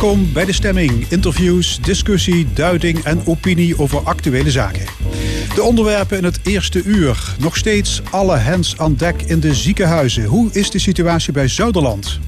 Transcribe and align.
Welkom 0.00 0.32
bij 0.32 0.44
de 0.44 0.52
stemming. 0.52 1.06
Interviews, 1.08 1.78
discussie, 1.80 2.46
duiding 2.52 2.98
en 2.98 3.26
opinie 3.26 3.78
over 3.78 3.98
actuele 3.98 4.50
zaken. 4.50 4.84
De 5.54 5.62
onderwerpen 5.62 6.18
in 6.18 6.24
het 6.24 6.40
eerste 6.42 6.82
uur. 6.82 7.34
Nog 7.38 7.56
steeds 7.56 8.02
alle 8.10 8.36
hens 8.36 8.78
aan 8.78 8.94
dek 8.94 9.22
in 9.22 9.40
de 9.40 9.54
ziekenhuizen. 9.54 10.24
Hoe 10.24 10.52
is 10.52 10.70
de 10.70 10.78
situatie 10.78 11.32
bij 11.32 11.48
Zuiderland? 11.48 12.20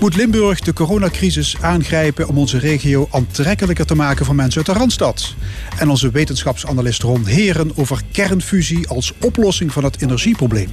Moet 0.00 0.16
Limburg 0.16 0.60
de 0.60 0.72
coronacrisis 0.72 1.56
aangrijpen 1.60 2.28
om 2.28 2.38
onze 2.38 2.58
regio 2.58 3.08
aantrekkelijker 3.10 3.86
te 3.86 3.94
maken 3.94 4.26
voor 4.26 4.34
mensen 4.34 4.56
uit 4.56 4.66
de 4.66 4.72
Randstad? 4.72 5.34
En 5.78 5.90
onze 5.90 6.10
wetenschapsanalist 6.10 7.02
Ron 7.02 7.26
Heren 7.26 7.72
over 7.74 8.00
kernfusie 8.12 8.88
als 8.88 9.12
oplossing 9.20 9.72
van 9.72 9.84
het 9.84 10.02
energieprobleem. 10.02 10.68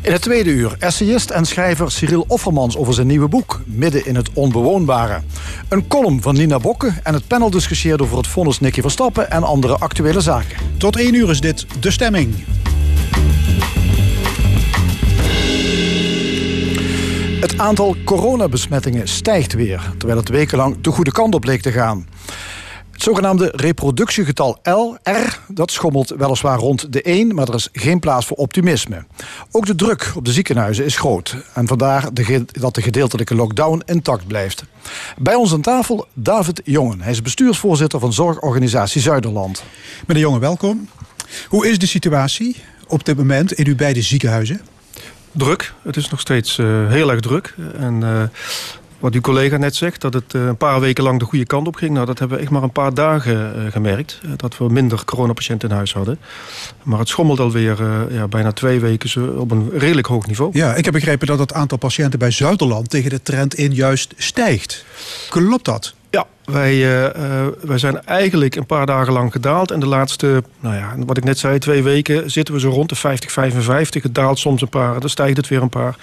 In 0.00 0.12
het 0.12 0.22
tweede 0.22 0.50
uur 0.50 0.76
essayist 0.78 1.30
en 1.30 1.44
schrijver 1.44 1.90
Cyril 1.90 2.24
Offermans 2.28 2.76
over 2.76 2.94
zijn 2.94 3.06
nieuwe 3.06 3.28
boek 3.28 3.60
Midden 3.66 4.06
in 4.06 4.16
het 4.16 4.30
onbewoonbare. 4.32 5.22
Een 5.68 5.86
column 5.86 6.22
van 6.22 6.34
Nina 6.34 6.58
Bokke 6.58 6.92
en 7.02 7.14
het 7.14 7.26
panel 7.26 7.50
discussieert 7.50 8.02
over 8.02 8.16
het 8.16 8.26
vonnis 8.26 8.60
Nicky 8.60 8.80
Verstappen 8.80 9.30
en 9.30 9.42
andere 9.42 9.76
actuele 9.78 10.20
zaken. 10.20 10.56
Tot 10.76 10.96
één 10.96 11.14
uur 11.14 11.30
is 11.30 11.40
dit 11.40 11.66
De 11.80 11.90
Stemming. 11.90 12.34
Het 17.42 17.58
aantal 17.58 17.96
coronabesmettingen 18.04 19.08
stijgt 19.08 19.52
weer, 19.52 19.92
terwijl 19.98 20.18
het 20.18 20.28
wekenlang 20.28 20.80
de 20.80 20.90
goede 20.90 21.12
kant 21.12 21.34
op 21.34 21.40
bleek 21.40 21.62
te 21.62 21.72
gaan. 21.72 22.06
Het 22.90 23.02
zogenaamde 23.02 23.52
reproductiegetal 23.56 24.58
L, 24.62 24.94
R, 25.02 25.38
dat 25.48 25.70
schommelt 25.70 26.08
weliswaar 26.08 26.58
rond 26.58 26.92
de 26.92 27.02
1, 27.02 27.34
maar 27.34 27.48
er 27.48 27.54
is 27.54 27.68
geen 27.72 28.00
plaats 28.00 28.26
voor 28.26 28.36
optimisme. 28.36 29.04
Ook 29.50 29.66
de 29.66 29.74
druk 29.74 30.12
op 30.16 30.24
de 30.24 30.32
ziekenhuizen 30.32 30.84
is 30.84 30.96
groot. 30.96 31.36
En 31.54 31.66
vandaar 31.66 32.14
de 32.14 32.44
dat 32.60 32.74
de 32.74 32.82
gedeeltelijke 32.82 33.34
lockdown 33.34 33.82
intact 33.86 34.26
blijft. 34.26 34.64
Bij 35.18 35.34
ons 35.34 35.52
aan 35.52 35.60
tafel 35.60 36.06
David 36.14 36.60
Jongen. 36.64 37.00
Hij 37.00 37.12
is 37.12 37.22
bestuursvoorzitter 37.22 38.00
van 38.00 38.12
Zorgorganisatie 38.12 39.00
Zuiderland. 39.00 39.64
Meneer 40.06 40.22
Jongen, 40.22 40.40
welkom. 40.40 40.88
Hoe 41.48 41.68
is 41.68 41.78
de 41.78 41.86
situatie 41.86 42.56
op 42.86 43.04
dit 43.04 43.16
moment 43.16 43.52
in 43.52 43.66
uw 43.66 43.76
beide 43.76 44.02
ziekenhuizen? 44.02 44.60
Druk. 45.32 45.72
Het 45.82 45.96
is 45.96 46.08
nog 46.08 46.20
steeds 46.20 46.58
uh, 46.58 46.88
heel 46.88 47.10
erg 47.10 47.20
druk. 47.20 47.54
En 47.78 48.00
uh, 48.02 48.22
wat 48.98 49.14
uw 49.14 49.20
collega 49.20 49.56
net 49.56 49.74
zegt, 49.74 50.00
dat 50.00 50.14
het 50.14 50.34
uh, 50.34 50.46
een 50.46 50.56
paar 50.56 50.80
weken 50.80 51.04
lang 51.04 51.18
de 51.18 51.24
goede 51.24 51.46
kant 51.46 51.66
op 51.66 51.74
ging. 51.74 51.92
Nou, 51.92 52.06
dat 52.06 52.18
hebben 52.18 52.36
we 52.36 52.42
echt 52.42 52.52
maar 52.52 52.62
een 52.62 52.72
paar 52.72 52.94
dagen 52.94 53.72
gemerkt. 53.72 54.20
dat 54.36 54.58
we 54.58 54.68
minder 54.68 55.04
coronapatiënten 55.04 55.68
in 55.68 55.74
huis 55.74 55.92
hadden. 55.92 56.18
Maar 56.82 56.98
het 56.98 57.08
schommelt 57.08 57.40
alweer 57.40 57.78
ja, 58.12 58.28
bijna 58.28 58.52
twee 58.52 58.80
weken 58.80 59.38
op 59.38 59.50
een 59.50 59.70
redelijk 59.74 60.06
hoog 60.06 60.26
niveau. 60.26 60.50
Ja, 60.52 60.74
ik 60.74 60.84
heb 60.84 60.94
begrepen 60.94 61.26
dat 61.26 61.38
het 61.38 61.52
aantal 61.52 61.78
patiënten 61.78 62.18
bij 62.18 62.30
Zuiderland 62.30 62.90
tegen 62.90 63.10
de 63.10 63.22
trend 63.22 63.54
in 63.54 63.74
juist 63.74 64.14
stijgt. 64.16 64.84
Klopt 65.28 65.64
dat? 65.64 65.94
Ja, 66.12 66.26
wij, 66.44 66.74
uh, 66.74 67.46
wij 67.60 67.78
zijn 67.78 68.04
eigenlijk 68.04 68.54
een 68.54 68.66
paar 68.66 68.86
dagen 68.86 69.12
lang 69.12 69.32
gedaald. 69.32 69.70
En 69.70 69.80
de 69.80 69.86
laatste, 69.86 70.42
nou 70.60 70.74
ja, 70.74 70.94
wat 71.06 71.16
ik 71.16 71.24
net 71.24 71.38
zei, 71.38 71.58
twee 71.58 71.82
weken 71.82 72.30
zitten 72.30 72.54
we 72.54 72.60
zo 72.60 72.70
rond 72.70 72.88
de 72.88 72.94
50, 72.94 73.32
55. 73.32 74.02
Het 74.02 74.14
daalt 74.14 74.38
soms 74.38 74.62
een 74.62 74.68
paar, 74.68 75.00
dan 75.00 75.08
stijgt 75.08 75.36
het 75.36 75.48
weer 75.48 75.62
een 75.62 75.68
paar. 75.68 75.96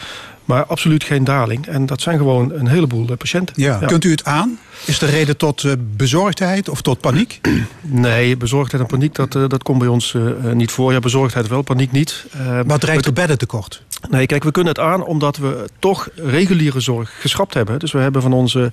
Maar 0.50 0.66
absoluut 0.66 1.04
geen 1.04 1.24
daling. 1.24 1.66
En 1.66 1.86
dat 1.86 2.02
zijn 2.02 2.18
gewoon 2.18 2.52
een 2.52 2.68
heleboel 2.68 3.16
patiënten. 3.18 3.56
Ja. 3.58 3.78
Kunt 3.78 4.04
u 4.04 4.12
het 4.12 4.26
aan? 4.26 4.60
Is 4.86 5.00
de 5.00 5.06
reden 5.06 5.38
tot 5.38 5.66
bezorgdheid 5.98 6.70
of 6.70 6.82
tot 6.82 7.00
paniek? 7.00 7.40
Nee, 7.82 8.38
bezorgdheid 8.38 8.82
en 8.82 8.88
paniek, 8.88 9.16
dat, 9.16 9.32
dat 9.32 9.64
komt 9.64 9.80
bij 9.80 9.88
ons 9.88 10.16
niet 10.54 10.72
voor. 10.72 10.94
Ja, 10.94 11.00
bezorgdheid 11.00 11.48
wel, 11.48 11.62
paniek 11.62 11.92
niet. 11.92 12.26
Wat 12.66 12.82
dreigt 12.82 13.04
de 13.04 13.14
bedden 13.14 13.38
tekort? 13.38 13.82
Nee, 14.10 14.26
kijk, 14.26 14.44
we 14.44 14.52
kunnen 14.52 14.74
het 14.74 14.84
aan 14.84 15.04
omdat 15.04 15.38
we 15.38 15.70
toch 15.80 16.10
reguliere 16.16 16.80
zorg 16.80 17.18
geschrapt 17.20 17.54
hebben. 17.54 17.80
Dus 17.80 17.92
we 17.92 18.00
hebben 18.00 18.22
van 18.22 18.34
onze 18.34 18.72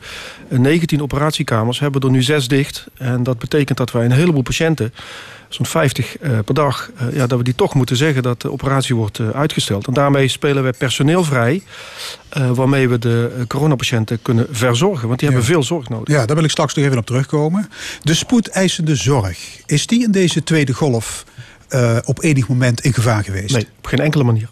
19 0.49 1.03
operatiekamers 1.03 1.79
hebben 1.79 2.01
er 2.01 2.11
nu 2.11 2.23
zes 2.23 2.49
dicht. 2.49 2.87
En 2.95 3.23
dat 3.23 3.39
betekent 3.39 3.79
dat 3.79 3.93
wij 3.93 4.05
een 4.05 4.13
heleboel 4.13 4.43
patiënten, 4.43 4.93
zo'n 5.49 5.67
50 5.67 6.21
uh, 6.21 6.39
per 6.45 6.55
dag, 6.55 6.91
uh, 7.03 7.17
ja, 7.17 7.27
dat 7.27 7.39
we 7.39 7.45
die 7.45 7.55
toch 7.55 7.75
moeten 7.75 7.97
zeggen 7.97 8.23
dat 8.23 8.41
de 8.41 8.53
operatie 8.53 8.95
wordt 8.95 9.19
uh, 9.19 9.31
uitgesteld. 9.31 9.87
En 9.87 9.93
daarmee 9.93 10.29
spelen 10.29 10.65
we 10.65 10.73
personeel 10.79 11.25
vrij, 11.25 11.63
waarmee 12.55 12.89
we 12.89 12.99
de 12.99 13.45
coronapatiënten 13.49 14.23
kunnen 14.23 14.47
verzorgen. 14.51 15.09
Want 15.09 15.21
die 15.21 15.29
hebben 15.29 15.47
veel 15.47 15.63
zorg 15.63 15.89
nodig. 15.89 16.15
Ja, 16.15 16.27
daar 16.27 16.37
wil 16.37 16.45
ik 16.45 16.51
straks 16.51 16.75
nog 16.75 16.85
even 16.85 16.99
op 16.99 17.07
terugkomen. 17.07 17.69
De 18.03 18.15
spoedeisende 18.15 18.97
zorg, 18.97 19.39
is 19.67 19.87
die 19.87 20.03
in 20.03 20.11
deze 20.11 20.43
tweede 20.43 20.73
golf 20.73 21.25
op 22.05 22.23
enig 22.23 22.49
moment 22.49 22.81
in 22.81 22.93
gevaar 22.93 23.25
geweest? 23.25 23.55
Nee, 23.55 23.67
op 23.79 23.87
geen 23.87 24.01
enkele 24.01 24.25
manier. 24.25 24.49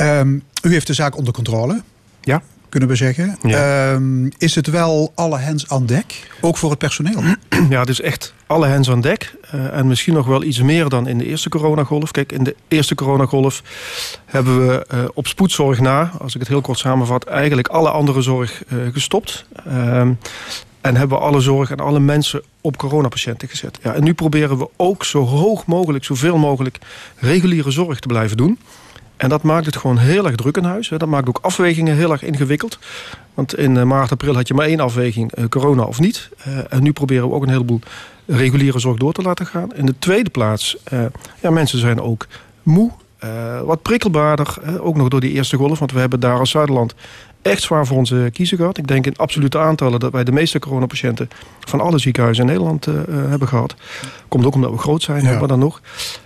Um, 0.00 0.42
u 0.62 0.72
heeft 0.72 0.86
de 0.86 0.94
zaak 0.94 1.16
onder 1.16 1.32
controle. 1.32 1.82
Ja. 2.20 2.42
Kunnen 2.70 2.88
we 2.88 2.94
zeggen. 2.94 3.38
Ja. 3.42 3.92
Um, 3.92 4.28
is 4.38 4.54
het 4.54 4.66
wel 4.66 5.12
alle 5.14 5.38
hens 5.38 5.68
aan 5.68 5.86
dek? 5.86 6.30
Ook 6.40 6.56
voor 6.56 6.70
het 6.70 6.78
personeel? 6.78 7.22
Ja, 7.68 7.80
het 7.80 7.88
is 7.88 8.00
echt 8.00 8.34
alle 8.46 8.66
hens 8.66 8.90
aan 8.90 9.00
dek. 9.00 9.34
Uh, 9.54 9.76
en 9.76 9.86
misschien 9.86 10.14
nog 10.14 10.26
wel 10.26 10.42
iets 10.42 10.62
meer 10.62 10.88
dan 10.88 11.06
in 11.06 11.18
de 11.18 11.26
eerste 11.26 11.48
coronagolf. 11.48 12.10
Kijk, 12.10 12.32
in 12.32 12.44
de 12.44 12.56
eerste 12.68 12.94
coronagolf 12.94 13.62
hebben 14.24 14.66
we 14.66 14.86
uh, 14.94 15.00
op 15.14 15.26
spoedzorg 15.26 15.80
na, 15.80 16.10
als 16.18 16.34
ik 16.34 16.40
het 16.40 16.48
heel 16.48 16.60
kort 16.60 16.78
samenvat, 16.78 17.24
eigenlijk 17.24 17.68
alle 17.68 17.90
andere 17.90 18.22
zorg 18.22 18.62
uh, 18.68 18.92
gestopt. 18.92 19.44
Um, 19.68 20.18
en 20.80 20.96
hebben 20.96 21.18
we 21.18 21.24
alle 21.24 21.40
zorg 21.40 21.70
en 21.70 21.80
alle 21.80 22.00
mensen 22.00 22.42
op 22.60 22.76
coronapatiënten 22.76 23.48
gezet. 23.48 23.78
Ja, 23.82 23.94
en 23.94 24.04
nu 24.04 24.14
proberen 24.14 24.58
we 24.58 24.68
ook 24.76 25.04
zo 25.04 25.24
hoog 25.24 25.66
mogelijk, 25.66 26.04
zoveel 26.04 26.38
mogelijk 26.38 26.78
reguliere 27.18 27.70
zorg 27.70 28.00
te 28.00 28.08
blijven 28.08 28.36
doen. 28.36 28.58
En 29.20 29.28
dat 29.28 29.42
maakt 29.42 29.66
het 29.66 29.76
gewoon 29.76 29.98
heel 29.98 30.26
erg 30.26 30.36
druk 30.36 30.56
in 30.56 30.64
huis. 30.64 30.88
Dat 30.88 31.06
maakt 31.06 31.28
ook 31.28 31.38
afwegingen 31.42 31.96
heel 31.96 32.12
erg 32.12 32.22
ingewikkeld. 32.22 32.78
Want 33.34 33.56
in 33.56 33.76
eh, 33.76 33.84
maart, 33.84 34.10
april 34.10 34.34
had 34.34 34.48
je 34.48 34.54
maar 34.54 34.66
één 34.66 34.80
afweging, 34.80 35.32
eh, 35.32 35.44
corona 35.44 35.82
of 35.82 36.00
niet. 36.00 36.28
Uh, 36.48 36.58
en 36.68 36.82
nu 36.82 36.92
proberen 36.92 37.28
we 37.28 37.34
ook 37.34 37.42
een 37.42 37.48
heleboel 37.48 37.80
reguliere 38.26 38.78
zorg 38.78 38.96
door 38.96 39.12
te 39.12 39.22
laten 39.22 39.46
gaan. 39.46 39.74
In 39.74 39.86
de 39.86 39.94
tweede 39.98 40.30
plaats, 40.30 40.76
ja, 41.40 41.50
mensen 41.50 41.78
zijn 41.78 42.00
ook 42.00 42.26
moe. 42.62 42.90
wat 43.64 43.82
prikkelbaarder, 43.82 44.56
ook 44.80 44.96
nog 44.96 45.08
door 45.08 45.20
die 45.20 45.32
eerste 45.32 45.56
golf. 45.56 45.78
Want 45.78 45.92
we 45.92 46.00
hebben 46.00 46.20
daar 46.20 46.38
als 46.38 46.50
Zuiderland 46.50 46.94
echt 47.42 47.62
zwaar 47.62 47.86
voor 47.86 47.96
onze 47.96 48.30
kiezer 48.32 48.56
gehad. 48.56 48.78
Ik 48.78 48.86
denk 48.86 49.06
in 49.06 49.16
absolute 49.16 49.58
aantallen 49.58 50.00
dat 50.00 50.12
wij 50.12 50.24
de 50.24 50.32
meeste 50.32 50.58
coronapatiënten 50.58 51.28
van 51.60 51.80
alle 51.80 51.98
ziekenhuizen 51.98 52.44
in 52.44 52.50
Nederland 52.50 52.86
uh, 52.86 52.94
hebben 53.06 53.48
gehad. 53.48 53.74
Komt 54.28 54.44
ook 54.44 54.54
omdat 54.54 54.70
we 54.70 54.78
groot 54.78 55.02
zijn, 55.02 55.24
ja. 55.24 55.38
maar 55.38 55.48
dan 55.48 55.58
nog. 55.58 55.80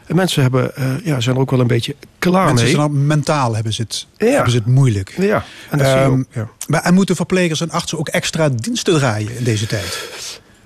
En 0.07 0.17
mensen 0.17 0.43
hebben, 0.43 0.73
uh, 0.79 0.85
ja, 1.05 1.21
zijn 1.21 1.35
er 1.35 1.41
ook 1.41 1.51
wel 1.51 1.61
een 1.61 1.67
beetje 1.67 1.97
klaar 2.19 2.45
mensen 2.45 2.65
mee. 2.65 2.75
Zijn 2.75 2.87
al, 2.87 2.95
mentaal 2.95 3.55
hebben 3.55 3.73
ze, 3.73 3.83
het, 3.83 4.07
ja. 4.17 4.27
hebben 4.27 4.51
ze 4.51 4.57
het 4.57 4.67
moeilijk. 4.67 5.15
Ja, 5.19 5.45
en 5.71 5.79
dat 5.79 5.87
um, 5.87 5.93
zie 5.93 6.03
je 6.03 6.11
ook, 6.11 6.25
ja. 6.31 6.49
Maar 6.67 6.83
en 6.83 6.95
moeten 6.95 7.17
verplegers 7.17 7.61
en 7.61 7.71
artsen 7.71 7.99
ook 7.99 8.09
extra 8.09 8.49
diensten 8.49 8.95
draaien 8.95 9.37
in 9.37 9.45
deze 9.45 9.67
tijd? 9.67 10.09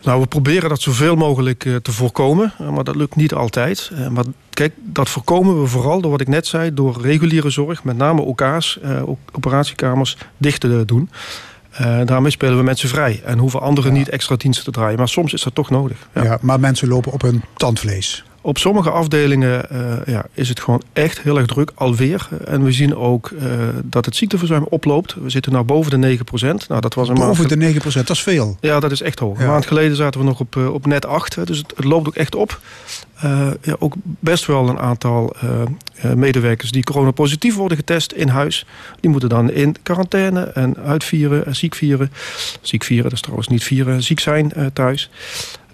Nou, 0.09 0.21
we 0.21 0.27
proberen 0.27 0.69
dat 0.69 0.81
zoveel 0.81 1.17
mogelijk 1.17 1.65
uh, 1.65 1.77
te 1.77 1.93
voorkomen, 1.93 2.53
uh, 2.61 2.69
maar 2.69 2.85
dat 2.85 2.97
lukt 2.97 3.17
niet 3.17 3.35
altijd. 3.35 3.91
Uh, 3.93 4.09
maar 4.09 4.25
kijk, 4.51 4.73
dat 4.77 5.09
voorkomen 5.09 5.61
we 5.61 5.67
vooral 5.67 6.01
door 6.01 6.11
wat 6.11 6.21
ik 6.21 6.29
net 6.29 6.47
zei, 6.47 6.75
door 6.75 7.01
reguliere 7.01 7.51
zorg, 7.51 7.85
met 7.85 7.97
name 7.97 8.21
OK's, 8.21 8.79
operatiekamers, 9.33 10.17
dicht 10.37 10.61
te 10.61 10.85
doen. 10.85 11.11
daarmee 12.05 12.31
spelen 12.31 12.57
we 12.57 12.63
mensen 12.63 12.89
vrij 12.89 13.23
en 13.25 13.39
hoeven 13.39 13.61
anderen 13.61 13.93
ja. 13.93 13.99
niet 13.99 14.09
extra 14.09 14.37
diensten 14.37 14.65
te 14.65 14.71
draaien. 14.71 14.99
Maar 14.99 15.09
soms 15.09 15.33
is 15.33 15.43
dat 15.43 15.55
toch 15.55 15.71
nodig. 15.71 16.09
Ja. 16.15 16.23
ja, 16.23 16.39
maar 16.41 16.61
mensen 16.61 16.89
lopen 16.89 17.13
op 17.13 17.23
hun 17.23 17.43
tandvlees. 17.57 18.25
Op 18.49 18.59
sommige 18.59 18.91
afdelingen 18.91 19.67
uh, 19.73 19.93
ja, 20.07 20.27
is 20.33 20.49
het 20.49 20.61
gewoon 20.61 20.83
echt 20.93 21.21
heel 21.21 21.37
erg 21.37 21.47
druk, 21.47 21.71
alweer. 21.75 22.29
En 22.45 22.65
we 22.65 22.73
zien 22.73 22.97
ook 22.97 23.31
uh, 23.31 23.43
dat 23.85 24.05
het 24.05 24.17
ziekteverzuim 24.17 24.67
oploopt. 24.69 25.15
We 25.15 25.31
zitten 25.31 25.53
nu 25.53 25.63
boven 25.63 26.01
de 26.01 26.19
9%. 26.19 26.21
Nou, 26.69 26.81
dat 26.81 26.95
was 26.95 27.09
een 27.09 27.15
boven 27.15 27.59
maand... 27.59 27.75
de 27.75 27.81
9%, 27.81 27.93
dat 27.93 28.11
is 28.11 28.23
veel. 28.23 28.57
Ja, 28.61 28.81
dat 28.81 28.91
is 28.91 29.01
echt 29.01 29.19
hoog. 29.19 29.39
Ja. 29.39 29.45
Een 29.45 29.51
maand 29.51 29.67
geleden 29.67 29.97
zaten 29.97 30.21
we 30.21 30.27
nog 30.27 30.41
op, 30.41 30.57
uh, 30.57 30.75
op 30.75 30.87
net 30.87 31.07
8. 31.07 31.47
Dus 31.47 31.59
het, 31.59 31.73
het, 31.77 31.85
loopt 31.85 32.07
ook 32.07 32.15
echt 32.15 32.35
op. 32.35 32.61
ja, 33.63 33.77
ook 33.79 33.95
best 34.03 34.47
wel 34.47 34.69
een 34.69 34.79
aantal 34.79 35.37
medewerkers 36.15 36.71
die 36.71 36.85
coronapositief 36.85 37.55
worden 37.55 37.77
getest 37.77 38.13
in 38.13 38.29
huis. 38.29 38.67
Die 39.01 39.11
moeten 39.11 39.29
dan 39.29 39.51
in 39.51 39.77
quarantaine 39.83 40.43
en 40.43 40.77
uitvieren 40.77 41.47
en 41.47 41.57
ziek 41.57 41.75
vieren. 41.75 42.13
Ziek 42.61 42.85
vieren, 42.85 43.05
dat 43.05 43.13
is 43.13 43.21
trouwens 43.21 43.49
niet 43.49 43.65
vieren, 43.65 44.03
ziek 44.03 44.21
zijn 44.21 44.53
thuis. 44.73 45.11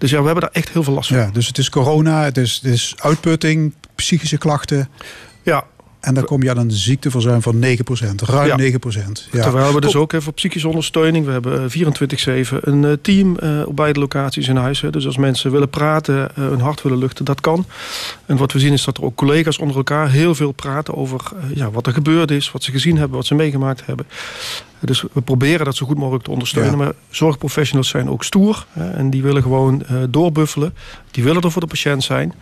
Dus 0.05 0.13
ja, 0.13 0.19
we 0.19 0.25
hebben 0.25 0.43
daar 0.43 0.61
echt 0.61 0.69
heel 0.69 0.83
veel 0.83 0.93
last 0.93 1.09
van. 1.09 1.17
Ja, 1.17 1.29
dus 1.31 1.47
het 1.47 1.57
is 1.57 1.69
corona, 1.69 2.23
het 2.23 2.37
is, 2.37 2.59
het 2.63 2.73
is 2.73 2.95
uitputting, 2.97 3.73
psychische 3.95 4.37
klachten. 4.37 4.89
Ja. 5.43 5.63
En 6.05 6.13
dan 6.13 6.25
kom 6.25 6.43
je 6.43 6.49
aan 6.49 6.57
een 6.57 6.71
ziekteverzuim 6.71 7.41
van 7.41 7.55
9%, 7.55 7.59
ruim 8.15 8.59
ja. 8.59 8.71
9%. 8.71 8.79
Ja. 9.31 9.41
Terwijl 9.41 9.73
we 9.73 9.81
dus 9.81 9.95
ook 9.95 10.13
even 10.13 10.33
psychische 10.33 10.67
ondersteuning. 10.67 11.25
We 11.25 11.31
hebben 11.31 11.71
24-7 11.71 12.57
een 12.61 12.97
team 13.01 13.37
uh, 13.43 13.67
op 13.67 13.75
beide 13.75 13.99
locaties 13.99 14.47
in 14.47 14.55
huis. 14.55 14.83
Dus 14.91 15.05
als 15.05 15.17
mensen 15.17 15.51
willen 15.51 15.69
praten, 15.69 16.29
hun 16.33 16.59
hart 16.59 16.81
willen 16.81 16.97
luchten, 16.97 17.25
dat 17.25 17.41
kan. 17.41 17.65
En 18.25 18.37
wat 18.37 18.51
we 18.51 18.59
zien 18.59 18.73
is 18.73 18.83
dat 18.83 18.97
er 18.97 19.03
ook 19.03 19.15
collega's 19.15 19.57
onder 19.57 19.77
elkaar 19.77 20.11
heel 20.11 20.35
veel 20.35 20.51
praten 20.51 20.95
over 20.95 21.21
ja, 21.53 21.71
wat 21.71 21.87
er 21.87 21.93
gebeurd 21.93 22.31
is, 22.31 22.51
wat 22.51 22.63
ze 22.63 22.71
gezien 22.71 22.97
hebben, 22.97 23.17
wat 23.17 23.25
ze 23.25 23.35
meegemaakt 23.35 23.85
hebben. 23.85 24.05
Dus 24.79 25.03
we 25.13 25.21
proberen 25.21 25.65
dat 25.65 25.75
zo 25.75 25.85
goed 25.85 25.97
mogelijk 25.97 26.23
te 26.23 26.31
ondersteunen. 26.31 26.71
Ja. 26.71 26.77
Maar 26.77 26.93
zorgprofessionals 27.09 27.89
zijn 27.89 28.09
ook 28.09 28.23
stoer. 28.23 28.65
Hè, 28.69 28.91
en 28.91 29.09
die 29.09 29.23
willen 29.23 29.41
gewoon 29.41 29.83
uh, 29.91 30.03
doorbuffelen. 30.09 30.73
Die 31.11 31.23
willen 31.23 31.41
er 31.41 31.51
voor 31.51 31.61
de 31.61 31.67
patiënt 31.67 32.03
zijn. 32.03 32.33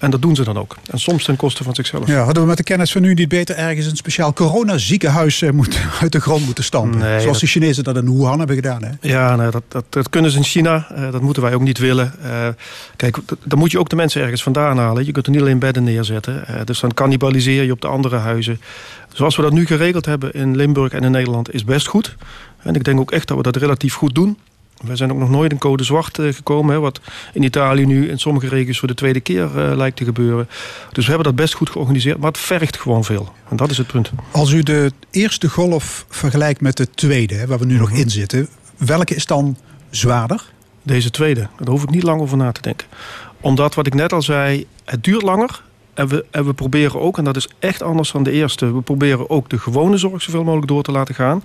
En 0.00 0.10
dat 0.10 0.22
doen 0.22 0.36
ze 0.36 0.44
dan 0.44 0.58
ook. 0.58 0.76
En 0.90 0.98
soms 0.98 1.24
ten 1.24 1.36
koste 1.36 1.64
van 1.64 1.74
zichzelf. 1.74 2.06
Ja, 2.06 2.24
hadden 2.24 2.42
we 2.42 2.48
met 2.48 2.56
de 2.56 2.62
kennis 2.62 2.92
van 2.92 3.02
nu 3.02 3.14
niet 3.14 3.28
beter 3.28 3.56
ergens 3.56 3.86
een 3.86 3.96
speciaal 3.96 4.32
coronaziekenhuis 4.32 5.42
uh, 5.42 5.50
moet, 5.50 5.78
uit 6.00 6.12
de 6.12 6.20
grond 6.20 6.44
moeten 6.44 6.64
stampen? 6.64 6.98
Nee, 6.98 7.20
Zoals 7.20 7.40
de 7.40 7.46
Chinezen 7.46 7.84
dat 7.84 7.96
in 7.96 8.16
Wuhan 8.16 8.38
hebben 8.38 8.56
gedaan. 8.56 8.82
Hè? 8.82 8.90
Ja, 9.00 9.36
nee, 9.36 9.50
dat, 9.50 9.62
dat, 9.68 9.84
dat, 9.88 10.08
kunnen 10.10 10.30
ze 10.30 10.36
in 10.36 10.44
China. 10.44 10.86
Uh, 10.92 11.12
dat 11.12 11.20
moeten 11.20 11.42
wij 11.42 11.54
ook 11.54 11.60
niet 11.60 11.78
willen. 11.78 12.12
Uh, 12.24 12.48
kijk, 12.96 13.18
dan 13.44 13.58
moet 13.58 13.70
je 13.70 13.78
ook 13.78 13.88
de 13.88 13.96
mensen 13.96 14.22
ergens 14.22 14.42
vandaan 14.42 14.78
halen. 14.78 15.04
Je 15.04 15.12
kunt 15.12 15.26
er 15.26 15.32
niet 15.32 15.40
alleen 15.40 15.58
bedden 15.58 15.84
neerzetten. 15.84 16.44
dus 16.64 16.80
dan 16.80 16.94
cannibaliseer 16.94 17.62
je 17.62 17.72
op 17.72 17.80
de 17.80 17.88
andere 17.88 18.16
huizen. 18.16 18.60
Zoals 19.12 19.36
we 19.36 19.42
dat 19.42 19.52
nu 19.52 19.66
geregeld 19.66 20.06
hebben 20.06 20.32
in 20.32 20.56
Limburg 20.56 20.92
en 20.92 21.02
in 21.02 21.10
Nederland 21.10 21.54
is 21.54 21.64
best 21.64 21.86
goed. 21.86 22.16
En 22.62 22.74
ik 22.74 22.84
denk 22.84 23.00
ook 23.00 23.10
echt 23.10 23.28
dat 23.28 23.36
we 23.36 23.42
dat 23.42 23.56
relatief 23.56 23.94
goed 23.94 24.14
doen. 24.14 24.38
We 24.80 24.96
zijn 24.96 25.12
ook 25.12 25.18
nog 25.18 25.30
nooit 25.30 25.52
in 25.52 25.58
code 25.58 25.84
zwart 25.84 26.18
eh, 26.18 26.32
gekomen. 26.32 26.74
Hè, 26.74 26.80
wat 26.80 27.00
in 27.32 27.42
Italië 27.42 27.86
nu 27.86 28.08
in 28.08 28.18
sommige 28.18 28.48
regio's 28.48 28.78
voor 28.78 28.88
de 28.88 28.94
tweede 28.94 29.20
keer 29.20 29.44
uh, 29.56 29.76
lijkt 29.76 29.96
te 29.96 30.04
gebeuren. 30.04 30.48
Dus 30.92 31.04
we 31.04 31.12
hebben 31.12 31.24
dat 31.24 31.44
best 31.44 31.54
goed 31.54 31.70
georganiseerd. 31.70 32.18
Maar 32.18 32.28
het 32.28 32.38
vergt 32.40 32.78
gewoon 32.78 33.04
veel. 33.04 33.32
En 33.48 33.56
dat 33.56 33.70
is 33.70 33.78
het 33.78 33.86
punt. 33.86 34.10
Als 34.30 34.50
u 34.50 34.62
de 34.62 34.92
eerste 35.10 35.48
golf 35.48 36.04
vergelijkt 36.08 36.60
met 36.60 36.76
de 36.76 36.90
tweede, 36.90 37.34
hè, 37.34 37.46
waar 37.46 37.58
we 37.58 37.64
nu 37.64 37.78
nog 37.78 37.90
in 37.90 38.10
zitten. 38.10 38.48
Welke 38.76 39.14
is 39.14 39.26
dan 39.26 39.56
zwaarder? 39.90 40.42
Deze 40.82 41.10
tweede. 41.10 41.48
Daar 41.58 41.68
hoef 41.68 41.82
ik 41.82 41.90
niet 41.90 42.02
lang 42.02 42.20
over 42.20 42.36
na 42.36 42.52
te 42.52 42.60
denken. 42.60 42.86
Omdat, 43.40 43.74
wat 43.74 43.86
ik 43.86 43.94
net 43.94 44.12
al 44.12 44.22
zei, 44.22 44.66
het 44.84 45.04
duurt 45.04 45.22
langer. 45.22 45.62
En 46.00 46.08
we, 46.08 46.24
en 46.30 46.44
we 46.44 46.52
proberen 46.52 47.00
ook, 47.00 47.18
en 47.18 47.24
dat 47.24 47.36
is 47.36 47.48
echt 47.58 47.82
anders 47.82 48.12
dan 48.12 48.22
de 48.22 48.30
eerste... 48.30 48.74
we 48.74 48.80
proberen 48.80 49.30
ook 49.30 49.48
de 49.48 49.58
gewone 49.58 49.96
zorg 49.96 50.22
zoveel 50.22 50.44
mogelijk 50.44 50.68
door 50.68 50.82
te 50.82 50.92
laten 50.92 51.14
gaan. 51.14 51.44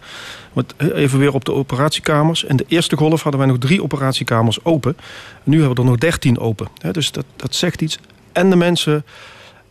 Want 0.54 0.74
even 0.80 1.20
weer 1.20 1.34
op 1.34 1.46
de 1.46 1.54
operatiekamers. 1.54 2.44
In 2.44 2.56
de 2.56 2.66
eerste 2.68 2.98
golf 2.98 3.22
hadden 3.22 3.42
wij 3.42 3.50
nog 3.50 3.60
drie 3.60 3.84
operatiekamers 3.84 4.66
open. 4.66 4.98
Nu 5.44 5.58
hebben 5.58 5.76
we 5.76 5.82
er 5.82 5.88
nog 5.88 5.98
dertien 5.98 6.40
open. 6.40 6.68
Dus 6.92 7.12
dat, 7.12 7.26
dat 7.36 7.56
zegt 7.56 7.82
iets. 7.82 8.00
En 8.32 8.50
de 8.50 8.56
mensen... 8.56 9.06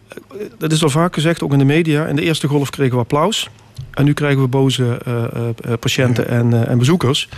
Eh, 0.09 0.17
dat 0.59 0.73
is 0.73 0.83
al 0.83 0.91
vaak 0.91 1.15
gezegd, 1.15 1.43
ook 1.43 1.53
in 1.53 1.59
de 1.59 1.65
media. 1.65 2.07
In 2.07 2.17
de 2.17 2.23
eerste 2.23 2.49
golf 2.49 2.71
kregen 2.71 2.95
we 2.95 3.01
applaus. 3.01 3.51
En 3.91 4.05
nu 4.05 4.13
krijgen 4.13 4.43
we 4.43 4.49
boze 4.49 5.01
uh, 5.09 5.25
uh, 5.67 5.73
patiënten 5.81 6.29
en, 6.29 6.69
en 6.69 6.79
bezoekers 6.79 7.29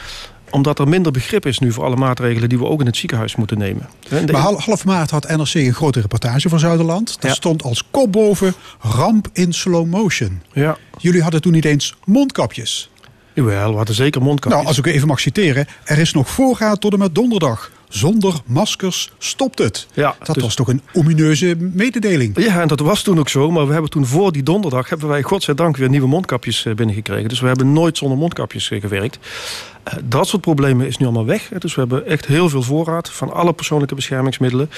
omdat 0.50 0.78
er 0.78 0.88
minder 0.88 1.12
begrip 1.12 1.46
is 1.46 1.58
nu 1.58 1.72
voor 1.72 1.84
alle 1.84 1.96
maatregelen 1.96 2.48
die 2.48 2.58
we 2.58 2.64
ook 2.64 2.80
in 2.80 2.86
het 2.86 2.96
ziekenhuis 2.96 3.36
moeten 3.36 3.58
nemen. 3.58 3.88
Maar 4.32 4.40
half 4.40 4.84
maart 4.84 5.10
had 5.10 5.28
NRC 5.28 5.54
een 5.54 5.74
grote 5.74 6.00
reportage 6.00 6.48
van 6.48 6.58
Zuiderland. 6.58 7.16
Daar 7.20 7.34
stond 7.34 7.62
als 7.62 7.84
kop 7.90 8.12
boven 8.12 8.54
ramp 8.80 9.28
in 9.32 9.52
slow 9.52 9.86
motion. 9.86 10.42
Ja. 10.52 10.76
Jullie 10.98 11.22
hadden 11.22 11.40
toen 11.40 11.52
niet 11.52 11.64
eens 11.64 11.94
mondkapjes. 12.04 12.90
Jawel, 13.32 13.70
we 13.70 13.76
hadden 13.76 13.94
zeker 13.94 14.22
mondkapjes. 14.22 14.62
Nou, 14.62 14.66
als 14.66 14.78
ik 14.78 14.86
even 14.86 15.08
mag 15.08 15.20
citeren. 15.20 15.66
Er 15.84 15.98
is 15.98 16.12
nog 16.12 16.30
voorraad 16.30 16.80
tot 16.80 16.92
en 16.92 16.98
met 16.98 17.14
donderdag. 17.14 17.70
Zonder 17.88 18.34
maskers 18.46 19.12
stopt 19.18 19.58
het. 19.58 19.86
Ja, 19.92 20.16
dat 20.18 20.34
dus- 20.34 20.44
was 20.44 20.54
toch 20.54 20.68
een 20.68 20.82
omineuze 20.92 21.56
mededeling. 21.58 22.44
Ja, 22.44 22.60
en 22.60 22.68
dat 22.68 22.80
was 22.80 23.02
toen 23.02 23.18
ook 23.18 23.28
zo. 23.28 23.50
Maar 23.50 23.66
we 23.66 23.72
hebben 23.72 23.90
toen 23.90 24.06
voor 24.06 24.32
die 24.32 24.42
donderdag... 24.42 24.88
hebben 24.88 25.08
wij 25.08 25.22
godzijdank 25.22 25.76
weer 25.76 25.88
nieuwe 25.88 26.06
mondkapjes 26.06 26.64
eh, 26.64 26.74
binnengekregen. 26.74 27.28
Dus 27.28 27.40
we 27.40 27.46
hebben 27.46 27.72
nooit 27.72 27.98
zonder 27.98 28.18
mondkapjes 28.18 28.70
eh, 28.70 28.80
gewerkt. 28.80 29.18
Eh, 29.82 29.94
dat 30.04 30.28
soort 30.28 30.42
problemen 30.42 30.86
is 30.86 30.96
nu 30.96 31.06
allemaal 31.06 31.26
weg. 31.26 31.48
Dus 31.58 31.74
we 31.74 31.80
hebben 31.80 32.06
echt 32.06 32.26
heel 32.26 32.48
veel 32.48 32.62
voorraad 32.62 33.10
van 33.10 33.32
alle 33.32 33.52
persoonlijke 33.52 33.94
beschermingsmiddelen. 33.94 34.70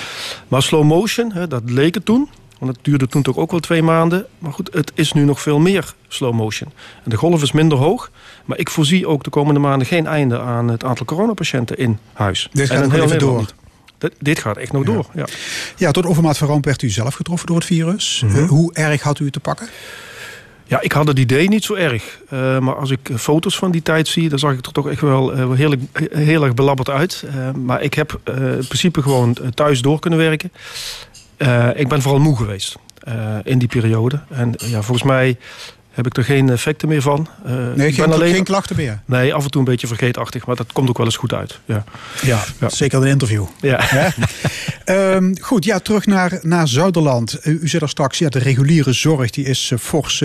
Maar 0.49 0.63
slow 0.63 0.85
motion, 0.85 1.33
dat 1.49 1.63
leek 1.65 1.95
het 1.95 2.05
toen. 2.05 2.29
Want 2.59 2.77
het 2.77 2.85
duurde 2.85 3.07
toen 3.07 3.23
toch 3.23 3.37
ook 3.37 3.51
wel 3.51 3.61
twee 3.61 3.83
maanden. 3.83 4.27
Maar 4.39 4.53
goed, 4.53 4.71
het 4.73 4.93
is 4.95 5.13
nu 5.13 5.25
nog 5.25 5.41
veel 5.41 5.59
meer 5.59 5.95
slow 6.09 6.35
motion. 6.35 6.73
En 7.05 7.11
de 7.11 7.17
golf 7.17 7.43
is 7.43 7.53
minder 7.53 7.79
hoog. 7.79 8.11
Maar 8.45 8.59
ik 8.59 8.71
voorzie 8.71 9.07
ook 9.07 9.25
de 9.25 9.31
komende 9.31 9.61
maanden 9.61 9.87
geen 9.87 10.07
einde 10.07 10.41
aan 10.41 10.69
het 10.69 10.85
aantal 10.85 11.07
coronapatiënten 11.07 11.77
in 11.77 11.99
huis. 12.13 12.49
Dit 12.53 12.71
gaat 12.71 12.85
nog 12.85 12.95
even 12.95 13.19
door. 13.19 13.47
dit 14.19 14.39
gaat 14.39 14.57
echt 14.57 14.73
nog 14.73 14.85
door. 14.85 15.07
Ja, 15.15 15.27
ja 15.77 15.91
tot 15.91 16.07
overmaat 16.07 16.39
van 16.39 16.49
ramp 16.49 16.65
werd 16.65 16.83
u 16.83 16.91
zelf 16.91 17.15
getroffen 17.15 17.47
door 17.47 17.57
het 17.57 17.65
virus. 17.65 18.23
Mhm. 18.25 18.37
Eh, 18.37 18.49
hoe 18.49 18.75
erg 18.75 19.03
had 19.03 19.19
u 19.19 19.25
het 19.25 19.33
te 19.33 19.41
pakken? 19.41 19.69
Ja, 20.65 20.81
ik 20.81 20.93
had 20.93 21.07
het 21.07 21.19
idee 21.19 21.49
niet 21.49 21.65
zo 21.65 21.75
erg. 21.75 22.19
Uh, 22.33 22.59
maar 22.59 22.75
als 22.75 22.91
ik 22.91 23.11
foto's 23.17 23.57
van 23.57 23.71
die 23.71 23.83
tijd 23.83 24.09
zie, 24.09 24.29
dan 24.29 24.39
zag 24.39 24.53
ik 24.53 24.67
er 24.67 24.73
toch 24.73 24.89
echt 24.89 25.01
wel 25.01 25.37
uh, 25.37 25.53
heel, 25.53 25.75
heel 26.11 26.45
erg 26.45 26.55
belabberd 26.55 26.91
uit. 26.91 27.25
Uh, 27.27 27.53
maar 27.53 27.83
ik 27.83 27.95
heb 27.95 28.21
in 28.25 28.65
principe 28.67 29.03
gewoon 29.03 29.37
thuis 29.55 29.83
door 29.83 29.99
kunnen 29.99 30.19
werken. 30.19 30.53
Ik 31.75 31.89
ben 31.89 32.03
vooral 32.03 32.21
moe 32.21 32.37
geweest 32.37 32.77
in 33.43 33.59
die 33.59 33.69
periode. 33.69 34.21
En 34.29 34.55
ja, 34.57 34.83
volgens 34.83 35.03
mij 35.03 35.37
heb 35.99 36.07
ik 36.07 36.17
er 36.17 36.25
geen 36.25 36.51
effecten 36.51 36.89
meer 36.89 37.03
van. 37.03 37.29
Uh, 37.47 37.53
nee, 37.75 37.93
geen, 37.93 38.13
alleen... 38.13 38.35
geen 38.35 38.45
klachten 38.45 38.77
meer? 38.77 39.01
Nee, 39.05 39.35
af 39.35 39.45
en 39.45 39.51
toe 39.51 39.61
een 39.61 39.71
beetje 39.71 39.87
vergeetachtig, 39.87 40.47
maar 40.47 40.57
dat 40.57 40.73
komt 40.73 40.89
ook 40.89 40.97
wel 40.97 41.07
eens 41.07 41.17
goed 41.17 41.33
uit. 41.33 41.59
Ja, 41.65 41.85
ja, 42.23 42.45
ja. 42.61 42.69
zeker 42.69 43.01
een 43.01 43.09
interview. 43.09 43.45
Ja. 43.61 44.13
um, 44.85 45.35
goed, 45.41 45.65
ja, 45.65 45.79
terug 45.79 46.07
naar, 46.07 46.39
naar 46.43 46.69
Zuiderland. 46.69 47.39
U, 47.43 47.59
u 47.63 47.69
zei 47.69 47.83
er 47.83 47.89
straks, 47.89 48.19
ja, 48.19 48.29
de 48.29 48.39
reguliere 48.39 48.93
zorg 48.93 49.31
die 49.31 49.45
is 49.45 49.71
uh, 49.71 49.79
fors 49.79 50.25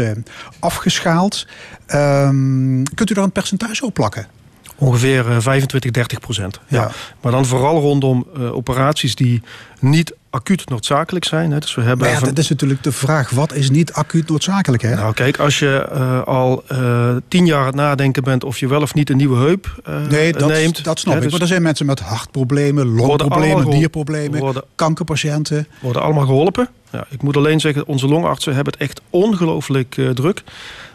afgeschaald. 0.59 1.48
Um, 1.88 2.83
kunt 2.94 3.09
u 3.09 3.13
daar 3.13 3.24
een 3.24 3.31
percentage 3.31 3.86
op 3.86 3.94
plakken? 3.94 4.27
Ongeveer 4.75 5.42
25, 5.42 5.92
30 5.92 6.19
procent. 6.19 6.59
Ja. 6.68 6.92
Maar 7.21 7.31
dan 7.31 7.45
vooral 7.45 7.80
rondom 7.80 8.27
operaties 8.51 9.16
die 9.16 9.42
niet 9.80 10.13
acuut 10.33 10.69
noodzakelijk 10.69 11.25
zijn. 11.25 11.51
Hè. 11.51 11.59
Dus 11.59 11.75
we 11.75 11.81
hebben 11.81 12.09
ja, 12.09 12.19
dat 12.19 12.38
is 12.38 12.50
natuurlijk 12.50 12.83
de 12.83 12.91
vraag, 12.91 13.30
wat 13.30 13.53
is 13.53 13.69
niet 13.69 13.94
acuut 13.94 14.30
noodzakelijk? 14.30 14.83
Hè? 14.83 14.95
Nou 14.95 15.13
kijk, 15.13 15.39
als 15.39 15.59
je 15.59 15.89
uh, 15.94 16.21
al 16.24 16.63
uh, 16.71 17.15
tien 17.27 17.45
jaar 17.45 17.59
aan 17.59 17.65
het 17.65 17.75
nadenken 17.75 18.24
bent 18.24 18.44
of 18.44 18.57
je 18.57 18.68
wel 18.68 18.81
of 18.81 18.94
niet 18.94 19.09
een 19.09 19.18
nieuwe 19.18 19.38
heup 19.38 19.81
uh, 19.89 20.07
nee, 20.07 20.33
dat, 20.33 20.50
neemt. 20.50 20.83
dat 20.83 21.00
snap 21.00 21.15
ik. 21.15 21.21
Dus 21.21 21.31
maar 21.31 21.41
er 21.41 21.47
zijn 21.47 21.62
mensen 21.62 21.85
met 21.85 22.00
hartproblemen, 22.00 22.88
longproblemen, 22.88 23.69
dierproblemen, 23.69 24.39
worden, 24.39 24.63
kankerpatiënten. 24.75 25.68
Worden 25.81 26.01
allemaal 26.01 26.25
geholpen. 26.25 26.69
Ja, 26.91 27.06
ik 27.09 27.21
moet 27.21 27.38
alleen 27.38 27.59
zeggen, 27.59 27.88
onze 27.88 28.07
longartsen 28.07 28.56
hebben 28.56 28.74
het 28.74 28.81
echt 28.81 29.01
ongelooflijk 29.09 30.01
druk. 30.13 30.44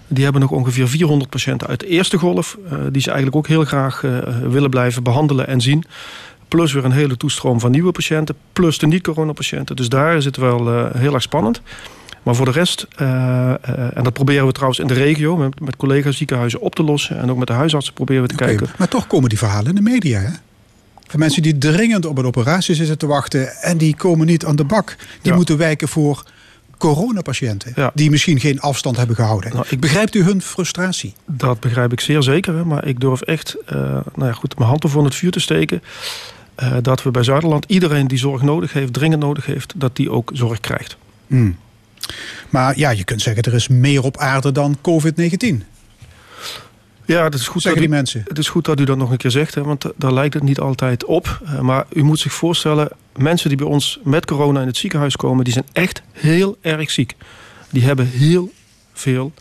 Die 0.09 0.25
hebben 0.25 0.41
nog 0.41 0.51
ongeveer 0.51 0.89
400 0.89 1.31
patiënten 1.31 1.69
uit 1.69 1.81
de 1.81 1.87
eerste 1.87 2.19
golf... 2.19 2.59
die 2.93 3.03
ze 3.03 3.09
eigenlijk 3.09 3.37
ook 3.37 3.47
heel 3.47 3.65
graag 3.65 4.01
willen 4.49 4.71
blijven 4.71 5.03
behandelen 5.03 5.47
en 5.47 5.61
zien. 5.61 5.85
Plus 6.49 6.73
weer 6.73 6.85
een 6.85 6.93
hele 6.93 7.17
toestroom 7.17 7.61
van 7.61 7.71
nieuwe 7.71 7.93
patiënten. 7.93 8.35
Plus 8.53 8.79
de 8.79 8.87
niet-coronapatiënten. 8.87 9.77
Dus 9.77 9.89
daar 9.89 10.17
is 10.17 10.25
het 10.25 10.37
wel 10.37 10.73
uh, 10.75 10.87
heel 10.95 11.15
erg 11.15 11.23
spannend. 11.23 11.61
Maar 12.23 12.35
voor 12.35 12.47
de 12.47 12.53
rest, 12.53 12.87
uh, 13.01 13.09
uh, 13.09 13.97
en 13.97 14.03
dat 14.03 14.13
proberen 14.13 14.47
we 14.47 14.53
trouwens 14.53 14.81
in 14.81 14.87
de 14.87 14.95
regio... 14.95 15.37
met, 15.37 15.61
met 15.61 15.77
collega 15.77 16.11
ziekenhuizen 16.11 16.61
op 16.61 16.75
te 16.75 16.83
lossen. 16.83 17.19
En 17.19 17.31
ook 17.31 17.39
met 17.39 17.47
de 17.47 17.53
huisartsen 17.53 17.95
proberen 17.95 18.23
we 18.23 18.29
te 18.29 18.35
okay, 18.35 18.49
kijken. 18.49 18.69
Maar 18.79 18.89
toch 18.89 19.07
komen 19.07 19.29
die 19.29 19.39
verhalen 19.39 19.69
in 19.69 19.75
de 19.75 19.91
media, 19.91 20.21
hè? 20.21 20.31
Van 21.07 21.19
mensen 21.19 21.43
die 21.43 21.59
dringend 21.59 22.07
op 22.07 22.19
een 22.19 22.27
operatie 22.27 22.75
zitten 22.75 22.99
te 22.99 23.07
wachten... 23.07 23.57
en 23.57 23.79
die 23.79 23.97
komen 23.97 24.27
niet 24.27 24.45
aan 24.45 24.57
de 24.57 24.65
bak. 24.65 24.97
Die 25.23 25.33
moeten 25.33 25.57
wijken 25.57 25.89
voor 25.89 26.23
coronapatiënten... 26.79 27.73
Ja. 27.75 27.91
die 27.95 28.11
misschien 28.11 28.41
geen 28.41 28.61
afstand 28.61 28.97
hebben 28.97 29.17
gehouden. 29.17 29.53
Nou, 29.53 29.67
ik, 29.69 29.81
Begrijpt 29.81 30.15
u 30.15 30.23
hun 30.23 30.43
frustratie? 30.43 31.15
Dat 31.27 31.61
begrijp 31.61 31.93
ik 31.93 32.01
zeer 32.01 32.23
zeker. 32.23 32.55
Hè? 32.55 32.65
Maar 32.65 32.87
ik 32.87 33.01
durf 33.01 33.21
echt 33.21 33.57
nou 33.67 34.05
ja, 34.17 34.33
goed, 34.33 34.59
mijn 34.59 34.71
hand 34.71 34.83
ervoor 34.83 35.01
in 35.01 35.07
het 35.07 35.17
vuur 35.17 35.31
te 35.31 35.41
steken... 35.41 35.83
Uh, 36.63 36.77
dat 36.83 37.03
we 37.03 37.11
bij 37.11 37.23
Zuiderland 37.23 37.65
iedereen 37.69 38.07
die 38.07 38.19
zorg 38.19 38.43
nodig 38.43 38.73
heeft, 38.73 38.93
dringend 38.93 39.23
nodig 39.23 39.47
heeft, 39.47 39.73
dat 39.77 39.97
die 39.97 40.11
ook 40.11 40.31
zorg 40.33 40.61
krijgt. 40.61 40.97
Mm. 41.27 41.57
Maar 42.49 42.79
ja, 42.79 42.91
je 42.91 43.05
kunt 43.05 43.23
zeggen, 43.23 43.43
er 43.43 43.55
is 43.55 43.69
meer 43.69 44.03
op 44.03 44.17
aarde 44.17 44.53
dan 44.53 44.77
COVID-19. 44.77 45.65
Ja, 47.05 47.29
dat 47.29 47.41
is 47.41 47.49
goed 47.49 47.63
zeggen 47.63 47.81
die 47.81 47.91
mensen. 47.91 48.25
Het 48.27 48.39
is 48.39 48.49
goed 48.49 48.65
dat 48.65 48.81
u 48.81 48.85
dat 48.85 48.97
nog 48.97 49.11
een 49.11 49.17
keer 49.17 49.31
zegt, 49.31 49.55
hè, 49.55 49.63
want 49.63 49.85
daar 49.97 50.13
lijkt 50.13 50.35
het 50.35 50.43
niet 50.43 50.59
altijd 50.59 51.05
op. 51.05 51.41
Uh, 51.45 51.61
maar 51.61 51.87
u 51.93 52.03
moet 52.03 52.19
zich 52.19 52.33
voorstellen, 52.33 52.89
mensen 53.17 53.49
die 53.49 53.59
bij 53.59 53.67
ons 53.67 54.01
met 54.05 54.27
corona 54.27 54.61
in 54.61 54.67
het 54.67 54.77
ziekenhuis 54.77 55.17
komen, 55.17 55.45
die 55.45 55.53
zijn 55.53 55.67
echt 55.73 56.03
heel 56.13 56.57
erg 56.61 56.91
ziek. 56.91 57.15
Die 57.71 57.85
hebben 57.85 58.07
heel 58.07 58.53
veel 58.93 59.33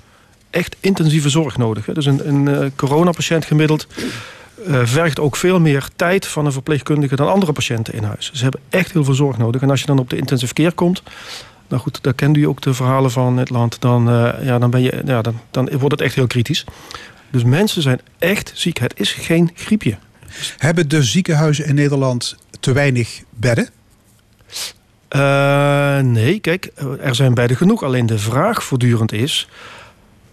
echt 0.49 0.75
intensieve 0.79 1.29
zorg 1.29 1.57
nodig. 1.57 1.85
Hè. 1.85 1.93
Dus 1.93 2.05
een, 2.05 2.27
een 2.27 2.47
uh, 2.47 2.65
coronapatiënt 2.75 3.45
gemiddeld 3.45 3.87
uh, 4.65 4.81
vergt 4.83 5.19
ook 5.19 5.35
veel 5.35 5.59
meer 5.59 5.87
tijd 5.95 6.27
van 6.27 6.45
een 6.45 6.51
verpleegkundige 6.51 7.15
dan 7.15 7.31
andere 7.31 7.51
patiënten 7.51 7.93
in 7.93 8.03
huis. 8.03 8.31
Ze 8.33 8.43
hebben 8.43 8.61
echt 8.69 8.91
heel 8.91 9.03
veel 9.03 9.13
zorg 9.13 9.37
nodig. 9.37 9.61
En 9.61 9.69
als 9.69 9.79
je 9.79 9.85
dan 9.85 9.99
op 9.99 10.09
de 10.09 10.17
intensive 10.17 10.53
care 10.53 10.71
komt, 10.71 11.03
nou 11.67 11.81
goed, 11.81 11.99
daar 12.01 12.13
kent 12.13 12.37
u 12.37 12.43
ook 12.43 12.61
de 12.61 12.73
verhalen 12.73 13.11
van 13.11 13.37
het 13.37 13.49
land, 13.49 13.81
dan, 13.81 14.09
uh, 14.09 14.33
ja, 14.41 14.59
dan, 14.59 14.69
ben 14.69 14.81
je, 14.81 15.01
ja, 15.05 15.21
dan, 15.21 15.39
dan 15.51 15.69
wordt 15.69 15.91
het 15.91 16.01
echt 16.01 16.15
heel 16.15 16.27
kritisch. 16.27 16.65
Dus 17.29 17.43
mensen 17.43 17.81
zijn 17.81 17.99
echt 18.17 18.51
ziek. 18.55 18.77
Het 18.77 18.99
is 18.99 19.11
geen 19.11 19.51
griepje. 19.53 19.97
Hebben 20.57 20.89
de 20.89 21.03
ziekenhuizen 21.03 21.65
in 21.65 21.75
Nederland 21.75 22.35
te 22.59 22.71
weinig 22.71 23.21
bedden? 23.29 23.69
Uh, 25.15 25.99
nee, 25.99 26.39
kijk, 26.39 26.71
er 27.01 27.15
zijn 27.15 27.33
bedden 27.33 27.57
genoeg. 27.57 27.83
Alleen 27.83 28.05
de 28.05 28.19
vraag 28.19 28.63
voortdurend 28.63 29.11
is: 29.11 29.47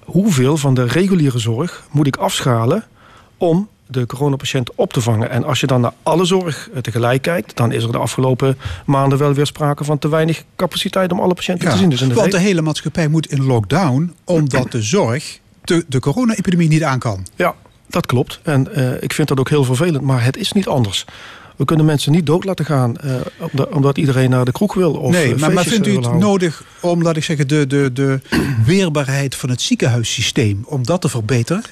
hoeveel 0.04 0.56
van 0.56 0.74
de 0.74 0.84
reguliere 0.84 1.38
zorg 1.38 1.86
moet 1.90 2.06
ik 2.06 2.16
afschalen 2.16 2.84
om 3.36 3.68
de 3.86 4.06
coronapatiënt 4.06 4.70
op 4.74 4.92
te 4.92 5.00
vangen. 5.00 5.30
En 5.30 5.44
als 5.44 5.60
je 5.60 5.66
dan 5.66 5.80
naar 5.80 5.92
alle 6.02 6.24
zorg 6.24 6.70
eh, 6.70 6.80
tegelijk 6.80 7.22
kijkt, 7.22 7.56
dan 7.56 7.72
is 7.72 7.82
er 7.84 7.92
de 7.92 7.98
afgelopen 7.98 8.58
maanden 8.86 9.18
wel 9.18 9.34
weer 9.34 9.46
sprake 9.46 9.84
van 9.84 9.98
te 9.98 10.08
weinig 10.08 10.44
capaciteit 10.56 11.12
om 11.12 11.20
alle 11.20 11.34
patiënten 11.34 11.70
te 11.70 11.76
zien. 11.76 11.88
Dus 11.88 12.00
in 12.00 12.08
de 12.08 12.14
want 12.14 12.30
de 12.30 12.38
hele 12.38 12.62
maatschappij 12.62 13.08
moet 13.08 13.26
in 13.26 13.44
lockdown, 13.44 14.14
omdat 14.24 14.72
de 14.72 14.82
zorg 14.82 15.38
de, 15.64 15.84
de 15.88 15.98
corona-epidemie 15.98 16.68
niet 16.68 16.82
aan 16.82 16.98
kan. 16.98 17.26
Ja, 17.36 17.54
dat 17.86 18.06
klopt. 18.06 18.40
En 18.42 18.68
uh, 18.76 19.02
ik 19.02 19.12
vind 19.12 19.28
dat 19.28 19.38
ook 19.38 19.48
heel 19.48 19.64
vervelend, 19.64 20.04
maar 20.04 20.24
het 20.24 20.36
is 20.36 20.52
niet 20.52 20.66
anders. 20.66 21.04
We 21.56 21.64
kunnen 21.64 21.86
mensen 21.86 22.12
niet 22.12 22.26
dood 22.26 22.44
laten 22.44 22.64
gaan 22.64 22.94
uh, 23.04 23.14
omdat, 23.38 23.68
omdat, 23.68 23.98
iedereen 23.98 24.30
naar 24.30 24.44
de 24.44 24.52
kroeg 24.52 24.74
wil. 24.74 24.92
Of 24.92 25.12
nee, 25.12 25.36
maar, 25.36 25.52
maar 25.52 25.64
vindt 25.64 25.86
u 25.86 25.94
het 25.94 26.12
nodig 26.12 26.64
om, 26.80 27.02
laat 27.02 27.16
ik 27.16 27.24
zeggen, 27.24 27.48
de, 27.48 27.66
de, 27.66 27.90
de 27.92 28.20
weerbaarheid 28.64 29.34
van 29.34 29.50
het 29.50 29.60
ziekenhuissysteem, 29.60 30.64
om 30.66 30.86
dat 30.86 31.00
te 31.00 31.08
verbeteren? 31.08 31.62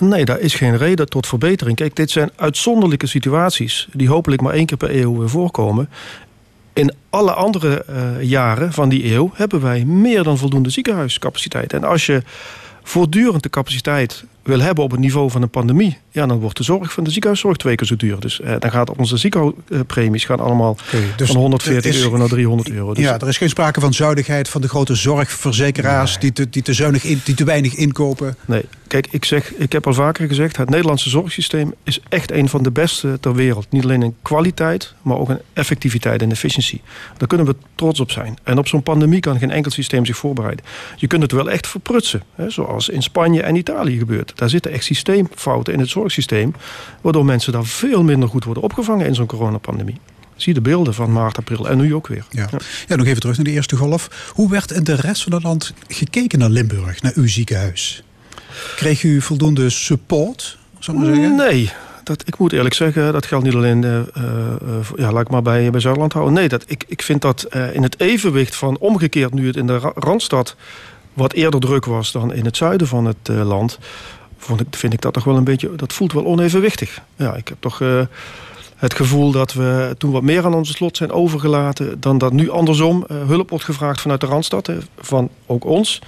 Nee, 0.00 0.24
daar 0.24 0.40
is 0.40 0.54
geen 0.54 0.76
reden 0.76 1.08
tot 1.08 1.26
verbetering. 1.26 1.76
Kijk, 1.76 1.96
dit 1.96 2.10
zijn 2.10 2.30
uitzonderlijke 2.36 3.06
situaties 3.06 3.88
die 3.92 4.08
hopelijk 4.08 4.42
maar 4.42 4.54
één 4.54 4.66
keer 4.66 4.76
per 4.76 4.96
eeuw 4.96 5.18
weer 5.18 5.28
voorkomen. 5.28 5.88
In 6.72 6.94
alle 7.10 7.32
andere 7.32 7.84
uh, 7.90 8.22
jaren 8.22 8.72
van 8.72 8.88
die 8.88 9.12
eeuw 9.12 9.30
hebben 9.34 9.60
wij 9.60 9.84
meer 9.84 10.22
dan 10.22 10.38
voldoende 10.38 10.70
ziekenhuiscapaciteit. 10.70 11.72
En 11.72 11.84
als 11.84 12.06
je 12.06 12.22
voortdurend 12.82 13.42
de 13.42 13.50
capaciteit 13.50 14.24
wil 14.50 14.60
hebben 14.60 14.84
op 14.84 14.90
het 14.90 15.00
niveau 15.00 15.30
van 15.30 15.42
een 15.42 15.50
pandemie, 15.50 15.98
ja, 16.10 16.26
dan 16.26 16.38
wordt 16.38 16.56
de 16.56 16.62
zorg 16.62 16.92
van 16.92 17.04
de 17.04 17.10
ziekenhuiszorg 17.10 17.56
twee 17.56 17.74
keer 17.74 17.86
zo 17.86 17.96
duur. 17.96 18.20
Dus 18.20 18.40
eh, 18.40 18.54
dan 18.58 18.70
gaat 18.70 18.96
onze 18.96 19.16
ziekenhuispremies 19.16 20.24
gaan 20.24 20.40
allemaal 20.40 20.76
dus 21.16 21.30
van 21.30 21.36
140 21.36 21.96
euro 21.96 22.16
naar 22.16 22.28
300 22.28 22.70
euro. 22.70 22.94
Dus 22.94 23.04
ja, 23.04 23.18
er 23.18 23.28
is 23.28 23.36
geen 23.36 23.48
sprake 23.48 23.80
van 23.80 23.94
zuinigheid 23.94 24.48
van 24.48 24.60
de 24.60 24.68
grote 24.68 24.94
zorgverzekeraars 24.94 26.18
die, 26.18 26.32
te, 26.32 26.50
die, 26.50 26.62
te 26.62 26.72
zuinig 26.72 27.04
in, 27.04 27.20
die 27.24 27.34
te 27.34 27.44
weinig 27.44 27.74
inkopen. 27.74 28.36
Nee, 28.44 28.64
kijk, 28.86 29.06
ik, 29.10 29.24
zeg, 29.24 29.54
ik 29.54 29.72
heb 29.72 29.86
al 29.86 29.94
vaker 29.94 30.28
gezegd, 30.28 30.56
het 30.56 30.70
Nederlandse 30.70 31.10
zorgsysteem 31.10 31.74
is 31.82 32.00
echt 32.08 32.32
een 32.32 32.48
van 32.48 32.62
de 32.62 32.70
beste 32.70 33.18
ter 33.20 33.34
wereld. 33.34 33.66
Niet 33.70 33.84
alleen 33.84 34.02
in 34.02 34.14
kwaliteit, 34.22 34.94
maar 35.02 35.16
ook 35.16 35.30
in 35.30 35.40
effectiviteit 35.52 36.22
en 36.22 36.30
efficiëntie. 36.30 36.80
Daar 37.16 37.28
kunnen 37.28 37.46
we 37.46 37.56
trots 37.74 38.00
op 38.00 38.10
zijn. 38.10 38.38
En 38.42 38.58
op 38.58 38.68
zo'n 38.68 38.82
pandemie 38.82 39.20
kan 39.20 39.38
geen 39.38 39.50
enkel 39.50 39.70
systeem 39.70 40.06
zich 40.06 40.16
voorbereiden. 40.16 40.64
Je 40.96 41.06
kunt 41.06 41.22
het 41.22 41.32
wel 41.32 41.50
echt 41.50 41.66
verprutsen, 41.66 42.22
hè, 42.34 42.50
zoals 42.50 42.88
in 42.88 43.02
Spanje 43.02 43.42
en 43.42 43.56
Italië 43.56 43.98
gebeurt. 43.98 44.32
Daar 44.40 44.48
zitten 44.48 44.72
echt 44.72 44.84
systeemfouten 44.84 45.72
in 45.72 45.80
het 45.80 45.88
zorgsysteem, 45.88 46.54
waardoor 47.00 47.24
mensen 47.24 47.52
daar 47.52 47.64
veel 47.64 48.02
minder 48.02 48.28
goed 48.28 48.44
worden 48.44 48.62
opgevangen 48.62 49.06
in 49.06 49.14
zo'n 49.14 49.26
coronapandemie. 49.26 49.98
Zie 50.36 50.54
de 50.54 50.60
beelden 50.60 50.94
van 50.94 51.12
maart, 51.12 51.38
april 51.38 51.68
en 51.68 51.78
nu 51.78 51.94
ook 51.94 52.06
weer. 52.06 52.24
Ja. 52.30 52.48
ja. 52.86 52.96
nog 52.96 53.06
even 53.06 53.20
terug 53.20 53.36
naar 53.36 53.44
de 53.44 53.50
eerste 53.50 53.76
golf. 53.76 54.30
Hoe 54.34 54.50
werd 54.50 54.70
in 54.70 54.84
de 54.84 54.94
rest 54.94 55.22
van 55.22 55.32
het 55.32 55.42
land 55.42 55.74
gekeken 55.88 56.38
naar 56.38 56.48
Limburg, 56.48 57.02
naar 57.02 57.12
uw 57.14 57.28
ziekenhuis? 57.28 58.02
Kreeg 58.76 59.02
u 59.02 59.20
voldoende 59.20 59.70
support, 59.70 60.58
zou 60.78 60.96
ik 60.96 61.02
maar 61.04 61.14
zeggen? 61.14 61.36
Nee, 61.36 61.72
dat, 62.04 62.22
ik 62.26 62.38
moet 62.38 62.52
eerlijk 62.52 62.74
zeggen, 62.74 63.12
dat 63.12 63.26
geldt 63.26 63.44
niet 63.44 63.54
alleen, 63.54 63.82
uh, 63.82 63.94
uh, 63.96 64.02
ja, 64.96 65.12
laat 65.12 65.22
ik 65.22 65.30
maar 65.30 65.42
bij, 65.42 65.70
bij 65.70 65.80
Zuidland 65.80 66.12
houden. 66.12 66.34
Nee, 66.34 66.48
dat, 66.48 66.64
ik, 66.66 66.84
ik 66.86 67.02
vind 67.02 67.22
dat 67.22 67.46
uh, 67.50 67.74
in 67.74 67.82
het 67.82 68.00
evenwicht 68.00 68.56
van 68.56 68.78
omgekeerd 68.78 69.34
nu 69.34 69.46
het 69.46 69.56
in 69.56 69.66
de 69.66 69.78
Randstad 69.94 70.56
wat 71.12 71.32
eerder 71.32 71.60
druk 71.60 71.84
was 71.84 72.12
dan 72.12 72.32
in 72.32 72.44
het 72.44 72.56
zuiden 72.56 72.86
van 72.86 73.04
het 73.04 73.28
land, 73.28 73.78
vond 74.40 74.60
ik, 74.60 74.66
vind 74.70 74.92
ik 74.92 75.00
dat 75.00 75.12
toch 75.12 75.24
wel 75.24 75.36
een 75.36 75.44
beetje, 75.44 75.76
dat 75.76 75.92
voelt 75.92 76.12
wel 76.12 76.26
onevenwichtig. 76.26 77.00
Ja, 77.16 77.34
ik 77.34 77.48
heb 77.48 77.56
toch 77.60 77.80
uh, 77.80 78.00
het 78.76 78.94
gevoel 78.94 79.30
dat 79.30 79.52
we 79.52 79.94
toen 79.98 80.10
wat 80.10 80.22
meer 80.22 80.44
aan 80.44 80.54
onze 80.54 80.72
slot 80.72 80.96
zijn 80.96 81.12
overgelaten 81.12 82.00
dan 82.00 82.18
dat 82.18 82.32
nu 82.32 82.50
andersom 82.50 83.06
uh, 83.10 83.26
hulp 83.26 83.50
wordt 83.50 83.64
gevraagd 83.64 84.00
vanuit 84.00 84.20
de 84.20 84.26
Randstad, 84.26 84.66
hè, 84.66 84.78
van 84.98 85.30
ook 85.46 85.64
ons, 85.64 85.98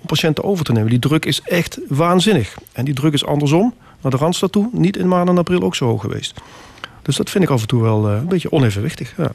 om 0.00 0.06
patiënten 0.06 0.44
over 0.44 0.64
te 0.64 0.72
nemen. 0.72 0.90
Die 0.90 0.98
druk 0.98 1.24
is 1.24 1.40
echt 1.40 1.78
waanzinnig. 1.88 2.54
En 2.72 2.84
die 2.84 2.94
druk 2.94 3.12
is 3.12 3.24
andersom 3.24 3.74
naar 4.00 4.10
de 4.10 4.16
Randstad 4.16 4.52
toe, 4.52 4.68
niet 4.72 4.96
in 4.96 5.08
maart 5.08 5.28
en 5.28 5.38
april 5.38 5.62
ook 5.62 5.74
zo 5.74 5.86
hoog 5.86 6.00
geweest. 6.00 6.34
Dus 7.02 7.16
dat 7.16 7.30
vind 7.30 7.44
ik 7.44 7.50
af 7.50 7.60
en 7.60 7.66
toe 7.66 7.82
wel 7.82 8.10
uh, 8.10 8.16
een 8.16 8.28
beetje 8.28 8.52
onevenwichtig. 8.52 9.12
Ja. 9.16 9.32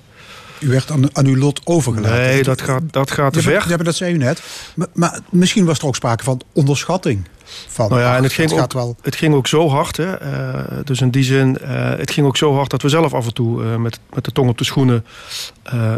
U 0.59 0.67
werd 0.67 0.91
aan, 0.91 1.15
aan 1.15 1.25
uw 1.25 1.37
lot 1.37 1.61
overgelaten. 1.63 2.17
Nee, 2.17 2.43
dat 2.43 2.61
gaat, 2.61 2.81
dat 2.91 3.11
gaat 3.11 3.33
te 3.33 3.41
ver. 3.41 3.65
Ja, 3.69 3.77
dat 3.77 3.95
zei 3.95 4.13
u 4.13 4.17
net. 4.17 4.41
Maar, 4.75 4.87
maar, 4.93 5.19
misschien 5.29 5.65
was 5.65 5.79
er 5.79 5.85
ook 5.85 5.95
sprake 5.95 6.23
van 6.23 6.41
onderschatting. 6.53 7.27
Van, 7.67 7.89
nou 7.89 8.01
ja, 8.01 8.17
en 8.17 8.23
het 8.23 8.33
ging, 8.33 8.51
ook, 8.51 8.73
wel... 8.73 8.95
het 9.01 9.15
ging 9.15 9.33
ook 9.33 9.47
zo 9.47 9.69
hard. 9.69 9.97
Hè? 9.97 10.21
Uh, 10.21 10.59
dus 10.83 11.01
in 11.01 11.09
die 11.09 11.23
zin, 11.23 11.57
uh, 11.61 11.67
het 11.89 12.11
ging 12.11 12.27
ook 12.27 12.37
zo 12.37 12.55
hard 12.55 12.69
dat 12.69 12.81
we 12.81 12.89
zelf 12.89 13.13
af 13.13 13.25
en 13.25 13.33
toe 13.33 13.63
uh, 13.63 13.75
met, 13.75 13.99
met 14.13 14.25
de 14.25 14.31
tong 14.31 14.49
op 14.49 14.57
de 14.57 14.63
schoenen 14.63 15.05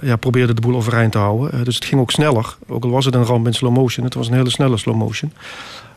ja, 0.02 0.16
probeerden 0.16 0.56
de 0.56 0.62
boel 0.62 0.76
overeind 0.76 1.12
te 1.12 1.18
houden. 1.18 1.64
dus 1.64 1.76
het 1.76 1.86
ging 1.86 2.02
ook 2.02 2.12
sneller. 2.12 2.58
Ook 2.68 2.84
al 2.84 2.90
was 2.90 3.06
het 3.06 3.16
een 3.16 3.26
ramp 3.26 3.46
in 3.46 3.54
slow 3.54 3.76
motion. 3.76 4.06
Het 4.06 4.14
was 4.14 4.28
een 4.28 4.34
hele 4.34 4.50
snelle 4.50 4.78
slow 4.78 4.96
motion. 4.96 5.34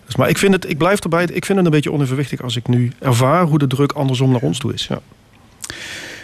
Dus, 0.06 0.16
maar 0.16 0.28
ik, 0.28 0.38
vind 0.38 0.52
het, 0.52 0.68
ik 0.68 0.78
blijf 0.78 1.00
erbij. 1.00 1.25
Ik 1.25 1.44
vind 1.44 1.58
het 1.58 1.66
een 1.66 1.72
beetje 1.72 1.92
onevenwichtig 1.92 2.42
als 2.42 2.56
ik 2.56 2.68
nu 2.68 2.92
ervaar 2.98 3.44
hoe 3.44 3.58
de 3.58 3.66
druk 3.66 3.92
andersom 3.92 4.30
naar 4.30 4.40
ons 4.40 4.58
toe 4.58 4.72
is. 4.72 4.86
Ja. 4.86 5.00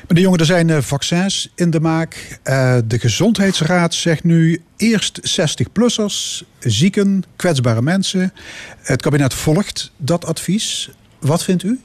Meneer 0.09 0.23
Jongen, 0.23 0.39
er 0.39 0.47
zijn 0.47 0.71
eh, 0.71 0.81
vaccins 0.81 1.53
in 1.55 1.71
de 1.71 1.81
maak. 1.81 2.39
Uh, 2.45 2.77
de 2.85 2.99
Gezondheidsraad 2.99 3.95
zegt 3.95 4.25
nu 4.25 4.63
eerst 4.77 5.41
60-plussers, 5.41 6.43
zieken, 6.59 7.25
kwetsbare 7.37 7.83
mensen. 7.83 8.33
Het 8.77 9.03
kabinet 9.03 9.35
volgt 9.35 9.93
dat 9.97 10.25
advies. 10.25 10.91
Wat 11.19 11.45
vindt 11.45 11.63
u? 11.63 11.81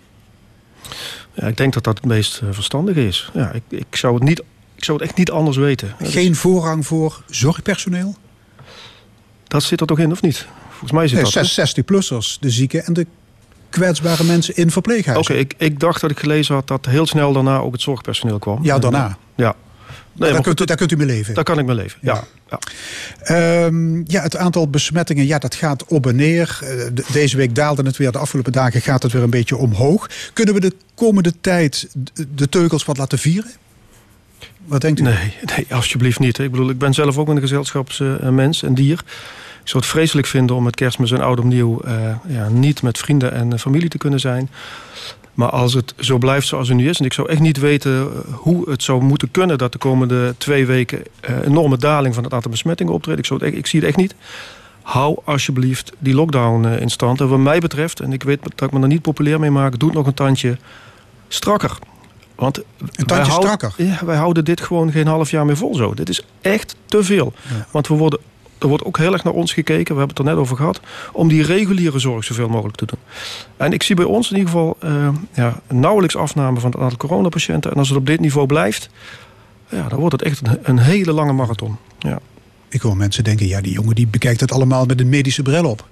Ja, 1.34 1.48
ik 1.48 1.58
denk 1.58 1.74
dat 1.74 1.84
dat 1.84 1.98
het 1.98 2.06
meest 2.06 2.42
uh, 2.44 2.50
verstandige 2.52 3.08
is. 3.08 3.30
Ja, 3.34 3.52
ik, 3.52 3.64
ik, 3.70 3.96
zou 3.96 4.14
het 4.14 4.24
niet, 4.24 4.40
ik 4.76 4.84
zou 4.84 4.98
het 4.98 5.08
echt 5.08 5.18
niet 5.18 5.32
anders 5.32 5.58
weten. 5.58 5.96
Geen 6.00 6.36
voorrang 6.36 6.86
voor 6.86 7.24
zorgpersoneel? 7.30 8.16
Dat 9.48 9.64
zit 9.64 9.82
er 9.82 9.88
toch 9.88 10.00
in, 10.00 10.12
of 10.12 10.22
niet? 10.22 10.48
Volgens 10.70 10.92
mij 10.92 11.08
zit 11.08 11.22
nee, 11.22 11.32
dat. 11.32 11.70
60-plussers, 11.70 12.40
de 12.40 12.50
zieken 12.50 12.86
en 12.86 12.94
de 12.94 13.08
kwetsbare 13.78 14.24
mensen 14.24 14.56
in 14.56 14.72
verpleeghuizen. 14.72 15.34
Oké, 15.34 15.44
ik, 15.44 15.54
ik 15.58 15.80
dacht 15.80 16.02
dat 16.02 16.12
ik 16.12 16.20
gelezen 16.20 16.56
had 16.56 16.68
dat 16.68 16.86
heel 16.86 17.06
snel 17.06 17.34
daarna 17.34 17.58
ook 17.58 17.72
het 17.72 17.82
zorgpersoneel 17.82 18.40
kwam. 18.40 18.64
Ja, 18.64 18.80
daarna. 18.80 19.18
Ja. 19.36 19.56
Nee, 20.14 20.32
daar, 20.32 20.42
kunt 20.42 20.62
u, 20.62 20.66
daar 20.66 20.78
kunt 20.78 20.92
u 20.92 20.96
mee 20.96 21.08
leven. 21.08 21.34
Daar 21.34 21.44
kan 21.44 21.60
ik 21.60 21.66
mee 21.66 21.76
leven, 21.76 22.00
ja. 22.02 22.24
Ja, 22.50 22.60
ja. 23.24 23.66
Um, 23.66 24.04
ja 24.08 24.22
het 24.22 24.36
aantal 24.36 24.70
besmettingen, 24.70 25.26
ja, 25.26 25.40
dat 25.40 25.56
gaat 25.56 25.86
op 25.86 26.08
en 26.08 26.16
neer. 26.16 26.60
Uh, 26.64 27.04
deze 27.12 27.38
week 27.38 27.56
daalde 27.56 27.84
het 27.84 27.98
weer. 27.98 28.12
De 28.12 28.18
afgelopen 28.18 28.52
dagen 28.52 28.82
gaat 28.82 29.04
het 29.04 29.12
weer 29.12 29.24
een 29.24 29.30
beetje 29.30 29.58
omhoog. 29.58 30.10
Kunnen 30.34 30.54
we 30.54 30.60
de 30.60 30.74
komende 30.96 31.34
tijd 31.42 31.90
de 32.36 32.50
teugels 32.50 32.86
wat 32.86 32.98
laten 32.98 33.20
vieren? 33.20 33.52
Wat 34.66 34.82
denkt 34.82 35.00
u? 35.00 35.04
Nee, 35.04 35.34
nee 35.56 35.66
alsjeblieft 35.70 36.20
niet. 36.20 36.38
Ik 36.38 36.52
bedoel, 36.52 36.70
ik 36.70 36.78
ben 36.78 36.94
zelf 36.94 37.18
ook 37.18 37.28
een 37.28 37.40
gezelschapsmens, 37.40 38.62
een 38.62 38.76
dier. 38.76 39.04
Ik 39.68 39.74
zou 39.74 39.86
het 39.86 39.94
vreselijk 39.94 40.28
vinden 40.28 40.56
om 40.56 40.64
met 40.64 40.76
kerstmis 40.76 41.12
en 41.12 41.22
oud 41.22 41.40
opnieuw 41.40 41.82
uh, 41.86 41.92
ja, 42.28 42.50
niet 42.50 42.82
met 42.82 42.98
vrienden 42.98 43.32
en 43.32 43.60
familie 43.60 43.90
te 43.90 43.98
kunnen 43.98 44.20
zijn. 44.20 44.50
Maar 45.34 45.50
als 45.50 45.74
het 45.74 45.94
zo 46.00 46.18
blijft 46.18 46.48
zoals 46.48 46.68
het 46.68 46.78
nu 46.78 46.90
is... 46.90 47.00
en 47.00 47.06
ik 47.06 47.14
zou 47.14 47.30
echt 47.30 47.40
niet 47.40 47.58
weten 47.58 47.92
eh, 48.02 48.34
hoe 48.34 48.70
het 48.70 48.84
zou 48.84 49.04
moeten 49.04 49.32
kunnen... 49.32 49.58
dat 49.58 49.72
de 49.72 49.78
komende 49.78 50.36
twee 50.38 50.66
weken 50.66 51.04
uh, 51.30 51.36
enorme 51.46 51.78
daling 51.78 52.14
van 52.14 52.24
het 52.24 52.34
aantal 52.34 52.52
besmettingen 52.52 52.94
optreedt. 52.94 53.20
Ik, 53.20 53.26
zou 53.26 53.46
het, 53.46 53.56
ik 53.56 53.68
zie 53.68 53.80
het 53.80 53.88
echt 53.88 53.98
niet. 53.98 54.16
Hou 54.82 55.18
alsjeblieft 55.24 55.92
die 56.00 56.14
lockdown 56.14 56.66
uh, 56.66 56.82
in 56.82 56.90
stand. 56.90 57.22
En 57.22 57.28
wat 57.28 57.40
mij 57.40 57.60
betreft, 57.60 58.00
en 58.00 58.14
ik 58.14 58.24
weet 58.24 58.40
dat 58.44 58.62
ik 58.62 58.72
me 58.72 58.82
er 58.82 58.88
niet 58.88 59.02
populair 59.02 59.40
mee 59.40 59.52
maak... 59.52 59.80
doe 59.80 59.90
het 59.90 59.98
nog 59.98 60.08
een 60.08 60.14
tandje 60.14 60.58
strakker. 61.28 61.78
Want 62.36 62.58
een 62.96 63.06
tandje 63.06 63.32
strakker? 63.32 63.74
Ja, 63.78 64.06
wij 64.06 64.18
houden 64.18 64.46
dit 64.46 64.62
gewoon 64.62 64.92
geen 64.92 65.08
half 65.08 65.32
jaar 65.32 65.46
meer 65.46 65.58
vol 65.58 65.76
zo. 65.76 65.94
Dit 65.94 66.10
is 66.10 66.26
echt 66.42 66.76
te 66.86 67.04
veel. 67.04 67.34
Ja. 67.50 67.68
Want 67.72 67.88
we 67.88 67.94
worden 67.94 68.20
er 68.60 68.68
wordt 68.68 68.84
ook 68.84 68.98
heel 68.98 69.14
erg 69.14 69.24
naar 69.24 69.34
ons 69.34 69.54
gekeken, 69.54 69.94
we 69.94 70.00
hebben 70.00 70.18
het 70.18 70.20
er 70.20 70.34
net 70.34 70.42
over 70.44 70.58
gehad, 70.58 70.80
om 71.12 71.28
die 71.28 71.44
reguliere 71.44 72.00
zorg 72.00 72.24
zoveel 72.24 72.50
mogelijk 72.50 72.78
te 72.78 72.86
doen. 72.86 73.00
En 73.58 73.74
ik 73.74 73.84
zie 73.84 73.96
bij 73.96 74.06
ons 74.06 74.32
in 74.32 74.38
ieder 74.38 74.52
geval 74.52 74.78
uh, 74.84 75.10
ja, 75.34 75.62
nauwelijks 75.68 76.16
afname 76.16 76.60
van 76.60 76.72
het 76.72 76.80
aantal 76.80 76.98
coronapatiënten. 76.98 77.72
En 77.72 77.78
als 77.78 77.90
het 77.90 77.98
op 77.98 78.06
dit 78.06 78.20
niveau 78.20 78.48
blijft, 78.48 78.90
ja, 79.70 79.88
dan 79.88 80.00
wordt 80.00 80.14
het 80.14 80.22
echt 80.22 80.48
een, 80.48 80.60
een 80.62 80.80
hele 80.80 81.12
lange 81.12 81.34
marathon. 81.34 81.78
Ja. 82.00 82.20
Ik 82.70 82.82
hoor 82.82 82.98
mensen 82.98 83.24
denken, 83.24 83.48
ja, 83.48 83.62
die 83.62 83.74
jongen 83.74 83.96
die 83.96 84.08
bekijkt 84.08 84.40
het 84.40 84.52
allemaal 84.52 84.86
met 84.86 85.00
een 85.00 85.10
medische 85.10 85.42
bril 85.42 85.66
op. 85.66 85.88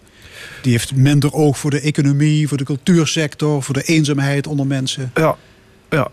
Die 0.61 0.71
heeft 0.71 0.95
minder 0.95 1.33
oog 1.33 1.57
voor 1.57 1.71
de 1.71 1.79
economie, 1.79 2.47
voor 2.47 2.57
de 2.57 2.63
cultuursector, 2.63 3.63
voor 3.63 3.73
de 3.73 3.83
eenzaamheid 3.83 4.47
onder 4.47 4.67
mensen. 4.67 5.11
Ja, 5.13 5.35
ja. 5.89 6.07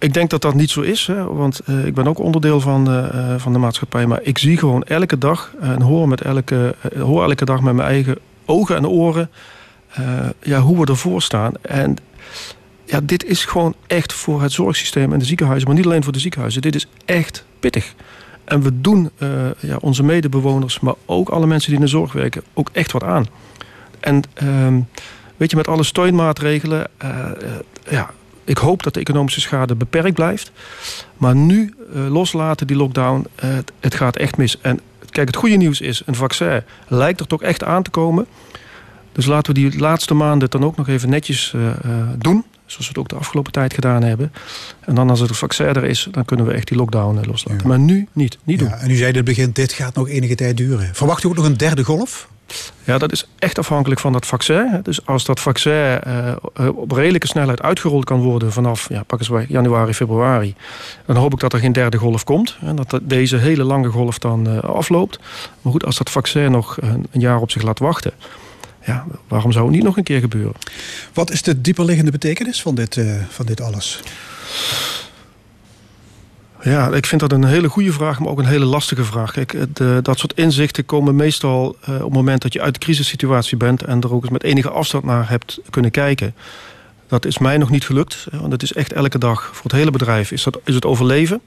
Ik 0.00 0.14
denk 0.14 0.30
dat 0.30 0.42
dat 0.42 0.54
niet 0.54 0.70
zo 0.70 0.80
is, 0.80 1.06
hè, 1.06 1.24
want 1.24 1.60
uh, 1.66 1.86
ik 1.86 1.94
ben 1.94 2.06
ook 2.06 2.18
onderdeel 2.18 2.60
van, 2.60 2.90
uh, 2.90 3.34
van 3.36 3.52
de 3.52 3.58
maatschappij. 3.58 4.06
Maar 4.06 4.20
ik 4.22 4.38
zie 4.38 4.56
gewoon 4.56 4.82
elke 4.82 5.18
dag 5.18 5.52
en 5.60 5.82
hoor, 5.82 6.08
met 6.08 6.20
elke, 6.20 6.74
uh, 6.92 7.02
hoor 7.02 7.22
elke 7.22 7.44
dag 7.44 7.60
met 7.60 7.74
mijn 7.74 7.88
eigen 7.88 8.18
ogen 8.44 8.76
en 8.76 8.88
oren 8.88 9.30
ja, 10.42 10.60
hoe 10.60 10.80
we 10.80 10.86
ervoor 10.86 11.22
staan. 11.22 11.52
En 11.60 11.96
ja, 12.84 13.00
dit 13.02 13.24
is 13.24 13.44
gewoon 13.44 13.74
echt 13.86 14.12
voor 14.12 14.42
het 14.42 14.52
zorgsysteem 14.52 15.12
en 15.12 15.18
de 15.18 15.24
ziekenhuizen, 15.24 15.68
maar 15.68 15.76
niet 15.76 15.86
alleen 15.86 16.02
voor 16.02 16.12
de 16.12 16.18
ziekenhuizen. 16.18 16.62
Dit 16.62 16.74
is 16.74 16.86
echt 17.04 17.44
pittig. 17.58 17.94
En 18.44 18.62
we 18.62 18.80
doen 18.80 19.10
ja, 19.58 19.76
onze 19.80 20.02
medebewoners, 20.02 20.80
maar 20.80 20.94
ook 21.06 21.28
alle 21.28 21.46
mensen 21.46 21.70
die 21.70 21.78
in 21.78 21.84
de 21.84 21.90
zorg 21.90 22.12
werken, 22.12 22.42
ook 22.54 22.70
echt 22.72 22.92
wat 22.92 23.02
aan. 23.02 23.26
En 24.00 24.22
ehm, 24.34 24.80
weet 25.36 25.50
je, 25.50 25.56
met 25.56 25.68
alle 25.68 25.84
steunmaatregelen, 25.84 26.86
ja, 27.90 28.10
ik 28.44 28.58
hoop 28.58 28.82
dat 28.82 28.94
de 28.94 29.00
economische 29.00 29.40
schade 29.40 29.74
beperkt 29.74 30.14
blijft. 30.14 30.52
Maar 31.16 31.34
nu 31.34 31.74
uh, 31.94 32.08
loslaten 32.08 32.66
die 32.66 32.76
lockdown, 32.76 33.26
uh, 33.44 33.50
het 33.80 33.94
gaat 33.94 34.16
echt 34.16 34.36
mis. 34.36 34.60
En 34.60 34.80
kijk, 35.10 35.26
het 35.26 35.36
goede 35.36 35.56
nieuws 35.56 35.80
is, 35.80 36.02
een 36.06 36.14
vaccin 36.14 36.62
lijkt 36.88 37.20
er 37.20 37.26
toch 37.26 37.42
echt 37.42 37.64
aan 37.64 37.82
te 37.82 37.90
komen. 37.90 38.26
Dus 39.12 39.26
laten 39.26 39.54
we 39.54 39.60
die 39.60 39.78
laatste 39.78 40.14
maanden 40.14 40.50
dan 40.50 40.64
ook 40.64 40.76
nog 40.76 40.88
even 40.88 41.08
netjes 41.08 41.52
uh, 41.56 41.70
doen. 42.18 42.44
Zoals 42.66 42.86
we 42.86 42.92
het 42.92 42.98
ook 42.98 43.08
de 43.08 43.16
afgelopen 43.16 43.52
tijd 43.52 43.74
gedaan 43.74 44.02
hebben. 44.02 44.32
En 44.80 44.94
dan 44.94 45.10
als 45.10 45.20
het 45.20 45.36
vaccin 45.36 45.66
er 45.66 45.84
is, 45.84 46.08
dan 46.10 46.24
kunnen 46.24 46.46
we 46.46 46.52
echt 46.52 46.68
die 46.68 46.76
lockdown 46.76 47.20
loslaten. 47.26 47.60
Ja. 47.62 47.68
Maar 47.68 47.78
nu 47.78 48.08
niet. 48.12 48.38
niet 48.44 48.58
doen. 48.58 48.68
Ja, 48.68 48.78
en 48.78 48.90
u 48.90 48.94
zei 48.94 49.08
in 49.08 49.16
het 49.16 49.24
begin, 49.24 49.50
dit 49.52 49.72
gaat 49.72 49.94
nog 49.94 50.08
enige 50.08 50.34
tijd 50.34 50.56
duren. 50.56 50.90
Verwacht 50.92 51.24
u 51.24 51.28
ook 51.28 51.36
nog 51.36 51.44
een 51.44 51.56
derde 51.56 51.84
golf? 51.84 52.28
Ja, 52.84 52.98
dat 52.98 53.12
is 53.12 53.26
echt 53.38 53.58
afhankelijk 53.58 54.00
van 54.00 54.12
dat 54.12 54.26
vaccin. 54.26 54.80
Dus 54.82 55.06
als 55.06 55.24
dat 55.24 55.40
vaccin 55.40 56.00
uh, 56.06 56.34
op 56.74 56.92
redelijke 56.92 57.26
snelheid 57.26 57.62
uitgerold 57.62 58.04
kan 58.04 58.20
worden 58.20 58.52
vanaf 58.52 58.88
ja, 58.88 59.02
pak 59.02 59.18
eens 59.18 59.28
bij 59.28 59.46
januari, 59.48 59.94
februari, 59.94 60.54
dan 61.06 61.16
hoop 61.16 61.32
ik 61.32 61.40
dat 61.40 61.52
er 61.52 61.58
geen 61.58 61.72
derde 61.72 61.96
golf 61.96 62.24
komt. 62.24 62.56
En 62.60 62.76
dat 62.76 63.00
deze 63.02 63.36
hele 63.36 63.64
lange 63.64 63.88
golf 63.88 64.18
dan 64.18 64.48
uh, 64.48 64.58
afloopt. 64.58 65.18
Maar 65.60 65.72
goed, 65.72 65.84
als 65.84 65.98
dat 65.98 66.10
vaccin 66.10 66.50
nog 66.50 66.76
een, 66.80 67.06
jaar 67.12 67.40
op 67.40 67.50
zich 67.50 67.62
laat 67.62 67.78
wachten, 67.78 68.12
ja, 68.84 69.06
waarom 69.28 69.52
zou 69.52 69.64
het 69.64 69.74
niet 69.74 69.84
nog 69.84 69.96
een 69.96 70.02
keer 70.02 70.20
gebeuren? 70.20 70.54
Wat 71.12 71.30
is 71.30 71.42
de 71.42 71.60
dieperliggende 71.60 72.10
betekenis 72.10 72.62
van 72.62 72.74
dit, 72.74 73.00
van 73.28 73.46
dit 73.46 73.60
alles? 73.60 74.02
Ja, 76.62 76.88
ik 76.88 77.06
vind 77.06 77.20
dat 77.20 77.32
een 77.32 77.44
hele 77.44 77.68
goede 77.68 77.92
vraag, 77.92 78.18
maar 78.18 78.28
ook 78.28 78.38
een 78.38 78.44
hele 78.44 78.64
lastige 78.64 79.04
vraag. 79.04 79.32
De, 79.72 79.98
dat 80.02 80.18
soort 80.18 80.32
inzichten 80.32 80.84
komen 80.84 81.16
meestal 81.16 81.76
uh, 81.88 81.94
op 81.94 82.00
het 82.00 82.12
moment 82.12 82.42
dat 82.42 82.52
je 82.52 82.60
uit 82.60 82.74
de 82.74 82.80
crisissituatie 82.80 83.56
bent 83.56 83.82
en 83.82 84.00
er 84.00 84.14
ook 84.14 84.22
eens 84.22 84.32
met 84.32 84.42
enige 84.42 84.70
afstand 84.70 85.04
naar 85.04 85.28
hebt 85.28 85.60
kunnen 85.70 85.90
kijken. 85.90 86.34
Dat 87.08 87.24
is 87.24 87.38
mij 87.38 87.58
nog 87.58 87.70
niet 87.70 87.84
gelukt, 87.84 88.26
want 88.30 88.52
het 88.52 88.62
is 88.62 88.72
echt 88.72 88.92
elke 88.92 89.18
dag 89.18 89.50
voor 89.52 89.62
het 89.62 89.72
hele 89.72 89.90
bedrijf 89.90 90.32
is, 90.32 90.42
dat, 90.42 90.60
is 90.64 90.74
het 90.74 90.84
overleven. 90.84 91.40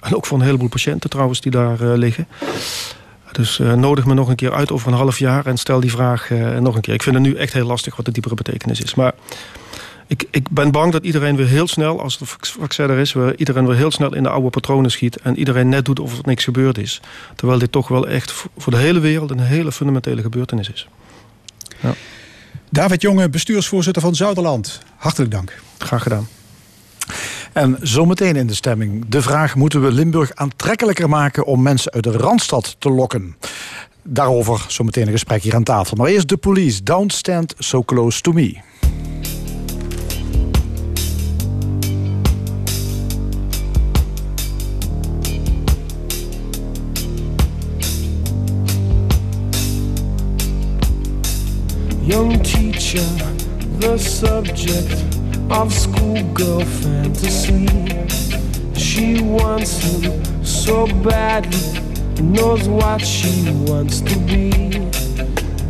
En 0.00 0.16
ook 0.16 0.26
voor 0.26 0.38
een 0.38 0.44
heleboel 0.44 0.68
patiënten 0.68 1.10
trouwens 1.10 1.40
die 1.40 1.52
daar 1.52 1.82
uh, 1.82 1.94
liggen. 1.94 2.28
Dus 3.32 3.58
nodig 3.58 4.06
me 4.06 4.14
nog 4.14 4.28
een 4.28 4.36
keer 4.36 4.52
uit 4.52 4.72
over 4.72 4.88
een 4.88 4.98
half 4.98 5.18
jaar 5.18 5.46
en 5.46 5.56
stel 5.56 5.80
die 5.80 5.90
vraag 5.90 6.30
nog 6.60 6.74
een 6.74 6.80
keer. 6.80 6.94
Ik 6.94 7.02
vind 7.02 7.14
het 7.14 7.24
nu 7.24 7.34
echt 7.34 7.52
heel 7.52 7.66
lastig 7.66 7.96
wat 7.96 8.04
de 8.04 8.12
diepere 8.12 8.34
betekenis 8.34 8.80
is. 8.80 8.94
Maar 8.94 9.12
ik, 10.06 10.24
ik 10.30 10.50
ben 10.50 10.70
bang 10.70 10.92
dat 10.92 11.04
iedereen 11.04 11.36
weer 11.36 11.46
heel 11.46 11.66
snel, 11.66 12.00
als 12.00 12.18
het 12.18 12.28
vaccin 12.40 12.90
er 12.90 12.98
is, 12.98 13.12
weer, 13.12 13.38
iedereen 13.38 13.66
weer 13.66 13.76
heel 13.76 13.90
snel 13.90 14.14
in 14.14 14.22
de 14.22 14.28
oude 14.28 14.50
patronen 14.50 14.90
schiet. 14.90 15.20
En 15.20 15.38
iedereen 15.38 15.68
net 15.68 15.84
doet 15.84 16.00
of 16.00 16.12
er 16.12 16.18
niks 16.22 16.44
gebeurd 16.44 16.78
is. 16.78 17.00
Terwijl 17.36 17.58
dit 17.58 17.72
toch 17.72 17.88
wel 17.88 18.08
echt 18.08 18.32
voor 18.56 18.72
de 18.72 18.78
hele 18.78 19.00
wereld 19.00 19.30
een 19.30 19.40
hele 19.40 19.72
fundamentele 19.72 20.22
gebeurtenis 20.22 20.70
is. 20.70 20.88
Ja. 21.80 21.94
David 22.70 23.02
Jonge, 23.02 23.28
bestuursvoorzitter 23.28 24.02
van 24.02 24.14
Zuiderland. 24.14 24.80
Hartelijk 24.96 25.30
dank. 25.30 25.60
Graag 25.78 26.02
gedaan. 26.02 26.28
En 27.52 27.78
zometeen 27.80 28.36
in 28.36 28.46
de 28.46 28.54
stemming 28.54 29.04
de 29.08 29.22
vraag: 29.22 29.54
moeten 29.54 29.82
we 29.82 29.92
Limburg 29.92 30.34
aantrekkelijker 30.34 31.08
maken 31.08 31.44
om 31.44 31.62
mensen 31.62 31.92
uit 31.92 32.04
de 32.04 32.10
randstad 32.10 32.76
te 32.78 32.90
lokken? 32.90 33.36
Daarover 34.02 34.64
zometeen 34.68 35.06
een 35.06 35.12
gesprek 35.12 35.42
hier 35.42 35.54
aan 35.54 35.62
tafel. 35.62 35.96
Maar 35.96 36.06
eerst 36.06 36.28
de 36.28 36.36
police. 36.36 36.82
Don't 36.82 37.12
stand 37.12 37.54
so 37.58 37.82
close 37.82 38.20
to 38.20 38.32
me. 38.32 38.56
Young 52.06 52.40
teacher, 52.44 53.02
the 53.80 53.98
subject 53.98 54.92
of 55.50 55.72
schoolgirl 55.72 56.64
fantasy. 56.64 57.66
She 58.76 59.20
wants 59.20 59.78
him 59.82 60.44
so 60.44 60.86
badly, 61.02 61.80
knows 62.22 62.68
what 62.68 63.00
she 63.04 63.50
wants 63.66 64.02
to 64.02 64.16
be. 64.20 64.52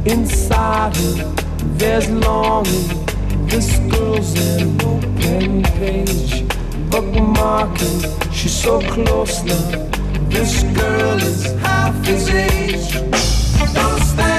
Inside 0.04 0.94
her, 0.96 1.34
there's 1.78 2.10
longing. 2.10 3.06
This 3.46 3.78
girl's 3.88 4.34
an 4.34 4.78
open 4.82 5.62
page, 5.62 6.42
bookmarking. 6.90 8.32
She's 8.34 8.54
so 8.54 8.82
close 8.82 9.42
now. 9.42 9.88
This 10.28 10.64
girl 10.64 11.16
is 11.16 11.46
half 11.62 11.94
his 12.04 12.28
age. 12.28 12.92
Don't 13.72 14.02
stand, 14.02 14.35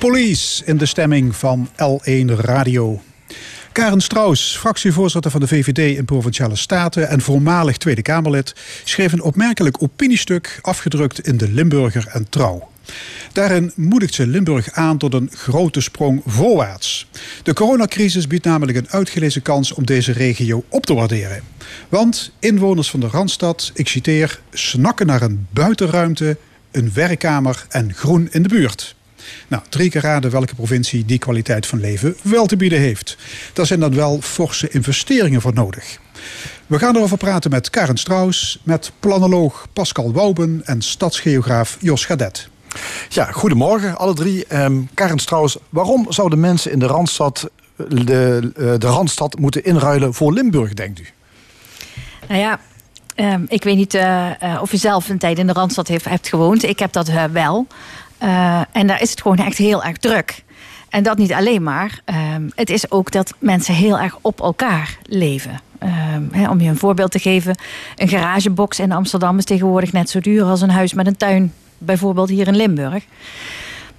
Police 0.00 0.64
in 0.64 0.76
de 0.76 0.86
stemming 0.86 1.36
van 1.36 1.68
L1 1.68 2.24
Radio. 2.36 3.00
Karen 3.72 4.00
Strauss, 4.00 4.56
fractievoorzitter 4.56 5.30
van 5.30 5.40
de 5.40 5.48
VVD 5.48 5.96
in 5.96 6.04
Provinciale 6.04 6.56
Staten 6.56 7.08
en 7.08 7.20
voormalig 7.20 7.76
Tweede 7.76 8.02
Kamerlid, 8.02 8.54
schreef 8.84 9.12
een 9.12 9.22
opmerkelijk 9.22 9.82
opiniestuk 9.82 10.58
afgedrukt 10.62 11.26
in 11.26 11.36
de 11.36 11.48
Limburger 11.48 12.06
en 12.06 12.28
Trouw. 12.28 12.70
Daarin 13.32 13.72
moedigt 13.76 14.14
ze 14.14 14.26
Limburg 14.26 14.70
aan 14.72 14.98
tot 14.98 15.14
een 15.14 15.30
grote 15.34 15.80
sprong 15.80 16.22
voorwaarts. 16.26 17.06
De 17.42 17.52
coronacrisis 17.52 18.26
biedt 18.26 18.44
namelijk 18.44 18.78
een 18.78 18.90
uitgelezen 18.90 19.42
kans 19.42 19.72
om 19.72 19.86
deze 19.86 20.12
regio 20.12 20.64
op 20.68 20.86
te 20.86 20.94
waarderen. 20.94 21.42
Want 21.88 22.32
inwoners 22.38 22.90
van 22.90 23.00
de 23.00 23.08
Randstad, 23.08 23.70
ik 23.74 23.88
citeer, 23.88 24.40
snakken 24.52 25.06
naar 25.06 25.22
een 25.22 25.46
buitenruimte, 25.50 26.36
een 26.70 26.92
werkkamer 26.94 27.66
en 27.68 27.94
groen 27.94 28.28
in 28.30 28.42
de 28.42 28.48
buurt. 28.48 28.98
Nou, 29.48 29.62
drie 29.68 29.90
keer 29.90 30.02
raden 30.02 30.30
welke 30.30 30.54
provincie 30.54 31.04
die 31.04 31.18
kwaliteit 31.18 31.66
van 31.66 31.80
leven 31.80 32.16
wel 32.22 32.46
te 32.46 32.56
bieden 32.56 32.78
heeft. 32.78 33.16
Daar 33.52 33.66
zijn 33.66 33.80
dan 33.80 33.94
wel 33.94 34.20
forse 34.20 34.68
investeringen 34.68 35.40
voor 35.40 35.54
nodig. 35.54 35.98
We 36.66 36.78
gaan 36.78 36.96
erover 36.96 37.16
praten 37.16 37.50
met 37.50 37.70
Karen 37.70 37.96
Strauss, 37.96 38.60
met 38.62 38.92
planoloog 39.00 39.66
Pascal 39.72 40.12
Wouben 40.12 40.60
en 40.64 40.82
stadsgeograaf 40.82 41.76
Jos 41.80 42.04
Gadet. 42.04 42.48
Ja, 43.08 43.24
goedemorgen 43.24 43.98
alle 43.98 44.14
drie. 44.14 44.62
Um, 44.62 44.88
Karen 44.94 45.18
Strauss, 45.18 45.56
waarom 45.68 46.06
zouden 46.08 46.40
mensen 46.40 46.72
in 46.72 46.78
de 46.78 46.86
Randstad 46.86 47.50
de, 47.88 48.50
de 48.54 48.86
Randstad 48.86 49.38
moeten 49.38 49.64
inruilen 49.64 50.14
voor 50.14 50.32
Limburg, 50.32 50.74
denkt 50.74 51.00
u? 51.00 51.06
Nou 52.28 52.40
ja, 52.40 52.60
um, 53.16 53.44
ik 53.48 53.64
weet 53.64 53.76
niet 53.76 53.94
uh, 53.94 54.30
uh, 54.42 54.58
of 54.62 54.72
u 54.72 54.76
zelf 54.76 55.08
een 55.08 55.18
tijd 55.18 55.38
in 55.38 55.46
de 55.46 55.52
Randstad 55.52 55.88
heeft, 55.88 56.04
hebt 56.04 56.28
gewoond. 56.28 56.62
Ik 56.62 56.78
heb 56.78 56.92
dat 56.92 57.08
uh, 57.08 57.24
wel. 57.24 57.66
En 58.72 58.86
daar 58.86 59.00
is 59.00 59.10
het 59.10 59.20
gewoon 59.20 59.36
echt 59.36 59.56
heel 59.56 59.84
erg 59.84 59.96
druk. 59.96 60.44
En 60.88 61.02
dat 61.02 61.18
niet 61.18 61.32
alleen 61.32 61.62
maar. 61.62 62.00
Um, 62.34 62.50
het 62.54 62.70
is 62.70 62.90
ook 62.90 63.10
dat 63.10 63.34
mensen 63.38 63.74
heel 63.74 63.98
erg 63.98 64.18
op 64.20 64.40
elkaar 64.40 64.98
leven. 65.02 65.60
He, 66.30 66.48
om 66.48 66.60
je 66.60 66.68
een 66.68 66.76
voorbeeld 66.76 67.10
te 67.10 67.18
geven. 67.18 67.56
Een 67.96 68.08
garagebox 68.08 68.78
in 68.78 68.92
Amsterdam 68.92 69.38
is 69.38 69.44
tegenwoordig 69.44 69.92
net 69.92 70.10
zo 70.10 70.20
duur 70.20 70.44
als 70.44 70.60
een 70.60 70.70
huis 70.70 70.94
met 70.94 71.06
een 71.06 71.16
tuin 71.16 71.52
bijvoorbeeld 71.78 72.28
hier 72.28 72.46
in 72.46 72.56
Limburg. 72.56 73.04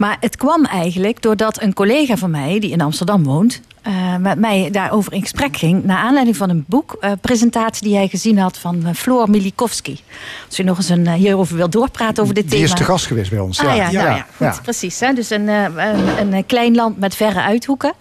Maar 0.02 0.18
het 0.20 0.36
kwam 0.36 0.66
eigenlijk 0.66 1.22
doordat 1.22 1.62
een 1.62 1.74
collega 1.74 2.18
van 2.18 2.32
mij, 2.32 2.60
die 2.60 2.72
in 2.72 2.82
Amsterdam 2.82 3.24
woont, 3.24 3.62
uh, 3.88 4.16
met 4.16 4.40
mij 4.40 4.70
daarover 4.72 5.14
in 5.14 5.22
gesprek 5.22 5.58
ging. 5.58 5.84
Naar 5.84 5.98
aanleiding 5.98 6.38
van 6.38 6.50
een 6.50 6.66
boekpresentatie 6.68 7.84
uh, 7.84 7.90
die 7.90 7.98
hij 8.00 8.08
gezien 8.08 8.38
had 8.38 8.58
van 8.58 8.82
uh, 8.86 8.94
Floor 8.94 9.30
Milikowski. 9.30 10.00
Als 10.48 10.60
u 10.60 10.64
nog 10.64 10.78
eens 10.78 10.90
een, 10.90 11.10
hierover 11.10 11.56
wilt 11.56 11.72
doorpraten 11.72 12.24
over 12.24 12.36
dit 12.36 12.44
die 12.44 12.52
thema. 12.52 12.66
Die 12.66 12.74
is 12.74 12.80
te 12.80 12.92
gast 12.92 13.06
geweest 13.06 13.30
bij 13.30 13.40
ons. 13.40 13.60
Ah, 13.60 13.66
ja, 13.66 13.74
ja, 13.74 13.90
ja, 13.90 14.04
nou 14.04 14.16
ja, 14.16 14.26
goed, 14.38 14.56
ja. 14.56 14.62
precies. 14.62 15.00
Hè? 15.00 15.14
Dus 15.14 15.30
een, 15.30 15.48
een, 15.48 16.34
een, 16.34 16.46
klein 16.46 16.76
land 16.76 17.00
met 17.00 17.16
verre 17.16 17.42
uithoeken. 17.42 17.94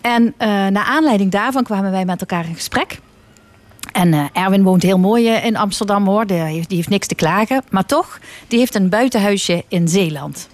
En 0.00 0.34
naar 0.72 0.84
aanleiding 0.84 1.30
daarvan 1.30 1.62
kwamen 1.62 1.90
wij 1.90 2.04
met 2.04 2.20
elkaar 2.20 2.46
in 2.46 2.54
gesprek. 2.54 2.98
En 3.92 4.12
uh, 4.12 4.24
Erwin 4.32 4.62
woont 4.62 4.82
heel 4.82 4.98
mooi 4.98 5.28
in 5.28 5.56
Amsterdam 5.56 6.06
hoor. 6.06 6.26
Die 6.26 6.36
heeft, 6.36 6.68
die 6.68 6.76
heeft 6.76 6.88
niks 6.88 7.06
te 7.06 7.14
klagen. 7.14 7.62
Maar 7.70 7.86
toch, 7.86 8.18
die 8.48 8.58
heeft 8.58 8.74
een 8.74 8.88
buitenhuisje 8.88 9.64
in 9.68 9.88
Zeeland. 9.88 10.50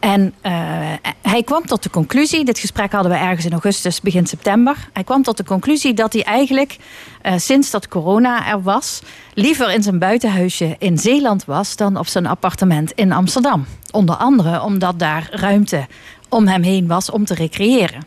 En 0.00 0.34
uh, 0.42 0.52
hij 1.22 1.42
kwam 1.42 1.66
tot 1.66 1.82
de 1.82 1.90
conclusie, 1.90 2.44
dit 2.44 2.58
gesprek 2.58 2.92
hadden 2.92 3.12
we 3.12 3.18
ergens 3.18 3.44
in 3.44 3.52
augustus, 3.52 4.00
begin 4.00 4.26
september. 4.26 4.88
Hij 4.92 5.04
kwam 5.04 5.22
tot 5.22 5.36
de 5.36 5.44
conclusie 5.44 5.94
dat 5.94 6.12
hij 6.12 6.24
eigenlijk, 6.24 6.76
uh, 7.22 7.32
sinds 7.36 7.70
dat 7.70 7.88
corona 7.88 8.48
er 8.48 8.62
was, 8.62 9.02
liever 9.34 9.72
in 9.72 9.82
zijn 9.82 9.98
buitenhuisje 9.98 10.76
in 10.78 10.98
Zeeland 10.98 11.44
was 11.44 11.76
dan 11.76 11.96
op 11.96 12.06
zijn 12.06 12.26
appartement 12.26 12.92
in 12.92 13.12
Amsterdam. 13.12 13.66
Onder 13.90 14.14
andere 14.14 14.62
omdat 14.62 14.98
daar 14.98 15.28
ruimte 15.30 15.86
om 16.28 16.46
hem 16.46 16.62
heen 16.62 16.86
was 16.86 17.10
om 17.10 17.24
te 17.24 17.34
recreëren. 17.34 18.04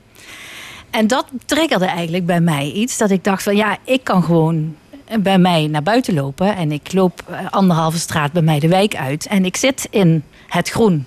En 0.89 1.07
dat 1.07 1.25
triggerde 1.45 1.85
eigenlijk 1.85 2.25
bij 2.25 2.41
mij 2.41 2.71
iets 2.71 2.97
dat 2.97 3.09
ik 3.09 3.23
dacht 3.23 3.43
van 3.43 3.55
ja, 3.55 3.77
ik 3.83 4.03
kan 4.03 4.23
gewoon 4.23 4.75
bij 5.19 5.37
mij 5.37 5.67
naar 5.67 5.83
buiten 5.83 6.13
lopen 6.13 6.55
en 6.55 6.71
ik 6.71 6.93
loop 6.93 7.23
anderhalve 7.49 7.99
straat 7.99 8.31
bij 8.31 8.41
mij 8.41 8.59
de 8.59 8.67
wijk 8.67 8.95
uit 8.95 9.25
en 9.25 9.45
ik 9.45 9.57
zit 9.57 9.87
in 9.89 10.23
het 10.47 10.69
groen. 10.69 11.05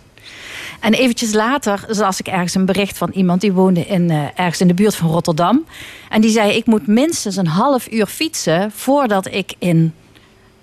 En 0.87 0.92
eventjes 0.92 1.33
later 1.33 1.85
las 1.88 2.20
ik 2.20 2.27
ergens 2.27 2.55
een 2.55 2.64
bericht 2.64 2.99
van 2.99 3.11
iemand 3.14 3.40
die 3.40 3.53
woonde 3.53 3.87
in, 3.87 4.11
uh, 4.11 4.22
ergens 4.35 4.61
in 4.61 4.68
de 4.68 4.75
buurt 4.75 4.94
van 4.94 5.09
Rotterdam. 5.11 5.64
En 6.09 6.20
die 6.20 6.31
zei: 6.31 6.53
Ik 6.53 6.66
moet 6.66 6.87
minstens 6.87 7.37
een 7.37 7.46
half 7.46 7.92
uur 7.92 8.07
fietsen 8.07 8.70
voordat 8.75 9.27
ik 9.27 9.55
in, 9.59 9.94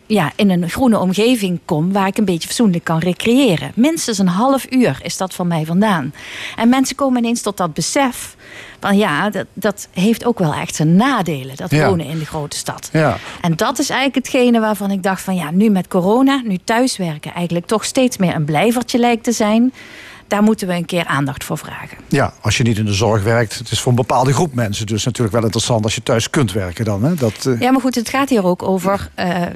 ja, 0.06 0.32
in 0.36 0.50
een 0.50 0.70
groene 0.70 1.00
omgeving 1.00 1.60
kom 1.66 1.92
waar 1.92 2.08
ik 2.08 2.18
een 2.18 2.26
beetje 2.26 2.48
fatsoenlijk 2.48 2.84
kan 2.84 3.00
recreëren. 3.00 3.72
Minstens 3.76 4.18
een 4.18 4.28
half 4.28 4.66
uur 4.70 5.00
is 5.02 5.18
dat 5.18 5.34
van 5.34 5.48
mij 5.48 5.66
vandaan. 5.66 6.14
En 6.56 6.70
mensen 6.70 6.96
komen 6.96 7.24
ineens 7.24 7.42
tot 7.42 7.58
dat 7.58 7.74
besef. 7.74 8.36
Van 8.80 8.98
ja, 8.98 9.30
dat, 9.30 9.46
dat 9.54 9.88
heeft 9.92 10.26
ook 10.26 10.40
wel 10.40 10.54
echt 10.54 10.76
zijn 10.76 10.96
nadelen, 10.96 11.56
dat 11.56 11.72
Ja. 11.72 11.88
wonen 11.88 12.06
in 12.06 12.20
de 12.20 12.26
grote 12.26 12.58
stad. 12.58 12.90
Ja. 12.94 13.18
En 13.42 13.56
dat 13.56 13.80
is 13.80 13.90
eigenlijk 13.90 14.26
hetgene 14.28 14.60
waarvan 14.60 14.92
ik 14.92 15.04
dacht 15.04 15.22
van 15.22 15.36
ja, 15.36 15.52
nu 15.52 15.70
met 15.70 15.88
corona, 15.88 16.42
nu 16.46 16.58
thuiswerken 16.64 17.34
eigenlijk 17.34 17.66
toch 17.66 17.86
steeds 17.86 18.18
meer 18.18 18.36
een 18.36 18.46
blijvertje 18.46 18.98
lijkt 18.98 19.24
te 19.24 19.32
zijn. 19.32 19.74
Daar 20.28 20.44
moeten 20.44 20.68
we 20.68 20.74
een 20.74 20.86
keer 20.86 21.06
aandacht 21.06 21.44
voor 21.44 21.58
vragen. 21.58 21.98
Ja, 22.08 22.34
als 22.42 22.58
je 22.58 22.64
niet 22.64 22.78
in 22.78 22.86
de 22.86 22.94
zorg 22.94 23.24
werkt. 23.24 23.58
Het 23.58 23.72
is 23.72 23.80
voor 23.80 23.92
een 23.92 23.98
bepaalde 23.98 24.34
groep 24.34 24.54
mensen 24.54 24.86
dus 24.86 25.04
natuurlijk 25.06 25.36
wel 25.36 25.44
interessant 25.44 25.84
als 25.84 25.96
je 25.96 26.04
thuis 26.04 26.30
kunt 26.30 26.52
werken 26.52 26.86
dan. 26.86 27.04
Hè? 27.04 27.16
Dat, 27.16 27.46
eh, 27.46 27.60
Ja, 27.60 27.72
maar 27.72 27.82
goed, 27.82 27.96
het 27.96 28.10
gaat 28.10 28.30
hier 28.30 28.46
ook 28.46 28.64
over. 28.64 29.10
eh, 29.16 29.42
eh, 29.42 29.48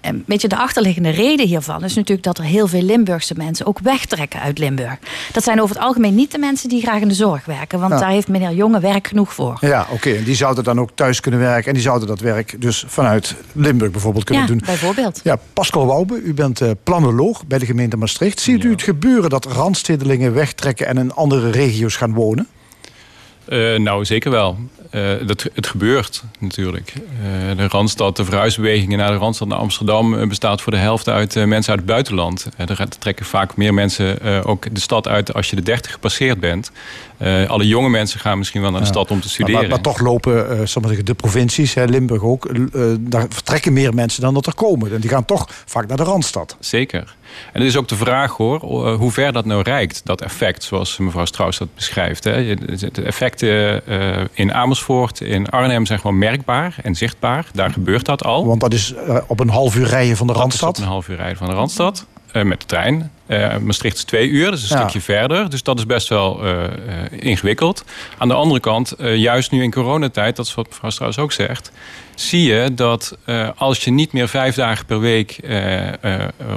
een 0.00 0.22
beetje 0.26 0.48
de 0.48 0.56
achterliggende 0.56 1.10
reden 1.10 1.46
hiervan 1.46 1.84
is 1.84 1.94
natuurlijk 1.94 2.22
dat 2.26 2.38
er 2.38 2.44
heel 2.44 2.66
veel 2.66 2.82
Limburgse 2.82 3.34
mensen 3.36 3.66
ook 3.66 3.78
wegtrekken 3.78 4.40
uit 4.40 4.58
Limburg. 4.58 4.96
Dat 5.32 5.42
zijn 5.44 5.60
over 5.62 5.76
het 5.76 5.84
algemeen 5.84 6.14
niet 6.14 6.30
de 6.32 6.38
mensen 6.38 6.68
die 6.68 6.80
graag 6.82 7.00
in 7.00 7.08
de 7.08 7.14
zorg 7.14 7.44
werken, 7.44 7.80
want 7.80 7.92
Ja. 7.92 7.98
daar 7.98 8.10
heeft 8.10 8.28
meneer 8.28 8.52
Jonge 8.52 8.80
werk 8.80 9.06
genoeg 9.08 9.32
voor. 9.34 9.56
Ja, 9.60 9.86
oké. 9.90 10.10
En 10.10 10.24
die 10.24 10.34
zouden 10.36 10.64
dan 10.64 10.80
ook 10.80 10.90
thuis 10.94 11.20
kunnen 11.20 11.40
werken. 11.40 11.66
En 11.68 11.74
die 11.74 11.82
zouden 11.82 12.08
dat 12.08 12.20
werk 12.20 12.60
dus 12.60 12.84
vanuit 12.86 13.34
Limburg 13.52 13.90
bijvoorbeeld 13.90 14.24
kunnen 14.24 14.44
Ja, 14.44 14.50
doen. 14.50 14.62
bijvoorbeeld. 14.66 15.20
Ja, 15.22 15.38
Pascal 15.52 15.86
Woube, 15.86 16.20
u 16.20 16.34
bent 16.34 16.60
eh, 16.60 16.70
planoloog 16.82 17.46
bij 17.46 17.58
de 17.58 17.66
gemeente 17.66 17.96
Maastricht. 17.96 18.40
Ziet 18.40 18.64
u 18.64 18.70
het 18.70 18.82
gebeuren 18.82 19.30
dat 19.30 19.46
wegtrekken 20.32 20.86
en 20.86 20.98
in 20.98 21.12
andere 21.12 21.50
regio's 21.50 21.96
gaan 21.96 22.14
wonen? 22.14 22.48
Eh, 23.48 23.76
nou, 23.76 24.04
zeker 24.04 24.30
wel. 24.30 24.56
Eh, 24.90 25.10
dat, 25.26 25.46
het 25.54 25.66
gebeurt 25.66 26.22
natuurlijk. 26.38 26.92
Eh, 26.94 27.56
de 27.56 27.68
Randstad, 27.68 28.16
de 28.16 28.24
verhuisbewegingen 28.24 28.98
naar 28.98 29.10
de 29.10 29.16
Randstad, 29.16 29.48
naar 29.48 29.58
Amsterdam... 29.58 30.28
bestaat 30.28 30.60
voor 30.60 30.72
de 30.72 30.78
helft 30.78 31.08
uit 31.08 31.34
mensen 31.34 31.70
uit 31.70 31.80
het 31.80 31.86
buitenland. 31.86 32.48
Er 32.56 32.88
trekken 32.98 33.26
vaak 33.26 33.56
meer 33.56 33.74
mensen 33.74 34.44
ook 34.44 34.74
de 34.74 34.80
stad 34.80 35.08
uit 35.08 35.34
als 35.34 35.50
je 35.50 35.56
de 35.56 35.62
30 35.62 35.92
gepasseerd 35.92 36.40
bent. 36.40 36.70
Alle 37.46 37.66
jonge 37.66 37.88
mensen 37.88 38.20
gaan 38.20 38.38
misschien 38.38 38.60
wel 38.60 38.70
naar 38.70 38.80
de 38.80 38.86
Ja. 38.86 38.92
stad 38.92 39.10
om 39.10 39.20
te 39.20 39.28
studeren. 39.28 39.60
maar, 39.60 39.68
maar 39.68 39.80
toch 39.80 40.00
lopen 40.00 40.68
zeggen, 40.68 41.04
de 41.04 41.14
provincies, 41.14 41.74
hè, 41.74 41.84
Limburg 41.84 42.22
ook, 42.22 42.48
daar 43.00 43.26
vertrekken 43.28 43.72
meer 43.72 43.94
mensen 43.94 44.22
dan 44.22 44.34
dat 44.34 44.46
er 44.46 44.54
komen. 44.54 44.92
En 44.92 45.00
die 45.00 45.10
gaan 45.10 45.24
toch 45.24 45.48
vaak 45.64 45.86
naar 45.86 45.96
de 45.96 46.02
Randstad. 46.02 46.56
Zeker. 46.60 47.14
En 47.52 47.60
het 47.60 47.70
is 47.70 47.76
ook 47.76 47.88
de 47.88 47.96
vraag 47.96 48.32
hoor, 48.32 48.86
eh, 48.86 48.94
hoe 48.94 49.10
ver 49.10 49.32
dat 49.32 49.44
nou 49.44 49.62
reikt, 49.62 50.00
dat 50.04 50.20
effect, 50.20 50.62
zoals 50.62 50.98
mevrouw 50.98 51.24
Strauss 51.24 51.58
dat 51.58 51.74
beschrijft. 51.74 52.24
Hè. 52.24 52.54
De 52.92 53.02
effecten 53.02 53.86
eh, 53.86 54.24
in 54.32 54.54
Amersfoort, 54.54 55.20
in 55.20 55.48
Arnhem 55.48 55.86
zijn 55.86 55.98
gewoon 56.00 56.18
merkbaar 56.18 56.76
en 56.82 56.94
zichtbaar. 56.94 57.46
Daar 57.52 57.70
gebeurt 57.70 58.04
dat 58.04 58.24
al. 58.24 58.46
Want 58.46 58.60
dat 58.60 58.72
is 58.72 58.94
eh, 58.94 59.16
op 59.26 59.40
een 59.40 59.48
half 59.48 59.76
uur 59.76 59.86
rijden 59.86 60.16
van 60.16 60.26
de 60.26 60.32
Dat 60.32 60.42
is 60.42 60.60
Randstad. 60.60 60.76
op 60.76 60.82
een 60.84 60.90
half 60.90 61.08
uur 61.08 61.16
rijden 61.16 61.36
van 61.36 61.48
de 61.48 61.54
Randstad. 61.54 62.06
Eh, 62.36 62.42
met 62.42 62.60
de 62.60 62.66
trein. 62.66 63.10
Eh, 63.26 63.56
Maastricht 63.58 63.96
is 63.96 64.04
twee 64.04 64.28
uur, 64.28 64.50
dus 64.50 64.62
een 64.62 64.76
Ja. 64.76 64.82
stukje 64.82 65.00
verder. 65.00 65.50
Dus 65.50 65.62
dat 65.62 65.78
is 65.78 65.86
best 65.86 66.08
wel 66.08 66.44
eh, 66.44 66.64
ingewikkeld. 67.10 67.84
Aan 68.18 68.28
de 68.28 68.34
andere 68.34 68.60
kant, 68.60 68.94
juist 68.98 69.50
nu 69.50 69.62
in 69.62 69.70
coronatijd, 69.70 70.36
dat 70.36 70.46
is 70.46 70.54
wat 70.54 70.68
mevrouw 70.68 70.90
Strauss 70.90 71.18
ook 71.18 71.32
zegt... 71.32 71.72
zie 72.14 72.42
je 72.42 72.74
dat 72.74 73.18
als 73.56 73.84
je 73.84 73.90
niet 73.90 74.12
meer 74.12 74.28
vijf 74.28 74.54
dagen 74.54 74.86
per 74.86 75.00
week 75.00 75.38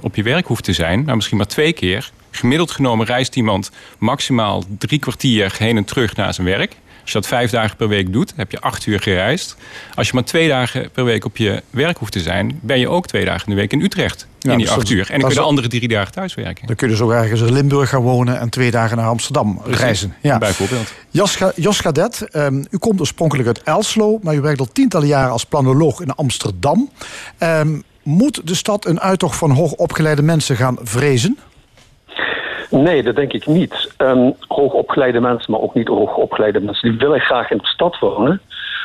op 0.02 0.15
je 0.15 0.24
werk 0.24 0.46
hoeft 0.46 0.63
te 0.63 0.74
zijn... 0.74 1.04
maar 1.04 1.15
misschien 1.15 1.38
maar 1.38 1.48
twee 1.48 1.74
keer... 1.74 2.12
gemiddeld 2.32 2.72
genomen 2.72 3.06
reist 3.06 3.36
iemand 3.36 3.72
maximaal 3.98 4.63
drie 4.78 5.00
kwartier 5.00 5.56
heen 5.58 5.78
en 5.78 5.86
terug 5.86 6.15
naar 6.15 6.34
zijn 6.34 6.48
werk... 6.48 6.76
Als 7.10 7.17
je 7.24 7.30
dat 7.30 7.39
vijf 7.39 7.52
dagen 7.52 7.76
per 7.78 7.88
week 7.88 8.13
doet, 8.13 8.34
heb 8.36 8.52
je 8.52 8.60
acht 8.62 8.86
uur 8.86 9.00
gereisd. 9.00 9.56
Als 9.95 10.08
je 10.08 10.13
maar 10.13 10.24
twee 10.24 10.48
dagen 10.48 10.89
per 10.91 11.04
week 11.06 11.26
op 11.26 11.38
je 11.38 11.63
werk 11.69 11.98
hoeft 11.98 12.12
te 12.12 12.19
zijn... 12.19 12.60
ben 12.62 12.80
je 12.80 12.89
ook 12.89 13.08
twee 13.08 13.26
dagen 13.26 13.43
in 13.48 13.50
de 13.56 13.60
week 13.62 13.72
in 13.72 13.82
Utrecht 13.82 14.28
Ja, 14.39 14.52
in 14.52 14.58
die 14.58 14.65
dus 14.65 14.76
acht 14.76 14.84
dat- 14.88 14.89
uur. 14.89 15.06
En 15.12 15.12
dan 15.12 15.19
kun 15.19 15.30
je 15.30 15.36
de 15.36 15.41
andere 15.48 15.67
drie 15.67 15.88
dagen 15.88 16.12
thuiswerken. 16.12 16.67
Dan 16.67 16.76
kun 16.76 16.88
je 16.88 16.93
dus 16.93 17.04
ook 17.04 17.12
ergens 17.12 17.41
in 17.41 17.52
Limburg 17.54 17.89
gaan 17.89 18.02
wonen 18.02 18.39
en 18.39 18.50
twee 18.50 18.72
dagen 18.72 18.98
naar 18.98 19.08
Amsterdam 19.08 19.62
reizen. 19.65 20.15
Ja. 20.22 20.38
Bijvoorbeeld. 20.38 20.93
Jos, 21.10 21.36
Ga- 21.36 21.52
Jos 21.56 21.80
Gadet, 21.80 22.22
ehm, 22.22 22.63
u 22.69 22.78
komt 22.78 23.00
oorspronkelijk 23.00 23.48
uit 23.48 23.63
Elslo, 23.63 24.19
maar 24.22 24.36
u 24.36 24.41
werkt 24.41 24.60
al 24.60 24.69
tientallen 24.74 25.08
jaren 25.08 25.32
als 25.32 25.45
planoloog 25.45 26.02
in 26.02 26.12
Amsterdam. 26.15 26.89
Ehm, 27.38 27.80
moet 28.04 28.41
de 28.48 28.56
stad 28.56 28.86
een 28.86 29.00
uittocht 29.00 29.38
van 29.38 29.52
hoogopgeleide 29.52 30.22
mensen 30.22 30.56
gaan 30.56 30.78
vrezen? 30.82 31.38
Nee, 32.69 33.03
dat 33.03 33.15
denk 33.15 33.34
ik 33.34 33.45
niet. 33.45 33.93
Ehm, 33.97 34.32
hoogopgeleide 34.47 35.19
mensen, 35.19 35.51
maar 35.51 35.62
ook 35.62 35.73
niet 35.73 35.88
hoogopgeleide 35.88 36.60
mensen, 36.60 36.89
die 36.89 36.99
willen 36.99 37.19
graag 37.19 37.51
in 37.51 37.58
de 37.58 37.67
stad 37.67 37.99
wonen. 37.99 38.41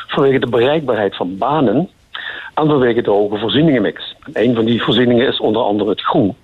Vanwege 0.06 0.38
de 0.38 0.48
bereikbaarheid 0.48 1.16
van 1.16 1.38
banen 1.38 1.90
en 2.54 2.66
vanwege 2.66 3.02
de 3.02 3.10
hoge 3.10 3.38
voorzieningenmix. 3.38 4.16
En 4.32 4.42
een 4.42 4.54
van 4.54 4.64
die 4.64 4.82
voorzieningen 4.82 5.26
is 5.26 5.40
onder 5.40 5.62
andere 5.62 5.90
het 5.90 6.00
groen. 6.00 6.36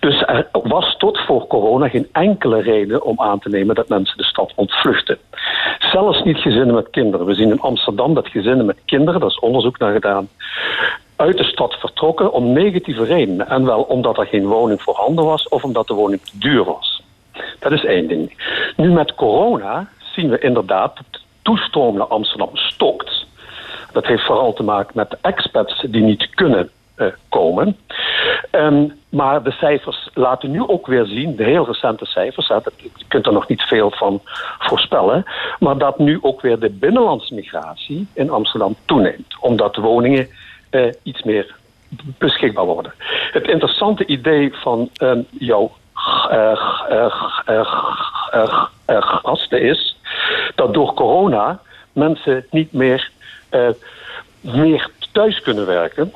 Dus 0.00 0.22
er 0.26 0.46
was 0.52 0.96
tot 0.96 1.18
voor 1.18 1.46
corona 1.46 1.88
geen 1.88 2.08
enkele 2.12 2.60
reden 2.60 3.04
om 3.04 3.20
aan 3.20 3.38
te 3.38 3.48
nemen 3.48 3.74
dat 3.74 3.88
mensen 3.88 4.16
de 4.16 4.24
stad 4.24 4.52
ontvluchten. 4.54 5.18
Zelfs 5.78 6.22
niet 6.22 6.38
gezinnen 6.38 6.74
met 6.74 6.90
kinderen. 6.90 7.26
We 7.26 7.34
zien 7.34 7.50
in 7.50 7.60
Amsterdam 7.60 8.14
dat 8.14 8.28
gezinnen 8.28 8.66
met 8.66 8.78
kinderen, 8.84 9.20
daar 9.20 9.28
is 9.28 9.38
onderzoek 9.38 9.78
naar 9.78 9.92
gedaan, 9.92 10.28
uit 11.16 11.36
de 11.36 11.44
stad 11.44 11.74
vertrokken 11.74 12.32
om 12.32 12.52
negatieve 12.52 13.04
redenen. 13.04 13.48
En 13.48 13.64
wel 13.64 13.82
omdat 13.82 14.18
er 14.18 14.26
geen 14.26 14.46
woning 14.46 14.82
voorhanden 14.82 15.24
was 15.24 15.48
of 15.48 15.64
omdat 15.64 15.86
de 15.86 15.94
woning 15.94 16.20
te 16.22 16.38
duur 16.38 16.64
was. 16.64 17.02
Dat 17.58 17.72
is 17.72 17.84
één 17.84 18.08
ding. 18.08 18.44
Nu 18.76 18.92
met 18.92 19.14
corona 19.14 19.88
zien 20.14 20.30
we 20.30 20.38
inderdaad 20.38 20.96
dat 20.96 21.06
de 21.10 21.18
toestroom 21.42 21.96
naar 21.96 22.06
Amsterdam 22.06 22.50
stokt. 22.52 23.26
Dat 23.92 24.06
heeft 24.06 24.26
vooral 24.26 24.52
te 24.52 24.62
maken 24.62 24.92
met 24.94 25.16
expats 25.20 25.80
die 25.88 26.02
niet 26.02 26.30
kunnen 26.34 26.70
komen. 27.28 27.76
Um, 28.50 28.92
maar 29.08 29.42
de 29.42 29.50
cijfers 29.50 30.10
laten 30.14 30.50
nu 30.50 30.68
ook 30.68 30.86
weer 30.86 31.06
zien, 31.06 31.36
de 31.36 31.44
heel 31.44 31.66
recente 31.66 32.06
cijfers, 32.06 32.46
je 32.46 32.90
kunt 33.08 33.26
er 33.26 33.32
nog 33.32 33.48
niet 33.48 33.62
veel 33.62 33.90
van 33.90 34.20
voorspellen, 34.58 35.24
maar 35.58 35.78
dat 35.78 35.98
nu 35.98 36.18
ook 36.22 36.40
weer 36.40 36.58
de 36.58 36.70
binnenlandse 36.70 37.34
migratie 37.34 38.06
in 38.12 38.30
Amsterdam 38.30 38.76
toeneemt, 38.84 39.36
omdat 39.40 39.76
woningen 39.76 40.28
uh, 40.70 40.92
iets 41.02 41.22
meer 41.22 41.54
beschikbaar 42.18 42.64
worden. 42.64 42.92
Het 43.32 43.48
interessante 43.48 44.06
idee 44.06 44.54
van 44.54 44.90
uh, 45.02 45.12
jouw 45.30 45.72
gasten 49.22 49.60
is 49.62 50.00
dat 50.54 50.74
door 50.74 50.94
corona 50.94 51.60
mensen 51.92 52.46
niet 52.50 52.72
meer, 52.72 53.10
meer 54.40 54.90
thuis 55.12 55.40
kunnen 55.40 55.66
werken. 55.66 56.12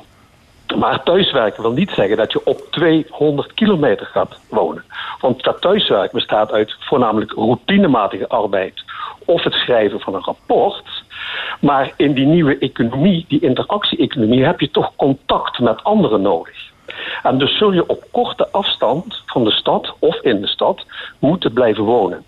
Maar 0.77 1.03
thuiswerken 1.03 1.61
wil 1.61 1.71
niet 1.71 1.91
zeggen 1.91 2.17
dat 2.17 2.31
je 2.31 2.45
op 2.45 2.61
200 2.71 3.53
kilometer 3.53 4.05
gaat 4.05 4.39
wonen. 4.49 4.83
Want 5.19 5.43
dat 5.43 5.61
thuiswerken 5.61 6.17
bestaat 6.17 6.51
uit 6.51 6.75
voornamelijk 6.79 7.31
routinematige 7.31 8.27
arbeid 8.27 8.83
of 9.25 9.43
het 9.43 9.53
schrijven 9.53 9.99
van 9.99 10.15
een 10.15 10.23
rapport. 10.23 11.03
Maar 11.59 11.93
in 11.97 12.13
die 12.13 12.25
nieuwe 12.25 12.57
economie, 12.57 13.25
die 13.27 13.41
interactie-economie, 13.41 14.45
heb 14.45 14.59
je 14.59 14.71
toch 14.71 14.95
contact 14.95 15.59
met 15.59 15.83
anderen 15.83 16.21
nodig. 16.21 16.69
En 17.23 17.37
dus 17.37 17.57
zul 17.57 17.71
je 17.71 17.87
op 17.87 18.03
korte 18.11 18.51
afstand 18.51 19.23
van 19.25 19.43
de 19.43 19.51
stad 19.51 19.93
of 19.99 20.21
in 20.21 20.41
de 20.41 20.47
stad 20.47 20.85
moeten 21.19 21.53
blijven 21.53 21.83
wonen. 21.83 22.25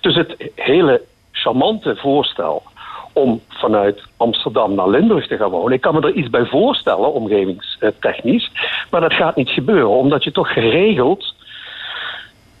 Dus 0.00 0.14
het 0.14 0.50
hele 0.54 1.02
charmante 1.32 1.96
voorstel 1.96 2.62
om 3.12 3.40
vanuit 3.48 4.02
Amsterdam 4.16 4.74
naar 4.74 4.88
Limburg 4.88 5.26
te 5.26 5.36
gaan 5.36 5.50
wonen. 5.50 5.72
Ik 5.72 5.80
kan 5.80 5.94
me 5.94 6.00
er 6.00 6.12
iets 6.12 6.30
bij 6.30 6.44
voorstellen, 6.44 7.12
omgevingstechnisch. 7.12 8.50
Maar 8.90 9.00
dat 9.00 9.12
gaat 9.12 9.36
niet 9.36 9.50
gebeuren, 9.50 9.88
omdat 9.88 10.24
je 10.24 10.32
toch 10.32 10.52
geregeld 10.52 11.34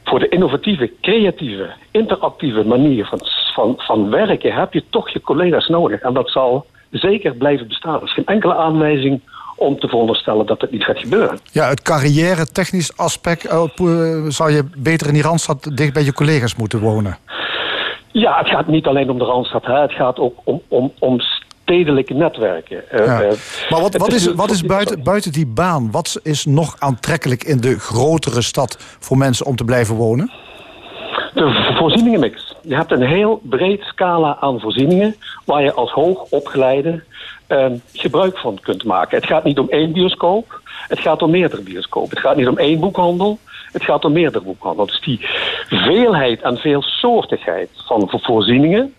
voor 0.04 0.18
de 0.18 0.28
innovatieve, 0.28 0.92
creatieve, 1.00 1.70
interactieve 1.90 2.64
manier 2.64 3.04
van, 3.06 3.20
van, 3.54 3.74
van 3.76 4.10
werken 4.10 4.54
heb 4.54 4.72
je 4.72 4.84
toch 4.90 5.08
je 5.08 5.20
collega's 5.20 5.68
nodig. 5.68 6.00
En 6.00 6.14
dat 6.14 6.30
zal 6.30 6.66
zeker 6.90 7.34
blijven 7.34 7.68
bestaan. 7.68 7.94
Er 7.94 8.02
is 8.02 8.12
geen 8.12 8.26
enkele 8.26 8.54
aanwijzing 8.54 9.20
om 9.56 9.78
te 9.78 9.88
veronderstellen 9.88 10.46
dat 10.46 10.60
het 10.60 10.70
niet 10.70 10.84
gaat 10.84 10.98
gebeuren. 10.98 11.38
Ja, 11.52 11.68
het 11.68 11.82
carrière-technisch 11.82 12.96
aspect 12.96 13.52
uh, 13.52 14.24
zou 14.28 14.50
je 14.50 14.64
beter 14.76 15.06
in 15.06 15.12
die 15.12 15.22
Randstad 15.22 15.70
dicht 15.74 15.92
bij 15.92 16.04
je 16.04 16.12
collega's 16.12 16.56
moeten 16.56 16.78
wonen. 16.78 17.16
Ja, 18.18 18.38
het 18.38 18.48
gaat 18.48 18.66
niet 18.66 18.86
alleen 18.86 19.10
om 19.10 19.18
de 19.18 19.24
Randstad. 19.24 19.64
Hè. 19.64 19.80
Het 19.80 19.92
gaat 19.92 20.18
ook 20.18 20.34
om, 20.44 20.62
om, 20.68 20.92
om 20.98 21.20
stedelijke 21.20 22.14
netwerken. 22.14 22.82
Uh, 22.92 23.18
maar 23.70 23.80
wat, 23.80 23.96
wat 23.96 24.12
is, 24.12 24.32
wat 24.34 24.50
is 24.50 24.62
buiten, 24.62 25.02
buiten 25.02 25.32
die 25.32 25.46
baan? 25.46 25.90
Wat 25.90 26.20
is 26.22 26.44
nog 26.44 26.76
aantrekkelijk 26.78 27.44
in 27.44 27.60
de 27.60 27.78
grotere 27.78 28.42
stad 28.42 28.76
voor 28.98 29.16
mensen 29.16 29.46
om 29.46 29.56
te 29.56 29.64
blijven 29.64 29.94
wonen? 29.94 30.30
De 31.34 31.74
voorzieningenmix. 31.78 32.54
Je 32.62 32.74
hebt 32.74 32.90
een 32.90 33.02
heel 33.02 33.40
breed 33.42 33.82
scala 33.82 34.36
aan 34.40 34.60
voorzieningen 34.60 35.16
waar 35.44 35.62
je 35.62 35.72
als 35.72 35.90
hoogopgeleide 35.90 37.02
uh, 37.48 37.66
gebruik 37.92 38.38
van 38.38 38.58
kunt 38.62 38.84
maken. 38.84 39.16
Het 39.16 39.26
gaat 39.26 39.44
niet 39.44 39.58
om 39.58 39.68
één 39.68 39.92
bioscoop, 39.92 40.60
het 40.88 40.98
gaat 40.98 41.22
om 41.22 41.30
meerdere 41.30 41.62
bioscopen. 41.62 42.10
Het 42.10 42.18
gaat 42.18 42.36
niet 42.36 42.48
om 42.48 42.58
één 42.58 42.80
boekhandel, 42.80 43.38
het 43.72 43.82
gaat 43.82 44.04
om 44.04 44.12
meerdere 44.12 44.44
boekhandel. 44.44 44.86
Dus 44.86 45.00
die 45.00 45.18
veelheid 45.68 46.42
en 46.42 46.56
veelsoortigheid 46.56 47.68
van 47.86 48.08
voorzieningen, 48.10 48.94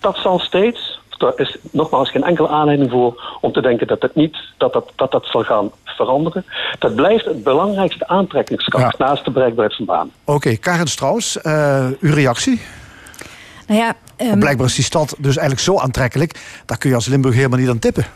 dat 0.00 0.16
zal 0.16 0.38
steeds, 0.38 1.00
er 1.18 1.40
is 1.40 1.56
nogmaals 1.70 2.10
geen 2.10 2.24
enkele 2.24 2.48
aanleiding 2.48 2.90
voor 2.90 3.38
om 3.40 3.52
te 3.52 3.60
denken 3.60 3.86
dat 3.86 4.02
het 4.02 4.14
niet, 4.14 4.36
dat 4.56 4.72
dat, 4.72 4.92
dat, 4.96 5.10
dat 5.10 5.26
zal 5.26 5.42
gaan 5.42 5.70
veranderen. 5.84 6.44
Dat 6.78 6.94
blijft 6.94 7.24
het 7.24 7.42
belangrijkste 7.42 8.08
aantrekkingskracht 8.08 8.98
naast 8.98 9.24
de 9.24 9.30
bereikbaarheid 9.30 9.76
van 9.76 9.86
baan. 9.86 10.10
Oké, 10.24 10.36
okay, 10.36 10.56
Karen 10.56 10.86
Strauss, 10.86 11.38
uh, 11.42 11.86
uw 12.00 12.14
reactie? 12.14 12.60
Nou 13.66 13.80
ja, 13.80 13.94
um... 14.16 14.38
Blijkbaar 14.38 14.66
is 14.66 14.74
die 14.74 14.84
stad 14.84 15.14
dus 15.18 15.36
eigenlijk 15.36 15.60
zo 15.60 15.78
aantrekkelijk, 15.78 16.62
daar 16.66 16.78
kun 16.78 16.88
je 16.88 16.94
als 16.94 17.06
Limburg 17.06 17.34
helemaal 17.34 17.58
niet 17.58 17.68
aan 17.68 17.78
tippen. 17.78 18.06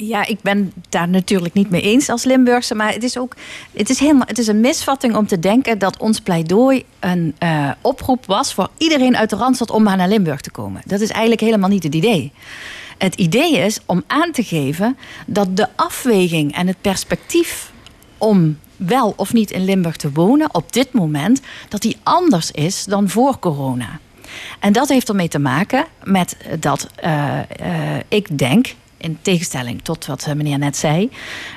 Ja, 0.00 0.26
ik 0.26 0.40
ben 0.40 0.72
daar 0.88 1.08
natuurlijk 1.08 1.54
niet 1.54 1.70
mee 1.70 1.80
eens 1.80 2.08
als 2.08 2.24
Limburgse. 2.24 2.74
Maar 2.74 2.92
het 2.92 3.02
is 3.02 3.18
ook 3.18 3.36
het 3.72 3.90
is 3.90 3.98
helemaal, 3.98 4.26
het 4.26 4.38
is 4.38 4.46
een 4.46 4.60
misvatting 4.60 5.16
om 5.16 5.26
te 5.26 5.38
denken 5.38 5.78
dat 5.78 5.96
ons 5.96 6.20
pleidooi 6.20 6.84
een 7.00 7.34
uh, 7.42 7.70
oproep 7.80 8.26
was 8.26 8.54
voor 8.54 8.68
iedereen 8.76 9.16
uit 9.16 9.30
de 9.30 9.36
Randstad 9.36 9.70
om 9.70 9.82
maar 9.82 9.96
naar 9.96 10.08
Limburg 10.08 10.40
te 10.40 10.50
komen. 10.50 10.82
Dat 10.84 11.00
is 11.00 11.10
eigenlijk 11.10 11.40
helemaal 11.40 11.68
niet 11.68 11.82
het 11.82 11.94
idee. 11.94 12.32
Het 12.98 13.14
idee 13.14 13.58
is 13.58 13.80
om 13.86 14.02
aan 14.06 14.32
te 14.32 14.44
geven 14.44 14.96
dat 15.26 15.56
de 15.56 15.68
afweging 15.76 16.54
en 16.54 16.66
het 16.66 16.80
perspectief 16.80 17.72
om 18.18 18.58
wel 18.76 19.14
of 19.16 19.32
niet 19.32 19.50
in 19.50 19.64
Limburg 19.64 19.96
te 19.96 20.12
wonen 20.12 20.54
op 20.54 20.72
dit 20.72 20.92
moment, 20.92 21.40
dat 21.68 21.82
die 21.82 21.96
anders 22.02 22.50
is 22.50 22.84
dan 22.84 23.08
voor 23.08 23.38
corona. 23.38 23.98
En 24.60 24.72
dat 24.72 24.88
heeft 24.88 25.08
ermee 25.08 25.28
te 25.28 25.38
maken 25.38 25.84
met 26.04 26.36
dat 26.60 26.88
uh, 27.04 27.38
uh, 27.62 27.96
ik 28.08 28.38
denk 28.38 28.74
in 28.98 29.18
tegenstelling 29.22 29.82
tot 29.82 30.06
wat 30.06 30.24
eh, 30.26 30.34
meneer 30.34 30.58
net 30.58 30.76
zei, 30.76 31.10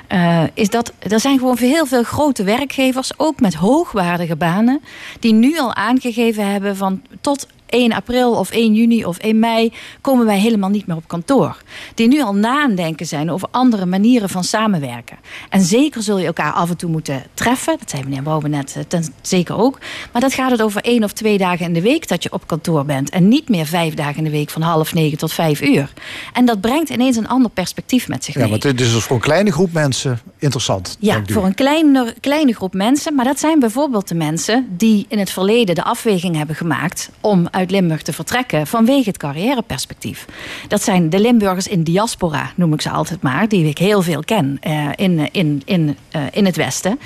uh, 0.08 0.42
is 0.54 0.70
dat 0.70 0.92
er 0.98 1.20
zijn 1.20 1.38
gewoon 1.38 1.56
heel 1.58 1.86
veel 1.86 2.02
grote 2.02 2.44
werkgevers, 2.44 3.12
ook 3.16 3.40
met 3.40 3.54
hoogwaardige 3.54 4.36
banen, 4.36 4.80
die 5.20 5.32
nu 5.32 5.58
al 5.58 5.74
aangegeven 5.74 6.50
hebben 6.50 6.76
van 6.76 7.02
tot 7.20 7.46
1 7.72 7.92
april 7.92 8.32
of 8.32 8.50
1 8.50 8.74
juni 8.74 9.04
of 9.04 9.18
1 9.18 9.38
mei 9.38 9.72
komen 10.00 10.26
wij 10.26 10.38
helemaal 10.38 10.70
niet 10.70 10.86
meer 10.86 10.96
op 10.96 11.08
kantoor. 11.08 11.62
Die 11.94 12.08
nu 12.08 12.22
al 12.22 12.34
nadenken 12.34 13.06
zijn 13.06 13.30
over 13.30 13.48
andere 13.50 13.86
manieren 13.86 14.28
van 14.28 14.44
samenwerken. 14.44 15.18
En 15.48 15.60
zeker 15.60 16.02
zul 16.02 16.18
je 16.18 16.26
elkaar 16.26 16.52
af 16.52 16.70
en 16.70 16.76
toe 16.76 16.90
moeten 16.90 17.22
treffen. 17.34 17.78
Dat 17.78 17.90
zei 17.90 18.02
meneer 18.02 18.22
Bouwen 18.22 18.50
net 18.50 18.74
eh, 18.76 18.82
ten, 18.88 19.14
zeker 19.22 19.56
ook. 19.56 19.78
Maar 20.12 20.20
dat 20.20 20.34
gaat 20.34 20.50
het 20.50 20.62
over 20.62 20.82
één 20.82 21.04
of 21.04 21.12
twee 21.12 21.38
dagen 21.38 21.66
in 21.66 21.72
de 21.72 21.80
week 21.80 22.08
dat 22.08 22.22
je 22.22 22.32
op 22.32 22.46
kantoor 22.46 22.84
bent. 22.84 23.10
En 23.10 23.28
niet 23.28 23.48
meer 23.48 23.66
vijf 23.66 23.94
dagen 23.94 24.16
in 24.16 24.24
de 24.24 24.30
week 24.30 24.50
van 24.50 24.62
half 24.62 24.94
negen 24.94 25.18
tot 25.18 25.32
vijf 25.32 25.60
uur. 25.60 25.92
En 26.32 26.44
dat 26.44 26.60
brengt 26.60 26.90
ineens 26.90 27.16
een 27.16 27.28
ander 27.28 27.50
perspectief 27.50 28.08
met 28.08 28.24
zich 28.24 28.34
mee. 28.34 28.44
Ja, 28.44 28.50
want 28.50 28.62
dit 28.62 28.80
is 28.80 28.92
dus 28.92 29.02
voor 29.02 29.16
een 29.16 29.22
kleine 29.22 29.52
groep 29.52 29.72
mensen 29.72 30.20
interessant. 30.38 30.96
Ja, 31.00 31.22
voor 31.26 31.44
een 31.44 31.54
kleine, 31.54 32.14
kleine 32.20 32.54
groep 32.54 32.74
mensen. 32.74 33.14
Maar 33.14 33.24
dat 33.24 33.38
zijn 33.38 33.58
bijvoorbeeld 33.58 34.08
de 34.08 34.14
mensen 34.14 34.66
die 34.70 35.06
in 35.08 35.18
het 35.18 35.30
verleden 35.30 35.74
de 35.74 35.84
afweging 35.84 36.36
hebben 36.36 36.56
gemaakt 36.56 37.10
om 37.20 37.48
uit 37.50 37.61
Limburg 37.70 38.02
te 38.02 38.12
vertrekken 38.12 38.66
vanwege 38.66 39.08
het 39.08 39.18
carrièreperspectief. 39.18 40.26
Dat 40.68 40.82
zijn 40.82 41.10
de 41.10 41.20
Limburgers 41.20 41.68
in 41.68 41.82
diaspora, 41.82 42.50
noem 42.56 42.72
ik 42.72 42.80
ze 42.80 42.90
altijd 42.90 43.22
maar, 43.22 43.48
die 43.48 43.68
ik 43.68 43.78
heel 43.78 44.02
veel 44.02 44.22
ken 44.24 44.60
uh, 44.66 44.88
in, 44.96 45.28
in, 45.32 45.62
in, 45.64 45.96
uh, 46.16 46.22
in 46.30 46.44
het 46.44 46.56
Westen. 46.56 47.00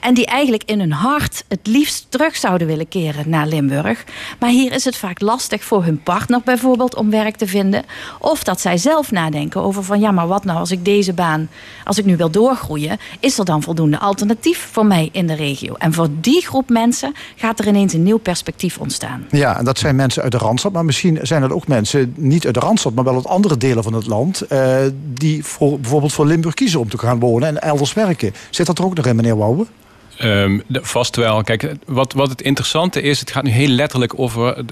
En 0.00 0.14
die 0.14 0.26
eigenlijk 0.26 0.62
in 0.66 0.80
hun 0.80 0.92
hart 0.92 1.44
het 1.48 1.66
liefst 1.66 2.06
terug 2.08 2.36
zouden 2.36 2.66
willen 2.66 2.88
keren 2.88 3.30
naar 3.30 3.46
Limburg. 3.46 4.04
Maar 4.38 4.50
hier 4.50 4.72
is 4.72 4.84
het 4.84 4.96
vaak 4.96 5.20
lastig 5.20 5.64
voor 5.64 5.84
hun 5.84 6.02
partner 6.02 6.40
bijvoorbeeld 6.44 6.94
om 6.94 7.10
werk 7.10 7.36
te 7.36 7.46
vinden. 7.46 7.84
Of 8.18 8.44
dat 8.44 8.60
zij 8.60 8.76
zelf 8.76 9.10
nadenken 9.10 9.62
over 9.62 9.84
van 9.84 10.00
ja, 10.00 10.10
maar 10.10 10.26
wat 10.26 10.44
nou 10.44 10.58
als 10.58 10.70
ik 10.70 10.84
deze 10.84 11.12
baan, 11.12 11.48
als 11.84 11.98
ik 11.98 12.04
nu 12.04 12.16
wil 12.16 12.30
doorgroeien, 12.30 12.98
is 13.20 13.38
er 13.38 13.44
dan 13.44 13.62
voldoende 13.62 13.98
alternatief 13.98 14.68
voor 14.72 14.86
mij 14.86 15.08
in 15.12 15.26
de 15.26 15.34
regio? 15.34 15.74
En 15.74 15.92
voor 15.92 16.08
die 16.20 16.46
groep 16.46 16.68
mensen 16.68 17.14
gaat 17.36 17.58
er 17.58 17.66
ineens 17.66 17.92
een 17.92 18.02
nieuw 18.02 18.18
perspectief 18.18 18.78
ontstaan. 18.78 19.26
Ja, 19.30 19.58
en 19.58 19.64
dat 19.64 19.78
zijn 19.78 19.85
mensen 19.94 20.22
uit 20.22 20.32
de 20.32 20.38
Randstad, 20.38 20.72
maar 20.72 20.84
misschien 20.84 21.18
zijn 21.22 21.42
er 21.42 21.54
ook 21.54 21.66
mensen 21.66 22.14
niet 22.16 22.44
uit 22.44 22.54
de 22.54 22.60
Randstad, 22.60 22.94
maar 22.94 23.04
wel 23.04 23.14
uit 23.14 23.26
andere 23.26 23.56
delen 23.56 23.82
van 23.82 23.92
het 23.92 24.06
land, 24.06 24.42
uh, 24.52 24.76
die 24.94 25.44
voor, 25.44 25.80
bijvoorbeeld 25.80 26.12
voor 26.12 26.26
Limburg 26.26 26.54
kiezen 26.54 26.80
om 26.80 26.88
te 26.88 26.98
gaan 26.98 27.18
wonen 27.18 27.48
en 27.48 27.62
elders 27.62 27.92
werken. 27.92 28.34
Zit 28.50 28.66
dat 28.66 28.78
er 28.78 28.84
ook 28.84 28.94
nog 28.94 29.06
in, 29.06 29.16
meneer 29.16 29.36
Wouwen? 29.36 29.66
Um, 30.24 30.62
vast 30.68 31.16
wel. 31.16 31.42
Kijk, 31.42 31.72
wat, 31.86 32.12
wat 32.12 32.28
het 32.28 32.42
interessante 32.42 33.02
is, 33.02 33.20
het 33.20 33.30
gaat 33.30 33.42
nu 33.42 33.50
heel 33.50 33.68
letterlijk 33.68 34.18
over 34.18 34.64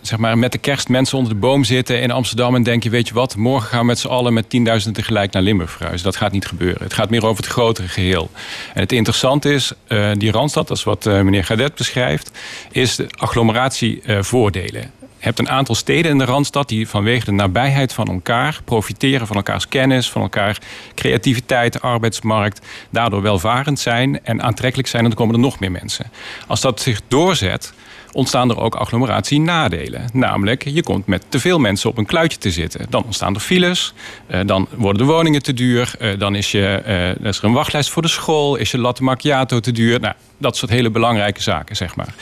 zeg 0.00 0.18
maar, 0.18 0.38
met 0.38 0.52
de 0.52 0.58
kerst 0.58 0.88
mensen 0.88 1.18
onder 1.18 1.32
de 1.32 1.38
boom 1.38 1.64
zitten 1.64 2.00
in 2.00 2.10
Amsterdam 2.10 2.54
en 2.54 2.62
denk 2.62 2.82
je, 2.82 2.90
weet 2.90 3.08
je 3.08 3.14
wat, 3.14 3.36
morgen 3.36 3.68
gaan 3.68 3.80
we 3.80 3.86
met 3.86 3.98
z'n 3.98 4.08
allen 4.08 4.32
met 4.32 4.44
10.000 4.86 4.90
tegelijk 4.92 5.32
naar 5.32 5.42
Limburg 5.42 5.70
verhuizen. 5.70 6.04
Dat 6.04 6.16
gaat 6.16 6.32
niet 6.32 6.46
gebeuren. 6.46 6.82
Het 6.82 6.94
gaat 6.94 7.10
meer 7.10 7.26
over 7.26 7.42
het 7.42 7.52
grotere 7.52 7.88
geheel. 7.88 8.30
En 8.74 8.80
het 8.80 8.92
interessante 8.92 9.52
is, 9.52 9.72
uh, 9.88 10.10
die 10.16 10.30
Randstad, 10.30 10.68
dat 10.68 10.76
is 10.76 10.84
wat 10.84 11.06
uh, 11.06 11.20
meneer 11.20 11.44
Gadet 11.44 11.74
beschrijft, 11.74 12.30
is 12.72 12.96
de 12.96 13.06
agglomeratievoordelen. 13.16 14.99
Hebt 15.20 15.38
een 15.38 15.48
aantal 15.48 15.74
steden 15.74 16.10
in 16.10 16.18
de 16.18 16.24
Randstad 16.24 16.68
die 16.68 16.88
vanwege 16.88 17.24
de 17.24 17.32
nabijheid 17.32 17.92
van 17.92 18.06
elkaar 18.06 18.60
profiteren 18.64 19.26
van 19.26 19.36
elkaars 19.36 19.68
kennis, 19.68 20.10
van 20.10 20.22
elkaar 20.22 20.58
creativiteit, 20.94 21.80
arbeidsmarkt, 21.82 22.66
daardoor 22.90 23.22
welvarend 23.22 23.78
zijn 23.78 24.24
en 24.24 24.42
aantrekkelijk 24.42 24.88
zijn 24.88 25.02
en 25.02 25.08
dan 25.08 25.18
komen 25.18 25.34
er 25.34 25.40
nog 25.40 25.60
meer 25.60 25.70
mensen. 25.70 26.10
Als 26.46 26.60
dat 26.60 26.80
zich 26.80 27.00
doorzet, 27.08 27.72
ontstaan 28.12 28.50
er 28.50 28.60
ook 28.60 28.74
agglomeratie-nadelen. 28.74 30.08
Namelijk, 30.12 30.64
je 30.64 30.82
komt 30.82 31.06
met 31.06 31.24
te 31.28 31.40
veel 31.40 31.58
mensen 31.58 31.90
op 31.90 31.98
een 31.98 32.06
kluitje 32.06 32.38
te 32.38 32.50
zitten. 32.50 32.86
Dan 32.88 33.04
ontstaan 33.04 33.34
er 33.34 33.40
files, 33.40 33.92
eh, 34.26 34.40
dan 34.46 34.68
worden 34.76 35.06
de 35.06 35.12
woningen 35.12 35.42
te 35.42 35.52
duur... 35.52 35.94
Eh, 35.98 36.18
dan 36.18 36.34
is, 36.34 36.50
je, 36.50 36.66
eh, 36.66 37.26
is 37.26 37.38
er 37.38 37.44
een 37.44 37.52
wachtlijst 37.52 37.90
voor 37.90 38.02
de 38.02 38.08
school, 38.08 38.56
is 38.56 38.70
je 38.70 38.78
latte 38.78 39.02
macchiato 39.02 39.60
te 39.60 39.72
duur. 39.72 40.00
Nou, 40.00 40.14
dat 40.38 40.56
soort 40.56 40.70
hele 40.70 40.90
belangrijke 40.90 41.42
zaken, 41.42 41.76
zeg 41.76 41.96
maar. 41.96 42.14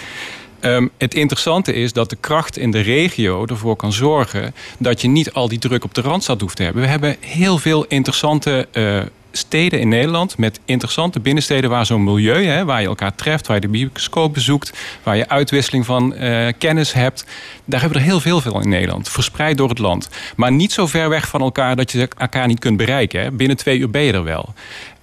Um, 0.61 0.90
het 0.99 1.14
interessante 1.14 1.75
is 1.75 1.92
dat 1.92 2.11
de 2.11 2.16
kracht 2.21 2.59
in 2.59 2.71
de 2.71 2.81
regio 2.81 3.47
ervoor 3.47 3.77
kan 3.77 3.92
zorgen 3.92 4.55
dat 4.79 5.01
je 5.01 5.09
niet 5.09 5.33
al 5.33 5.49
die 5.49 5.59
druk 5.59 5.85
op 5.85 5.94
de 5.94 6.01
randstad 6.01 6.40
hoeft 6.40 6.57
te 6.57 6.62
hebben. 6.62 6.83
We 6.83 6.88
hebben 6.88 7.16
heel 7.21 7.59
veel 7.59 7.85
interessante 7.85 8.68
uh, 8.73 9.01
steden 9.33 9.81
in 9.81 9.88
Nederland 9.88 10.38
met 10.38 10.61
interessante 10.64 11.21
binnensteden 11.21 11.71
waar 11.71 11.87
zo'n 11.87 12.05
milieu, 12.05 12.44
hè, 12.44 12.64
waar 12.64 12.81
je 12.81 12.87
elkaar 12.87 13.14
treft, 13.14 13.47
waar 13.47 13.57
je 13.57 13.62
de 13.62 13.68
bioscoop 13.68 14.35
bezoekt, 14.35 14.73
waar 15.03 15.16
je 15.16 15.29
uitwisseling 15.29 15.87
van 15.87 16.14
uh, 16.14 16.49
kennis 16.59 16.92
hebt. 16.92 17.25
Daar 17.64 17.81
hebben 17.81 17.99
we 17.99 18.05
er 18.05 18.11
heel 18.11 18.21
veel 18.21 18.40
veel 18.40 18.61
in 18.61 18.68
Nederland, 18.68 19.09
verspreid 19.09 19.57
door 19.57 19.68
het 19.68 19.79
land. 19.79 20.09
Maar 20.37 20.53
niet 20.53 20.73
zo 20.73 20.87
ver 20.87 21.09
weg 21.09 21.29
van 21.29 21.40
elkaar 21.40 21.77
dat 21.77 21.92
je 21.92 22.09
elkaar 22.18 22.47
niet 22.47 22.61
kunt 22.61 22.77
bereiken. 22.77 23.21
Hè. 23.21 23.31
Binnen 23.31 23.57
twee 23.57 23.79
uur 23.79 23.90
ben 23.90 24.03
je 24.03 24.12
er 24.12 24.25
wel. 24.25 24.55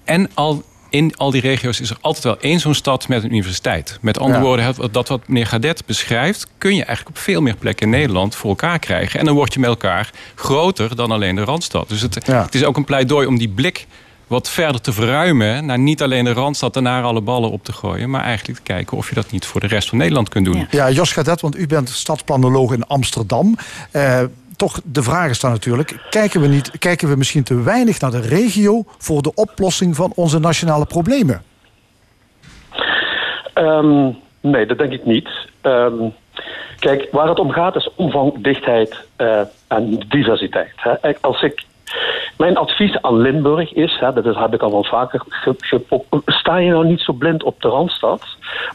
En 0.04 0.30
al 0.34 0.64
in 0.88 1.16
al 1.16 1.30
die 1.30 1.40
regio's 1.40 1.80
is 1.80 1.90
er 1.90 1.96
altijd 2.00 2.24
wel 2.24 2.38
één 2.40 2.60
zo'n 2.60 2.74
stad 2.74 3.08
met 3.08 3.24
een 3.24 3.32
universiteit. 3.32 3.98
Met 4.00 4.18
andere 4.18 4.40
woorden, 4.40 4.74
dat 4.92 5.08
wat 5.08 5.28
meneer 5.28 5.46
Gadet 5.46 5.86
beschrijft... 5.86 6.46
kun 6.58 6.74
je 6.74 6.84
eigenlijk 6.84 7.16
op 7.16 7.22
veel 7.22 7.40
meer 7.40 7.56
plekken 7.56 7.86
in 7.86 7.92
Nederland 7.92 8.34
voor 8.34 8.50
elkaar 8.50 8.78
krijgen. 8.78 9.20
En 9.20 9.26
dan 9.26 9.34
word 9.34 9.54
je 9.54 9.60
met 9.60 9.68
elkaar 9.68 10.10
groter 10.34 10.96
dan 10.96 11.10
alleen 11.10 11.34
de 11.34 11.44
Randstad. 11.44 11.88
Dus 11.88 12.00
het, 12.00 12.26
het 12.26 12.54
is 12.54 12.64
ook 12.64 12.76
een 12.76 12.84
pleidooi 12.84 13.26
om 13.26 13.38
die 13.38 13.48
blik 13.48 13.86
wat 14.26 14.48
verder 14.48 14.80
te 14.80 14.92
verruimen... 14.92 15.66
naar 15.66 15.78
niet 15.78 16.02
alleen 16.02 16.24
de 16.24 16.32
Randstad 16.32 16.76
en 16.76 16.82
naar 16.82 17.02
alle 17.02 17.20
ballen 17.20 17.50
op 17.50 17.64
te 17.64 17.72
gooien... 17.72 18.10
maar 18.10 18.22
eigenlijk 18.22 18.58
te 18.58 18.72
kijken 18.72 18.96
of 18.96 19.08
je 19.08 19.14
dat 19.14 19.30
niet 19.30 19.44
voor 19.44 19.60
de 19.60 19.66
rest 19.66 19.88
van 19.88 19.98
Nederland 19.98 20.28
kunt 20.28 20.44
doen. 20.44 20.66
Ja, 20.70 20.90
Jos 20.90 21.12
Gadet, 21.12 21.40
want 21.40 21.56
u 21.58 21.66
bent 21.66 21.88
stadsplanoloog 21.88 22.72
in 22.72 22.86
Amsterdam... 22.86 23.56
Uh, 23.92 24.20
toch 24.56 24.80
de 24.84 25.02
vraag 25.02 25.30
is 25.30 25.40
dan 25.40 25.50
natuurlijk: 25.50 26.06
kijken 26.10 26.40
we, 26.40 26.46
niet, 26.46 26.78
kijken 26.78 27.08
we 27.08 27.16
misschien 27.16 27.44
te 27.44 27.62
weinig 27.62 28.00
naar 28.00 28.10
de 28.10 28.20
regio 28.20 28.84
voor 28.98 29.22
de 29.22 29.34
oplossing 29.34 29.96
van 29.96 30.12
onze 30.14 30.38
nationale 30.38 30.86
problemen? 30.86 31.42
Um, 33.54 34.16
nee, 34.40 34.66
dat 34.66 34.78
denk 34.78 34.92
ik 34.92 35.04
niet. 35.04 35.28
Um, 35.62 36.14
kijk, 36.78 37.08
waar 37.10 37.28
het 37.28 37.38
om 37.38 37.50
gaat 37.50 37.76
is 37.76 37.90
omvang, 37.96 38.42
dichtheid 38.42 38.96
uh, 39.18 39.40
en 39.68 40.04
diversiteit. 40.08 40.74
Als 41.20 41.42
ik 41.42 41.64
mijn 42.36 42.56
advies 42.56 43.00
aan 43.00 43.20
Limburg 43.20 43.72
is, 43.72 43.96
hè, 44.00 44.12
dat 44.12 44.34
heb 44.36 44.54
ik 44.54 44.62
al 44.62 44.70
wel 44.70 44.84
vaker 44.84 45.22
sta 46.26 46.56
je 46.56 46.70
nou 46.70 46.86
niet 46.86 47.00
zo 47.00 47.12
blind 47.12 47.42
op 47.42 47.60
de 47.62 47.68
Randstad, 47.68 48.22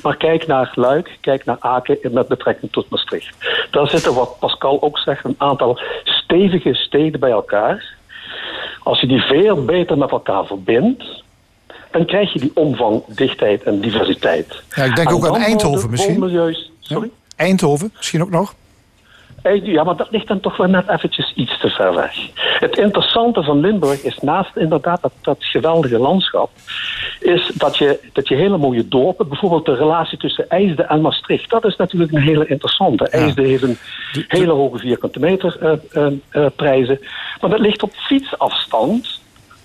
maar 0.02 0.17
kijk 0.17 0.47
naar 0.47 0.71
Luik, 0.76 1.17
kijk 1.21 1.45
naar 1.45 1.58
Aken 1.60 1.97
met 2.12 2.28
betrekking 2.28 2.71
tot 2.71 2.89
Maastricht. 2.89 3.36
Daar 3.71 3.88
zitten, 3.88 4.13
wat 4.13 4.39
Pascal 4.39 4.82
ook 4.82 4.97
zegt, 4.97 5.26
een 5.26 5.36
aantal 5.38 5.80
stevige 6.04 6.74
steden 6.74 7.19
bij 7.19 7.32
elkaar. 7.32 7.95
Als 8.84 9.00
je 9.02 9.08
die 9.08 9.21
veel 9.21 9.65
beter 9.65 9.97
met 9.97 10.12
elkaar 10.12 10.45
verbindt, 10.45 11.24
dan 11.91 12.06
krijg 12.06 12.34
je 12.34 12.39
die 12.39 12.52
omvang, 12.54 13.04
dichtheid 13.06 13.63
en 13.63 13.80
diversiteit. 13.80 14.63
Ja, 14.76 14.84
ik 14.84 14.95
denk 14.95 15.12
ook 15.12 15.28
aan 15.28 15.36
Eindhoven 15.36 15.89
misschien. 15.89 16.69
Sorry? 16.80 17.12
Eindhoven 17.36 17.93
misschien 17.97 18.21
ook 18.21 18.30
nog? 18.30 18.54
Ja, 19.43 19.84
maar 19.84 19.95
dat 19.95 20.12
ligt 20.12 20.27
dan 20.27 20.39
toch 20.39 20.58
wel 20.58 20.67
net 20.67 20.89
eventjes 20.89 21.34
iets 21.36 21.60
te 21.60 21.69
ver 21.69 21.95
weg. 21.95 22.15
Het 22.60 22.77
interessante 22.77 23.43
van 23.43 23.60
Limburg 23.60 24.04
is 24.04 24.17
naast 24.19 24.56
inderdaad 24.56 25.01
dat, 25.01 25.12
dat 25.21 25.38
geweldige 25.39 25.99
landschap... 25.99 26.49
is 27.19 27.51
dat 27.54 27.77
je, 27.77 27.99
dat 28.13 28.27
je 28.27 28.36
hele 28.36 28.58
mooie 28.58 28.88
dorpen... 28.88 29.27
bijvoorbeeld 29.27 29.65
de 29.65 29.75
relatie 29.75 30.17
tussen 30.17 30.49
IJsden 30.49 30.89
en 30.89 31.01
Maastricht... 31.01 31.49
dat 31.49 31.65
is 31.65 31.75
natuurlijk 31.75 32.12
een 32.12 32.21
hele 32.21 32.47
interessante. 32.47 33.08
Ja. 33.12 33.17
IJsden 33.17 33.45
heeft 33.45 33.63
een 33.63 33.77
hele 34.27 34.51
hoge 34.51 34.77
vierkante 34.77 35.19
meter 35.19 35.58
uh, 35.63 35.71
uh, 35.93 36.12
uh, 36.32 36.45
prijzen. 36.56 36.99
Maar 37.41 37.49
dat 37.49 37.60
ligt 37.60 37.84
op 37.84 37.91
fietsafstand 37.93 39.21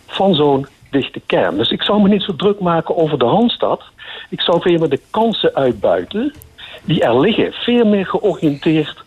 van 0.06 0.34
zo'n 0.34 0.66
dichte 0.90 1.20
kern. 1.26 1.56
Dus 1.56 1.70
ik 1.70 1.82
zou 1.82 2.02
me 2.02 2.08
niet 2.08 2.22
zo 2.22 2.36
druk 2.36 2.60
maken 2.60 2.96
over 2.96 3.18
de 3.18 3.24
Randstad. 3.24 3.82
Ik 4.28 4.40
zou 4.40 4.60
veel 4.60 4.78
meer 4.78 4.88
de 4.88 5.00
kansen 5.10 5.54
uitbuiten 5.54 6.32
die 6.84 7.02
er 7.02 7.20
liggen. 7.20 7.52
Veel 7.52 7.84
meer 7.84 8.06
georiënteerd 8.06 9.04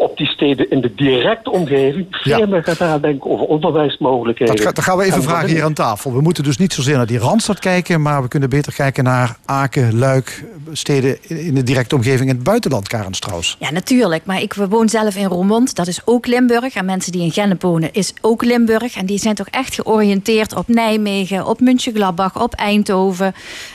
op 0.00 0.16
die 0.16 0.26
steden 0.26 0.70
in 0.70 0.80
de 0.80 0.94
directe 0.94 1.50
omgeving 1.50 2.06
veel 2.10 2.38
ja. 2.38 2.46
meer 2.46 2.62
gaat 2.62 2.78
nadenken 2.78 3.30
over 3.30 3.46
onderwijsmogelijkheden. 3.46 4.56
Dat, 4.56 4.74
dat 4.74 4.84
gaan 4.84 4.98
we 4.98 5.04
even 5.04 5.22
vragen 5.22 5.48
hier 5.48 5.64
aan 5.64 5.72
tafel. 5.72 6.12
We 6.12 6.20
moeten 6.20 6.44
dus 6.44 6.58
niet 6.58 6.72
zozeer 6.72 6.96
naar 6.96 7.06
die 7.06 7.18
Randstad 7.18 7.58
kijken, 7.58 8.02
maar 8.02 8.22
we 8.22 8.28
kunnen 8.28 8.50
beter 8.50 8.72
kijken 8.72 9.04
naar 9.04 9.36
Aken, 9.44 9.98
Luik, 9.98 10.44
steden 10.72 11.18
in 11.28 11.54
de 11.54 11.62
directe 11.62 11.94
omgeving 11.94 12.28
in 12.28 12.34
het 12.34 12.44
buitenland, 12.44 12.88
Karen 12.88 13.14
Strauss. 13.14 13.56
Ja, 13.58 13.70
natuurlijk. 13.70 14.24
Maar 14.24 14.42
ik 14.42 14.54
woon 14.54 14.88
zelf 14.88 15.16
in 15.16 15.26
Roermond, 15.26 15.74
dat 15.74 15.86
is 15.86 16.00
ook 16.04 16.26
Limburg. 16.26 16.74
En 16.74 16.84
mensen 16.84 17.12
die 17.12 17.22
in 17.22 17.32
Gennep 17.32 17.62
wonen, 17.62 17.92
is 17.92 18.14
ook 18.20 18.44
Limburg. 18.44 18.96
En 18.96 19.06
die 19.06 19.18
zijn 19.18 19.34
toch 19.34 19.48
echt 19.48 19.74
georiënteerd 19.74 20.54
op 20.54 20.68
Nijmegen, 20.68 21.46
op 21.46 21.60
München-Gladbach, 21.60 22.42
op 22.42 22.54
Eindhoven, 22.54 23.34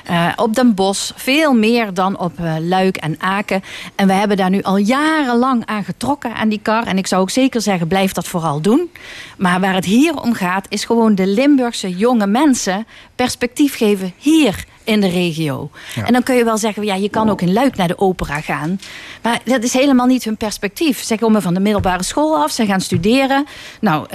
uh, 0.09 0.27
op 0.35 0.55
Den 0.55 0.73
Bosch. 0.73 1.11
Veel 1.15 1.53
meer 1.53 1.93
dan 1.93 2.19
op 2.19 2.31
uh, 2.39 2.55
Luik 2.59 2.97
en 2.97 3.15
Aken. 3.19 3.63
En 3.95 4.07
we 4.07 4.13
hebben 4.13 4.37
daar 4.37 4.49
nu 4.49 4.61
al 4.61 4.77
jarenlang 4.77 5.65
aan 5.65 5.83
getrokken 5.83 6.13
aan 6.23 6.49
die 6.49 6.59
kar. 6.61 6.87
En 6.87 6.97
ik 6.97 7.07
zou 7.07 7.21
ook 7.21 7.29
zeker 7.29 7.61
zeggen, 7.61 7.87
blijf 7.87 8.11
dat 8.11 8.27
vooral 8.27 8.61
doen. 8.61 8.91
Maar 9.37 9.59
waar 9.59 9.73
het 9.73 9.85
hier 9.85 10.21
om 10.21 10.33
gaat, 10.33 10.65
is 10.69 10.85
gewoon 10.85 11.15
de 11.15 11.27
Limburgse 11.27 11.89
jonge 11.89 12.27
mensen 12.27 12.87
perspectief 13.15 13.77
geven 13.77 14.13
hier 14.17 14.65
in 14.85 15.01
de 15.01 15.07
regio. 15.07 15.69
Ja. 15.95 16.05
En 16.05 16.13
dan 16.13 16.23
kun 16.23 16.35
je 16.35 16.43
wel 16.43 16.57
zeggen, 16.57 16.83
ja, 16.83 16.95
je 16.95 17.09
kan 17.09 17.29
ook 17.29 17.41
in 17.41 17.53
Luik 17.53 17.75
naar 17.75 17.87
de 17.87 17.99
opera 17.99 18.41
gaan. 18.41 18.79
Maar 19.21 19.39
dat 19.43 19.63
is 19.63 19.73
helemaal 19.73 20.05
niet 20.05 20.23
hun 20.23 20.37
perspectief. 20.37 21.03
Ze 21.03 21.17
komen 21.17 21.41
van 21.41 21.53
de 21.53 21.59
middelbare 21.59 22.03
school 22.03 22.35
af, 22.35 22.51
ze 22.51 22.65
gaan 22.65 22.81
studeren. 22.81 23.45
Nou, 23.81 24.07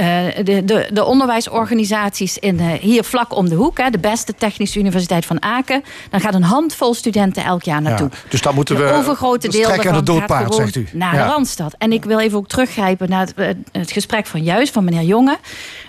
de, 0.45 0.63
de, 0.65 0.89
de 0.93 1.05
onderwijsorganisaties 1.05 2.39
in, 2.39 2.61
hier 2.61 3.05
vlak 3.05 3.37
om 3.37 3.49
de 3.49 3.55
hoek... 3.55 3.79
Hè, 3.79 3.91
de 3.91 3.99
beste 3.99 4.35
Technische 4.35 4.79
Universiteit 4.79 5.27
van 5.27 5.43
Aken... 5.43 5.83
dan 6.11 6.21
gaat 6.21 6.35
een 6.35 6.43
handvol 6.43 6.95
studenten 6.95 7.45
elk 7.45 7.63
jaar 7.63 7.83
naartoe. 7.83 8.09
Ja, 8.13 8.19
dus 8.29 8.43
dan 8.43 8.55
moeten 8.55 8.77
we 8.77 8.83
de 8.83 8.93
overgrote 8.93 9.49
deel 9.49 9.69
daarvan 9.69 9.95
het 9.95 10.07
doodpaard, 10.07 10.55
zegt 10.55 10.77
u. 10.77 10.89
naar 10.93 11.13
de 11.13 11.23
Randstad. 11.23 11.75
En 11.79 11.93
ik 11.93 12.05
wil 12.05 12.19
even 12.19 12.39
ook 12.39 12.49
teruggrijpen 12.49 13.09
naar 13.09 13.29
het, 13.35 13.57
het 13.73 13.93
gesprek 13.93 14.27
van 14.27 14.43
juist, 14.43 14.73
van 14.73 14.85
meneer 14.85 15.03
Jonge. 15.03 15.39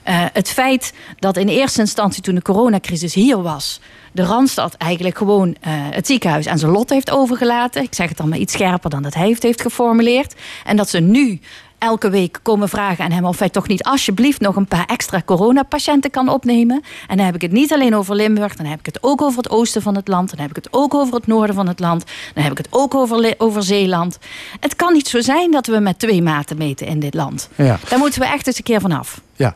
Uh, 0.08 0.26
het 0.34 0.50
feit 0.50 0.94
dat 1.20 1.38
in 1.38 1.48
eerste 1.48 1.80
instantie 1.80 2.24
toen 2.24 2.36
de 2.36 2.42
coronacrisis 2.42 3.14
hier 3.14 3.42
was 3.42 3.80
de 4.12 4.24
Randstad 4.24 4.74
eigenlijk 4.74 5.18
gewoon 5.18 5.48
uh, 5.48 5.56
het 5.70 6.08
ziekenhuis 6.08 6.48
aan 6.48 6.60
zijn 6.60 6.72
lot 6.72 6.90
heeft 6.90 7.12
overgelaten. 7.12 7.84
Ik 7.84 7.96
zeg 7.96 8.10
het 8.10 8.18
dan 8.18 8.30
maar 8.30 8.38
iets 8.38 8.54
scherper 8.54 8.90
dan 8.90 9.02
dat 9.02 9.14
hij 9.14 9.26
heeft, 9.26 9.44
heeft 9.44 9.62
geformuleerd. 9.62 10.36
En 10.66 10.78
dat 10.78 10.90
ze 10.90 11.00
nu 11.00 11.40
elke 11.78 12.10
week 12.10 12.40
komen 12.42 12.70
vragen 12.70 13.06
aan 13.06 13.12
hem 13.12 13.26
of 13.26 13.40
hij 13.40 13.50
toch 13.50 13.68
niet 13.68 13.84
alsjeblieft 13.84 14.40
nog 14.40 14.56
een 14.56 14.68
paar 14.68 14.86
extra 14.86 15.22
coronapatiënten 15.26 16.12
kan 16.12 16.30
opnemen. 16.30 16.84
En 17.08 17.18
dan 17.18 17.26
heb 17.26 17.36
ik 17.36 17.42
het 17.42 17.52
niet 17.52 17.74
alleen 17.74 17.96
over 17.96 18.16
Limburg, 18.16 18.56
dan 18.56 18.66
heb 18.66 18.80
ik 18.80 18.86
het 18.86 18.98
ook 19.04 19.22
over 19.22 19.38
het 19.38 19.50
oosten 19.50 19.82
van 19.82 19.96
het 19.96 20.08
land, 20.08 20.30
dan 20.30 20.40
heb 20.40 20.50
ik 20.50 20.56
het 20.56 20.68
ook 20.72 20.94
over 20.94 21.14
het 21.16 21.28
noorden 21.28 21.56
van 21.56 21.68
het 21.68 21.80
land, 21.80 22.06
dan 22.34 22.44
heb 22.44 22.52
ik 22.52 22.58
het 22.58 22.68
ook 22.70 22.96
over, 22.96 23.36
over 23.38 23.64
Zeeland. 23.64 24.18
Het 24.60 24.76
kan 24.76 24.94
niet 24.94 25.08
zo 25.08 25.22
zijn 25.22 25.52
dat 25.52 25.68
we 25.68 25.80
met 25.80 26.00
twee 26.00 26.22
maten 26.22 26.58
meten 26.58 26.88
in 26.88 27.00
dit 27.00 27.14
land. 27.14 27.50
Ja. 27.56 27.80
Daar 27.90 28.00
moeten 28.00 28.20
we 28.20 28.26
echt 28.28 28.48
eens 28.48 28.58
een 28.58 28.64
keer 28.64 28.82
vanaf. 28.82 29.22
Ja, 29.36 29.54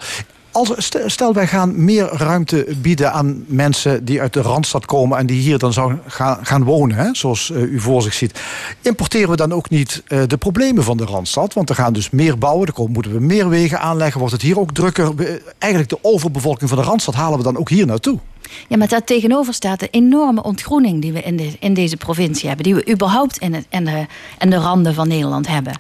als, 0.55 0.91
stel, 1.05 1.33
wij 1.33 1.47
gaan 1.47 1.83
meer 1.83 2.05
ruimte 2.11 2.67
bieden 2.81 3.11
aan 3.11 3.43
mensen 3.47 4.05
die 4.05 4.21
uit 4.21 4.33
de 4.33 4.41
Randstad 4.41 4.85
komen 4.85 5.17
en 5.17 5.25
die 5.25 5.41
hier 5.41 5.57
dan 5.57 5.73
zouden 5.73 6.01
gaan, 6.07 6.37
gaan 6.41 6.63
wonen, 6.63 6.97
hè, 6.97 7.09
zoals 7.11 7.49
uh, 7.49 7.61
u 7.61 7.79
voor 7.79 8.01
zich 8.01 8.13
ziet. 8.13 8.39
Importeren 8.81 9.29
we 9.29 9.35
dan 9.35 9.53
ook 9.53 9.69
niet 9.69 10.03
uh, 10.07 10.21
de 10.27 10.37
problemen 10.37 10.83
van 10.83 10.97
de 10.97 11.05
Randstad? 11.05 11.53
Want 11.53 11.69
er 11.69 11.75
gaan 11.75 11.93
dus 11.93 12.09
meer 12.09 12.37
bouwen, 12.37 12.67
er 12.67 12.89
moeten 12.89 13.11
we 13.11 13.19
meer 13.19 13.49
wegen 13.49 13.79
aanleggen, 13.79 14.19
wordt 14.19 14.33
het 14.33 14.41
hier 14.41 14.59
ook 14.59 14.73
drukker. 14.73 15.13
Eigenlijk 15.57 15.91
de 15.91 15.99
overbevolking 16.01 16.69
van 16.69 16.77
de 16.77 16.83
Randstad 16.83 17.15
halen 17.15 17.37
we 17.37 17.43
dan 17.43 17.57
ook 17.57 17.69
hier 17.69 17.85
naartoe. 17.85 18.19
Ja, 18.67 18.77
maar 18.77 18.88
daar 18.88 19.03
tegenover 19.03 19.53
staat 19.53 19.79
de 19.79 19.88
enorme 19.91 20.43
ontgroening 20.43 21.01
die 21.01 21.13
we 21.13 21.21
in, 21.21 21.38
de, 21.38 21.51
in 21.60 21.73
deze 21.73 21.97
provincie 21.97 22.47
hebben. 22.47 22.65
Die 22.65 22.75
we 22.75 22.91
überhaupt 22.91 23.38
in, 23.38 23.53
het, 23.53 23.65
in, 23.69 23.86
de, 23.86 24.05
in 24.39 24.49
de 24.49 24.58
randen 24.58 24.93
van 24.93 25.08
Nederland 25.08 25.47
hebben. 25.47 25.73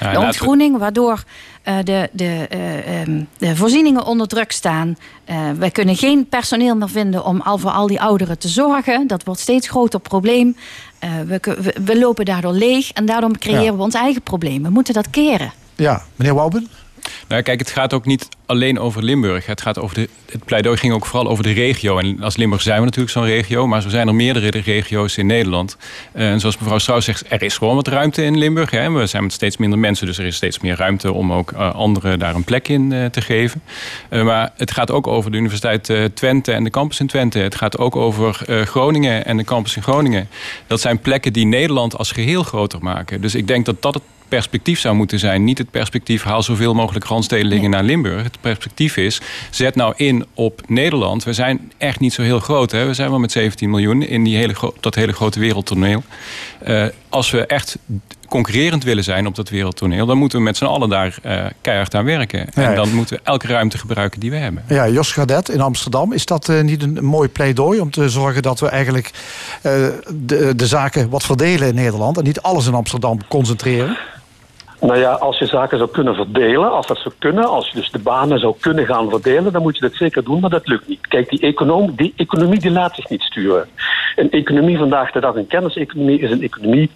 Ja, 0.00 0.12
de 0.12 0.18
ontgroening 0.18 0.78
waardoor 0.78 1.24
uh, 1.64 1.76
de, 1.84 2.08
de, 2.12 2.48
uh, 2.54 3.00
um, 3.00 3.28
de 3.38 3.56
voorzieningen 3.56 4.04
onder 4.04 4.28
druk 4.28 4.52
staan. 4.52 4.96
Uh, 5.30 5.36
wij 5.58 5.70
kunnen 5.70 5.96
geen 5.96 6.28
personeel 6.28 6.76
meer 6.76 6.88
vinden 6.88 7.24
om 7.24 7.40
al 7.40 7.58
voor 7.58 7.70
al 7.70 7.86
die 7.86 8.00
ouderen 8.00 8.38
te 8.38 8.48
zorgen. 8.48 9.06
Dat 9.06 9.24
wordt 9.24 9.40
steeds 9.40 9.68
groter 9.68 10.00
probleem. 10.00 10.56
We, 11.26 11.40
we, 11.40 11.74
we, 11.84 11.98
lopen 11.98 12.24
daardoor 12.24 12.52
leeg 12.52 12.92
en 12.92 13.06
daardoor 13.06 13.38
creëren 13.38 13.62
ja. 13.62 13.76
we 13.76 13.82
ons 13.82 13.94
eigen 13.94 14.22
probleem. 14.22 14.62
We 14.62 14.70
moeten 14.70 14.94
dat 14.94 15.10
keren. 15.10 15.52
Ja, 15.76 16.02
meneer 16.16 16.34
Wouben? 16.34 16.68
Nou, 17.28 17.42
kijk, 17.42 17.58
het 17.58 17.70
gaat 17.70 17.92
ook 17.92 18.06
niet 18.06 18.28
alleen 18.46 18.78
over 18.78 19.02
Limburg. 19.02 19.46
Het, 19.46 19.60
gaat 19.60 19.78
over 19.78 19.94
de, 19.94 20.08
het 20.30 20.44
pleidooi 20.44 20.76
ging 20.76 20.92
ook 20.92 21.06
vooral 21.06 21.28
over 21.30 21.44
de 21.44 21.52
regio. 21.52 21.98
En 21.98 22.22
als 22.22 22.36
Limburg 22.36 22.62
zijn 22.62 22.78
we 22.78 22.84
natuurlijk 22.84 23.12
zo'n 23.12 23.24
regio, 23.24 23.66
maar 23.66 23.84
er 23.84 23.90
zijn 23.90 24.08
er 24.08 24.14
meerdere 24.14 24.60
regio's 24.60 25.16
in 25.16 25.26
Nederland. 25.26 25.76
Eh, 26.12 26.30
en 26.30 26.40
zoals 26.40 26.58
mevrouw 26.58 26.78
Strauss 26.78 27.06
zegt, 27.06 27.24
er 27.28 27.42
is 27.42 27.56
gewoon 27.56 27.74
wat 27.74 27.88
ruimte 27.88 28.22
in 28.22 28.38
Limburg. 28.38 28.70
Hè. 28.70 28.90
We 28.90 29.06
zijn 29.06 29.22
met 29.22 29.32
steeds 29.32 29.56
minder 29.56 29.78
mensen, 29.78 30.06
dus 30.06 30.18
er 30.18 30.24
is 30.24 30.36
steeds 30.36 30.60
meer 30.60 30.76
ruimte 30.76 31.12
om 31.12 31.32
ook 31.32 31.52
uh, 31.52 31.74
anderen 31.74 32.18
daar 32.18 32.34
een 32.34 32.44
plek 32.44 32.68
in 32.68 32.90
uh, 32.90 33.06
te 33.06 33.20
geven. 33.20 33.62
maar 34.10 34.52
het 34.56 34.70
gaat 34.70 34.90
ook 34.90 35.06
over 35.06 35.30
de 35.30 35.36
Universiteit 35.36 35.92
Twente 36.14 36.52
en 36.52 36.64
de 36.64 36.70
campus 36.70 37.00
in 37.00 37.06
Twente. 37.06 37.38
Het 37.38 37.54
gaat 37.54 37.78
ook 37.78 37.96
over 37.96 38.40
Groningen 38.66 39.24
en 39.24 39.36
de 39.36 39.44
campus 39.44 39.76
in 39.76 39.82
Groningen. 39.82 40.28
Dat 40.66 40.80
zijn 40.80 40.98
plekken 40.98 41.32
die 41.32 41.46
Nederland 41.46 41.98
als 41.98 42.12
geheel 42.12 42.42
groter 42.42 42.82
maken. 42.82 43.20
Dus 43.20 43.34
ik 43.34 43.46
denk 43.46 43.66
dat 43.66 43.82
dat 43.82 43.94
het 43.94 44.02
perspectief 44.34 44.80
zou 44.80 44.94
moeten 44.94 45.18
zijn. 45.18 45.44
Niet 45.44 45.58
het 45.58 45.70
perspectief 45.70 46.22
haal 46.22 46.42
zoveel 46.42 46.74
mogelijk 46.74 47.04
randstedelingen 47.04 47.70
naar 47.70 47.82
Limburg. 47.82 48.22
Het 48.22 48.40
perspectief 48.40 48.96
is, 48.96 49.20
zet 49.50 49.74
nou 49.74 49.94
in 49.96 50.26
op 50.34 50.60
Nederland. 50.66 51.24
We 51.24 51.32
zijn 51.32 51.72
echt 51.78 52.00
niet 52.00 52.12
zo 52.12 52.22
heel 52.22 52.40
groot. 52.40 52.70
Hè? 52.70 52.86
We 52.86 52.94
zijn 52.94 53.10
wel 53.10 53.18
met 53.18 53.32
17 53.32 53.70
miljoen 53.70 54.02
in 54.02 54.24
die 54.24 54.36
hele 54.36 54.54
dat 54.80 54.94
hele 54.94 55.12
grote 55.12 55.40
wereldtoneel. 55.40 56.02
Uh, 56.68 56.84
als 57.08 57.30
we 57.30 57.46
echt 57.46 57.78
concurrerend 58.28 58.84
willen 58.84 59.04
zijn 59.04 59.26
op 59.26 59.34
dat 59.34 59.48
wereldtoneel... 59.48 60.06
dan 60.06 60.18
moeten 60.18 60.38
we 60.38 60.44
met 60.44 60.56
z'n 60.56 60.64
allen 60.64 60.88
daar 60.88 61.16
uh, 61.26 61.44
keihard 61.60 61.94
aan 61.94 62.04
werken. 62.04 62.48
Ja, 62.54 62.68
en 62.68 62.74
dan 62.74 62.94
moeten 62.94 63.16
we 63.16 63.22
elke 63.24 63.46
ruimte 63.46 63.78
gebruiken 63.78 64.20
die 64.20 64.30
we 64.30 64.36
hebben. 64.36 64.64
Ja, 64.68 64.88
Jos 64.88 65.12
Gadet 65.12 65.48
in 65.48 65.60
Amsterdam. 65.60 66.12
Is 66.12 66.24
dat 66.24 66.48
uh, 66.48 66.60
niet 66.60 66.82
een 66.82 67.04
mooi 67.04 67.28
pleidooi 67.28 67.80
om 67.80 67.90
te 67.90 68.08
zorgen 68.08 68.42
dat 68.42 68.60
we 68.60 68.68
eigenlijk 68.68 69.10
uh, 69.62 69.72
de, 70.14 70.54
de 70.56 70.66
zaken 70.66 71.10
wat 71.10 71.22
verdelen 71.22 71.68
in 71.68 71.74
Nederland... 71.74 72.18
en 72.18 72.24
niet 72.24 72.40
alles 72.40 72.66
in 72.66 72.74
Amsterdam 72.74 73.18
concentreren? 73.28 73.98
Nou 74.82 74.98
ja, 74.98 75.12
als 75.12 75.38
je 75.38 75.46
zaken 75.46 75.78
zou 75.78 75.90
kunnen 75.90 76.14
verdelen, 76.14 76.72
als 76.72 76.86
dat 76.86 76.98
zou 76.98 77.14
kunnen, 77.18 77.48
als 77.48 77.68
je 77.68 77.74
dus 77.74 77.90
de 77.90 77.98
banen 77.98 78.38
zou 78.38 78.54
kunnen 78.60 78.86
gaan 78.86 79.10
verdelen, 79.10 79.52
dan 79.52 79.62
moet 79.62 79.74
je 79.74 79.80
dat 79.80 79.94
zeker 79.94 80.24
doen, 80.24 80.40
maar 80.40 80.50
dat 80.50 80.66
lukt 80.66 80.88
niet. 80.88 81.06
Kijk, 81.06 81.28
die, 81.28 81.40
econom, 81.40 81.92
die 81.96 82.12
economie 82.16 82.58
die 82.58 82.70
laat 82.70 82.94
zich 82.94 83.08
niet 83.08 83.22
sturen. 83.22 83.68
Een 84.16 84.30
economie 84.30 84.78
vandaag 84.78 85.12
de 85.12 85.20
dag, 85.20 85.34
een 85.34 85.46
kenniseconomie, 85.46 86.20
is 86.20 86.30
een 86.30 86.42
economie 86.42 86.90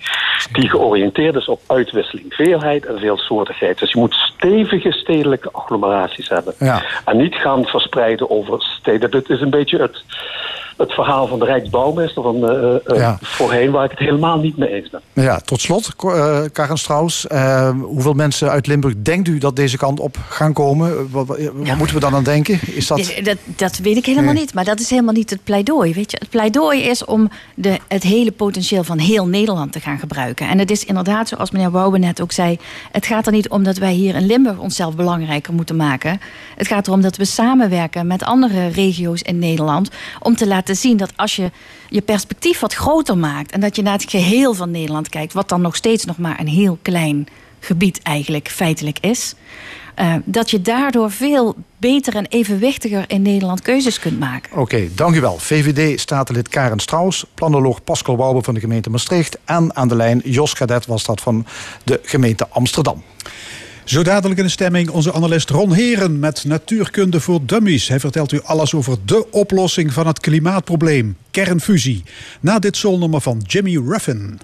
die 0.52 0.68
georiënteerd 0.68 1.34
is 1.34 1.48
op 1.48 1.60
uitwisseling, 1.66 2.34
veelheid 2.34 2.86
en 2.86 2.98
veelsoortigheid. 2.98 3.78
Dus 3.78 3.92
je 3.92 3.98
moet 3.98 4.14
stevige 4.14 4.92
stedelijke 4.92 5.48
agglomeraties 5.52 6.28
hebben. 6.28 6.54
Ja. 6.58 6.82
En 7.04 7.16
niet 7.16 7.34
gaan 7.34 7.64
verspreiden 7.64 8.30
over 8.30 8.62
steden. 8.62 9.10
Dit 9.10 9.30
is 9.30 9.40
een 9.40 9.50
beetje 9.50 9.78
het 9.78 10.02
het 10.76 10.92
verhaal 10.92 11.26
van 11.26 11.38
de 11.38 11.44
Rijksbouwmeester 11.44 12.22
van 12.22 12.36
uh, 12.36 13.14
voorheen, 13.20 13.70
waar 13.70 13.84
ik 13.84 13.90
het 13.90 13.98
helemaal 13.98 14.38
niet 14.38 14.56
mee 14.56 14.68
eens 14.68 14.90
ben. 14.90 15.00
Ja, 15.12 15.38
tot 15.38 15.60
slot, 15.60 15.94
uh, 16.04 16.38
Karen 16.52 16.78
Strauss. 16.78 17.26
hoeveel 17.82 18.12
mensen 18.12 18.50
uit 18.50 18.66
Limburg 18.66 18.94
denkt 19.02 19.28
u 19.28 19.38
dat 19.38 19.56
deze 19.56 19.76
kant 19.76 20.00
op 20.00 20.16
gaan 20.28 20.52
komen? 20.52 21.10
Wat, 21.10 21.26
wat 21.26 21.76
moeten 21.76 21.94
we 21.94 22.00
dan 22.00 22.14
aan 22.14 22.24
denken? 22.24 22.58
Is 22.74 22.86
dat... 22.86 23.14
dat, 23.22 23.36
dat 23.44 23.78
weet 23.78 23.96
ik 23.96 24.06
helemaal 24.06 24.32
niet, 24.32 24.54
maar 24.54 24.64
dat 24.64 24.80
is 24.80 24.90
helemaal 24.90 25.14
niet 25.14 25.30
het 25.30 25.44
pleidooi. 25.44 25.94
Weet 25.94 26.10
je? 26.10 26.16
Het 26.20 26.30
pleidooi 26.30 26.80
is 26.80 27.04
om 27.04 27.30
de, 27.54 27.78
het 27.88 28.02
hele 28.02 28.32
potentieel 28.32 28.84
van 28.84 28.98
heel 28.98 29.26
Nederland 29.26 29.72
te 29.72 29.80
gaan 29.80 29.98
gebruiken. 29.98 30.48
En 30.48 30.58
het 30.58 30.70
is 30.70 30.84
inderdaad, 30.84 31.28
zoals 31.28 31.50
meneer 31.50 31.70
Wouwen 31.70 32.00
net 32.00 32.20
ook 32.20 32.32
zei... 32.32 32.58
het 32.92 33.06
gaat 33.06 33.26
er 33.26 33.32
niet 33.32 33.48
om 33.48 33.62
dat 33.62 33.76
wij 33.76 33.92
hier 33.92 34.14
in 34.14 34.26
Limburg 34.26 34.58
onszelf 34.58 34.96
belangrijker 34.96 35.54
moeten 35.54 35.76
maken. 35.76 36.20
Het 36.56 36.66
gaat 36.66 36.86
erom 36.86 37.00
dat 37.00 37.16
we 37.16 37.24
samenwerken 37.24 38.06
met 38.06 38.24
andere 38.24 38.66
regio's 38.66 39.22
in 39.22 39.38
Nederland... 39.38 39.90
om 40.20 40.36
te 40.36 40.46
laten 40.46 40.65
te 40.66 40.74
zien 40.74 40.96
dat 40.96 41.12
als 41.16 41.36
je 41.36 41.50
je 41.88 42.00
perspectief 42.00 42.60
wat 42.60 42.74
groter 42.74 43.18
maakt... 43.18 43.50
en 43.50 43.60
dat 43.60 43.76
je 43.76 43.82
naar 43.82 43.98
het 43.98 44.10
geheel 44.10 44.54
van 44.54 44.70
Nederland 44.70 45.08
kijkt... 45.08 45.32
wat 45.32 45.48
dan 45.48 45.60
nog 45.60 45.76
steeds 45.76 46.04
nog 46.04 46.18
maar 46.18 46.40
een 46.40 46.48
heel 46.48 46.78
klein 46.82 47.26
gebied 47.60 48.02
eigenlijk 48.02 48.48
feitelijk 48.48 48.98
is... 49.00 49.34
Uh, 50.00 50.14
dat 50.24 50.50
je 50.50 50.62
daardoor 50.62 51.10
veel 51.10 51.56
beter 51.78 52.16
en 52.16 52.26
evenwichtiger 52.26 53.04
in 53.08 53.22
Nederland 53.22 53.62
keuzes 53.62 53.98
kunt 53.98 54.18
maken. 54.18 54.52
Oké, 54.52 54.60
okay, 54.60 54.90
dank 54.94 55.14
u 55.14 55.20
wel. 55.20 55.38
VVD-statenlid 55.38 56.48
Karen 56.48 56.78
Strauss, 56.78 57.26
planoloog 57.34 57.84
Pascal 57.84 58.16
Wouwer 58.16 58.42
van 58.42 58.54
de 58.54 58.60
gemeente 58.60 58.90
Maastricht... 58.90 59.38
en 59.44 59.76
aan 59.76 59.88
de 59.88 59.94
lijn 59.94 60.20
Jos 60.24 60.52
Gadet 60.52 60.86
was 60.86 61.04
dat 61.04 61.20
van 61.20 61.46
de 61.84 62.00
gemeente 62.02 62.48
Amsterdam. 62.48 63.02
Zo 63.86 64.02
dadelijk 64.02 64.38
in 64.38 64.44
de 64.44 64.50
stemming 64.50 64.90
onze 64.90 65.12
analist 65.12 65.50
Ron 65.50 65.72
Heren 65.72 66.18
met 66.18 66.44
Natuurkunde 66.44 67.20
voor 67.20 67.40
Dummies. 67.46 67.88
Hij 67.88 68.00
vertelt 68.00 68.32
u 68.32 68.40
alles 68.42 68.74
over 68.74 68.96
de 69.04 69.30
oplossing 69.30 69.92
van 69.92 70.06
het 70.06 70.20
klimaatprobleem, 70.20 71.16
kernfusie. 71.30 72.02
Na 72.40 72.58
dit 72.58 72.76
solnummer 72.76 73.20
van 73.20 73.42
Jimmy 73.46 73.76
Ruffin. 73.88 74.38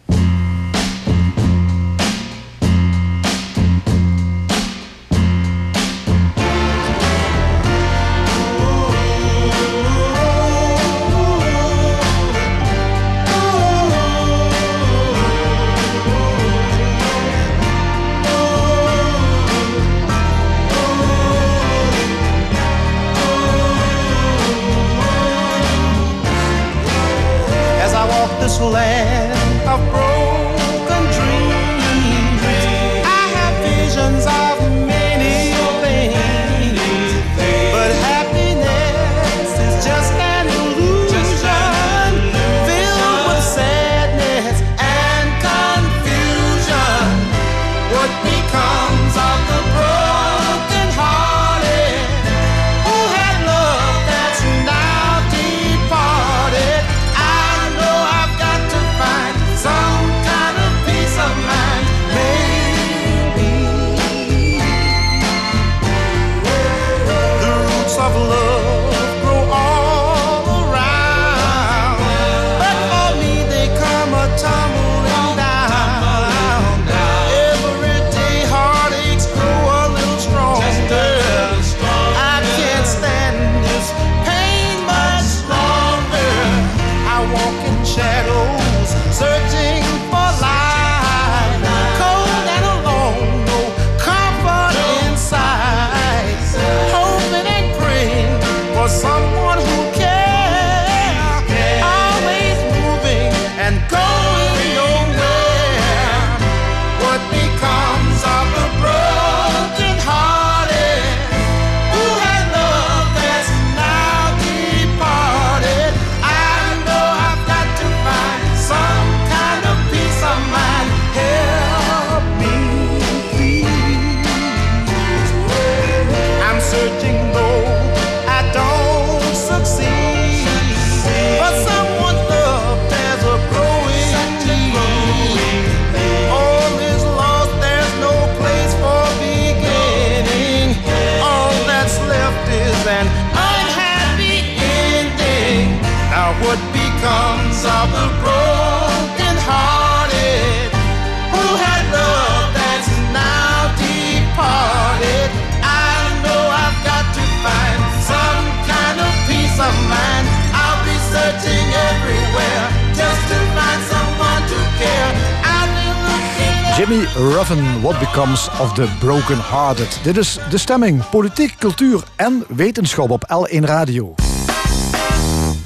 Ruffin, 167.48 167.80
What 167.80 167.98
Becomes 167.98 168.48
of 168.60 168.72
the 168.74 168.88
Broken 169.00 169.38
Hearted. 169.40 169.98
Dit 170.02 170.16
is 170.16 170.38
De 170.50 170.58
Stemming, 170.58 171.08
politiek, 171.08 171.54
cultuur 171.58 172.02
en 172.16 172.44
wetenschap 172.48 173.10
op 173.10 173.22
L1 173.24 173.58
Radio. 173.58 174.14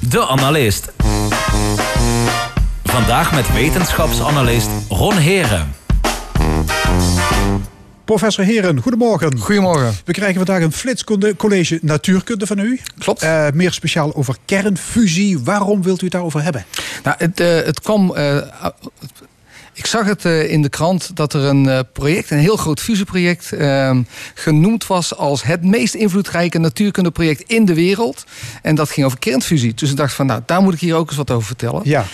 De 0.09 0.27
Analist. 0.27 0.91
Vandaag 2.83 3.33
met 3.33 3.53
wetenschapsanalist 3.53 4.69
Ron 4.89 5.17
Heren. 5.17 5.75
Professor 8.05 8.43
Heren, 8.43 8.81
goedemorgen. 8.81 9.37
Goedemorgen. 9.37 9.93
We 10.05 10.13
krijgen 10.13 10.35
vandaag 10.35 10.61
een 10.61 10.71
flitscollege 10.71 11.79
natuurkunde 11.81 12.47
van 12.47 12.59
u. 12.59 12.79
Klopt. 12.97 13.23
Uh, 13.23 13.47
meer 13.53 13.71
speciaal 13.71 14.15
over 14.15 14.35
kernfusie. 14.45 15.39
Waarom 15.39 15.83
wilt 15.83 16.01
u 16.01 16.03
het 16.03 16.13
daarover 16.13 16.43
hebben? 16.43 16.65
Nou, 17.03 17.15
het, 17.19 17.39
uh, 17.39 17.47
het 17.47 17.81
kwam... 17.81 18.13
Uh, 18.17 18.37
ik 19.77 19.85
zag 19.85 20.05
het 20.05 20.25
in 20.25 20.61
de 20.61 20.69
krant 20.69 21.15
dat 21.15 21.33
er 21.33 21.43
een 21.43 21.85
project, 21.93 22.31
een 22.31 22.37
heel 22.37 22.57
groot 22.57 22.79
fusieproject, 22.79 23.51
ehm, 23.51 24.03
genoemd 24.33 24.87
was 24.87 25.15
als 25.15 25.43
het 25.43 25.63
meest 25.63 25.93
invloedrijke 25.93 26.57
natuurkundeproject 26.57 27.41
in 27.41 27.65
de 27.65 27.73
wereld. 27.73 28.25
En 28.61 28.75
dat 28.75 28.89
ging 28.89 29.05
over 29.05 29.19
kernfusie. 29.19 29.73
Dus 29.73 29.89
ik 29.89 29.97
dacht 29.97 30.13
van, 30.13 30.25
nou, 30.25 30.41
daar 30.45 30.61
moet 30.61 30.73
ik 30.73 30.79
hier 30.79 30.95
ook 30.95 31.07
eens 31.07 31.17
wat 31.17 31.31
over 31.31 31.47
vertellen. 31.47 31.81
Ja. 31.83 32.05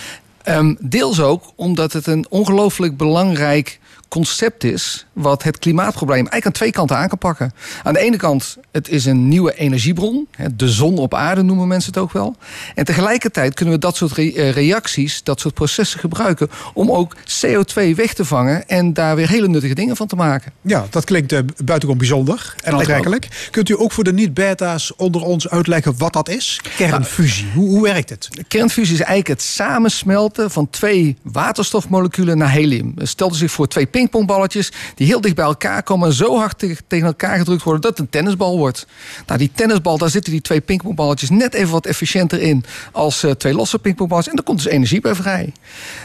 Um, 0.48 0.76
deels 0.80 1.20
ook 1.20 1.52
omdat 1.56 1.92
het 1.92 2.06
een 2.06 2.26
ongelooflijk 2.28 2.96
belangrijk 2.96 3.78
concept 4.08 4.64
is 4.64 5.06
wat 5.14 5.42
het 5.42 5.58
klimaatprobleem 5.58 6.18
eigenlijk 6.18 6.46
aan 6.46 6.52
twee 6.52 6.70
kanten 6.70 6.96
aan 6.96 7.08
kan 7.08 7.18
pakken. 7.18 7.52
Aan 7.82 7.92
de 7.92 7.98
ene 7.98 8.16
kant, 8.16 8.56
het 8.72 8.88
is 8.88 9.04
een 9.04 9.28
nieuwe 9.28 9.54
energiebron. 9.54 10.28
De 10.54 10.68
zon 10.68 10.98
op 10.98 11.14
aarde 11.14 11.42
noemen 11.42 11.68
mensen 11.68 11.92
het 11.92 12.02
ook 12.02 12.12
wel. 12.12 12.36
En 12.74 12.84
tegelijkertijd 12.84 13.54
kunnen 13.54 13.74
we 13.74 13.80
dat 13.80 13.96
soort 13.96 14.18
eh, 14.18 14.50
reacties, 14.50 15.22
dat 15.22 15.40
soort 15.40 15.54
processen 15.54 16.00
gebruiken 16.00 16.50
om 16.74 16.90
ook 16.90 17.16
CO2 17.16 17.94
weg 17.94 18.14
te 18.14 18.24
vangen 18.24 18.68
en 18.68 18.92
daar 18.92 19.16
weer 19.16 19.28
hele 19.28 19.48
nuttige 19.48 19.74
dingen 19.74 19.96
van 19.96 20.06
te 20.06 20.16
maken. 20.16 20.52
Ja, 20.60 20.86
dat 20.90 21.04
klinkt 21.04 21.32
uh, 21.32 21.38
buitengewoon 21.56 21.98
bijzonder 21.98 22.54
en 22.62 22.72
aantrekkelijk. 22.72 23.48
Kunt 23.50 23.68
u 23.68 23.78
ook 23.78 23.92
voor 23.92 24.04
de 24.04 24.12
niet-beta's 24.12 24.96
onder 24.96 25.22
ons 25.22 25.48
uitleggen 25.48 25.94
wat 25.98 26.12
dat 26.12 26.28
is? 26.28 26.60
Kernfusie, 26.76 27.46
hoe, 27.54 27.68
hoe 27.68 27.82
werkt 27.82 28.10
het? 28.10 28.28
Kernfusie 28.48 28.94
is 28.94 29.00
eigenlijk 29.00 29.28
het 29.28 29.42
samensmelten 29.42 30.50
van 30.50 30.70
twee 30.70 31.16
waterstofmoleculen 31.22 32.38
naar 32.38 32.50
helium. 32.50 32.94
Stel 32.96 33.34
zich 33.34 33.50
voor 33.50 33.68
twee 33.68 33.86
pingpongballetjes 33.86 34.72
die 34.94 35.03
heel 35.04 35.20
dicht 35.20 35.34
bij 35.34 35.44
elkaar 35.44 35.82
komen 35.82 36.08
en 36.08 36.14
zo 36.14 36.38
hard 36.38 36.58
tegen 36.86 37.06
elkaar 37.06 37.38
gedrukt 37.38 37.62
worden 37.62 37.82
dat 37.82 37.90
het 37.90 38.00
een 38.00 38.10
tennisbal 38.10 38.58
wordt. 38.58 38.86
Nou, 39.26 39.38
die 39.38 39.50
tennisbal, 39.54 39.98
daar 39.98 40.10
zitten 40.10 40.32
die 40.32 40.40
twee 40.40 40.60
pingpongballetjes 40.60 41.30
net 41.30 41.54
even 41.54 41.72
wat 41.72 41.86
efficiënter 41.86 42.40
in 42.40 42.64
als 42.92 43.24
uh, 43.24 43.30
twee 43.30 43.54
losse 43.54 43.78
pingpongballetjes. 43.78 44.30
En 44.30 44.36
daar 44.36 44.46
komt 44.48 44.62
dus 44.62 44.72
energie 44.72 45.00
bij 45.00 45.14
vrij. 45.14 45.52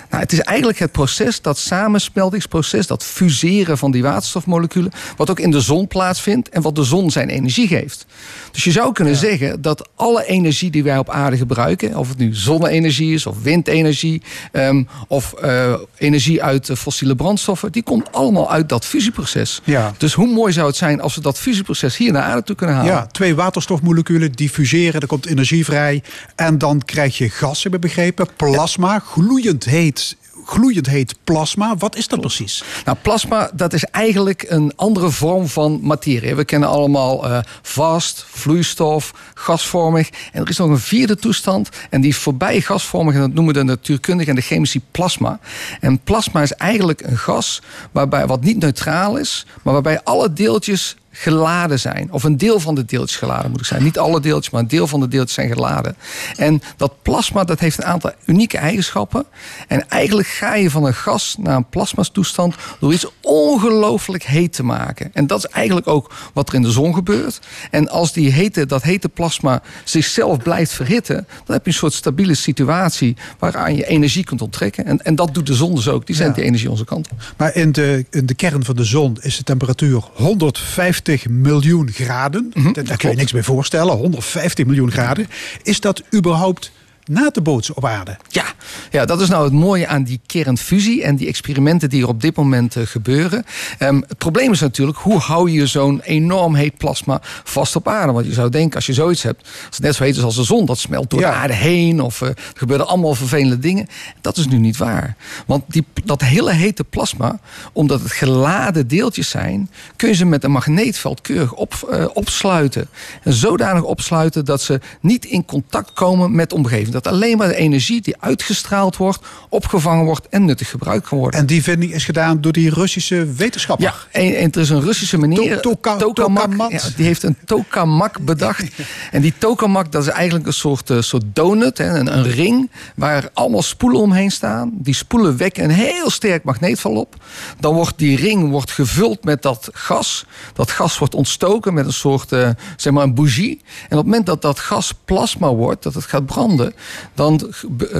Nou, 0.09 0.23
het 0.23 0.31
is 0.31 0.39
eigenlijk 0.39 0.79
het 0.79 0.91
proces, 0.91 1.41
dat 1.41 1.57
samensmeltingsproces, 1.57 2.87
dat 2.87 3.03
fuseren 3.03 3.77
van 3.77 3.91
die 3.91 4.01
waterstofmoleculen, 4.01 4.91
wat 5.17 5.29
ook 5.29 5.39
in 5.39 5.51
de 5.51 5.61
zon 5.61 5.87
plaatsvindt 5.87 6.49
en 6.49 6.61
wat 6.61 6.75
de 6.75 6.83
zon 6.83 7.11
zijn 7.11 7.29
energie 7.29 7.67
geeft. 7.67 8.05
Dus 8.51 8.63
je 8.63 8.71
zou 8.71 8.93
kunnen 8.93 9.15
zeggen 9.15 9.61
dat 9.61 9.89
alle 9.95 10.25
energie 10.25 10.71
die 10.71 10.83
wij 10.83 10.97
op 10.97 11.09
aarde 11.09 11.37
gebruiken, 11.37 11.97
of 11.97 12.09
het 12.09 12.17
nu 12.17 12.35
zonne-energie 12.35 13.13
is 13.13 13.25
of 13.25 13.41
windenergie 13.41 14.21
um, 14.51 14.87
of 15.07 15.33
uh, 15.43 15.73
energie 15.97 16.43
uit 16.43 16.69
uh, 16.69 16.75
fossiele 16.75 17.15
brandstoffen, 17.15 17.71
die 17.71 17.83
komt 17.83 18.11
allemaal 18.11 18.51
uit 18.51 18.69
dat 18.69 18.85
fusieproces. 18.89 19.61
Ja. 19.63 19.93
Dus 19.97 20.13
hoe 20.13 20.27
mooi 20.27 20.53
zou 20.53 20.67
het 20.67 20.75
zijn 20.75 21.01
als 21.01 21.15
we 21.15 21.21
dat 21.21 21.39
fusieproces 21.39 21.97
hier 21.97 22.11
naar 22.11 22.23
aarde 22.23 22.43
toe 22.43 22.55
kunnen 22.55 22.75
halen? 22.75 22.91
Ja, 22.91 23.05
twee 23.05 23.35
waterstofmoleculen 23.35 24.31
die 24.31 24.49
fuseren, 24.49 25.01
er 25.01 25.07
komt 25.07 25.25
energie 25.25 25.65
vrij. 25.65 26.03
En 26.35 26.57
dan 26.57 26.81
krijg 26.85 27.17
je 27.17 27.29
gas, 27.29 27.63
heb 27.63 27.73
ik 27.73 27.79
begrepen, 27.79 28.27
plasma, 28.35 28.99
gloeiend 28.99 29.65
heet 29.65 30.17
gloeiend 30.49 30.85
heet 30.85 31.15
plasma. 31.23 31.77
Wat 31.77 31.95
is 31.95 32.07
dat 32.07 32.19
precies? 32.19 32.63
Nou, 32.85 32.97
plasma 33.01 33.51
dat 33.53 33.73
is 33.73 33.83
eigenlijk 33.83 34.45
een 34.47 34.73
andere 34.75 35.09
vorm 35.09 35.47
van 35.47 35.79
materie. 35.81 36.35
We 36.35 36.45
kennen 36.45 36.69
allemaal 36.69 37.29
uh, 37.29 37.39
vast, 37.61 38.25
vloeistof, 38.29 39.13
gasvormig. 39.33 40.09
En 40.31 40.41
er 40.41 40.49
is 40.49 40.57
nog 40.57 40.69
een 40.69 40.79
vierde 40.79 41.15
toestand. 41.15 41.69
En 41.89 42.01
die 42.01 42.09
is 42.09 42.17
voorbij 42.17 42.61
gasvormig. 42.61 43.13
En 43.13 43.19
dat 43.19 43.33
noemen 43.33 43.53
de 43.53 43.63
natuurkundigen 43.63 44.29
en 44.29 44.39
de 44.39 44.45
chemici 44.45 44.81
plasma. 44.91 45.39
En 45.79 45.99
plasma 45.99 46.41
is 46.41 46.53
eigenlijk 46.53 47.01
een 47.01 47.17
gas 47.17 47.61
waarbij, 47.91 48.27
wat 48.27 48.43
niet 48.43 48.59
neutraal 48.59 49.17
is. 49.17 49.45
Maar 49.63 49.73
waarbij 49.73 50.01
alle 50.03 50.33
deeltjes 50.33 50.95
geladen 51.19 51.79
zijn. 51.79 52.07
Of 52.11 52.23
een 52.23 52.37
deel 52.37 52.59
van 52.59 52.75
de 52.75 52.85
deeltjes 52.85 53.17
geladen 53.17 53.51
moet 53.51 53.59
ik 53.59 53.65
zijn. 53.65 53.83
Niet 53.83 53.99
alle 53.99 54.19
deeltjes, 54.19 54.49
maar 54.49 54.61
een 54.61 54.67
deel 54.67 54.87
van 54.87 54.99
de 54.99 55.07
deeltjes 55.07 55.33
zijn 55.33 55.49
geladen. 55.49 55.95
En 56.35 56.61
dat 56.77 57.01
plasma 57.01 57.43
dat 57.43 57.59
heeft 57.59 57.77
een 57.77 57.85
aantal 57.85 58.11
unieke 58.25 58.57
eigenschappen. 58.57 59.25
En 59.67 59.89
eigenlijk 59.89 60.27
ga 60.27 60.55
je 60.55 60.69
van 60.69 60.85
een 60.85 60.93
gas 60.93 61.35
naar 61.39 61.55
een 61.55 61.69
plasmastoestand 61.69 62.55
door 62.79 62.93
iets 62.93 63.05
ongelooflijk 63.21 64.23
heet 64.23 64.53
te 64.53 64.63
maken. 64.63 65.09
En 65.13 65.27
dat 65.27 65.37
is 65.37 65.45
eigenlijk 65.45 65.87
ook 65.87 66.11
wat 66.33 66.49
er 66.49 66.55
in 66.55 66.61
de 66.61 66.71
zon 66.71 66.93
gebeurt. 66.93 67.39
En 67.71 67.89
als 67.89 68.13
die 68.13 68.31
hete, 68.31 68.65
dat 68.65 68.83
hete 68.83 69.09
plasma 69.09 69.61
zichzelf 69.83 70.37
blijft 70.37 70.71
verhitten, 70.71 71.15
dan 71.15 71.55
heb 71.55 71.65
je 71.65 71.71
een 71.71 71.77
soort 71.77 71.93
stabiele 71.93 72.35
situatie 72.35 73.15
waaraan 73.39 73.75
je 73.75 73.85
energie 73.85 74.23
kunt 74.23 74.41
onttrekken. 74.41 74.85
En, 74.85 75.03
en 75.03 75.15
dat 75.15 75.33
doet 75.33 75.47
de 75.47 75.53
zon 75.53 75.75
dus 75.75 75.87
ook. 75.87 76.05
Die 76.05 76.15
zendt 76.15 76.35
ja. 76.35 76.41
die 76.41 76.49
energie 76.49 76.69
onze 76.69 76.85
kant 76.85 77.09
op. 77.11 77.17
Maar 77.37 77.55
in 77.55 77.71
de, 77.71 78.05
in 78.09 78.25
de 78.25 78.35
kern 78.35 78.65
van 78.65 78.75
de 78.75 78.83
zon 78.83 79.17
is 79.21 79.37
de 79.37 79.43
temperatuur 79.43 80.03
150 80.13 81.08
miljoen 81.29 81.91
graden. 81.91 82.51
Mm 82.53 82.63
-hmm, 82.63 82.73
Daar 82.73 82.97
kun 82.97 83.09
je 83.09 83.15
niks 83.15 83.31
bij 83.31 83.43
voorstellen. 83.43 83.95
150 83.95 84.65
miljoen 84.65 84.91
graden. 84.91 85.27
Is 85.63 85.79
dat 85.79 86.03
überhaupt 86.15 86.71
na 87.09 87.31
te 87.31 87.41
bootsen 87.41 87.77
op 87.77 87.85
aarde. 87.85 88.17
Ja, 88.27 88.45
ja, 88.91 89.05
dat 89.05 89.21
is 89.21 89.29
nou 89.29 89.43
het 89.43 89.53
mooie 89.53 89.87
aan 89.87 90.03
die 90.03 90.19
kernfusie 90.25 91.03
en 91.03 91.15
die 91.15 91.27
experimenten 91.27 91.89
die 91.89 92.01
er 92.01 92.07
op 92.07 92.21
dit 92.21 92.35
moment 92.35 92.75
uh, 92.75 92.85
gebeuren. 92.85 93.45
Um, 93.79 94.03
het 94.07 94.17
probleem 94.17 94.51
is 94.51 94.59
natuurlijk, 94.59 94.97
hoe 94.97 95.17
hou 95.17 95.51
je 95.51 95.67
zo'n 95.67 96.01
enorm 96.01 96.55
heet 96.55 96.77
plasma 96.77 97.21
vast 97.43 97.75
op 97.75 97.87
aarde? 97.87 98.11
Want 98.11 98.25
je 98.25 98.33
zou 98.33 98.49
denken, 98.49 98.75
als 98.75 98.85
je 98.85 98.93
zoiets 98.93 99.23
hebt, 99.23 99.41
als 99.41 99.75
het 99.75 99.81
net 99.81 99.95
zo 99.95 100.03
heet 100.03 100.15
is 100.15 100.23
als 100.23 100.35
de 100.35 100.43
zon, 100.43 100.65
dat 100.65 100.77
smelt 100.77 101.09
door 101.09 101.19
ja. 101.19 101.29
de 101.29 101.35
aarde 101.35 101.53
heen 101.53 102.01
of 102.01 102.21
uh, 102.21 102.29
er 102.29 102.35
gebeuren 102.53 102.87
allemaal 102.87 103.15
vervelende 103.15 103.59
dingen. 103.59 103.87
Dat 104.21 104.37
is 104.37 104.47
nu 104.47 104.57
niet 104.57 104.77
waar. 104.77 105.15
Want 105.45 105.63
die, 105.67 105.85
dat 106.03 106.21
hele 106.21 106.51
hete 106.51 106.83
plasma, 106.83 107.39
omdat 107.73 108.01
het 108.01 108.11
geladen 108.11 108.87
deeltjes 108.87 109.29
zijn, 109.29 109.69
kun 109.95 110.07
je 110.09 110.15
ze 110.15 110.25
met 110.25 110.43
een 110.43 110.51
magneetveld 110.51 111.21
keurig 111.21 111.53
op, 111.53 111.89
uh, 111.91 112.05
opsluiten. 112.13 112.87
En 113.23 113.33
zodanig 113.33 113.83
opsluiten 113.83 114.45
dat 114.45 114.61
ze 114.61 114.79
niet 115.01 115.25
in 115.25 115.45
contact 115.45 115.93
komen 115.93 116.35
met 116.35 116.49
de 116.49 116.55
omgeving 116.55 116.91
dat 117.03 117.13
alleen 117.13 117.37
maar 117.37 117.47
de 117.47 117.55
energie 117.55 118.01
die 118.01 118.15
uitgestraald 118.19 118.97
wordt, 118.97 119.19
opgevangen 119.49 120.05
wordt 120.05 120.27
en 120.29 120.45
nuttig 120.45 120.69
gebruikt 120.69 121.07
kan 121.07 121.17
worden. 121.17 121.39
En 121.39 121.45
die 121.45 121.63
vinding 121.63 121.93
is 121.93 122.05
gedaan 122.05 122.41
door 122.41 122.51
die 122.51 122.69
Russische 122.69 123.33
wetenschapper. 123.33 123.85
Ja, 123.85 124.21
en, 124.21 124.37
en 124.37 124.51
er 124.51 124.59
is 124.59 124.69
een 124.69 124.81
Russische 124.81 125.17
meneer, 125.17 125.55
to 125.55 125.69
toka, 125.69 125.95
tokamak, 125.95 126.41
tokamak. 126.43 126.71
Ja, 126.71 126.81
die 126.95 127.05
heeft 127.05 127.23
een 127.23 127.37
tokamak 127.45 128.19
bedacht. 128.19 128.63
en 129.11 129.21
die 129.21 129.33
tokamak, 129.37 129.91
dat 129.91 130.01
is 130.01 130.09
eigenlijk 130.09 130.47
een 130.47 130.53
soort, 130.53 130.89
uh, 130.89 131.01
soort 131.01 131.23
donut, 131.33 131.77
hè, 131.77 131.99
een, 131.99 132.17
een 132.17 132.31
ring, 132.31 132.71
waar 132.95 133.29
allemaal 133.33 133.61
spoelen 133.61 134.01
omheen 134.01 134.31
staan. 134.31 134.71
Die 134.73 134.93
spoelen 134.93 135.37
wekken 135.37 135.63
een 135.63 135.69
heel 135.69 136.09
sterk 136.09 136.43
magneetveld 136.43 136.97
op. 136.97 137.15
Dan 137.59 137.73
wordt 137.73 137.97
die 137.97 138.17
ring 138.17 138.49
wordt 138.49 138.71
gevuld 138.71 139.23
met 139.23 139.41
dat 139.41 139.69
gas. 139.71 140.25
Dat 140.53 140.71
gas 140.71 140.97
wordt 140.97 141.15
ontstoken 141.15 141.73
met 141.73 141.85
een 141.85 141.93
soort, 141.93 142.31
uh, 142.31 142.49
zeg 142.77 142.93
maar 142.93 143.03
een 143.03 143.13
bougie. 143.13 143.61
En 143.61 143.97
op 143.97 143.97
het 143.97 144.05
moment 144.05 144.25
dat 144.25 144.41
dat 144.41 144.59
gas 144.59 144.93
plasma 145.05 145.53
wordt, 145.53 145.83
dat 145.83 145.93
het 145.93 146.05
gaat 146.05 146.25
branden, 146.25 146.73
dan 147.13 147.53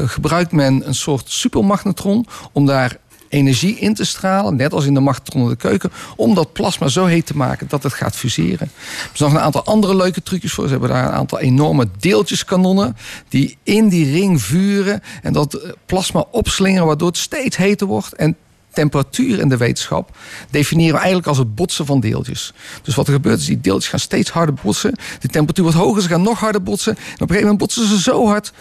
gebruikt 0.05 0.51
men 0.51 0.87
een 0.87 0.95
soort 0.95 1.31
supermagnetron 1.31 2.25
om 2.51 2.65
daar 2.65 2.97
energie 3.29 3.79
in 3.79 3.93
te 3.93 4.05
stralen, 4.05 4.55
net 4.55 4.73
als 4.73 4.85
in 4.85 4.93
de 4.93 4.99
magnetron 4.99 5.43
in 5.43 5.49
de 5.49 5.55
keuken, 5.55 5.91
om 6.15 6.35
dat 6.35 6.53
plasma 6.53 6.87
zo 6.87 7.05
heet 7.05 7.25
te 7.25 7.37
maken 7.37 7.67
dat 7.67 7.83
het 7.83 7.93
gaat 7.93 8.15
fuseren. 8.15 8.71
Er 8.87 9.09
zijn 9.13 9.29
nog 9.29 9.39
een 9.39 9.45
aantal 9.45 9.63
andere 9.63 9.95
leuke 9.95 10.23
trucjes 10.23 10.53
voor. 10.53 10.63
Ze 10.63 10.71
hebben 10.71 10.89
daar 10.89 11.05
een 11.05 11.11
aantal 11.11 11.39
enorme 11.39 11.87
deeltjeskanonnen 11.99 12.97
die 13.27 13.57
in 13.63 13.89
die 13.89 14.11
ring 14.11 14.41
vuren 14.41 15.01
en 15.21 15.33
dat 15.33 15.75
plasma 15.85 16.25
opslingeren, 16.31 16.87
waardoor 16.87 17.07
het 17.07 17.17
steeds 17.17 17.57
heter 17.57 17.87
wordt. 17.87 18.13
En 18.13 18.37
temperatuur 18.71 19.39
in 19.39 19.49
de 19.49 19.57
wetenschap 19.57 20.17
definiëren 20.49 20.93
we 20.93 20.97
eigenlijk 20.97 21.27
als 21.27 21.37
het 21.37 21.55
botsen 21.55 21.85
van 21.85 21.99
deeltjes. 21.99 22.53
Dus 22.81 22.95
wat 22.95 23.07
er 23.07 23.13
gebeurt 23.13 23.39
is, 23.39 23.45
die 23.45 23.61
deeltjes 23.61 23.89
gaan 23.89 23.99
steeds 23.99 24.29
harder 24.29 24.55
botsen. 24.63 24.95
De 25.19 25.27
temperatuur 25.27 25.63
wordt 25.63 25.79
hoger, 25.79 26.01
ze 26.01 26.07
gaan 26.07 26.21
nog 26.21 26.39
harder 26.39 26.63
botsen. 26.63 26.95
En 26.95 27.01
op 27.01 27.07
een 27.07 27.17
gegeven 27.17 27.41
moment 27.41 27.57
botsen 27.57 27.87
ze 27.87 28.01
zo 28.01 28.27
hard 28.27 28.53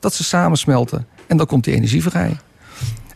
dat 0.00 0.14
ze 0.14 0.24
samensmelten. 0.24 1.06
En 1.26 1.36
dan 1.36 1.46
komt 1.46 1.64
die 1.64 1.74
energie 1.74 2.02
vrij. 2.02 2.36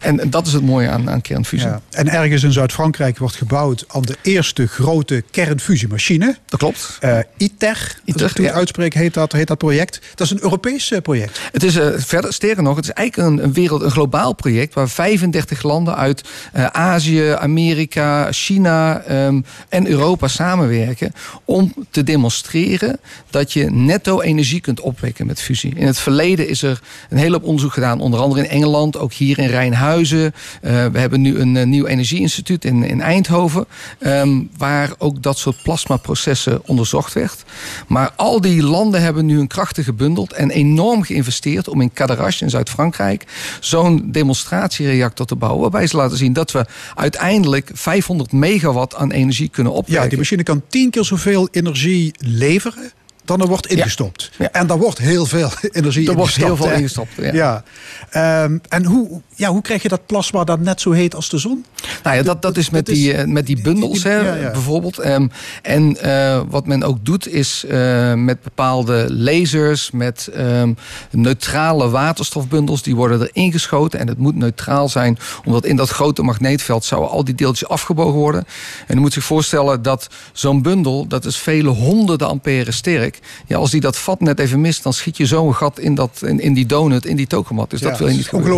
En 0.01 0.31
dat 0.31 0.47
is 0.47 0.53
het 0.53 0.63
mooie 0.63 0.89
aan, 0.89 1.11
aan 1.11 1.21
kernfusie. 1.21 1.69
Ja. 1.69 1.81
En 1.91 2.09
ergens 2.09 2.43
in 2.43 2.53
Zuid-Frankrijk 2.53 3.19
wordt 3.19 3.37
gebouwd 3.37 3.85
aan 3.89 4.03
de 4.03 4.17
eerste 4.23 4.67
grote 4.67 5.25
kernfusiemachine. 5.31 6.37
Dat 6.47 6.59
klopt. 6.59 6.99
Uh, 7.05 7.19
ITER, 7.37 7.97
ITER 8.05 8.23
als 8.23 8.31
ik 8.31 8.37
het 8.37 8.47
ja. 8.47 8.53
uitspreek, 8.53 8.95
heet 8.95 9.15
dat, 9.15 9.33
heet 9.33 9.47
dat 9.47 9.59
project. 9.59 10.01
Dat 10.15 10.27
is 10.27 10.33
een 10.33 10.43
Europees 10.43 10.93
project. 11.03 11.41
Het 11.53 11.63
is 11.63 11.77
uh, 11.77 11.87
verder, 11.97 12.33
sterker 12.33 12.63
nog, 12.63 12.77
het 12.77 12.85
is 12.85 12.91
eigenlijk 12.91 13.29
een, 13.29 13.45
een, 13.45 13.53
wereld, 13.53 13.83
een 13.83 13.91
globaal 13.91 14.33
project 14.33 14.75
waar 14.75 14.89
35 14.89 15.63
landen 15.63 15.97
uit 15.97 16.29
uh, 16.57 16.67
Azië, 16.67 17.29
Amerika, 17.39 18.33
China 18.33 19.03
um, 19.27 19.45
en 19.69 19.87
Europa 19.87 20.29
samenwerken 20.29 21.13
om 21.45 21.75
te 21.91 22.05
demonstreren 22.05 23.01
dat 23.31 23.53
je 23.53 23.71
netto 23.71 24.21
energie 24.21 24.61
kunt 24.61 24.81
opwekken 24.81 25.27
met 25.27 25.41
fusie. 25.41 25.75
In 25.75 25.87
het 25.87 25.99
verleden 25.99 26.49
is 26.49 26.63
er 26.63 26.81
een 27.09 27.19
hele 27.19 27.33
hoop 27.33 27.45
onderzoek 27.45 27.73
gedaan, 27.73 28.01
onder 28.01 28.21
andere 28.21 28.41
in 28.43 28.51
Engeland, 28.51 28.99
ook 28.99 29.13
hier 29.13 29.39
in 29.39 29.49
Rijnhuizen 29.49 29.89
Huizen. 29.91 30.35
Eh, 30.63 30.87
we 30.87 30.99
hebben 30.99 31.21
nu 31.21 31.39
een 31.39 31.57
eh, 31.57 31.67
nieuw 31.67 31.87
energieinstituut 31.87 32.65
in, 32.65 32.83
in 32.83 33.01
Eindhoven. 33.01 33.67
ehm, 33.99 34.43
waar 34.57 34.91
ook 34.99 35.23
dat 35.23 35.39
soort 35.39 35.63
plasmaprocessen 35.63 36.67
onderzocht 36.67 37.13
werd. 37.13 37.45
Maar 37.87 38.13
al 38.17 38.41
die 38.41 38.63
landen 38.63 39.03
hebben 39.03 39.27
nu 39.27 39.37
hun 39.37 39.47
krachten 39.47 39.85
gebundeld 39.85 40.33
en 40.33 40.51
enorm 40.51 41.03
geïnvesteerd 41.03 41.69
om 41.69 41.81
in 41.81 41.93
Cadarache 41.93 42.45
in 42.45 42.51
Zuid-Frankrijk 42.51 43.25
zo'n 43.61 44.09
demonstratiereactor 44.13 45.27
te 45.27 45.37
bouwen. 45.37 45.61
Waarbij 45.61 45.87
ze 45.87 45.97
laten 45.97 46.17
zien 46.17 46.33
dat 46.33 46.51
we 46.53 46.67
uiteindelijk 46.95 47.71
500 47.73 48.33
megawatt 48.33 48.95
aan 48.95 49.11
energie 49.11 49.49
kunnen 49.49 49.73
opwekken. 49.73 50.03
Ja, 50.03 50.09
die 50.09 50.19
machine 50.19 50.43
kan 50.43 50.63
tien 50.69 50.91
keer 50.91 51.05
zoveel 51.05 51.49
energie 51.51 52.15
leveren 52.19 52.93
dan 53.25 53.41
er 53.41 53.47
wordt 53.47 53.67
ingestopt. 53.67 54.31
Ja. 54.39 54.51
En 54.51 54.67
daar 54.67 54.79
wordt 54.79 54.99
heel 54.99 55.27
veel 55.27 55.51
energie 55.73 56.09
Er 56.09 56.15
wordt 56.15 56.37
heel 56.37 56.57
veel 56.57 56.69
hè? 56.69 56.75
ingestopt, 56.75 57.11
ja. 57.17 57.33
Ja. 57.33 57.65
Ehm, 58.11 58.59
en 58.69 58.85
hoe, 58.85 59.21
ja, 59.41 59.51
hoe 59.51 59.63
krijg 59.63 59.83
je 59.83 59.89
dat 59.89 60.07
plasma 60.07 60.45
dan 60.45 60.63
net 60.63 60.81
zo 60.81 60.91
heet 60.91 61.15
als 61.15 61.29
de 61.29 61.39
zon? 61.39 61.65
Nou 62.03 62.17
ja, 62.17 62.23
dat, 62.23 62.43
dat 62.43 62.57
is 62.57 62.71
met 62.71 62.87
Dat 62.87 62.95
die, 62.95 63.13
eh, 63.13 63.27
met 63.27 63.47
die 63.47 63.63
bundels, 63.63 64.03
die- 64.03 64.11
hè, 64.11 64.41
ja, 64.41 64.51
bijvoorbeeld. 64.51 64.99
Ehm, 64.99 65.27
en 65.63 65.97
eh, 66.01 66.41
wat 66.49 66.67
men 66.67 66.83
ook 66.83 67.05
doet, 67.05 67.29
is 67.29 67.65
eh, 67.69 68.15
met 68.15 68.43
bepaalde 68.43 69.07
lasers, 69.15 69.91
met 69.91 70.29
ehm, 70.35 70.73
neutrale 71.11 71.89
waterstofbundels, 71.91 72.83
die 72.83 72.97
worden 72.97 73.21
er 73.21 73.31
ingeschoten. 73.33 73.99
En 74.01 74.09
het 74.09 74.19
moet 74.19 74.37
neutraal 74.37 74.89
zijn, 74.89 75.19
omdat 75.45 75.65
in 75.65 75.77
dat 75.77 75.89
grote 75.89 76.23
magneetveld 76.23 76.85
zouden 76.85 77.11
al 77.11 77.25
die 77.25 77.35
deeltjes 77.35 77.69
afgebogen 77.69 78.19
worden. 78.19 78.45
En 78.87 78.97
u 78.97 79.01
moet 79.01 79.13
zich 79.13 79.25
voorstellen 79.25 79.83
dat 79.83 80.09
zo'n 80.33 80.63
bundel, 80.63 81.07
dat 81.07 81.25
is 81.25 81.37
vele 81.37 81.69
honderden 81.69 82.29
ampère 82.29 82.73
sterk. 82.73 83.19
Ja, 83.47 83.57
als 83.57 83.71
die 83.71 83.81
dat 83.81 83.97
vat 83.99 84.21
net 84.21 84.39
even 84.39 84.61
mist, 84.61 84.83
dan 84.83 84.93
schiet 84.93 85.17
je 85.17 85.27
zo'n 85.27 85.55
gat 85.55 85.79
in, 85.79 85.95
dat, 85.95 86.23
in, 86.25 86.41
in 86.41 86.55
die 86.55 86.67
donut, 86.67 87.07
in 87.07 87.17
die 87.17 87.27
tokamat. 87.27 87.71
Dus 87.71 87.81
Ja, 87.81 87.89
dat 87.89 87.99
wil 87.99 88.07
je 88.07 88.13
niet 88.13 88.23
is 88.23 88.29
gebeuren. 88.29 88.53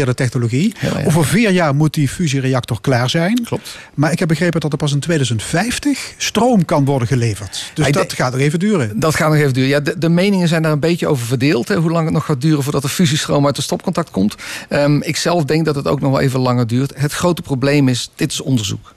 Geavanceerde 0.00 0.14
technologie. 0.14 0.74
Ja, 0.80 0.98
ja. 0.98 1.06
Over 1.06 1.24
vier 1.24 1.50
jaar 1.50 1.74
moet 1.74 1.94
die 1.94 2.08
fusiereactor 2.08 2.80
klaar 2.80 3.10
zijn. 3.10 3.44
Klopt. 3.44 3.78
Maar 3.94 4.12
ik 4.12 4.18
heb 4.18 4.28
begrepen 4.28 4.60
dat 4.60 4.72
er 4.72 4.78
pas 4.78 4.92
in 4.92 5.00
2050 5.00 6.14
stroom 6.16 6.64
kan 6.64 6.84
worden 6.84 7.08
geleverd. 7.08 7.70
Dus 7.74 7.92
dat 7.92 8.12
gaat 8.12 8.32
nog 8.32 8.40
even 8.40 8.58
duren. 8.58 9.00
Dat 9.00 9.14
gaat 9.14 9.28
nog 9.28 9.38
even 9.38 9.52
duren. 9.52 9.68
Ja, 9.68 9.80
de, 9.80 9.98
de 9.98 10.08
meningen 10.08 10.48
zijn 10.48 10.62
daar 10.62 10.72
een 10.72 10.80
beetje 10.80 11.06
over 11.06 11.26
verdeeld. 11.26 11.68
Hè, 11.68 11.76
hoe 11.76 11.90
lang 11.90 12.04
het 12.04 12.14
nog 12.14 12.24
gaat 12.24 12.40
duren 12.40 12.62
voordat 12.62 12.82
de 12.82 12.88
fusiestroom 12.88 13.46
uit 13.46 13.56
de 13.56 13.62
stopcontact 13.62 14.10
komt. 14.10 14.34
Ehm, 14.68 15.00
ik 15.00 15.16
zelf 15.16 15.44
denk 15.44 15.64
dat 15.64 15.74
het 15.74 15.86
ook 15.86 16.00
nog 16.00 16.10
wel 16.10 16.20
even 16.20 16.40
langer 16.40 16.66
duurt. 16.66 16.92
Het 16.96 17.12
grote 17.12 17.42
probleem 17.42 17.88
is, 17.88 18.10
dit 18.14 18.32
is 18.32 18.40
onderzoek. 18.40 18.94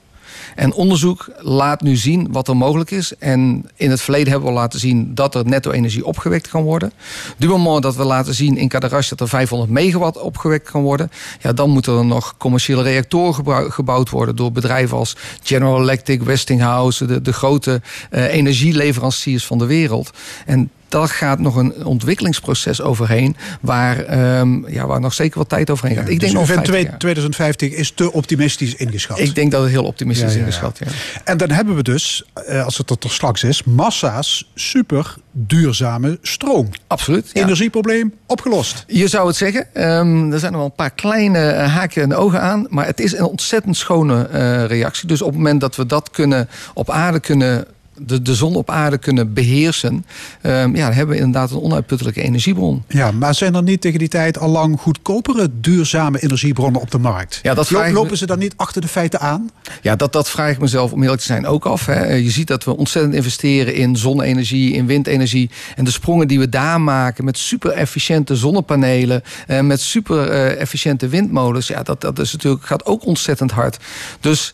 En 0.54 0.72
onderzoek 0.72 1.28
laat 1.38 1.82
nu 1.82 1.96
zien 1.96 2.32
wat 2.32 2.48
er 2.48 2.56
mogelijk 2.56 2.90
is. 2.90 3.16
En 3.18 3.68
in 3.76 3.90
het 3.90 4.00
verleden 4.00 4.32
hebben 4.32 4.48
we 4.48 4.54
laten 4.54 4.78
zien 4.78 5.14
dat 5.14 5.34
er 5.34 5.46
netto-energie 5.46 6.04
opgewekt 6.04 6.48
kan 6.48 6.62
worden. 6.62 6.92
Du 7.36 7.48
moment 7.48 7.82
dat 7.82 7.96
we 7.96 8.04
laten 8.04 8.34
zien 8.34 8.56
in 8.56 8.68
Cadarache 8.68 9.08
dat 9.08 9.20
er 9.20 9.28
500 9.28 9.70
megawatt 9.70 10.18
opgewekt 10.18 10.70
kan 10.70 10.82
worden. 10.82 11.10
Ja, 11.40 11.52
dan 11.52 11.70
moeten 11.70 11.98
er 11.98 12.04
nog 12.04 12.36
commerciële 12.36 12.82
reactoren 12.82 13.34
gebou- 13.34 13.70
gebouwd 13.70 14.10
worden 14.10 14.36
door 14.36 14.52
bedrijven 14.52 14.96
als 14.96 15.16
General 15.42 15.80
Electric, 15.80 16.22
Westinghouse, 16.22 17.06
de, 17.06 17.22
de 17.22 17.32
grote 17.32 17.80
eh, 18.10 18.34
energieleveranciers 18.34 19.46
van 19.46 19.58
de 19.58 19.66
wereld. 19.66 20.10
En 20.46 20.70
daar 20.94 21.08
gaat 21.08 21.38
nog 21.38 21.56
een 21.56 21.84
ontwikkelingsproces 21.84 22.80
overheen, 22.80 23.36
waar, 23.60 23.98
ehm, 24.04 24.68
ja, 24.68 24.86
waar 24.86 25.00
nog 25.00 25.14
zeker 25.14 25.38
wat 25.38 25.48
tijd 25.48 25.70
overheen 25.70 25.96
gaat. 25.96 26.08
ik 26.08 26.10
Dus 26.10 26.18
denk 26.18 26.32
nog 26.32 26.46
vindt 26.46 26.62
50 26.62 26.74
twee- 26.74 26.90
jaar. 26.90 26.98
2050 26.98 27.72
is 27.72 27.90
te 27.90 28.12
optimistisch 28.12 28.74
ingeschat. 28.74 29.18
Ik 29.18 29.34
denk 29.34 29.50
dat 29.50 29.62
het 29.62 29.70
heel 29.70 29.84
optimistisch 29.84 30.32
Ja, 30.32 30.38
ja, 30.38 30.44
ingeschat 30.44 30.78
ja. 30.78 30.86
En 31.24 31.36
dan 31.36 31.50
hebben 31.50 31.74
we 31.76 31.82
dus, 31.82 32.24
eh, 32.46 32.64
als 32.64 32.78
het 32.78 32.90
er 32.90 32.98
toch 32.98 33.12
straks 33.12 33.42
is, 33.44 33.62
massa's 33.64 34.50
super 34.54 35.14
duurzame 35.32 36.18
stroom. 36.22 36.68
Absoluut. 36.86 37.30
Energieprobleem 37.32 38.12
opgelost. 38.26 38.84
Je 38.86 39.08
zou 39.08 39.26
het 39.26 39.36
zeggen. 39.36 39.74
Ehm, 39.74 40.32
er 40.32 40.38
zijn 40.38 40.52
nog 40.52 40.60
wel 40.60 40.70
een 40.70 40.74
paar 40.76 40.90
kleine 40.90 41.38
eh, 41.38 41.74
haken 41.74 42.02
en 42.02 42.14
ogen 42.14 42.40
aan. 42.40 42.66
Maar 42.70 42.86
het 42.86 43.00
is 43.00 43.12
een 43.12 43.24
ontzettend 43.24 43.76
schone 43.76 44.22
eh, 44.26 44.64
reactie. 44.64 45.08
Dus 45.08 45.22
op 45.22 45.28
het 45.28 45.36
moment 45.36 45.60
dat 45.60 45.76
we 45.76 45.86
dat 45.86 46.10
kunnen 46.10 46.48
op 46.74 46.90
aarde 46.90 47.20
kunnen. 47.20 47.66
De, 47.98 48.22
de 48.22 48.34
zon 48.34 48.54
op 48.56 48.70
aarde 48.70 48.98
kunnen 48.98 49.32
beheersen. 49.32 50.06
ehm, 50.40 50.76
ja, 50.76 50.84
dan 50.86 50.94
hebben 50.94 51.14
we 51.16 51.22
inderdaad 51.22 51.50
een 51.50 51.60
onuitputtelijke 51.60 52.22
energiebron. 52.22 52.82
Ja, 52.88 53.10
maar 53.10 53.34
zijn 53.34 53.54
er 53.54 53.62
niet 53.62 53.80
tegen 53.80 53.98
die 53.98 54.08
tijd 54.08 54.38
al 54.38 54.48
lang 54.48 54.80
goedkopere 54.80 55.48
duurzame 55.60 56.18
energiebronnen 56.22 56.80
op 56.80 56.90
de 56.90 56.98
markt? 56.98 57.38
Ja, 57.42 57.54
dat 57.54 57.70
Lo- 57.70 57.76
vraag 57.76 57.88
ik 57.88 57.92
me- 57.94 57.98
Lopen 57.98 58.16
ze 58.16 58.26
dan 58.26 58.38
niet 58.38 58.54
achter 58.56 58.80
de 58.80 58.88
feiten 58.88 59.20
aan? 59.20 59.50
Ja, 59.82 59.96
dat, 59.96 60.12
dat 60.12 60.30
vraag 60.30 60.50
ik 60.50 60.58
mezelf 60.58 60.92
om 60.92 61.02
eerlijk 61.02 61.20
te 61.20 61.26
zijn 61.26 61.46
ook 61.46 61.64
af. 61.66 61.86
Hè. 61.86 62.12
Je 62.14 62.30
ziet 62.30 62.46
dat 62.46 62.64
we 62.64 62.76
ontzettend 62.76 63.14
investeren 63.14 63.74
in 63.74 63.96
zonne-energie, 63.96 64.72
in 64.72 64.86
windenergie. 64.86 65.50
En 65.76 65.84
de 65.84 65.90
sprongen 65.90 66.28
die 66.28 66.38
we 66.38 66.48
daar 66.48 66.80
maken 66.80 67.24
met 67.24 67.38
super 67.38 67.70
efficiënte 67.70 68.36
zonnepanelen. 68.36 69.22
eh, 69.46 69.60
met 69.60 69.80
super 69.80 70.28
efficiënte 70.56 71.08
windmolens. 71.08 71.66
Ja, 71.66 71.82
dat, 71.82 72.00
dat 72.00 72.18
is 72.18 72.32
natuurlijk, 72.32 72.64
gaat 72.66 72.84
ook 72.86 73.06
ontzettend 73.06 73.50
hard. 73.50 73.76
Dus 74.20 74.52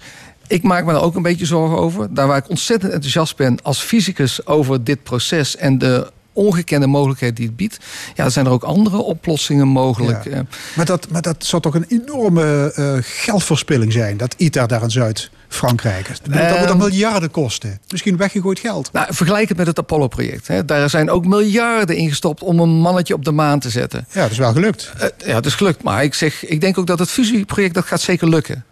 ik 0.51 0.63
maak 0.63 0.85
me 0.85 0.93
daar 0.93 1.03
ook 1.03 1.15
een 1.17 1.23
beetje 1.23 1.47
zorgen 1.47 1.79
over. 1.79 2.15
Daar 2.15 2.27
waar 2.27 2.37
ik 2.37 2.49
ontzettend 2.49 2.93
enthousiast 2.93 3.37
ben 3.37 3.59
als 3.63 3.79
fysicus 3.81 4.47
over 4.47 4.85
dit 4.85 5.03
proces 5.03 5.57
en 5.57 5.79
de 5.79 6.11
ongekende 6.33 6.87
mogelijkheden 6.87 7.35
die 7.35 7.47
het 7.47 7.57
biedt. 7.57 7.79
Ja, 8.15 8.25
er 8.25 8.31
zijn 8.31 8.47
er 8.47 8.53
ook 8.53 8.63
andere 8.63 8.97
oplossingen 8.97 9.69
mogelijk. 9.69 10.25
Ja. 10.25 10.31
Eh, 10.31 10.41
Maar 10.77 10.85
dat, 10.87 11.09
maar 11.11 11.23
dat 11.23 11.45
zou 11.45 11.63
toch 11.63 11.75
een 11.75 11.85
enorme 11.89 12.73
eh, 12.75 12.95
geldverspilling 13.01 13.93
zijn, 13.93 14.17
dat 14.17 14.35
ITER 14.37 14.67
daar 14.67 14.83
in 14.83 14.91
Zuid-Frankrijk. 14.91 16.09
Dat 16.09 16.27
moet 16.27 16.37
Ehm. 16.37 16.67
dan 16.67 16.77
miljarden 16.79 17.31
kosten. 17.31 17.81
Misschien 17.89 18.17
weggegooid 18.17 18.59
geld. 18.59 18.93
Nou, 18.93 19.07
vergelijk 19.15 19.49
het 19.49 19.57
met 19.59 19.67
het 19.67 19.79
Apollo-project. 19.79 20.49
Daar 20.69 20.91
zijn 20.91 21.11
ook 21.11 21.27
miljarden 21.27 21.97
in 21.97 22.09
gestopt 22.09 22.43
om 22.43 22.59
een 22.61 22.69
mannetje 22.81 23.15
op 23.15 23.25
de 23.25 23.33
maan 23.33 23.59
te 23.61 23.71
zetten. 23.71 24.07
Ja, 24.13 24.23
dat 24.23 24.31
is 24.31 24.39
wel 24.39 24.53
gelukt. 24.53 24.93
Eh, 24.99 25.09
ja, 25.29 25.35
het 25.35 25.47
is 25.47 25.55
gelukt. 25.55 25.83
Maar 25.83 26.03
ik, 26.05 26.15
zeg, 26.15 26.47
ik 26.47 26.61
denk 26.61 26.79
ook 26.79 26.87
dat 26.87 26.99
het 26.99 27.11
fusieproject 27.11 27.75
dat 27.75 27.85
gaat 27.85 28.01
zeker 28.01 28.29
lukken. 28.29 28.65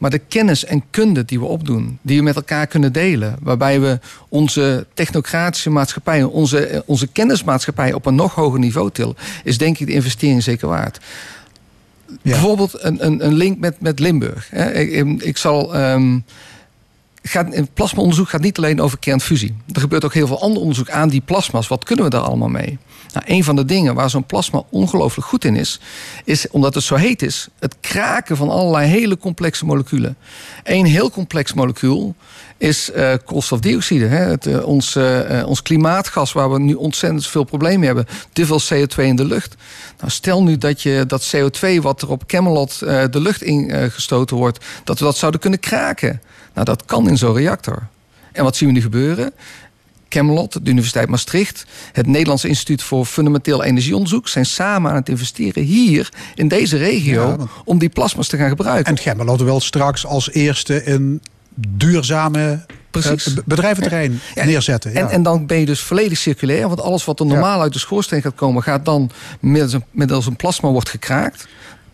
Maar 0.00 0.10
de 0.10 0.18
kennis 0.18 0.64
en 0.64 0.82
kunde 0.90 1.24
die 1.24 1.38
we 1.38 1.44
opdoen, 1.44 1.98
die 2.02 2.16
we 2.16 2.22
met 2.22 2.36
elkaar 2.36 2.66
kunnen 2.66 2.92
delen, 2.92 3.36
waarbij 3.40 3.80
we 3.80 3.98
onze 4.28 4.86
technocratische 4.94 5.70
maatschappij, 5.70 6.22
onze, 6.22 6.82
onze 6.86 7.06
kennismaatschappij 7.06 7.92
op 7.92 8.06
een 8.06 8.14
nog 8.14 8.34
hoger 8.34 8.58
niveau 8.58 8.90
tillen, 8.90 9.16
is 9.44 9.58
denk 9.58 9.78
ik 9.78 9.86
de 9.86 9.92
investering 9.92 10.42
zeker 10.42 10.68
waard. 10.68 10.98
Ja. 12.06 12.16
Bijvoorbeeld 12.22 12.82
een, 12.84 13.06
een, 13.06 13.26
een 13.26 13.34
link 13.34 13.58
met, 13.58 13.80
met 13.80 13.98
Limburg. 13.98 14.52
Ik, 14.52 15.22
ik 15.22 15.36
zal. 15.36 15.74
ehm, 15.74 16.18
gaat, 17.22 17.74
plasmaonderzoek 17.74 18.28
gaat 18.28 18.40
niet 18.40 18.58
alleen 18.58 18.80
over 18.80 18.98
kernfusie. 18.98 19.56
Er 19.72 19.80
gebeurt 19.80 20.04
ook 20.04 20.14
heel 20.14 20.26
veel 20.26 20.40
ander 20.40 20.60
onderzoek 20.60 20.90
aan 20.90 21.08
die 21.08 21.20
plasma's. 21.20 21.68
Wat 21.68 21.84
kunnen 21.84 22.04
we 22.04 22.10
daar 22.10 22.20
allemaal 22.20 22.48
mee? 22.48 22.78
Nou, 23.12 23.24
een 23.28 23.44
van 23.44 23.56
de 23.56 23.64
dingen 23.64 23.94
waar 23.94 24.10
zo'n 24.10 24.26
plasma 24.26 24.62
ongelooflijk 24.70 25.28
goed 25.28 25.44
in 25.44 25.56
is, 25.56 25.80
is 26.24 26.48
omdat 26.50 26.74
het 26.74 26.84
zo 26.84 26.94
heet 26.94 27.22
is, 27.22 27.48
het 27.58 27.76
kraken 27.80 28.36
van 28.36 28.48
allerlei 28.48 28.88
hele 28.88 29.18
complexe 29.18 29.64
moleculen. 29.64 30.16
Eén 30.62 30.84
heel 30.84 31.10
complex 31.10 31.52
molecuul 31.52 32.14
is 32.60 32.90
eh, 32.90 33.12
koolstofdioxide. 33.24 34.06
Hè? 34.06 34.16
Het, 34.16 34.46
eh, 34.46 34.66
ons, 34.66 34.96
eh, 34.96 35.42
ons 35.46 35.62
klimaatgas, 35.62 36.32
waar 36.32 36.52
we 36.52 36.58
nu 36.58 36.74
ontzettend 36.74 37.26
veel 37.26 37.44
problemen 37.44 37.86
hebben. 37.86 38.06
Te 38.32 38.46
veel 38.46 38.60
CO2 38.60 39.06
in 39.06 39.16
de 39.16 39.24
lucht. 39.24 39.54
Nou, 39.98 40.10
stel 40.10 40.42
nu 40.42 40.58
dat 40.58 40.82
je 40.82 41.04
dat 41.06 41.32
CO2 41.36 41.80
wat 41.82 42.02
er 42.02 42.10
op 42.10 42.26
Camelot 42.26 42.78
de 42.78 43.20
lucht 43.20 43.42
ingestoten 43.42 44.36
wordt, 44.36 44.64
dat 44.84 44.98
we 44.98 45.04
dat 45.04 45.16
zouden 45.16 45.40
kunnen 45.40 45.60
kraken. 45.60 46.22
Nou, 46.54 46.66
dat 46.66 46.84
kan 46.84 47.08
in 47.08 47.18
zo'n 47.18 47.34
reactor. 47.34 47.86
En 48.32 48.44
wat 48.44 48.56
zien 48.56 48.68
we 48.68 48.74
nu 48.74 48.80
gebeuren? 48.80 49.32
Camelot, 50.08 50.52
de 50.64 50.70
Universiteit 50.70 51.08
Maastricht, 51.08 51.66
het 51.92 52.06
Nederlands 52.06 52.44
Instituut 52.44 52.82
voor 52.82 53.04
Fundamenteel 53.04 53.64
Energieonderzoek 53.64 54.28
zijn 54.28 54.46
samen 54.46 54.90
aan 54.90 54.96
het 54.96 55.08
investeren 55.08 55.62
hier 55.62 56.08
in 56.34 56.48
deze 56.48 56.76
regio 56.76 57.36
Ja, 57.38 57.46
om 57.64 57.78
die 57.78 57.88
plasma's 57.88 58.28
te 58.28 58.36
gaan 58.36 58.48
gebruiken. 58.48 58.92
En 58.92 58.98
Gemmelot 58.98 59.40
wil 59.40 59.60
straks 59.60 60.06
als 60.06 60.30
eerste 60.30 60.88
een 60.88 61.20
duurzame 61.54 62.66
Precies. 62.90 63.34
bedrijventerrein 63.44 64.20
Ja, 64.34 64.44
neerzetten. 64.44 64.92
Ja. 64.92 64.98
En, 64.98 65.08
en 65.08 65.22
dan 65.22 65.46
ben 65.46 65.58
je 65.58 65.66
dus 65.66 65.80
volledig 65.80 66.18
circulair. 66.18 66.68
Want 66.68 66.80
alles 66.80 67.04
wat 67.04 67.20
er 67.20 67.26
normaal 67.26 67.60
uit 67.60 67.72
de 67.72 67.78
schoorsteen 67.78 68.22
gaat 68.22 68.34
komen... 68.34 68.62
gaat 68.62 68.84
dan 68.84 69.10
middels 69.40 69.72
een, 69.72 69.84
middels 69.90 70.26
een 70.26 70.36
plasma 70.36 70.68
wordt 70.68 70.88
gekraakt. 70.88 71.46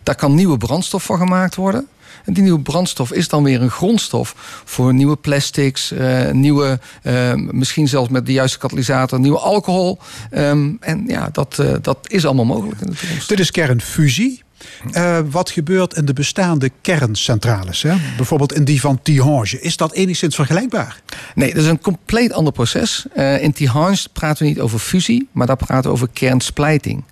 Daar 0.03 0.15
kan 0.15 0.35
nieuwe 0.35 0.57
brandstof 0.57 1.03
van 1.03 1.17
gemaakt 1.17 1.55
worden. 1.55 1.87
En 2.25 2.33
die 2.33 2.43
nieuwe 2.43 2.61
brandstof 2.61 3.11
is 3.11 3.27
dan 3.27 3.43
weer 3.43 3.61
een 3.61 3.69
grondstof... 3.69 4.61
voor 4.65 4.93
nieuwe 4.93 5.15
plastics, 5.15 5.91
eh, 5.91 6.31
nieuwe... 6.31 6.79
eh, 7.01 7.33
misschien 7.33 7.87
zelfs 7.87 8.09
met 8.09 8.25
de 8.25 8.31
juiste 8.31 8.57
katalysator... 8.57 9.19
nieuwe 9.19 9.39
alcohol. 9.39 9.99
Ehm, 10.31 10.71
en 10.79 11.03
ja, 11.07 11.29
dat, 11.31 11.59
eh, 11.59 11.73
dat 11.81 11.97
is 12.01 12.25
allemaal 12.25 12.45
mogelijk 12.45 12.81
in 12.81 12.89
de 12.89 12.95
toekomst. 12.95 13.29
Dit 13.29 13.39
is 13.39 13.51
kernfusie. 13.51 14.43
Eh, 14.91 15.19
wat 15.29 15.49
gebeurt 15.49 15.93
in 15.93 16.05
de 16.05 16.13
bestaande 16.13 16.71
kerncentrales? 16.81 17.81
Hè? 17.81 17.95
Bijvoorbeeld 18.17 18.53
in 18.53 18.63
die 18.63 18.81
van 18.81 18.99
Tihange. 19.01 19.61
Is 19.61 19.77
dat 19.77 19.93
enigszins 19.93 20.35
vergelijkbaar? 20.35 21.01
Nee, 21.35 21.53
dat 21.53 21.63
is 21.63 21.69
een 21.69 21.81
compleet 21.81 22.33
ander 22.33 22.53
proces. 22.53 23.05
Eh, 23.13 23.43
in 23.43 23.53
Tihange 23.53 23.97
praten 24.13 24.43
we 24.43 24.49
niet 24.49 24.59
over 24.59 24.79
fusie, 24.79 25.27
maar 25.31 25.47
daar 25.47 25.55
praten 25.55 25.83
we 25.83 25.95
over 25.95 26.07
kernsplijting. 26.13 27.03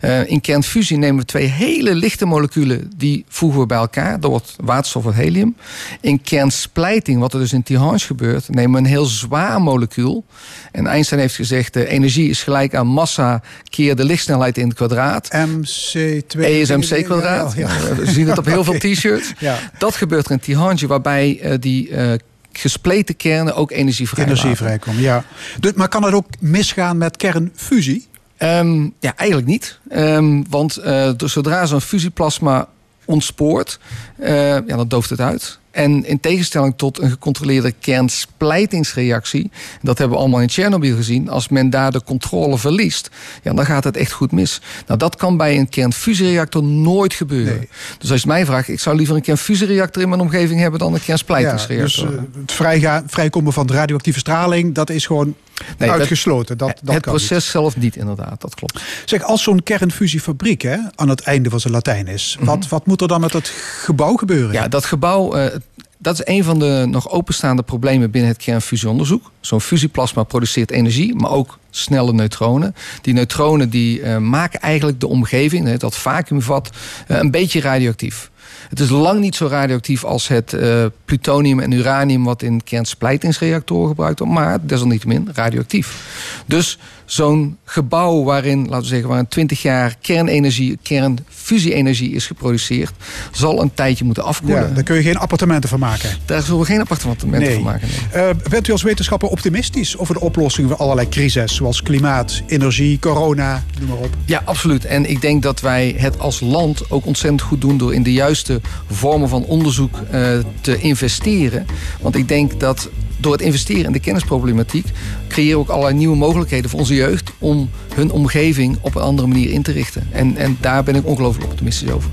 Eh, 0.00 0.30
in 0.30 0.40
kernfusie 0.40 0.96
nemen 0.96 1.20
we 1.20 1.24
twee 1.24 1.46
hele 1.46 1.94
lichte 1.94 2.26
moleculen, 2.26 2.90
die 2.96 3.24
voegen 3.28 3.60
we 3.60 3.66
bij 3.66 3.78
elkaar. 3.78 4.20
Dat 4.20 4.30
wordt 4.30 4.56
waterstof 4.60 5.06
en 5.06 5.14
helium. 5.14 5.56
In 6.00 6.22
kernsplijting, 6.22 7.20
wat 7.20 7.32
er 7.32 7.40
dus 7.40 7.52
in 7.52 7.62
Tihange 7.62 7.98
gebeurt, 7.98 8.48
nemen 8.48 8.72
we 8.72 8.78
een 8.78 8.92
heel 8.92 9.04
zwaar 9.04 9.62
molecuul. 9.62 10.24
En 10.72 10.86
Einstein 10.86 11.20
heeft 11.20 11.34
gezegd, 11.34 11.72
de 11.72 11.88
energie 11.88 12.30
is 12.30 12.42
gelijk 12.42 12.74
aan 12.74 12.86
massa 12.86 13.42
keer 13.68 13.96
de 13.96 14.04
lichtsnelheid 14.04 14.58
in 14.58 14.68
het 14.68 14.76
kwadraat. 14.76 15.28
MC2. 15.32 16.40
ESMC 16.40 16.91
C-kwadraat. 17.00 17.52
Ja, 17.56 17.68
ja. 17.68 17.94
We 17.94 18.10
zien 18.10 18.28
het 18.28 18.38
op 18.38 18.44
heel 18.44 18.64
veel 18.64 18.78
t-shirts. 18.92 19.32
Ja. 19.38 19.58
Dat 19.78 19.96
gebeurt 19.96 20.26
er 20.26 20.32
in 20.32 20.40
Tihange, 20.40 20.86
waarbij 20.86 21.38
eh, 21.40 21.54
die 21.60 21.90
eh, 21.90 22.12
gespleten 22.52 23.16
kernen 23.16 23.54
ook 23.54 23.70
energie 23.70 24.08
vrijlaten. 24.08 24.38
Energie 24.38 24.64
vrijkomen, 24.64 25.02
ja. 25.02 25.24
Dus, 25.60 25.72
maar 25.72 25.88
kan 25.88 26.04
het 26.04 26.14
ook 26.14 26.26
misgaan 26.38 26.98
met 26.98 27.16
kernfusie? 27.16 28.06
Ehm, 28.36 28.88
ja, 29.00 29.16
eigenlijk 29.16 29.48
niet. 29.48 29.78
Ehm, 29.88 30.42
want 30.48 30.80
dus 31.16 31.32
zodra 31.32 31.66
zo'n 31.66 31.80
fusieplasma 31.80 32.68
ontspoort, 33.04 33.78
ja, 34.18 34.60
dan 34.60 34.88
dooft 34.88 35.10
het 35.10 35.20
uit. 35.20 35.58
En 35.72 36.06
in 36.06 36.20
tegenstelling 36.20 36.74
tot 36.76 37.00
een 37.00 37.10
gecontroleerde 37.10 37.72
kernsplijtingsreactie, 37.80 39.50
dat 39.82 39.98
hebben 39.98 40.16
we 40.16 40.22
allemaal 40.22 40.40
in 40.40 40.46
Tsjernobyl 40.48 40.96
gezien, 40.96 41.28
als 41.28 41.48
men 41.48 41.70
daar 41.70 41.92
de 41.92 42.02
controle 42.04 42.58
verliest, 42.58 43.10
ja, 43.42 43.52
dan 43.52 43.64
gaat 43.66 43.84
het 43.84 43.96
echt 43.96 44.12
goed 44.12 44.32
mis. 44.32 44.60
Nou, 44.86 44.98
dat 44.98 45.16
kan 45.16 45.36
bij 45.36 45.58
een 45.58 45.68
kernfusiereactor 45.68 46.62
nooit 46.64 47.14
gebeuren. 47.14 47.56
Nee. 47.56 47.68
Dus 47.98 48.10
als 48.12 48.20
je 48.22 48.26
mij 48.26 48.46
vraagt, 48.46 48.68
ik 48.68 48.80
zou 48.80 48.96
liever 48.96 49.16
een 49.16 49.22
kernfusiereactor 49.22 50.02
in 50.02 50.08
mijn 50.08 50.20
omgeving 50.20 50.60
hebben 50.60 50.78
dan 50.78 50.88
een 50.88 50.92
Ja, 50.94 50.98
dus 50.98 51.06
kernsplijtingsreactor. 51.06 52.14
eh, 52.14 52.92
het 52.94 53.10
vrijkomen 53.12 53.52
van 53.52 53.66
de 53.66 53.72
radioactieve 53.72 54.18
straling, 54.18 54.74
dat 54.74 54.90
is 54.90 55.06
gewoon 55.06 55.34
Nee, 55.78 55.88
dat- 55.88 55.98
uitgesloten. 55.98 56.58
Dat, 56.58 56.68
dat 56.68 56.94
het 56.94 57.02
kan 57.02 57.12
proces 57.12 57.30
niet. 57.30 57.42
zelf 57.42 57.76
niet, 57.76 57.96
inderdaad, 57.96 58.40
dat 58.40 58.54
klopt. 58.54 58.80
Zeg, 59.04 59.22
als 59.22 59.42
zo'n 59.42 59.62
kernfusiefabriek 59.62 60.62
hè, 60.62 60.76
aan 60.94 61.08
het 61.08 61.20
einde 61.20 61.50
van 61.50 61.60
zijn 61.60 61.72
Latijn 61.72 62.06
is, 62.06 62.36
wat, 62.40 62.68
wat 62.68 62.86
moet 62.86 63.00
er 63.00 63.08
dan 63.08 63.20
met 63.20 63.32
het 63.32 63.48
gebouw 63.82 64.16
gebeuren? 64.16 64.46
Mhm. 64.48 64.56
Ja, 64.56 64.68
dat 64.68 64.84
gebouw, 64.84 65.32
eh, 65.34 65.56
dat 65.98 66.14
is 66.14 66.34
een 66.34 66.44
van 66.44 66.58
de 66.58 66.84
nog 66.88 67.10
openstaande 67.10 67.62
problemen 67.62 68.10
binnen 68.10 68.30
het 68.30 68.42
kernfusieonderzoek. 68.42 69.30
Zo'n 69.40 69.60
fusieplasma 69.60 70.22
produceert 70.22 70.70
energie, 70.70 71.14
maar 71.14 71.30
ook 71.30 71.58
snelle 71.70 72.12
neutronen. 72.12 72.74
Die 73.02 73.14
neutronen 73.14 73.70
die, 73.70 74.02
eh, 74.02 74.16
maken 74.18 74.60
eigenlijk 74.60 75.00
de 75.00 75.06
omgeving, 75.06 75.76
dat 75.76 75.96
vacuümvat, 75.96 76.70
eh, 77.06 77.16
een 77.18 77.30
beetje 77.30 77.60
radioactief. 77.60 78.30
Het 78.68 78.80
is 78.80 78.88
lang 78.88 79.20
niet 79.20 79.36
zo 79.36 79.46
radioactief 79.46 80.04
als 80.04 80.28
het 80.28 80.52
eh, 80.52 80.84
plutonium 81.04 81.60
en 81.60 81.72
uranium... 81.72 82.24
wat 82.24 82.42
in 82.42 82.62
kernsplijtingsreactoren 82.64 83.88
gebruikt 83.88 84.18
wordt, 84.18 84.34
maar 84.34 84.66
desalniettemin 84.66 85.28
radioactief. 85.32 86.42
Dus 86.46 86.78
zo'n 87.12 87.56
gebouw 87.64 88.22
waarin, 88.24 88.60
laten 88.64 88.80
we 88.80 88.86
zeggen, 88.86 89.08
waarin 89.08 89.28
20 89.28 89.62
jaar 89.62 89.94
kernenergie, 90.00 90.78
kernfusie-energie 90.82 92.12
is 92.14 92.26
geproduceerd, 92.26 92.92
zal 93.32 93.62
een 93.62 93.74
tijdje 93.74 94.04
moeten 94.04 94.22
Ja, 94.22 94.28
afkoelen. 94.28 94.74
daar 94.74 94.82
kun 94.82 94.96
je 94.96 95.02
geen 95.02 95.16
appartementen 95.16 95.68
van 95.68 95.78
maken. 95.78 96.10
Daar 96.24 96.42
zullen 96.42 96.60
we 96.60 96.66
geen 96.66 96.80
appartementen 96.80 97.38
Nee. 97.40 97.54
van 97.54 97.62
maken. 97.62 97.88
nee. 98.12 98.22
Eh, 98.22 98.34
bent 98.50 98.68
u 98.68 98.72
als 98.72 98.82
wetenschapper 98.82 99.28
optimistisch 99.28 99.98
over 99.98 100.14
de 100.14 100.20
oplossing 100.20 100.68
van 100.68 100.78
allerlei 100.78 101.08
crises, 101.08 101.54
zoals 101.54 101.82
klimaat, 101.82 102.42
energie, 102.46 102.98
corona, 102.98 103.62
noem 103.80 103.88
maar 103.88 103.98
op? 103.98 104.16
Ja, 104.24 104.42
absoluut. 104.44 104.84
En 104.84 105.10
ik 105.10 105.20
denk 105.20 105.42
dat 105.42 105.60
wij 105.60 105.94
het 105.98 106.18
als 106.18 106.40
land 106.40 106.90
ook 106.90 107.06
ontzettend 107.06 107.42
goed 107.42 107.60
doen 107.60 107.78
door 107.78 107.94
in 107.94 108.02
de 108.02 108.12
juiste 108.12 108.60
vormen 108.90 109.28
van 109.28 109.44
onderzoek 109.44 109.98
eh, 110.10 110.38
te 110.60 110.78
investeren. 110.80 111.66
Want 112.00 112.16
ik 112.16 112.28
denk 112.28 112.60
dat 112.60 112.88
door 113.22 113.32
het 113.32 113.40
investeren 113.40 113.84
in 113.84 113.92
de 113.92 114.00
kennisproblematiek 114.00 114.86
creëren 115.28 115.56
we 115.56 115.62
ook 115.62 115.68
allerlei 115.68 115.96
nieuwe 115.96 116.16
mogelijkheden 116.16 116.70
voor 116.70 116.78
onze 116.78 116.94
jeugd 116.94 117.30
om 117.38 117.70
hun 117.94 118.10
omgeving 118.10 118.78
op 118.80 118.94
een 118.94 119.02
andere 119.02 119.28
manier 119.28 119.50
in 119.50 119.62
te 119.62 119.72
richten. 119.72 120.08
En, 120.10 120.36
en 120.36 120.56
daar 120.60 120.82
ben 120.82 120.94
ik 120.94 121.06
ongelooflijk 121.06 121.50
optimistisch 121.50 121.90
over. 121.90 122.10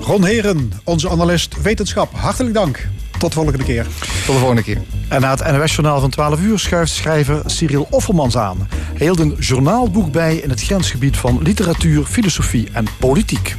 Ron 0.00 0.24
Heren, 0.24 0.72
onze 0.84 1.10
analist 1.10 1.62
wetenschap, 1.62 2.12
hartelijk 2.14 2.54
dank. 2.54 2.88
Tot 3.18 3.30
de 3.30 3.36
volgende 3.36 3.64
keer. 3.64 3.84
Tot 4.26 4.34
de 4.34 4.40
volgende 4.40 4.62
keer. 4.62 4.78
En 5.08 5.20
na 5.20 5.30
het 5.30 5.52
NOS-journaal 5.52 6.00
van 6.00 6.10
12 6.10 6.40
uur 6.40 6.58
schuift 6.58 6.92
schrijver 6.92 7.42
Cyril 7.46 7.86
Offermans 7.90 8.36
aan. 8.36 8.68
Hij 8.70 9.06
hield 9.06 9.20
een 9.20 9.36
journaalboek 9.38 10.12
bij 10.12 10.36
in 10.36 10.50
het 10.50 10.62
grensgebied 10.62 11.16
van 11.16 11.42
literatuur, 11.42 12.04
filosofie 12.04 12.68
en 12.72 12.86
politiek. 12.98 13.56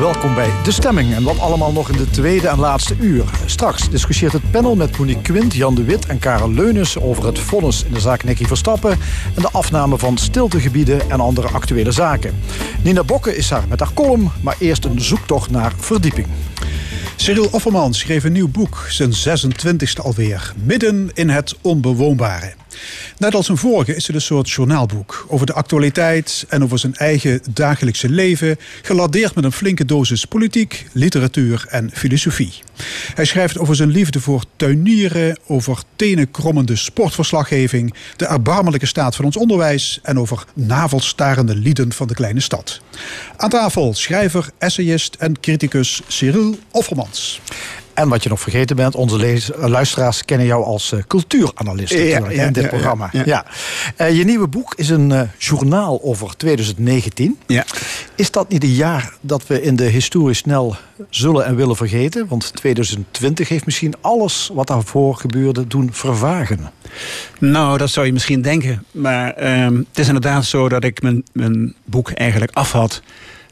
Welkom 0.00 0.34
bij 0.34 0.50
De 0.64 0.72
Stemming. 0.72 1.14
En 1.14 1.22
wat 1.22 1.38
allemaal 1.38 1.72
nog 1.72 1.90
in 1.90 1.96
de 1.96 2.10
tweede 2.10 2.48
en 2.48 2.58
laatste 2.58 2.96
uur. 3.00 3.24
Straks 3.46 3.90
discussieert 3.90 4.32
het 4.32 4.50
panel 4.50 4.76
met 4.76 4.98
Monique 4.98 5.22
Quint, 5.22 5.54
Jan 5.54 5.74
de 5.74 5.84
Wit 5.84 6.06
en 6.06 6.18
Karel 6.18 6.50
Leunis... 6.50 6.98
over 6.98 7.26
het 7.26 7.38
vonnis 7.38 7.84
in 7.84 7.92
de 7.92 8.00
zaak 8.00 8.24
Nicky 8.24 8.44
Verstappen... 8.44 8.90
en 9.34 9.42
de 9.42 9.50
afname 9.50 9.98
van 9.98 10.18
stiltegebieden 10.18 11.10
en 11.10 11.20
andere 11.20 11.48
actuele 11.48 11.92
zaken. 11.92 12.34
Nina 12.82 13.04
Bokke 13.04 13.36
is 13.36 13.48
daar 13.48 13.64
met 13.68 13.80
haar 13.80 13.92
column, 13.94 14.30
maar 14.42 14.56
eerst 14.58 14.84
een 14.84 15.00
zoektocht 15.00 15.50
naar 15.50 15.72
verdieping. 15.76 16.26
Cyril 17.16 17.48
Offermans 17.50 17.98
schreef 17.98 18.24
een 18.24 18.32
nieuw 18.32 18.48
boek, 18.48 18.86
zijn 18.88 19.12
26e 19.12 20.02
alweer, 20.02 20.52
midden 20.64 21.10
in 21.14 21.28
het 21.28 21.56
onbewoonbare. 21.60 22.59
Net 23.18 23.34
als 23.34 23.46
zijn 23.46 23.58
vorige 23.58 23.96
is 23.96 24.06
het 24.06 24.16
een 24.16 24.22
soort 24.22 24.50
journaalboek 24.50 25.26
over 25.28 25.46
de 25.46 25.52
actualiteit 25.52 26.44
en 26.48 26.62
over 26.62 26.78
zijn 26.78 26.94
eigen 26.94 27.40
dagelijkse 27.50 28.08
leven, 28.08 28.58
geladeerd 28.82 29.34
met 29.34 29.44
een 29.44 29.52
flinke 29.52 29.84
dosis 29.84 30.24
politiek, 30.24 30.86
literatuur 30.92 31.66
en 31.68 31.90
filosofie. 31.92 32.52
Hij 33.14 33.24
schrijft 33.24 33.58
over 33.58 33.76
zijn 33.76 33.90
liefde 33.90 34.20
voor 34.20 34.44
tuinieren, 34.56 35.38
over 35.46 35.82
tenenkrommende 35.96 36.76
sportverslaggeving, 36.76 37.94
de 38.16 38.26
erbarmelijke 38.26 38.86
staat 38.86 39.16
van 39.16 39.24
ons 39.24 39.36
onderwijs 39.36 39.98
en 40.02 40.18
over 40.18 40.44
navelstarende 40.54 41.54
lieden 41.54 41.92
van 41.92 42.08
de 42.08 42.14
kleine 42.14 42.40
stad. 42.40 42.80
Aan 43.36 43.50
tafel 43.50 43.94
schrijver, 43.94 44.50
essayist 44.58 45.14
en 45.18 45.40
criticus 45.40 46.00
Cyril 46.08 46.58
Offermans. 46.70 47.40
En 48.00 48.08
wat 48.08 48.22
je 48.22 48.28
nog 48.28 48.40
vergeten 48.40 48.76
bent, 48.76 48.94
onze 48.94 49.16
lees- 49.16 49.52
eh, 49.52 49.66
luisteraars 49.68 50.24
kennen 50.24 50.46
jou 50.46 50.64
als 50.64 50.92
eh, 50.92 51.02
cultuuranalist 51.06 51.92
Ja, 51.92 51.98
natuurlijk, 51.98 52.32
ja, 52.34 52.44
in 52.44 52.52
dit 52.52 52.62
ja, 52.62 52.68
programma. 52.68 53.10
ja. 53.24 53.44
Eh, 53.96 54.16
je 54.16 54.24
nieuwe 54.24 54.48
boek 54.48 54.74
is 54.76 54.88
een 54.88 55.30
journaal 55.38 56.02
over 56.02 56.36
2019. 56.36 57.38
Ja. 57.46 57.64
Is 58.14 58.30
dat 58.30 58.48
niet 58.48 58.62
een 58.62 58.74
jaar 58.74 59.14
dat 59.20 59.46
we 59.46 59.62
in 59.62 59.76
de 59.76 59.84
historie 59.84 60.34
snel 60.34 60.76
zullen 61.10 61.44
en 61.44 61.56
willen 61.56 61.76
vergeten? 61.76 62.26
Want 62.28 62.54
2020 62.54 63.48
heeft 63.48 63.64
misschien 63.64 63.94
alles 64.00 64.50
wat 64.52 64.66
daarvoor 64.66 65.16
gebeurde 65.16 65.66
doen 65.66 65.88
vervagen. 65.92 66.70
Nou, 67.38 67.78
dat 67.78 67.90
zou 67.90 68.06
je 68.06 68.12
misschien 68.12 68.42
denken. 68.42 68.84
Maar 68.90 69.32
ehm, 69.32 69.76
het 69.76 69.98
is 69.98 70.06
inderdaad 70.06 70.44
zo 70.44 70.68
dat 70.68 70.84
ik 70.84 71.02
mijn, 71.02 71.24
mijn 71.32 71.74
boek 71.84 72.10
eigenlijk 72.10 72.52
af 72.54 72.72
had 72.72 73.02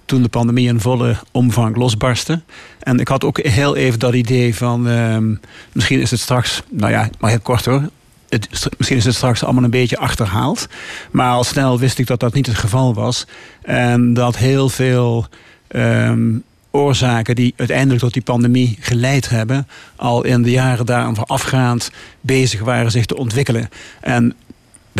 toen 0.08 0.22
de 0.22 0.28
pandemie 0.28 0.68
in 0.68 0.80
volle 0.80 1.16
omvang 1.32 1.76
losbarstte. 1.76 2.40
En 2.80 2.98
ik 2.98 3.08
had 3.08 3.24
ook 3.24 3.38
heel 3.38 3.76
even 3.76 3.98
dat 3.98 4.14
idee 4.14 4.54
van... 4.54 4.88
ehm, 4.88 5.34
misschien 5.72 6.00
is 6.00 6.10
het 6.10 6.20
straks, 6.20 6.62
nou 6.70 6.92
ja, 6.92 7.08
maar 7.18 7.30
heel 7.30 7.40
kort 7.40 7.64
hoor... 7.64 7.82
Het, 8.28 8.68
misschien 8.76 8.98
is 8.98 9.04
het 9.04 9.14
straks 9.14 9.44
allemaal 9.44 9.64
een 9.64 9.70
beetje 9.70 9.98
achterhaald. 9.98 10.68
Maar 11.10 11.32
al 11.32 11.44
snel 11.44 11.78
wist 11.78 11.98
ik 11.98 12.06
dat 12.06 12.20
dat 12.20 12.34
niet 12.34 12.46
het 12.46 12.56
geval 12.56 12.94
was. 12.94 13.26
En 13.62 14.14
dat 14.14 14.36
heel 14.36 14.68
veel 14.68 15.26
ehm, 15.68 16.36
oorzaken 16.70 17.34
die 17.34 17.54
uiteindelijk 17.56 18.00
tot 18.00 18.12
die 18.12 18.22
pandemie 18.22 18.76
geleid 18.80 19.28
hebben... 19.28 19.68
al 19.96 20.24
in 20.24 20.42
de 20.42 20.50
jaren 20.50 20.86
daaraan 20.86 21.16
voorafgaand 21.16 21.90
bezig 22.20 22.60
waren 22.60 22.90
zich 22.90 23.06
te 23.06 23.16
ontwikkelen. 23.16 23.68
En 24.00 24.34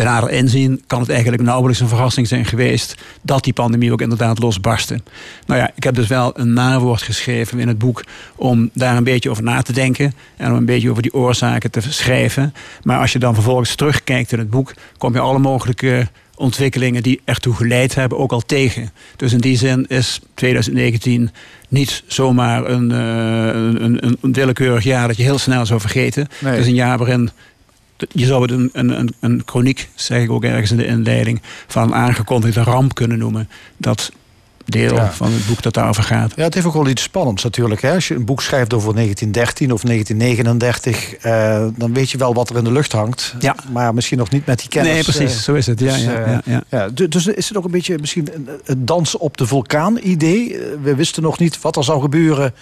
bij 0.03 0.07
nader 0.07 0.29
inzien 0.29 0.83
kan 0.87 0.99
het 0.99 1.09
eigenlijk 1.09 1.41
nauwelijks 1.43 1.81
een 1.81 1.87
verrassing 1.87 2.27
zijn 2.27 2.45
geweest 2.45 2.95
dat 3.21 3.43
die 3.43 3.53
pandemie 3.53 3.91
ook 3.91 4.01
inderdaad 4.01 4.39
losbarstte. 4.39 5.01
Nou 5.45 5.59
ja, 5.59 5.71
ik 5.75 5.83
heb 5.83 5.95
dus 5.95 6.07
wel 6.07 6.39
een 6.39 6.53
nawoord 6.53 7.01
geschreven 7.01 7.59
in 7.59 7.67
het 7.67 7.77
boek 7.77 8.03
om 8.35 8.69
daar 8.73 8.97
een 8.97 9.03
beetje 9.03 9.29
over 9.29 9.43
na 9.43 9.61
te 9.61 9.73
denken 9.73 10.13
en 10.37 10.51
om 10.51 10.57
een 10.57 10.65
beetje 10.65 10.89
over 10.89 11.01
die 11.01 11.13
oorzaken 11.13 11.71
te 11.71 11.81
schrijven. 11.81 12.53
Maar 12.83 12.99
als 12.99 13.11
je 13.11 13.19
dan 13.19 13.33
vervolgens 13.33 13.75
terugkijkt 13.75 14.31
in 14.31 14.39
het 14.39 14.49
boek, 14.49 14.73
kom 14.97 15.13
je 15.13 15.19
alle 15.19 15.39
mogelijke 15.39 16.07
ontwikkelingen 16.35 17.03
die 17.03 17.21
ertoe 17.25 17.55
geleid 17.55 17.95
hebben 17.95 18.17
ook 18.17 18.31
al 18.31 18.41
tegen. 18.41 18.91
Dus 19.15 19.33
in 19.33 19.39
die 19.39 19.57
zin 19.57 19.85
is 19.87 20.21
2019 20.33 21.29
niet 21.69 22.03
zomaar 22.07 22.65
een, 22.69 22.91
eh, 22.91 22.97
een, 23.61 23.83
een, 23.83 24.17
een 24.21 24.33
willekeurig 24.33 24.83
jaar 24.83 25.07
dat 25.07 25.17
je 25.17 25.23
heel 25.23 25.37
snel 25.37 25.65
zou 25.65 25.79
vergeten. 25.79 26.27
Nee. 26.39 26.51
Het 26.51 26.61
is 26.61 26.67
een 26.67 26.73
jaar 26.73 26.97
waarin 26.97 27.29
je 28.09 28.25
zou 28.25 28.41
het 28.41 28.69
een, 28.73 29.11
een, 29.19 29.41
chroniek, 29.45 29.89
zeg 29.95 30.21
ik 30.23 30.31
ook 30.31 30.43
ergens 30.43 30.71
in 30.71 30.77
de 30.77 30.85
inleiding, 30.85 31.41
van 31.67 31.83
een 31.83 31.95
aangekondigde 31.95 32.63
ramp 32.63 32.93
kunnen 32.95 33.17
noemen. 33.17 33.49
Dat 33.77 34.11
deel 34.65 34.95
Ja. 34.95 35.11
van 35.11 35.31
het 35.31 35.47
boek 35.47 35.61
dat 35.61 35.73
daarover 35.73 36.03
gaat. 36.03 36.33
Ja, 36.35 36.43
het 36.43 36.53
heeft 36.53 36.65
ook 36.65 36.73
wel 36.73 36.87
iets 36.87 37.03
spannends 37.03 37.43
natuurlijk. 37.43 37.81
Hè? 37.81 37.93
Als 37.93 38.07
je 38.07 38.15
een 38.15 38.25
boek 38.25 38.41
schrijft 38.41 38.73
over 38.73 38.93
1913 38.93 39.71
of 39.73 39.83
1939, 39.83 41.13
eh, 41.15 41.65
dan 41.75 41.93
weet 41.93 42.11
je 42.11 42.17
wel 42.17 42.33
wat 42.33 42.49
er 42.49 42.57
in 42.57 42.63
de 42.63 42.71
lucht 42.71 42.91
hangt. 42.91 43.35
Ja. 43.39 43.55
Maar 43.71 43.93
misschien 43.93 44.17
nog 44.17 44.29
niet 44.29 44.45
met 44.45 44.59
die 44.59 44.69
kennis. 44.69 44.93
nee, 44.93 45.03
precies, 45.03 45.35
eh, 45.35 45.41
zo 45.41 45.53
is 45.53 45.65
het. 45.67 45.79
Ja, 45.79 45.93
dus, 45.93 46.03
ja, 46.03 46.13
eh, 46.23 46.31
ja, 46.31 46.41
ja. 46.45 46.63
ja, 46.69 46.89
du- 46.89 47.07
dus 47.07 47.27
is 47.27 47.47
het 47.47 47.57
ook 47.57 47.65
een 47.65 47.71
beetje 47.71 47.97
misschien 47.99 48.29
een, 48.33 48.49
een 48.65 48.85
dans 48.85 49.17
op 49.17 49.37
de 49.37 49.47
vulkaan 49.47 49.97
idee? 50.03 50.57
We 50.81 50.95
wisten 50.95 51.23
nog 51.23 51.39
niet 51.39 51.61
wat 51.61 51.75
er 51.75 51.83
zou 51.83 52.01
gebeuren. 52.01 52.53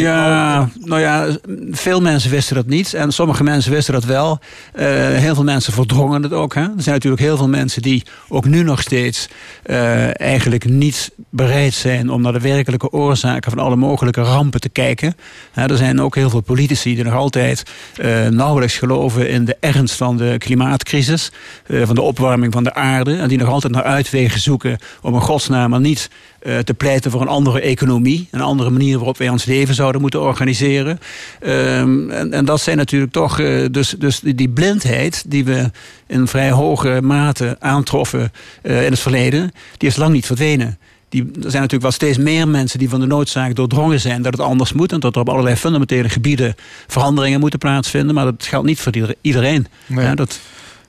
Ja, 0.00 0.68
nou 0.84 1.00
ja, 1.00 1.36
veel 1.70 2.00
mensen 2.00 2.30
wisten 2.30 2.54
dat 2.54 2.66
niet. 2.66 2.94
En 2.94 3.12
sommige 3.12 3.42
mensen 3.42 3.72
wisten 3.72 3.94
dat 3.94 4.04
wel. 4.04 4.38
Eh, 4.72 4.86
heel 4.96 5.34
veel 5.34 5.44
mensen 5.44 5.72
verdrongen 5.72 6.22
het 6.22 6.32
ook. 6.32 6.54
Hè. 6.54 6.60
Er 6.60 6.72
zijn 6.76 6.94
natuurlijk 6.94 7.22
heel 7.22 7.36
veel 7.36 7.48
mensen 7.48 7.82
die 7.82 8.02
ook 8.28 8.44
nu 8.44 8.62
nog 8.62 8.80
steeds 8.80 9.28
eh, 9.62 10.20
eigenlijk 10.20 10.68
niet 10.68 11.10
bereid 11.30 11.74
zijn 11.74 12.10
om 12.10 12.22
naar 12.22 12.32
de 12.32 12.40
werkelijke 12.40 12.92
oorzaken 12.92 13.50
van 13.50 13.60
alle 13.60 13.76
mogelijke 13.76 14.22
rampen 14.22 14.60
te 14.60 14.68
kijken. 14.68 15.16
Er 15.54 15.76
zijn 15.76 16.00
ook 16.00 16.14
heel 16.14 16.30
veel 16.30 16.40
politici 16.40 16.94
die 16.94 17.04
nog 17.04 17.14
altijd 17.14 17.62
eh, 17.96 18.26
nauwelijks 18.26 18.78
geloven 18.78 19.28
in 19.28 19.44
de 19.44 19.56
ernst 19.60 19.94
van 19.94 20.16
de 20.16 20.34
klimaatcrisis, 20.38 21.32
van 21.68 21.94
de 21.94 22.00
opwarming 22.00 22.52
van 22.52 22.64
de 22.64 22.74
aarde. 22.74 23.16
En 23.16 23.28
die 23.28 23.38
nog 23.38 23.48
altijd 23.48 23.72
naar 23.72 23.82
uitwegen 23.82 24.40
zoeken 24.40 24.78
om 25.02 25.14
in 25.14 25.20
godsnaam 25.20 25.70
maar 25.70 25.80
niet 25.80 26.10
eh, 26.46 26.58
te 26.58 26.74
pleiten 26.74 27.10
voor 27.10 27.20
een 27.20 27.28
andere 27.28 27.60
economie. 27.60 28.28
Een 28.30 28.40
andere 28.40 28.70
manier 28.70 28.96
waarop 28.96 29.18
wij 29.18 29.28
ons 29.28 29.44
leven 29.44 29.74
zouden 29.74 30.00
moeten 30.00 30.20
organiseren. 30.20 30.98
Ehm, 31.40 32.10
en, 32.10 32.32
en 32.32 32.44
dat 32.44 32.60
zijn 32.60 32.76
natuurlijk 32.76 33.12
toch. 33.12 33.40
eh, 33.40 33.64
dus, 33.70 33.94
dus 33.98 34.20
die, 34.20 34.48
blindheid 34.48 35.24
die 35.26 35.44
we 35.44 35.70
in 36.06 36.26
vrij 36.26 36.50
hoge 36.50 36.98
mate 37.02 37.56
aantroffen 37.60 38.32
eh, 38.62 38.84
in 38.84 38.90
het 38.90 39.00
verleden, 39.00 39.52
die 39.76 39.88
is 39.88 39.96
lang 39.96 40.12
niet 40.12 40.26
verdwenen. 40.26 40.78
Die, 41.08 41.22
er 41.22 41.30
zijn 41.40 41.62
natuurlijk 41.62 41.82
wel 41.82 41.90
steeds 41.90 42.18
meer 42.18 42.48
mensen 42.48 42.78
die 42.78 42.88
van 42.88 43.00
de 43.00 43.06
noodzaak 43.06 43.54
doordrongen 43.54 44.00
zijn 44.00 44.22
dat 44.22 44.32
het 44.32 44.42
anders 44.42 44.72
moet. 44.72 44.92
En 44.92 45.00
dat 45.00 45.14
er 45.14 45.20
op 45.20 45.28
allerlei 45.28 45.56
fundamentele 45.56 46.08
gebieden 46.08 46.54
veranderingen 46.86 47.40
moeten 47.40 47.58
plaatsvinden. 47.58 48.14
Maar 48.14 48.24
dat 48.24 48.44
geldt 48.46 48.66
niet 48.66 48.80
voor 48.80 48.94
ieder- 48.94 49.14
iedereen. 49.20 49.66
Nee. 49.86 50.04
Ja, 50.04 50.14
dat, 50.14 50.40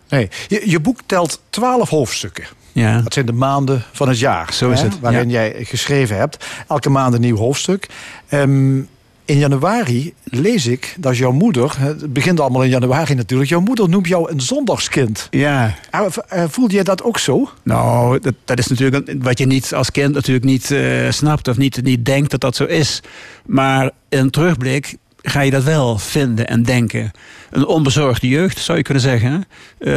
Nee, 0.10 0.30
je, 0.48 0.62
je 0.70 0.80
boek 0.80 1.00
telt 1.06 1.42
twaalf 1.50 1.90
hoofdstukken. 1.90 2.44
Ja. 2.78 3.02
Dat 3.02 3.14
zijn 3.14 3.26
de 3.26 3.34
maanden 3.34 3.84
van 3.92 4.08
het 4.08 4.20
jaar. 4.20 4.54
Zo 4.54 4.70
is 4.70 4.80
hè, 4.82 4.88
het, 4.88 5.00
Waarin 5.00 5.30
jij 5.30 5.56
geschreven 5.64 6.18
hebt. 6.18 6.46
Elke 6.68 6.90
maand 6.90 7.14
een 7.14 7.22
nieuw 7.22 7.38
hoofdstuk. 7.38 7.88
Ehm, 8.28 8.78
in 9.26 9.38
januari 9.38 10.14
lees 10.24 10.66
ik 10.68 10.96
dat 11.00 11.18
jouw 11.18 11.32
moeder... 11.32 11.76
Het 11.80 12.14
begint 12.14 12.40
allemaal 12.40 12.64
in 12.64 12.70
januari 12.70 13.14
natuurlijk. 13.14 13.50
Jouw 13.50 13.60
moeder 13.60 13.90
noemt 13.90 14.08
jou 14.08 14.32
een 14.32 14.42
zondagskind. 14.42 15.28
ja, 15.32 15.76
Ah, 15.90 16.06
eh, 16.28 16.44
Voelde 16.48 16.74
jij 16.74 16.84
dat 16.84 17.04
ook 17.04 17.20
zo? 17.20 17.50
Nou, 17.64 18.20
dat, 18.20 18.34
dat 18.46 18.60
is 18.60 18.68
natuurlijk 18.68 19.14
wat 19.22 19.38
je 19.38 19.46
niet 19.46 19.74
als 19.74 19.92
kind 19.92 20.14
natuurlijk 20.14 20.46
niet 20.46 20.72
eh, 20.72 21.10
snapt 21.10 21.48
of 21.48 21.58
niet, 21.58 21.84
niet 21.84 22.06
denkt 22.06 22.32
dat 22.32 22.42
dat 22.42 22.56
zo 22.56 22.64
is. 22.64 23.02
Maar 23.46 23.92
in 24.10 24.30
terugblik 24.30 24.96
ga 25.22 25.42
je 25.42 25.52
dat 25.52 25.64
wel 25.64 25.98
vinden 25.98 26.48
en 26.48 26.64
denken. 26.64 27.12
Een 27.52 27.66
onbezorgde 27.66 28.28
jeugd, 28.28 28.58
zou 28.60 28.78
je 28.78 28.84
kunnen 28.84 29.04
zeggen. 29.04 29.46
Eh, 29.78 29.94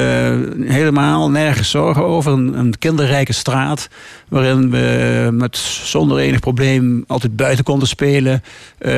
helemaal 0.72 1.30
nergens 1.30 1.70
zorgen 1.70 2.04
over. 2.04 2.32
Een, 2.32 2.58
een 2.58 2.78
kinderrijke 2.78 3.32
straat. 3.32 3.88
Waarin 4.28 4.70
we 4.70 5.28
met 5.32 5.56
zonder 5.84 6.18
enig 6.18 6.40
probleem 6.40 7.04
altijd 7.06 7.36
buiten 7.36 7.64
konden 7.64 7.88
spelen. 7.88 8.42
eh, 8.78 8.92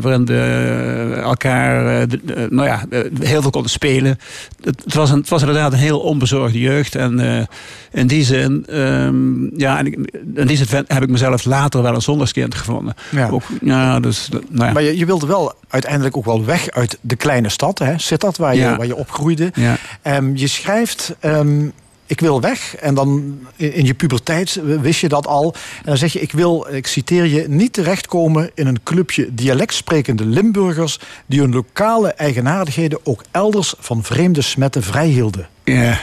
waarin 0.00 0.24
we 0.26 1.20
elkaar 1.22 2.00
eh, 2.00 2.08
de- 2.08 2.20
de- 2.24 2.46
nou 2.50 2.68
ja, 2.68 2.84
heel 3.20 3.42
veel 3.42 3.50
konden 3.50 3.70
spelen. 3.70 4.18
Het, 4.62 4.82
het, 4.84 4.94
was 4.94 5.10
een, 5.10 5.18
het 5.18 5.28
was 5.28 5.40
inderdaad 5.40 5.72
een 5.72 5.78
heel 5.78 6.00
onbezorgde 6.00 6.58
jeugd. 6.60 6.94
En 6.94 7.46
in 7.92 8.06
die 8.06 8.24
zin, 8.24 8.66
ehm, 8.68 9.58
ja, 9.60 9.78
en 9.78 9.86
ik- 9.86 9.98
in 10.34 10.46
die 10.46 10.56
zin 10.56 10.84
heb 10.86 11.02
ik 11.02 11.08
mezelf 11.08 11.44
later 11.44 11.82
wel 11.82 11.94
een 11.94 12.02
zondagskind 12.02 12.54
gevonden. 12.54 12.94
Ja. 13.10 13.28
Ook, 13.28 13.42
ja, 13.62 14.00
dus, 14.00 14.28
nou 14.48 14.66
ja. 14.66 14.72
Maar 14.72 14.82
je, 14.82 14.98
je 14.98 15.06
wilde 15.06 15.26
wel 15.26 15.52
uiteindelijk 15.68 16.16
ook 16.16 16.24
wel 16.24 16.44
weg 16.44 16.70
uit 16.70 16.98
de 17.00 17.16
kleine 17.16 17.48
stad, 17.48 17.78
hè? 17.78 17.97
Sittard, 18.00 18.36
waar 18.36 18.56
je, 18.56 18.76
waar 18.76 18.86
je 18.86 18.96
opgroeide. 18.96 19.50
ja. 19.54 19.76
Ehm, 20.02 20.30
je 20.34 20.46
schrijft, 20.46 21.14
ehm, 21.20 21.68
ik 22.08 22.20
wil 22.20 22.40
weg. 22.40 22.76
En 22.76 22.94
dan 22.94 23.38
in, 23.56 23.84
je 23.84 23.94
puberteit 23.94 24.60
wist 24.80 25.00
je 25.00 25.08
dat 25.08 25.26
al. 25.26 25.54
En 25.78 25.84
dan 25.84 25.96
zeg 25.96 26.12
je, 26.12 26.20
ik 26.20 26.32
wil, 26.32 26.66
ik 26.70 26.86
citeer 26.86 27.24
je, 27.26 27.44
niet 27.48 27.72
terechtkomen 27.72 28.50
in 28.54 28.66
een 28.66 28.82
clubje 28.82 29.34
dialectsprekende 29.34 30.24
Limburgers... 30.24 30.98
die 31.26 31.40
hun 31.40 31.52
lokale 31.52 32.08
eigenaardigheden 32.12 32.98
ook 33.02 33.22
elders 33.30 33.74
van 33.78 34.02
vreemde 34.04 34.42
smetten 34.42 34.82
vrijhielden. 34.82 35.48
Ja. 35.64 35.98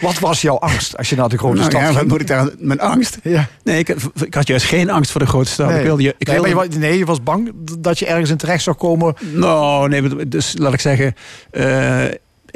Wat 0.00 0.18
was 0.18 0.40
jouw 0.42 0.58
angst 0.58 0.96
als 0.96 1.08
je 1.10 1.16
naar 1.16 1.28
de 1.28 1.38
grote 1.38 1.56
Nou 1.56 1.68
stad 1.70 1.80
ja, 1.80 1.86
ging? 1.86 1.98
wat 1.98 2.08
moet 2.08 2.20
ik 2.20 2.26
daar, 2.26 2.48
mijn 2.58 2.80
angst? 2.80 3.18
Ja. 3.22 3.48
Nee, 3.64 3.78
ik, 3.78 3.88
ik 4.24 4.34
had 4.34 4.46
juist 4.46 4.64
geen 4.66 4.90
angst 4.90 5.10
voor 5.10 5.20
de 5.20 5.26
grote 5.26 5.50
stad. 5.50 5.68
Nee. 5.68 5.78
Ik 5.78 5.84
wilde, 5.84 6.02
je- 6.02 6.14
ik 6.18 6.26
nee, 6.26 6.40
wilde, 6.40 6.66
je, 6.70 6.78
nee, 6.78 6.98
je 6.98 7.04
was 7.04 7.22
bang 7.22 7.52
dat 7.78 7.98
je 7.98 8.06
ergens 8.06 8.30
in 8.30 8.36
terecht 8.36 8.62
zou 8.62 8.76
komen. 8.76 9.14
Nou, 9.32 9.88
nee, 9.88 10.28
dus 10.28 10.54
laat 10.58 10.72
ik 10.72 10.80
zeggen. 10.80 11.14
eh, 11.50 12.04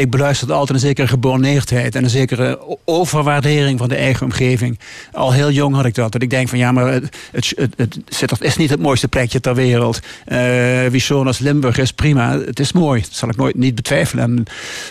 ik 0.00 0.10
beluisterde 0.10 0.52
altijd 0.52 0.70
een 0.70 0.86
zekere 0.86 1.06
geborneerdheid 1.06 1.94
en 1.94 2.04
een 2.04 2.10
zekere 2.10 2.78
overwaardering 2.84 3.78
van 3.78 3.88
de 3.88 3.94
eigen 3.94 4.26
omgeving. 4.26 4.78
Al 5.12 5.32
heel 5.32 5.50
jong 5.50 5.74
had 5.74 5.84
ik 5.84 5.94
dat. 5.94 6.12
Dat 6.12 6.22
ik 6.22 6.30
denk 6.30 6.48
van 6.48 6.58
ja, 6.58 6.72
maar 6.72 6.92
het, 6.92 7.16
het, 7.32 7.54
het, 7.76 7.98
het 8.20 8.40
is 8.40 8.56
niet 8.56 8.70
het 8.70 8.80
mooiste 8.80 9.08
plekje 9.08 9.40
ter 9.40 9.54
wereld. 9.54 10.00
Eh 10.24 10.86
wie 10.86 11.00
zo'n 11.00 11.26
als 11.26 11.38
Limburg 11.38 11.78
is 11.78 11.92
prima. 11.92 12.38
Het 12.38 12.60
is 12.60 12.72
mooi. 12.72 13.00
Dat 13.00 13.12
zal 13.12 13.28
ik 13.28 13.36
nooit 13.36 13.56
niet 13.56 13.74
betwijfelen. 13.74 14.24
En 14.24 14.44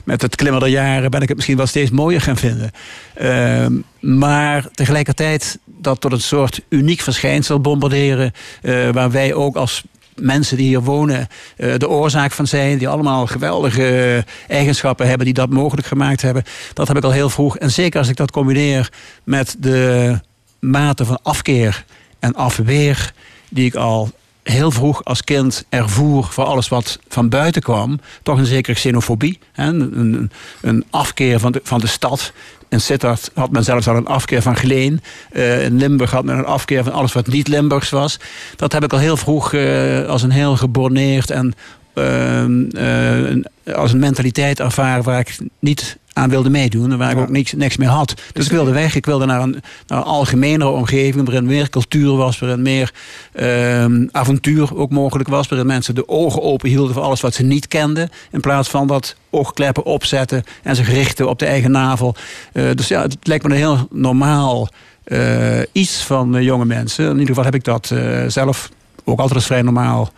met 0.03 0.21
het 0.21 0.35
klimmen 0.35 0.59
der 0.61 0.69
jaren 0.69 1.11
ben 1.11 1.21
ik 1.21 1.27
het 1.27 1.35
misschien 1.35 1.57
wel 1.57 1.67
steeds 1.67 1.91
mooier 1.91 2.21
gaan 2.21 2.37
vinden. 2.37 2.71
Ehm, 3.13 3.73
maar 3.99 4.67
tegelijkertijd 4.73 5.59
dat 5.65 6.01
tot 6.01 6.11
een 6.11 6.21
soort 6.21 6.61
uniek 6.69 7.01
verschijnsel 7.01 7.59
bombarderen. 7.59 8.31
eh, 8.61 8.89
waar 8.89 9.11
wij 9.11 9.33
ook 9.33 9.55
als 9.55 9.83
mensen 10.21 10.57
die 10.57 10.67
hier 10.67 10.81
wonen 10.81 11.27
eh, 11.57 11.73
de 11.77 11.89
oorzaak 11.89 12.31
van 12.31 12.47
zijn. 12.47 12.77
Die 12.77 12.87
allemaal 12.87 13.27
geweldige 13.27 14.25
eigenschappen 14.47 15.07
hebben 15.07 15.25
die 15.25 15.33
dat 15.33 15.49
mogelijk 15.49 15.87
gemaakt 15.87 16.21
hebben. 16.21 16.43
Dat 16.73 16.87
heb 16.87 16.97
ik 16.97 17.03
al 17.03 17.11
heel 17.11 17.29
vroeg. 17.29 17.57
En 17.57 17.71
zeker 17.71 17.99
als 17.99 18.09
ik 18.09 18.15
dat 18.15 18.31
combineer 18.31 18.91
met 19.23 19.55
de 19.59 20.19
mate 20.59 21.05
van 21.05 21.19
afkeer 21.23 21.85
en 22.19 22.35
afweer 22.35 23.13
die 23.49 23.65
ik 23.65 23.75
al 23.75 24.11
heel 24.43 24.71
vroeg 24.71 25.03
als 25.03 25.23
kind 25.23 25.65
ervoer 25.69 26.23
voor 26.23 26.43
alles 26.43 26.67
wat 26.67 26.99
van 27.07 27.29
buiten 27.29 27.61
kwam. 27.61 27.99
Toch 28.23 28.37
een 28.37 28.45
zekere 28.45 28.75
xenofobie. 28.75 29.39
Hè? 29.51 29.67
Een, 29.67 30.31
een, 30.61 30.83
afkeer 30.89 31.39
van 31.39 31.51
de, 31.51 31.61
van 31.63 31.79
de 31.79 31.87
stad. 31.87 32.33
In 32.69 32.81
Sittard 32.81 33.31
had 33.33 33.51
men 33.51 33.63
zelfs 33.63 33.87
al 33.87 33.95
een 33.95 34.07
afkeer 34.07 34.41
van 34.41 34.55
Geleen. 34.55 35.01
Eh, 35.31 35.63
in 35.63 35.77
Limburg 35.77 36.11
had 36.11 36.23
men 36.23 36.37
een 36.37 36.45
afkeer 36.45 36.83
van 36.83 36.93
alles 36.93 37.13
wat 37.13 37.27
niet 37.27 37.47
Limburgs 37.47 37.89
was. 37.89 38.19
Dat 38.55 38.71
heb 38.71 38.83
ik 38.83 38.93
al 38.93 38.99
heel 38.99 39.17
vroeg 39.17 39.53
eh, 39.53 40.05
als 40.07 40.23
een 40.23 40.31
heel 40.31 40.57
geborneerd 40.57 41.29
en 41.29 41.53
ehm, 41.93 42.69
eh, 42.69 43.75
als 43.75 43.93
een 43.93 43.99
mentaliteit 43.99 44.59
ervaren 44.59 45.03
waar 45.03 45.19
ik 45.19 45.37
niet 45.59 45.97
aan 46.19 46.29
wilde 46.29 46.49
meedoen 46.49 46.91
en 46.91 46.97
waar 46.97 47.11
ik 47.11 47.17
ook 47.17 47.29
niks, 47.29 47.53
niks 47.53 47.77
meer 47.77 47.87
had. 47.87 48.13
Dus 48.33 48.45
ik 48.45 48.51
wilde 48.51 48.71
weg. 48.71 48.95
Ik 48.95 49.05
wilde 49.05 49.25
naar 49.25 49.41
een, 49.41 49.61
naar 49.87 49.97
een 49.97 50.03
algemenere 50.03 50.69
omgeving 50.69 51.25
waarin 51.25 51.45
meer 51.45 51.69
cultuur 51.69 52.15
was, 52.15 52.39
waarin 52.39 52.61
meer 52.61 52.93
ehm, 53.33 54.07
avontuur 54.11 54.77
ook 54.77 54.89
mogelijk 54.89 55.29
was, 55.29 55.47
waarin 55.47 55.67
mensen 55.67 55.95
de 55.95 56.07
ogen 56.07 56.41
open 56.41 56.69
hielden 56.69 56.93
voor 56.93 57.03
alles 57.03 57.21
wat 57.21 57.33
ze 57.33 57.43
niet 57.43 57.67
kenden, 57.67 58.09
in 58.31 58.39
plaats 58.39 58.69
van 58.69 58.87
dat 58.87 59.15
oogkleppen 59.29 59.83
opzetten 59.83 60.43
en 60.63 60.75
zich 60.75 60.89
richten 60.89 61.29
op 61.29 61.39
de 61.39 61.45
eigen 61.45 61.71
navel. 61.71 62.15
Eh, 62.53 62.63
dus 62.75 62.87
ja, 62.87 63.01
het 63.01 63.17
lijkt 63.21 63.43
me 63.43 63.49
een 63.49 63.57
heel 63.57 63.87
normaal 63.91 64.69
eh, 65.03 65.59
iets 65.71 66.03
van 66.03 66.35
eh, 66.35 66.43
jonge 66.43 66.65
mensen. 66.65 67.05
In 67.05 67.11
ieder 67.11 67.27
geval 67.27 67.43
heb 67.43 67.55
ik 67.55 67.63
dat 67.63 67.93
zelf 68.27 68.69
ook 69.03 69.19
altijd 69.19 69.35
als 69.35 69.45
vrij 69.45 69.61
normaal 69.61 70.11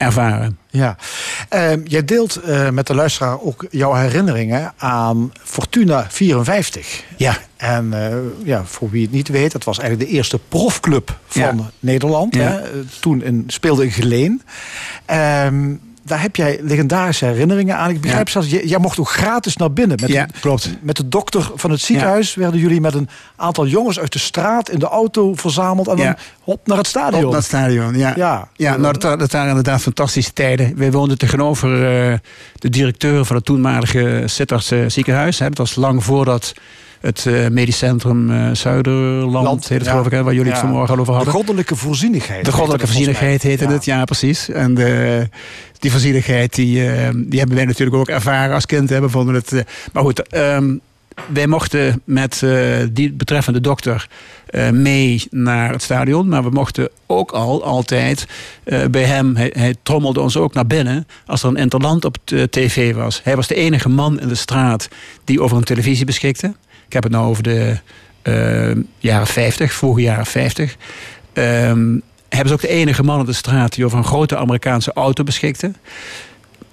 ervaren. 0.00 0.58
Ja. 0.70 0.96
Ehm, 1.48 1.80
jij 1.84 2.04
deelt 2.04 2.36
eh, 2.36 2.70
met 2.70 2.86
de 2.86 2.94
luisteraar 2.94 3.40
ook 3.40 3.66
jouw 3.70 3.94
herinneringen 3.94 4.72
aan 4.76 5.32
Fortuna 5.42 6.06
54. 6.08 7.04
Ja. 7.16 7.36
En 7.56 7.92
eh, 7.92 8.16
ja, 8.44 8.64
voor 8.64 8.90
wie 8.90 9.02
het 9.02 9.12
niet 9.12 9.28
weet, 9.28 9.52
dat 9.52 9.64
was 9.64 9.78
eigenlijk 9.78 10.10
de 10.10 10.16
eerste 10.16 10.38
profclub 10.48 11.18
van 11.26 11.42
Ja. 11.42 11.54
Nederland. 11.78 12.34
Ja. 12.34 12.40
Hè? 12.42 12.60
Eh, 12.60 12.68
Toen 13.00 13.22
in, 13.22 13.44
speelde 13.46 13.84
in 13.84 13.90
Geleen. 13.90 14.42
Ehm, 15.04 15.74
daar 16.10 16.22
heb 16.22 16.36
jij 16.36 16.58
legendarische 16.62 17.24
herinneringen 17.24 17.76
aan. 17.76 17.90
Ik 17.90 18.00
begrijp 18.00 18.28
Ja. 18.28 18.32
zelfs, 18.32 18.68
jij, 18.68 18.78
mocht 18.78 18.98
ook 18.98 19.10
gratis 19.10 19.56
naar 19.56 19.72
binnen. 19.72 19.98
Met 20.00 20.10
Ja, 20.10 20.26
de, 20.26 20.32
klopt. 20.40 20.70
Met 20.80 20.96
de 20.96 21.08
dokter 21.08 21.50
van 21.54 21.70
het 21.70 21.80
ziekenhuis 21.80 22.34
werden 22.34 22.60
jullie 22.60 22.80
met 22.80 22.94
een 22.94 23.08
aantal 23.36 23.66
jongens 23.66 23.98
uit 23.98 24.12
de 24.12 24.18
straat 24.18 24.70
in 24.70 24.78
de 24.78 24.86
auto 24.86 25.34
verzameld. 25.34 25.88
En 25.88 25.96
dan 25.96 26.16
hop 26.42 26.66
naar 26.66 26.76
het 26.78 26.86
stadion. 26.86 27.24
Op 27.24 27.30
naar 27.30 27.38
het 27.38 27.48
stadion, 27.48 27.98
ja. 27.98 28.12
Ja. 28.16 28.48
Ja, 28.56 28.76
nou, 28.76 28.98
dat 28.98 29.32
waren 29.32 29.48
inderdaad 29.48 29.80
fantastische 29.80 30.32
tijden. 30.32 30.72
Wij 30.76 30.90
woonden 30.90 31.18
tegenover 31.18 31.72
eh, 31.74 32.18
de 32.54 32.68
directeur 32.68 33.24
van 33.24 33.36
het 33.36 33.44
toenmalige 33.44 34.22
Sittardse 34.26 34.84
ziekenhuis. 34.88 35.38
Hè. 35.38 35.48
Dat 35.48 35.58
was 35.58 35.74
lang 35.74 36.04
voordat 36.04 36.54
het 37.00 37.26
eh, 37.26 37.48
medisch 37.48 37.78
centrum 37.78 38.30
eh, 38.30 38.50
Zuiderland, 38.52 39.44
Land, 39.44 39.68
heet 39.68 39.78
het 39.78 39.86
ja. 39.86 39.90
geloof 39.90 40.06
ik, 40.06 40.12
hè, 40.12 40.22
waar 40.22 40.34
jullie 40.34 40.50
het 40.50 40.60
vanmorgen 40.60 40.94
al 40.94 41.00
over 41.00 41.12
De 41.12 41.12
hadden. 41.12 41.34
goddelijke 41.34 41.76
voorzienigheid. 41.76 42.44
De 42.44 42.52
goddelijke 42.52 42.86
voorzienigheid 42.86 43.42
heette 43.42 43.66
het, 43.66 43.84
ja, 43.84 44.04
precies. 44.04 44.48
En 44.48 44.74
de, 44.74 45.28
die 45.78 45.90
voorzienigheid, 45.90 46.54
die, 46.54 46.86
eh, 46.90 47.08
die 47.14 47.38
hebben 47.38 47.56
wij 47.56 47.64
natuurlijk 47.64 47.96
ook 47.96 48.08
ervaren 48.08 48.54
als 48.54 48.66
kind. 48.66 48.90
Hè. 48.90 49.00
We 49.00 49.08
vonden 49.08 49.34
het, 49.34 49.52
eh, 49.52 49.60
maar 49.92 50.02
goed, 50.02 50.28
ehm, 50.28 50.74
wij 51.32 51.46
mochten 51.46 52.02
met 52.04 52.42
eh, 52.42 52.76
die 52.92 53.12
betreffende 53.12 53.60
dokter 53.60 54.08
eh, 54.46 54.70
mee 54.70 55.26
naar 55.30 55.72
het 55.72 55.82
stadion. 55.82 56.28
Maar 56.28 56.42
we 56.42 56.50
mochten 56.50 56.88
ook 57.06 57.30
al 57.30 57.64
altijd 57.64 58.26
eh, 58.64 58.84
bij 58.90 59.04
hem, 59.04 59.36
hij, 59.36 59.50
hij, 59.56 59.74
trommelde 59.82 60.20
ons 60.20 60.36
ook 60.36 60.54
naar 60.54 60.66
binnen 60.66 61.06
als 61.26 61.42
er 61.42 61.48
een 61.48 61.56
interland 61.56 62.04
op 62.04 62.16
de 62.24 62.48
tv 62.50 62.94
was. 62.94 63.20
Hij 63.24 63.36
was 63.36 63.46
de 63.46 63.54
enige 63.54 63.88
man 63.88 64.20
in 64.20 64.28
de 64.28 64.34
straat 64.34 64.88
die 65.24 65.42
over 65.42 65.56
een 65.56 65.64
televisie 65.64 66.04
beschikte. 66.04 66.54
Ik 66.90 66.96
heb 66.96 67.02
het 67.02 67.12
nou 67.12 67.28
over 67.28 67.42
de 67.42 67.76
jaren 68.98 69.26
50, 69.26 69.72
vroege 69.72 70.00
jaren 70.00 70.26
50. 70.26 70.76
Um, 71.32 72.02
hij 72.28 72.42
was 72.42 72.52
ook 72.52 72.60
de 72.60 72.68
enige 72.68 73.02
man 73.02 73.20
in 73.20 73.24
de 73.24 73.32
straat 73.32 73.74
die 73.74 73.84
over 73.84 73.98
een 73.98 74.04
grote 74.04 74.36
Amerikaanse 74.36 74.92
auto 74.92 75.24
beschikte. 75.24 75.72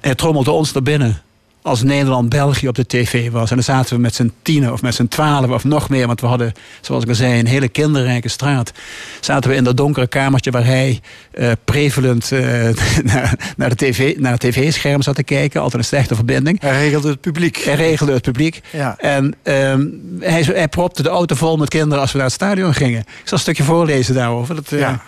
Hij 0.01 0.15
trommelde 0.15 0.51
ons 0.51 0.73
naar 0.73 0.83
binnen 0.83 1.21
als 1.67 1.83
Nederland-België 1.83 2.67
op 2.67 2.75
de 2.75 2.85
tv 2.85 3.31
was. 3.31 3.49
En 3.49 3.55
dan 3.55 3.65
zaten 3.65 3.95
we 3.95 4.01
met 4.01 4.15
z'n 4.15 4.31
tienen 4.41 4.73
of 4.73 4.81
met 4.81 4.95
z'n 4.95 5.07
twaalf 5.07 5.49
of 5.49 5.63
nog 5.63 5.89
meer. 5.89 6.07
Want 6.07 6.21
we 6.21 6.27
hadden, 6.27 6.53
zoals 6.81 7.03
ik 7.03 7.09
al 7.09 7.15
zei, 7.15 7.39
een 7.39 7.47
hele 7.47 7.67
kinderrijke 7.67 8.27
straat. 8.27 8.71
Zaten 9.19 9.49
we 9.49 9.55
in 9.55 9.63
dat 9.63 9.77
donkere 9.77 10.07
kamertje 10.07 10.51
waar 10.51 10.65
hij 10.65 11.01
uh, 11.33 11.51
prevelend 11.65 12.31
uh, 12.31 12.39
naar, 13.13 13.53
naar, 13.57 13.69
de 13.69 13.75
tv, 13.75 14.17
naar 14.17 14.31
het 14.31 14.41
tv-scherm 14.41 15.01
zat 15.01 15.15
te 15.15 15.23
kijken. 15.23 15.61
Altijd 15.61 15.81
een 15.81 15.87
slechte 15.87 16.15
verbinding. 16.15 16.61
Hij 16.61 16.77
regelde 16.77 17.09
het 17.09 17.21
publiek. 17.21 17.57
Hij 17.57 17.75
regelde 17.75 18.13
het 18.13 18.21
publiek. 18.21 18.61
Ja. 18.71 18.95
En 18.97 19.35
um, 19.43 20.01
hij, 20.19 20.41
hij 20.41 20.67
propte 20.67 21.03
de 21.03 21.09
auto 21.09 21.35
vol 21.35 21.57
met 21.57 21.69
kinderen 21.69 22.01
als 22.01 22.11
we 22.11 22.17
naar 22.17 22.27
het 22.27 22.35
stadion 22.35 22.73
gingen. 22.73 22.99
Ik 22.99 23.07
zal 23.23 23.33
een 23.33 23.39
stukje 23.39 23.63
voorlezen 23.63 24.15
daarover. 24.15 24.55
Dat, 24.55 24.71
uh, 24.71 24.79
ja. 24.79 25.01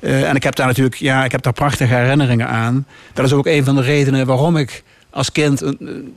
En 0.00 0.34
ik 0.34 0.42
heb 0.42 0.54
daar 0.54 0.66
natuurlijk 0.66 0.96
ja, 0.96 1.24
ik 1.24 1.32
heb 1.32 1.42
daar 1.42 1.52
prachtige 1.52 1.94
herinneringen 1.94 2.48
aan. 2.48 2.86
Dat 3.12 3.24
is 3.24 3.32
ook 3.32 3.46
een 3.46 3.64
van 3.64 3.74
de 3.74 3.82
redenen 3.82 4.26
waarom 4.26 4.56
ik 4.56 4.82
als 5.16 5.32
kind, 5.32 5.62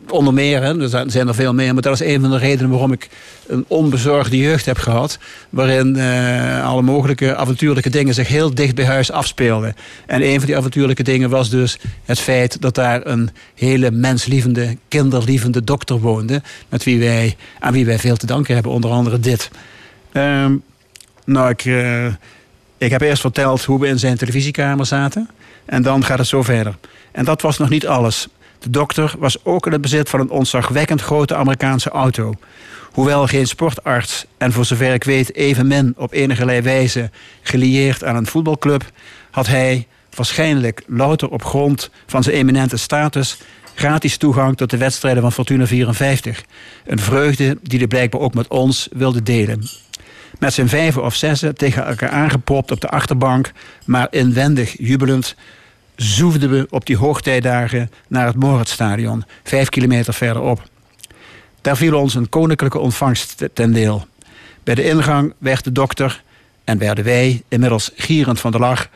onder 0.10 0.34
meer, 0.34 0.62
hè, 0.62 0.82
er 0.82 1.10
zijn 1.12 1.28
er 1.28 1.36
veel 1.36 1.54
meer, 1.54 1.74
maar 1.74 1.82
dat 1.82 1.94
is 1.94 2.08
een 2.08 2.22
van 2.22 2.30
de 2.30 2.38
redenen 2.38 2.70
waarom 2.70 2.92
ik 2.92 3.10
een 3.48 3.66
onbezorgde 3.68 4.38
jeugd 4.38 4.66
heb 4.66 4.78
gehad. 4.78 5.18
Waarin 5.50 5.98
uh, 5.98 6.68
alle 6.68 6.82
mogelijke 6.82 7.36
avontuurlijke 7.36 7.90
dingen 7.90 8.14
zich 8.14 8.28
heel 8.28 8.54
dicht 8.54 8.76
bij 8.76 8.86
huis 8.86 9.12
afspeelden. 9.12 9.76
En 10.06 10.24
een 10.24 10.38
van 10.38 10.46
die 10.46 10.58
avontuurlijke 10.58 11.04
dingen 11.04 11.30
was 11.30 11.50
dus 11.50 11.78
het 12.06 12.20
feit 12.20 12.62
dat 12.62 12.76
daar 12.76 13.06
een 13.06 13.30
hele 13.56 13.92
menslievende, 13.92 14.78
kinderlievende 14.88 15.64
dokter 15.64 16.00
woonde. 16.00 16.42
Met 16.70 16.84
wie 16.84 17.00
wij, 17.00 17.36
aan 17.60 17.74
wie 17.74 17.86
wij 17.86 18.00
veel 18.00 18.18
te 18.18 18.26
danken 18.26 18.54
hebben, 18.54 18.72
onder 18.72 18.92
andere 18.92 19.20
dit. 19.20 19.50
Uh, 20.14 20.46
nou, 21.26 21.50
ik, 21.50 21.66
uh, 21.66 22.06
ik 22.78 22.92
heb 22.92 23.02
eerst 23.02 23.22
verteld 23.22 23.64
hoe 23.64 23.80
we 23.80 23.88
in 23.88 24.00
zijn 24.00 24.18
televisiekamer 24.18 24.86
zaten. 24.86 25.30
En 25.66 25.82
dan 25.82 26.06
gaat 26.06 26.18
het 26.18 26.28
zo 26.28 26.44
verder. 26.44 26.76
En 27.12 27.26
dat 27.26 27.42
was 27.42 27.58
nog 27.58 27.70
niet 27.70 27.88
alles. 27.88 28.28
De 28.60 28.70
dokter 28.70 29.14
was 29.20 29.46
ook 29.46 29.66
in 29.66 29.72
het 29.72 29.82
bezit 29.82 30.10
van 30.10 30.20
een 30.20 30.30
ontzagwekkend 30.30 31.02
grote 31.02 31.36
Amerikaanse 31.36 31.90
auto. 31.90 32.34
Hoewel 32.92 33.28
geen 33.28 33.48
sportarts 33.48 34.26
en 34.38 34.52
voor 34.52 34.66
zover 34.66 34.94
ik 34.94 35.04
weet 35.04 35.36
evenmin 35.36 35.94
op 35.98 36.14
enige 36.14 36.62
wijze 36.62 37.10
gelieerd 37.42 38.04
aan 38.04 38.16
een 38.16 38.28
voetbalclub, 38.28 38.84
had 39.32 39.48
hij 39.48 39.88
waarschijnlijk 40.16 40.84
louter 40.88 41.30
op 41.30 41.44
grond 41.44 41.90
van 42.06 42.24
zijn 42.24 42.36
eminente 42.36 42.78
status 42.78 43.38
gratis 43.80 44.18
toegang 44.18 44.58
tot 44.58 44.70
de 44.70 44.78
wedstrijden 44.78 45.22
van 45.22 45.32
Fortuna 45.32 45.68
54. 45.68 46.44
Een 46.86 47.00
vreugde 47.00 47.58
die 47.62 47.80
hij 47.80 47.88
blijkbaar 47.88 48.22
ook 48.22 48.34
met 48.34 48.48
ons 48.48 48.88
wilde 48.92 49.24
delen. 49.24 49.64
Met 50.40 50.54
zijn 50.54 50.70
vijven 50.70 51.04
of 51.04 51.16
zessen 51.16 51.56
tegen 51.56 51.86
elkaar 51.86 52.10
aangepropt 52.10 52.72
op 52.72 52.82
de 52.82 52.90
achterbank, 52.90 53.52
maar 53.86 54.08
inwendig 54.10 54.76
jubelend, 54.78 55.36
zoefden 56.02 56.50
we 56.50 56.68
op 56.70 56.86
die 56.86 56.98
hoogtijdagen 56.98 57.92
naar 58.08 58.26
het 58.26 58.36
Moritstadion, 58.36 59.24
vijf 59.44 59.70
kilometer 59.70 60.14
verderop. 60.14 60.64
Daar 61.62 61.78
viel 61.78 62.00
ons 62.00 62.16
een 62.16 62.30
koninklijke 62.30 62.80
ontvangst 62.80 63.50
ten 63.54 63.74
deel. 63.74 64.08
Bij 64.64 64.76
de 64.76 64.84
ingang 64.84 65.34
werd 65.38 65.64
de 65.64 65.72
dokter, 65.72 66.24
en 66.64 66.78
werden 66.78 67.04
wij, 67.04 67.44
inmiddels 67.48 67.92
gierend 67.96 68.40
van 68.40 68.52
de 68.52 68.60
lach, 68.60 68.90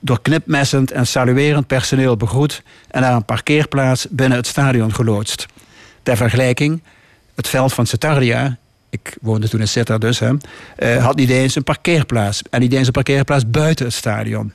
door 0.00 0.22
knipmessend 0.22 0.90
en 0.90 1.06
saluerend 1.06 1.66
personeel 1.66 2.16
begroet 2.16 2.62
en 2.90 3.00
naar 3.00 3.14
een 3.14 3.24
parkeerplaats 3.24 4.06
binnen 4.10 4.38
het 4.38 4.46
stadion 4.46 4.94
geloodst. 4.94 5.46
Ter 6.02 6.16
vergelijking, 6.16 6.82
het 7.34 7.48
veld 7.48 7.72
van 7.72 7.86
Cetardia, 7.86 8.56
ik 8.90 9.16
woonde 9.20 9.48
toen 9.48 9.60
in 9.60 9.68
Sittard 9.68 10.00
dus, 10.00 10.20
eh, 10.20 11.04
had 11.04 11.16
niet 11.16 11.30
eens 11.30 11.54
een 11.54 11.64
parkeerplaats. 11.64 12.42
En 12.50 12.60
niet 12.60 12.72
eens 12.72 12.86
een 12.86 12.92
parkeerplaats 12.92 13.50
buiten 13.50 13.84
het 13.84 13.94
stadion 13.94 14.52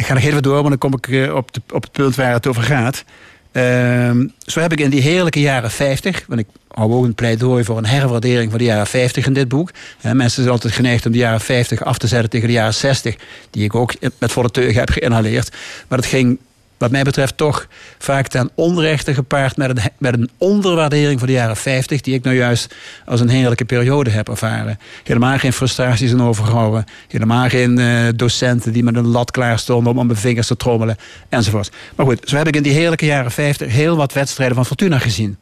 ik 0.00 0.06
ga 0.06 0.14
nog 0.14 0.22
even 0.22 0.42
door, 0.42 0.54
want 0.54 0.68
dan 0.68 0.78
kom 0.78 0.94
ik 0.94 1.08
eh, 1.08 1.34
op, 1.34 1.52
de, 1.52 1.60
op 1.72 1.82
het 1.82 1.92
punt 1.92 2.14
waar 2.14 2.32
het 2.32 2.46
over 2.46 2.62
gaat. 2.62 3.04
Ehm, 3.52 4.26
zo 4.44 4.60
heb 4.60 4.72
ik 4.72 4.80
in 4.80 4.90
die 4.90 5.00
heerlijke 5.00 5.40
jaren 5.40 5.70
50, 5.70 6.24
want 6.28 6.40
ik 6.40 6.46
hou 6.68 6.92
ook 6.92 7.04
een 7.04 7.14
pleidooi 7.14 7.64
voor 7.64 7.78
een 7.78 7.86
herwaardering 7.86 8.50
van 8.50 8.58
de 8.58 8.64
jaren 8.64 8.86
50 8.86 9.26
in 9.26 9.32
dit 9.32 9.48
boek. 9.48 9.70
mensen 10.02 10.30
zijn 10.30 10.48
altijd 10.48 10.72
geneigd 10.72 11.06
om 11.06 11.12
de 11.12 11.18
jaren 11.18 11.40
50 11.40 11.84
af 11.84 11.98
te 11.98 12.06
zetten 12.06 12.30
tegen 12.30 12.46
de 12.46 12.52
jaren 12.52 12.74
60, 12.74 13.16
die 13.50 13.64
ik 13.64 13.74
ook 13.74 13.94
met 14.18 14.32
volle 14.32 14.50
teugen 14.50 14.78
heb 14.78 14.90
geïnhaleerd. 14.90 15.56
Maar 15.88 15.98
het 15.98 16.06
ging 16.06 16.38
wat 16.80 16.90
mij 16.90 17.02
betreft 17.02 17.36
toch 17.36 17.66
vaak 17.98 18.26
ten 18.26 18.50
onrechte 18.54 19.14
gepaard 19.14 19.56
met 19.56 19.90
een, 19.98 20.30
onderwaardering 20.38 21.18
van 21.18 21.28
de 21.28 21.34
jaren 21.34 21.56
50, 21.56 22.00
die 22.00 22.14
ik 22.14 22.22
nou 22.22 22.36
juist 22.36 22.74
als 23.06 23.20
een 23.20 23.28
heerlijke 23.28 23.64
periode 23.64 24.10
heb 24.10 24.28
ervaren. 24.28 24.78
Helemaal 25.04 25.38
geen 25.38 25.52
frustraties 25.52 26.12
en 26.12 26.22
overgehouden. 26.22 26.84
Helemaal 27.08 27.48
geen 27.48 27.78
uh, 27.78 28.08
docenten 28.16 28.72
die 28.72 28.82
met 28.82 28.96
een 28.96 29.06
lat 29.06 29.30
klaar 29.30 29.58
stonden 29.58 29.92
om 29.92 29.98
op 29.98 30.06
mijn 30.06 30.18
vingers 30.18 30.46
te 30.46 30.56
trommelen, 30.56 30.96
enzovoort. 31.28 31.70
Maar 31.96 32.06
goed, 32.06 32.28
zo 32.28 32.36
heb 32.36 32.48
ik 32.48 32.56
in 32.56 32.62
die 32.62 32.72
heerlijke 32.72 33.06
jaren 33.06 33.30
50 33.30 33.72
heel 33.72 33.96
wat 33.96 34.12
wedstrijden 34.12 34.56
van 34.56 34.66
Fortuna 34.66 34.98
gezien. 34.98 35.36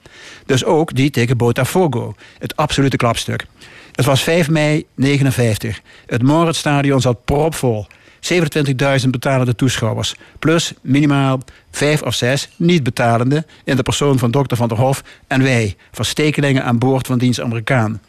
Dus 0.47 0.65
ook 0.65 0.95
die 0.95 1.11
tegen 1.11 1.37
Botafogo, 1.37 2.15
het 2.39 2.57
absolute 2.57 2.97
klapstuk. 2.97 3.47
Het 3.93 4.05
was 4.05 4.23
5 4.23 4.51
mei 4.51 4.87
59. 4.95 5.81
Het 6.07 6.23
Moritstadion 6.23 7.01
zat 7.01 7.25
propvol. 7.25 7.87
27.000 8.21 9.09
betalende 9.11 9.55
toeschouwers. 9.55 10.15
Plus 10.39 10.73
minimaal 10.81 11.41
5 11.71 12.03
of 12.03 12.15
6 12.15 12.49
niet 12.57 12.83
betalende 12.83 13.47
in 13.65 13.77
de 13.77 13.83
persoon 13.83 14.19
van 14.19 14.31
dokter 14.31 14.57
Van 14.57 14.69
der 14.69 14.79
Hof 14.79 15.03
en 15.27 15.43
wij, 15.43 15.77
verstekelingen 15.93 16.65
aan 16.65 16.79
boord 16.79 17.07
van 17.07 17.19
dienst 17.19 17.41
Amerikaan. 17.41 18.01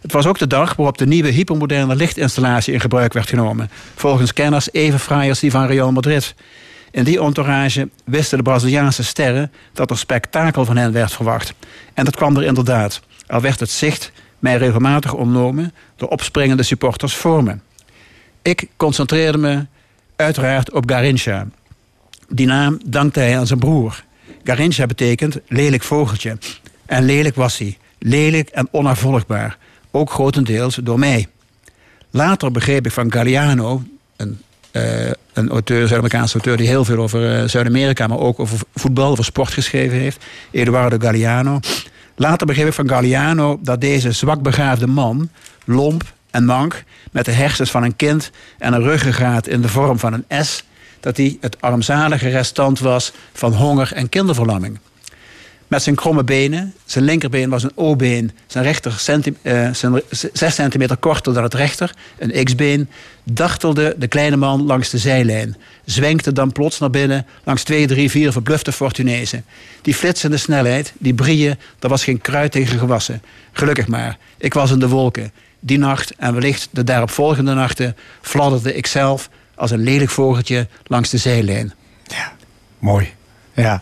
Het 0.00 0.12
was 0.12 0.26
ook 0.26 0.38
de 0.38 0.46
dag 0.46 0.76
waarop 0.76 0.98
de 0.98 1.06
nieuwe 1.06 1.28
hypermoderne 1.28 1.96
lichtinstallatie 1.96 2.72
in 2.72 2.80
gebruik 2.80 3.12
werd 3.12 3.28
genomen. 3.28 3.70
Volgens 3.94 4.32
kenners 4.32 4.72
even 4.72 5.00
fraai 5.00 5.28
als 5.28 5.40
die 5.40 5.50
van 5.50 5.66
Real 5.66 5.92
Madrid. 5.92 6.34
In 6.90 7.04
die 7.04 7.20
entourage 7.20 7.88
wisten 8.04 8.36
de 8.38 8.44
Braziliaanse 8.44 9.04
sterren 9.04 9.52
dat 9.72 9.90
er 9.90 9.98
spektakel 9.98 10.64
van 10.64 10.76
hen 10.76 10.92
werd 10.92 11.12
verwacht. 11.12 11.54
En 11.94 12.04
dat 12.04 12.16
kwam 12.16 12.36
er 12.36 12.42
inderdaad. 12.42 13.00
Al 13.26 13.40
werd 13.40 13.60
het 13.60 13.70
zicht 13.70 14.12
mij 14.38 14.56
regelmatig 14.56 15.14
ontnomen 15.14 15.74
door 15.96 16.08
opspringende 16.08 16.62
supporters 16.62 17.14
voor 17.14 17.42
me. 17.42 17.56
Ik 18.42 18.66
concentreerde 18.76 19.38
me 19.38 19.66
uiteraard 20.16 20.72
op 20.72 20.90
Garincha. 20.90 21.46
Die 22.28 22.46
naam 22.46 22.80
dankte 22.86 23.20
hij 23.20 23.38
aan 23.38 23.46
zijn 23.46 23.58
broer. 23.58 24.04
Garincha 24.44 24.86
betekent 24.86 25.38
lelijk 25.48 25.82
vogeltje. 25.82 26.38
En 26.86 27.04
lelijk 27.04 27.34
was 27.34 27.58
hij. 27.58 27.78
Lelijk 27.98 28.48
en 28.48 28.68
onafvolgbaar. 28.70 29.58
Ook 29.90 30.10
grotendeels 30.10 30.74
door 30.74 30.98
mij. 30.98 31.26
Later 32.10 32.50
begreep 32.50 32.86
ik 32.86 32.92
van 32.92 33.12
Galliano, 33.12 33.82
een, 34.16 34.40
uh, 34.72 35.10
een 35.32 35.48
auteur, 35.48 35.88
Zuid-Amerikaanse 35.88 36.34
auteur... 36.34 36.56
die 36.56 36.66
heel 36.66 36.84
veel 36.84 36.98
over 36.98 37.40
uh, 37.42 37.48
Zuid-Amerika, 37.48 38.06
maar 38.06 38.18
ook 38.18 38.40
over 38.40 38.58
voetbal, 38.74 39.10
over 39.10 39.24
sport 39.24 39.52
geschreven 39.52 39.98
heeft. 39.98 40.24
Eduardo 40.50 40.96
Galliano. 41.00 41.60
Later 42.16 42.46
begreep 42.46 42.66
ik 42.66 42.72
van 42.72 42.88
Galliano 42.88 43.58
dat 43.62 43.80
deze 43.80 44.12
zwakbegaafde 44.12 44.86
man... 44.86 45.28
lomp 45.64 46.04
en 46.32 46.44
mank 46.44 46.84
met 47.12 47.24
de 47.24 47.32
hersens 47.32 47.70
van 47.70 47.82
een 47.82 47.96
kind 47.96 48.30
en 48.58 48.72
een 48.72 48.82
ruggengraat 48.82 49.46
in 49.46 49.62
de 49.62 49.68
vorm 49.68 49.98
van 49.98 50.12
een 50.12 50.44
S, 50.44 50.64
dat 51.00 51.16
hij 51.16 51.36
het 51.40 51.60
armzalige 51.60 52.28
restant 52.28 52.78
was 52.78 53.12
van 53.32 53.52
honger 53.52 53.92
en 53.92 54.08
kinderverlamming. 54.08 54.78
Met 55.66 55.82
zijn 55.82 55.94
kromme 55.94 56.24
benen, 56.24 56.74
zijn 56.84 57.04
linkerbeen 57.04 57.50
was 57.50 57.62
een 57.62 57.72
O-been, 57.74 58.30
zijn 58.46 58.64
rechter 58.64 58.92
centi 58.92 59.36
uh, 59.42 59.72
zijn 59.72 60.00
6 60.32 60.54
centimeter 60.54 60.96
korter 60.96 61.34
dan 61.34 61.42
het 61.42 61.54
rechter, 61.54 61.94
een 62.18 62.44
X-been, 62.44 62.88
dartelde 63.24 63.94
de 63.98 64.06
kleine 64.06 64.36
man 64.36 64.62
langs 64.62 64.90
de 64.90 64.98
zijlijn. 64.98 65.56
Zwenkte 65.84 66.32
dan 66.32 66.52
plots 66.52 66.78
naar 66.78 66.90
binnen 66.90 67.26
langs 67.44 67.62
twee, 67.62 67.86
drie, 67.86 68.10
vier 68.10 68.32
verblufte 68.32 68.72
Fortunezen. 68.72 69.44
Die 69.82 69.94
flitsende 69.94 70.36
snelheid, 70.36 70.92
die 70.98 71.14
brieën, 71.14 71.58
daar 71.78 71.90
was 71.90 72.04
geen 72.04 72.20
kruid 72.20 72.52
tegen 72.52 72.78
gewassen. 72.78 73.22
Gelukkig 73.52 73.88
maar, 73.88 74.18
ik 74.38 74.54
was 74.54 74.70
in 74.70 74.78
de 74.78 74.88
wolken 74.88 75.32
die 75.64 75.78
nacht 75.78 76.14
en 76.16 76.34
wellicht 76.34 76.68
de 76.70 76.84
daaropvolgende 76.84 77.54
nachten 77.54 77.96
fladderde 78.20 78.74
ik 78.74 78.86
zelf 78.86 79.28
als 79.54 79.70
een 79.70 79.82
lelijk 79.82 80.10
vogeltje 80.10 80.68
langs 80.84 81.10
de 81.10 81.18
zijlijn. 81.18 81.72
Ja, 82.04 82.32
mooi. 82.78 83.12
Ja. 83.62 83.80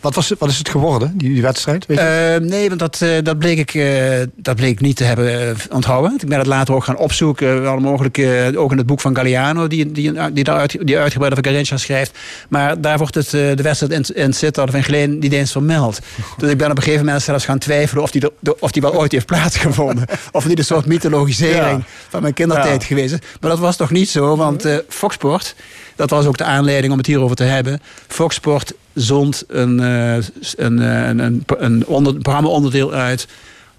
Wat, 0.00 0.14
was, 0.14 0.32
wat 0.38 0.48
is 0.48 0.58
het 0.58 0.68
geworden, 0.68 1.12
die, 1.18 1.32
die 1.32 1.42
wedstrijd? 1.42 1.86
Weet 1.86 1.98
je? 1.98 2.04
Eh, 2.04 2.40
nee, 2.48 2.68
want 2.68 2.80
dat, 2.80 3.00
eh, 3.02 3.10
dat, 3.22 3.38
bleek 3.38 3.58
ik, 3.58 3.74
eh, 3.74 4.26
dat 4.36 4.56
bleek 4.56 4.70
ik 4.70 4.80
niet 4.80 4.96
te 4.96 5.04
hebben 5.04 5.56
onthouden. 5.70 6.14
Ik 6.20 6.28
ben 6.28 6.38
het 6.38 6.46
later 6.46 6.74
ook 6.74 6.84
gaan 6.84 6.96
opzoeken. 6.96 7.62
Wel 7.62 7.78
mogelijk 7.78 8.18
eh, 8.18 8.60
ook 8.60 8.70
in 8.72 8.78
het 8.78 8.86
boek 8.86 9.00
van 9.00 9.16
Galliano, 9.16 9.66
die, 9.66 9.92
die, 9.92 10.32
die, 10.32 10.44
daar 10.44 10.56
uit, 10.58 10.76
die 10.86 10.98
uitgebreid 10.98 11.32
over 11.32 11.44
Garincha 11.44 11.76
schrijft. 11.76 12.18
Maar 12.48 12.80
daar 12.80 12.98
wordt 12.98 13.14
het, 13.14 13.30
de 13.30 13.62
wedstrijd 13.62 13.92
in, 14.08 14.14
in 14.16 14.32
Sittard 14.32 14.70
van 14.70 14.82
Geleen 14.82 15.18
niet 15.18 15.32
eens 15.32 15.52
vermeld. 15.52 15.98
Dus 16.36 16.50
ik 16.50 16.58
ben 16.58 16.70
op 16.70 16.76
een 16.76 16.82
gegeven 16.82 17.04
moment 17.04 17.22
zelfs 17.22 17.44
gaan 17.44 17.58
twijfelen 17.58 18.02
of 18.02 18.10
die, 18.10 18.20
de- 18.40 18.56
of 18.60 18.70
die 18.70 18.82
wel 18.82 18.94
ooit 18.94 19.12
heeft 19.12 19.26
plaatsgevonden. 19.26 20.04
of 20.32 20.46
niet 20.46 20.58
een 20.58 20.64
soort 20.64 20.86
mythologisering 20.86 21.56
Ja. 21.78 21.80
van 22.08 22.22
mijn 22.22 22.34
kindertijd 22.34 22.80
Ja. 22.80 22.86
geweest 22.86 23.12
is. 23.12 23.18
Maar 23.40 23.50
dat 23.50 23.58
was 23.58 23.76
toch 23.76 23.90
niet 23.90 24.08
zo, 24.08 24.36
want 24.36 24.66
Foxport, 24.88 25.54
dat 25.96 26.10
was 26.10 26.26
ook 26.26 26.36
de 26.38 26.44
aanleiding 26.44 26.92
om 26.92 26.98
het 26.98 27.06
hierover 27.06 27.36
te 27.36 27.44
hebben. 27.44 27.80
Foxport 28.08 28.72
zond 29.00 29.44
een, 29.48 29.80
eh, 29.80 30.14
een, 30.56 30.80
eh, 30.80 31.06
een, 31.06 31.18
een, 31.18 31.44
een, 31.46 31.86
onder, 31.86 32.14
een 32.14 32.22
programma-onderdeel 32.22 32.92
uit 32.92 33.26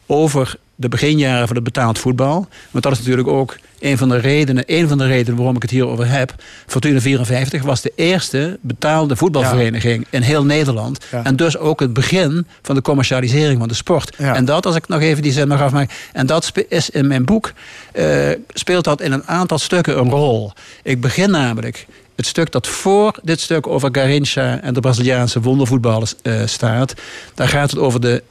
over 0.05 0.57
de 0.75 0.89
beginjaren 0.89 1.47
van 1.47 1.55
het 1.55 1.65
betaald 1.65 1.99
voetbal. 1.99 2.47
Want 2.71 2.83
dat 2.83 2.93
is 2.93 2.99
natuurlijk 2.99 3.27
ook 3.27 3.57
een 3.79 3.97
van 3.97 4.09
de 4.09 4.17
redenen, 4.17 4.63
een 4.65 4.87
van 4.87 4.97
de 4.97 5.07
redenen 5.07 5.35
waarom 5.35 5.55
ik 5.55 5.61
het 5.61 5.71
hierover 5.71 6.09
heb. 6.09 6.35
Fortuna 6.65 6.99
54 6.99 7.63
was 7.63 7.81
de 7.81 7.91
eerste 7.95 8.57
betaalde 8.61 9.15
voetbalvereniging 9.15 10.05
in 10.09 10.21
heel 10.21 10.45
Nederland. 10.45 11.05
Ja. 11.11 11.23
En 11.23 11.35
dus 11.35 11.57
ook 11.57 11.79
het 11.79 11.93
begin 11.93 12.47
van 12.61 12.75
de 12.75 12.81
commercialisering 12.81 13.59
van 13.59 13.67
de 13.67 13.73
sport. 13.73 14.15
Ja. 14.17 14.35
En 14.35 14.45
dat, 14.45 14.65
als 14.65 14.75
ik 14.75 14.87
nog 14.87 15.01
even 15.01 15.23
die 15.23 15.31
zin 15.31 15.47
mag 15.47 15.61
afmaken. 15.61 15.95
En 16.13 16.25
dat 16.25 16.51
is 16.69 16.89
in 16.89 17.07
mijn 17.07 17.25
boek, 17.25 17.53
eh, 17.91 18.29
speelt 18.53 18.83
dat 18.83 19.01
in 19.01 19.11
een 19.11 19.27
aantal 19.27 19.57
stukken 19.57 19.99
een 19.99 20.09
rol. 20.09 20.51
Ik 20.83 21.01
begin 21.01 21.31
namelijk 21.31 21.87
het 22.19 22.27
stuk 22.27 22.51
dat 22.51 22.67
voor 22.67 23.19
dit 23.23 23.39
stuk 23.39 23.67
over 23.67 23.89
Garincha 23.91 24.59
en 24.61 24.73
de 24.73 24.79
Braziliaanse 24.79 25.41
wondervoetballers 25.41 26.15
eh, 26.21 26.41
staat. 26.45 26.93
Daar 27.33 27.47
gaat 27.47 27.69
het 27.69 27.79
over 27.79 28.01
de 28.01 28.23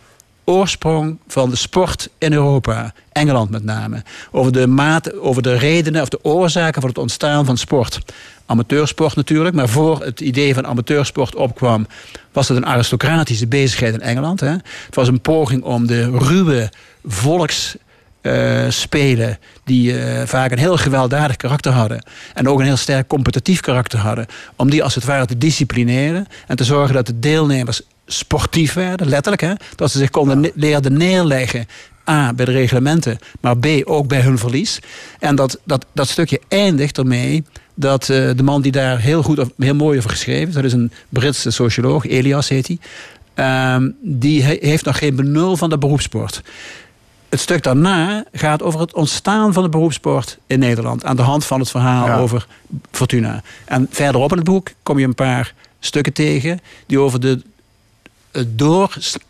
oorsprong 0.45 1.19
van 1.29 1.51
de 1.51 1.57
sport 1.57 2.09
in 2.19 2.33
Europa. 2.33 2.93
Engeland 3.13 3.51
met 3.51 3.65
name. 3.65 4.03
Over 4.31 4.53
de, 4.53 4.67
mate, 4.67 5.23
over 5.23 5.43
de 5.43 5.57
redenen 5.57 6.03
of 6.03 6.09
de 6.09 6.25
oorzaken 6.25 6.81
van 6.81 6.91
het 6.91 6.99
ontstaan 6.99 7.45
van 7.45 7.57
sport. 7.57 7.99
Amateursport 8.47 9.17
natuurlijk, 9.17 9.55
maar 9.55 9.69
voor 9.69 10.03
het 10.03 10.21
idee 10.21 10.55
van 10.55 10.67
amateursport 10.67 11.35
opkwam... 11.35 11.87
was 12.33 12.49
het 12.49 12.57
een 12.57 12.67
aristocratische 12.67 13.47
bezigheid 13.47 13.95
in 13.95 14.01
Engeland. 14.01 14.41
Hè. 14.41 14.51
Het 14.87 14.95
was 14.95 15.09
een 15.09 15.21
poging 15.21 15.63
om 15.63 15.87
de 15.87 16.19
ruwe 16.19 16.71
volks 17.05 17.77
eh, 18.21 18.65
spelen 18.69 19.39
die 19.65 19.99
eh, 20.01 20.27
vaak 20.27 20.51
een 20.51 20.59
heel 20.59 20.77
gewelddadig 20.77 21.37
karakter 21.37 21.73
hadden 21.73 22.05
en 22.35 22.49
ook 22.49 22.59
een 22.59 22.65
heel 22.67 22.77
sterk 22.77 23.09
competitief 23.09 23.61
karakter 23.61 23.99
hadden, 23.99 24.27
om 24.57 24.71
die 24.71 24.83
als 24.83 24.95
het 24.95 25.05
ware 25.05 25.27
te 25.27 25.39
disciplineren 25.39 26.27
en 26.47 26.57
te 26.57 26.65
zorgen 26.65 26.95
dat 26.95 27.07
de 27.07 27.19
deelnemers 27.19 27.83
sportief 28.07 28.73
werden, 28.73 29.09
letterlijk, 29.09 29.43
hè, 29.43 29.53
dat 29.75 29.91
ze 29.91 29.99
zich 29.99 30.11
konden 30.11 30.51
leerden 30.55 30.97
neerleggen. 30.97 31.67
A, 32.11 32.33
bij 32.33 32.45
de 32.45 32.53
reglementen, 32.53 33.19
maar 33.41 33.59
B, 33.59 33.67
ook 33.85 34.09
bij 34.09 34.21
hun 34.21 34.39
verlies. 34.39 34.79
En 35.19 35.35
dat, 35.37 35.59
dat, 35.65 35.87
dat 35.93 36.09
stukje 36.09 36.41
eindigt 36.49 36.99
ermee 36.99 37.45
dat 37.75 38.09
eh, 38.09 38.31
de 38.37 38.43
man 38.43 38.63
die 38.63 38.73
daar 38.73 38.99
heel 39.01 39.23
goed, 39.23 39.39
of 39.39 39.49
heel 39.59 39.75
mooi 39.75 39.99
over 39.99 40.11
geschreven 40.11 40.49
is, 40.49 40.55
dat 40.55 40.65
is 40.65 40.73
een 40.73 40.93
Britse 41.09 41.51
socioloog, 41.51 42.07
Elias 42.07 42.49
heet 42.49 42.67
hij, 42.67 42.79
ehm, 43.35 43.91
die 44.03 44.43
he- 44.43 44.59
heeft 44.61 44.85
nog 44.85 44.99
geen 44.99 45.17
benul 45.17 45.57
van 45.57 45.71
de 45.71 45.79
beroepssport. 45.79 46.43
Het 47.29 47.41
stuk 47.41 47.63
daarna 47.63 48.25
gaat 48.33 48.63
over 48.63 48.81
het 48.81 48.95
ontstaan 48.95 49.53
van 49.53 49.63
de 49.63 49.69
beroepssport 49.69 50.39
in 50.47 50.59
Nederland. 50.59 51.05
Aan 51.05 51.17
de 51.17 51.23
hand 51.23 51.45
van 51.45 51.61
het 51.61 51.71
verhaal 51.71 52.07
Ja. 52.07 52.19
over 52.19 52.47
Fortuna. 52.91 53.43
En 53.65 53.87
verderop 53.91 54.31
in 54.31 54.37
het 54.37 54.47
boek 54.47 54.71
kom 54.83 54.99
je 54.99 55.07
een 55.07 55.15
paar 55.15 55.55
stukken 55.81 56.13
tegen 56.13 56.61
die 56.87 56.99
over 56.99 57.21
de 57.21 57.43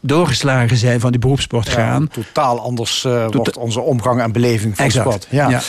doorgeslagen 0.01 0.77
zijn 0.77 1.01
van 1.01 1.11
die 1.11 1.21
beroepssport 1.21 1.69
gaan. 1.69 2.09
Totaal 2.09 2.61
anders 2.61 3.05
eh, 3.05 3.27
wordt 3.31 3.57
onze 3.57 3.81
omgang 3.81 4.21
en 4.21 4.33
beleving 4.33 4.77
van 4.77 4.85
Exact. 4.85 5.07
sport. 5.07 5.27
Ja. 5.31 5.49
Ja. 5.49 5.61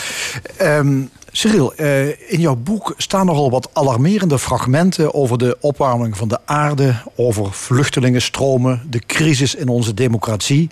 Ehm, 0.57 1.01
Cyril, 1.31 1.73
eh, 1.73 2.07
in 2.07 2.39
jouw 2.39 2.55
boek 2.55 2.93
staan 2.97 3.25
nogal 3.25 3.49
wat 3.51 3.69
alarmerende 3.73 4.39
fragmenten 4.39 5.13
over 5.13 5.37
de 5.37 5.57
opwarming 5.59 6.17
van 6.17 6.27
de 6.27 6.37
aarde, 6.45 6.95
over 7.15 7.53
vluchtelingenstromen, 7.53 8.81
de 8.89 8.99
crisis 9.05 9.55
in 9.55 9.67
onze 9.67 9.93
democratie. 9.93 10.69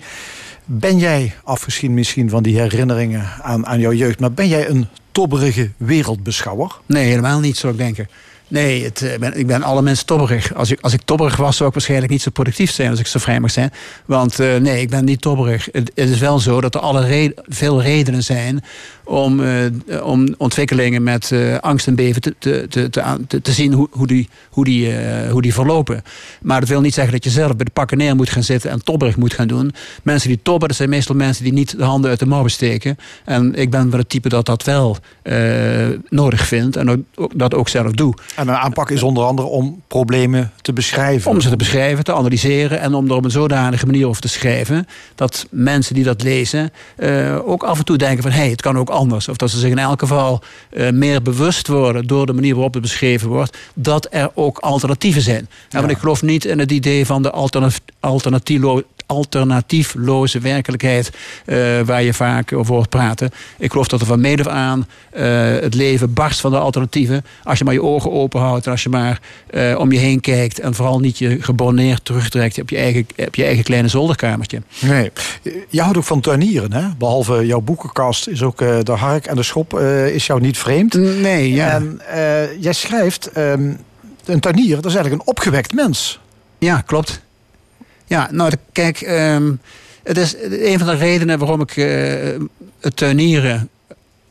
Ben 0.70 0.98
jij, 0.98 1.34
afgezien 1.44 1.94
misschien 1.94 2.30
van 2.30 2.42
die 2.42 2.60
herinneringen 2.60 3.28
aan, 3.42 3.66
aan 3.66 3.80
jouw 3.80 3.92
jeugd, 3.92 4.20
maar 4.20 4.32
ben 4.32 4.48
jij 4.48 4.68
een 4.68 4.86
tobberige 5.12 5.70
wereldbeschouwer? 5.76 6.76
Nee, 6.86 7.06
helemaal 7.06 7.40
niet, 7.40 7.56
zou 7.56 7.72
ik 7.72 7.78
denken. 7.78 8.08
Nee, 8.48 8.84
het, 8.84 9.02
eh, 9.02 9.18
ben, 9.18 9.38
ik 9.38 9.46
ben 9.46 9.62
alle 9.62 9.82
mensen 9.82 10.06
tobberig. 10.06 10.54
Als 10.54 10.70
ik, 10.70 10.80
als 10.80 10.92
ik 10.92 11.00
tobberig 11.04 11.36
was, 11.36 11.56
zou 11.56 11.68
ik 11.68 11.74
waarschijnlijk 11.74 12.12
niet 12.12 12.22
zo 12.22 12.30
productief 12.30 12.70
zijn 12.70 12.90
als 12.90 12.98
ik 12.98 13.06
zo 13.06 13.18
vrij 13.18 13.40
mag 13.40 13.50
zijn. 13.50 13.72
Want 14.06 14.40
eh, 14.40 14.56
nee, 14.56 14.80
ik 14.80 14.90
ben 14.90 15.04
niet 15.04 15.20
tobberig. 15.20 15.68
Het, 15.72 15.90
is 15.94 16.18
wel 16.18 16.38
zo 16.38 16.60
dat 16.60 16.74
er 16.74 16.80
alle 16.80 17.34
veel 17.46 17.82
redenen 17.82 18.22
zijn 18.22 18.64
om, 19.08 19.40
eh, 19.44 20.04
om 20.04 20.34
ontwikkelingen 20.38 21.02
met 21.02 21.32
eh, 21.32 21.58
angst 21.58 21.86
en 21.86 21.94
beven 21.94 22.20
te, 22.22 22.34
te, 22.38 22.66
te, 22.68 23.40
te, 23.42 23.52
zien 23.52 23.72
hoe, 23.72 23.88
hoe, 23.90 24.06
die, 24.06 24.28
hoe, 24.50 24.64
die, 24.64 24.96
eh, 24.96 25.30
hoe 25.30 25.42
die 25.42 25.54
verlopen. 25.54 26.02
Maar 26.42 26.60
dat 26.60 26.68
wil 26.68 26.80
niet 26.80 26.94
zeggen 26.94 27.12
dat 27.12 27.24
je 27.24 27.30
zelf 27.30 27.56
bij 27.56 27.64
de 27.64 27.70
pakken 27.70 27.98
neer 27.98 28.16
moet 28.16 28.30
gaan 28.30 28.42
zitten 28.42 28.70
en 28.70 28.84
tobberig 28.84 29.16
moet 29.16 29.34
gaan 29.34 29.48
doen. 29.48 29.72
Mensen 30.02 30.28
die 30.28 30.38
tobberen, 30.42 30.68
dat 30.68 30.76
zijn 30.76 30.88
meestal 30.88 31.14
mensen 31.14 31.44
die 31.44 31.52
niet 31.52 31.78
de 31.78 31.84
handen 31.84 32.10
uit 32.10 32.18
de 32.18 32.26
mouwen 32.26 32.50
steken. 32.50 32.96
En 33.24 33.54
ik 33.54 33.70
ben 33.70 33.90
van 33.90 33.98
het 33.98 34.08
type 34.08 34.28
dat 34.28 34.46
dat 34.46 34.64
wel 34.64 34.96
nodig 36.08 36.46
vindt 36.46 36.76
en 36.76 36.90
ook, 36.90 36.98
ook- 37.14 37.38
dat 37.38 37.54
ook 37.54 37.68
zelf 37.68 37.92
doe. 37.92 38.14
En 38.36 38.48
een 38.48 38.54
aanpak 38.54 38.90
is 38.90 39.02
onder 39.02 39.24
andere 39.24 39.48
om 39.48 39.82
problemen 39.86 40.52
te 40.62 40.72
beschrijven. 40.72 41.30
Om 41.30 41.40
ze 41.40 41.48
te 41.48 41.56
beschrijven, 41.56 42.04
te 42.04 42.14
analyseren 42.14 42.80
en 42.80 42.94
om 42.94 43.08
er 43.08 43.16
op 43.16 43.24
een 43.24 43.30
zodanige 43.30 43.86
manier 43.86 44.06
over 44.06 44.20
te 44.20 44.28
schrijven 44.28 44.86
dat 45.14 45.46
mensen 45.50 45.94
die 45.94 46.04
dat 46.04 46.22
lezen 46.22 46.70
ook 47.44 47.62
af 47.62 47.78
en 47.78 47.84
toe 47.84 47.96
denken 47.96 48.22
van 48.22 48.32
hé, 48.32 48.38
hey, 48.38 48.50
het 48.50 48.62
kan 48.62 48.78
ook 48.78 48.90
anders. 48.98 49.28
Of 49.28 49.36
dat 49.36 49.50
ze 49.50 49.58
zich 49.58 49.70
in 49.70 49.78
elk 49.78 50.00
geval 50.00 50.42
eh, 50.70 50.90
meer 50.90 51.22
bewust 51.22 51.68
worden 51.68 52.06
door 52.06 52.26
de 52.26 52.32
manier 52.32 52.54
waarop 52.54 52.72
het 52.72 52.82
beschreven 52.82 53.28
wordt 53.28 53.56
dat 53.74 54.06
er 54.10 54.30
ook 54.34 54.58
alternatieven 54.58 55.22
zijn. 55.22 55.48
Ja, 55.68 55.78
Want 55.78 55.90
ik 55.90 55.98
geloof 55.98 56.22
niet 56.22 56.44
in 56.44 56.58
het 56.58 56.70
idee 56.72 57.06
van 57.06 57.22
de 57.22 57.30
alterna- 57.30 57.70
alternatielo- 58.00 58.82
alternatiefloze 59.08 60.38
werkelijkheid 60.38 61.10
eh, 61.44 61.56
waar 61.84 62.02
je 62.02 62.14
vaak 62.14 62.52
over 62.52 62.74
hoort 62.74 62.88
praten. 62.88 63.30
Ik 63.58 63.70
geloof 63.70 63.88
dat 63.88 64.00
er 64.00 64.06
van 64.06 64.20
mede 64.20 64.42
af 64.42 64.48
aan 64.48 64.86
eh, 65.10 65.24
het 65.60 65.74
leven 65.74 66.12
barst 66.12 66.40
van 66.40 66.50
de 66.50 66.58
alternatieven. 66.58 67.24
Als 67.42 67.58
je 67.58 67.64
maar 67.64 67.74
je 67.74 67.82
ogen 67.82 68.12
open 68.12 68.40
houdt 68.40 68.66
en 68.66 68.70
als 68.70 68.82
je 68.82 68.88
maar 68.88 69.20
eh, 69.50 69.78
om 69.78 69.92
je 69.92 69.98
heen 69.98 70.20
kijkt 70.20 70.60
en 70.60 70.74
vooral 70.74 71.00
niet 71.00 71.18
je 71.18 71.42
gebonneerd 71.42 72.04
terugtrekt 72.04 72.60
op 72.60 72.70
je 72.70 72.76
eigen, 72.76 73.06
op 73.16 73.34
je 73.34 73.44
eigen 73.44 73.64
kleine 73.64 73.88
zolderkamertje. 73.88 74.62
Nee. 74.80 75.10
Je 75.68 75.80
houdt 75.80 75.96
ook 75.96 76.04
van 76.04 76.20
tuinieren, 76.20 76.72
hè? 76.72 76.88
Behalve 76.98 77.46
jouw 77.46 77.60
boekenkast 77.60 78.28
is 78.28 78.42
ook 78.42 78.58
de 78.58 78.92
hark 78.92 79.26
en 79.26 79.36
de 79.36 79.42
schop 79.42 79.78
is 80.12 80.26
jou 80.26 80.40
niet 80.40 80.58
vreemd. 80.58 80.94
Nee, 80.94 81.52
ja. 81.52 81.70
En 81.70 82.00
jij 82.60 82.72
schrijft, 82.72 83.26
ehm, 83.26 83.72
een 84.24 84.40
tuinier, 84.40 84.74
dat 84.74 84.84
is 84.84 84.94
eigenlijk 84.94 85.22
een 85.22 85.28
opgewekt 85.28 85.74
mens. 85.74 86.20
Ja, 86.58 86.80
klopt. 86.80 87.20
Ja, 88.08 88.28
nou 88.32 88.52
kijk, 88.72 89.00
ehm, 89.00 89.52
het 90.02 90.16
is 90.16 90.34
een 90.50 90.78
van 90.78 90.86
de 90.86 90.96
redenen 90.96 91.38
waarom 91.38 91.60
ik 91.60 91.76
eh, 91.76 91.86
het 92.80 92.96
tuinieren, 92.96 93.68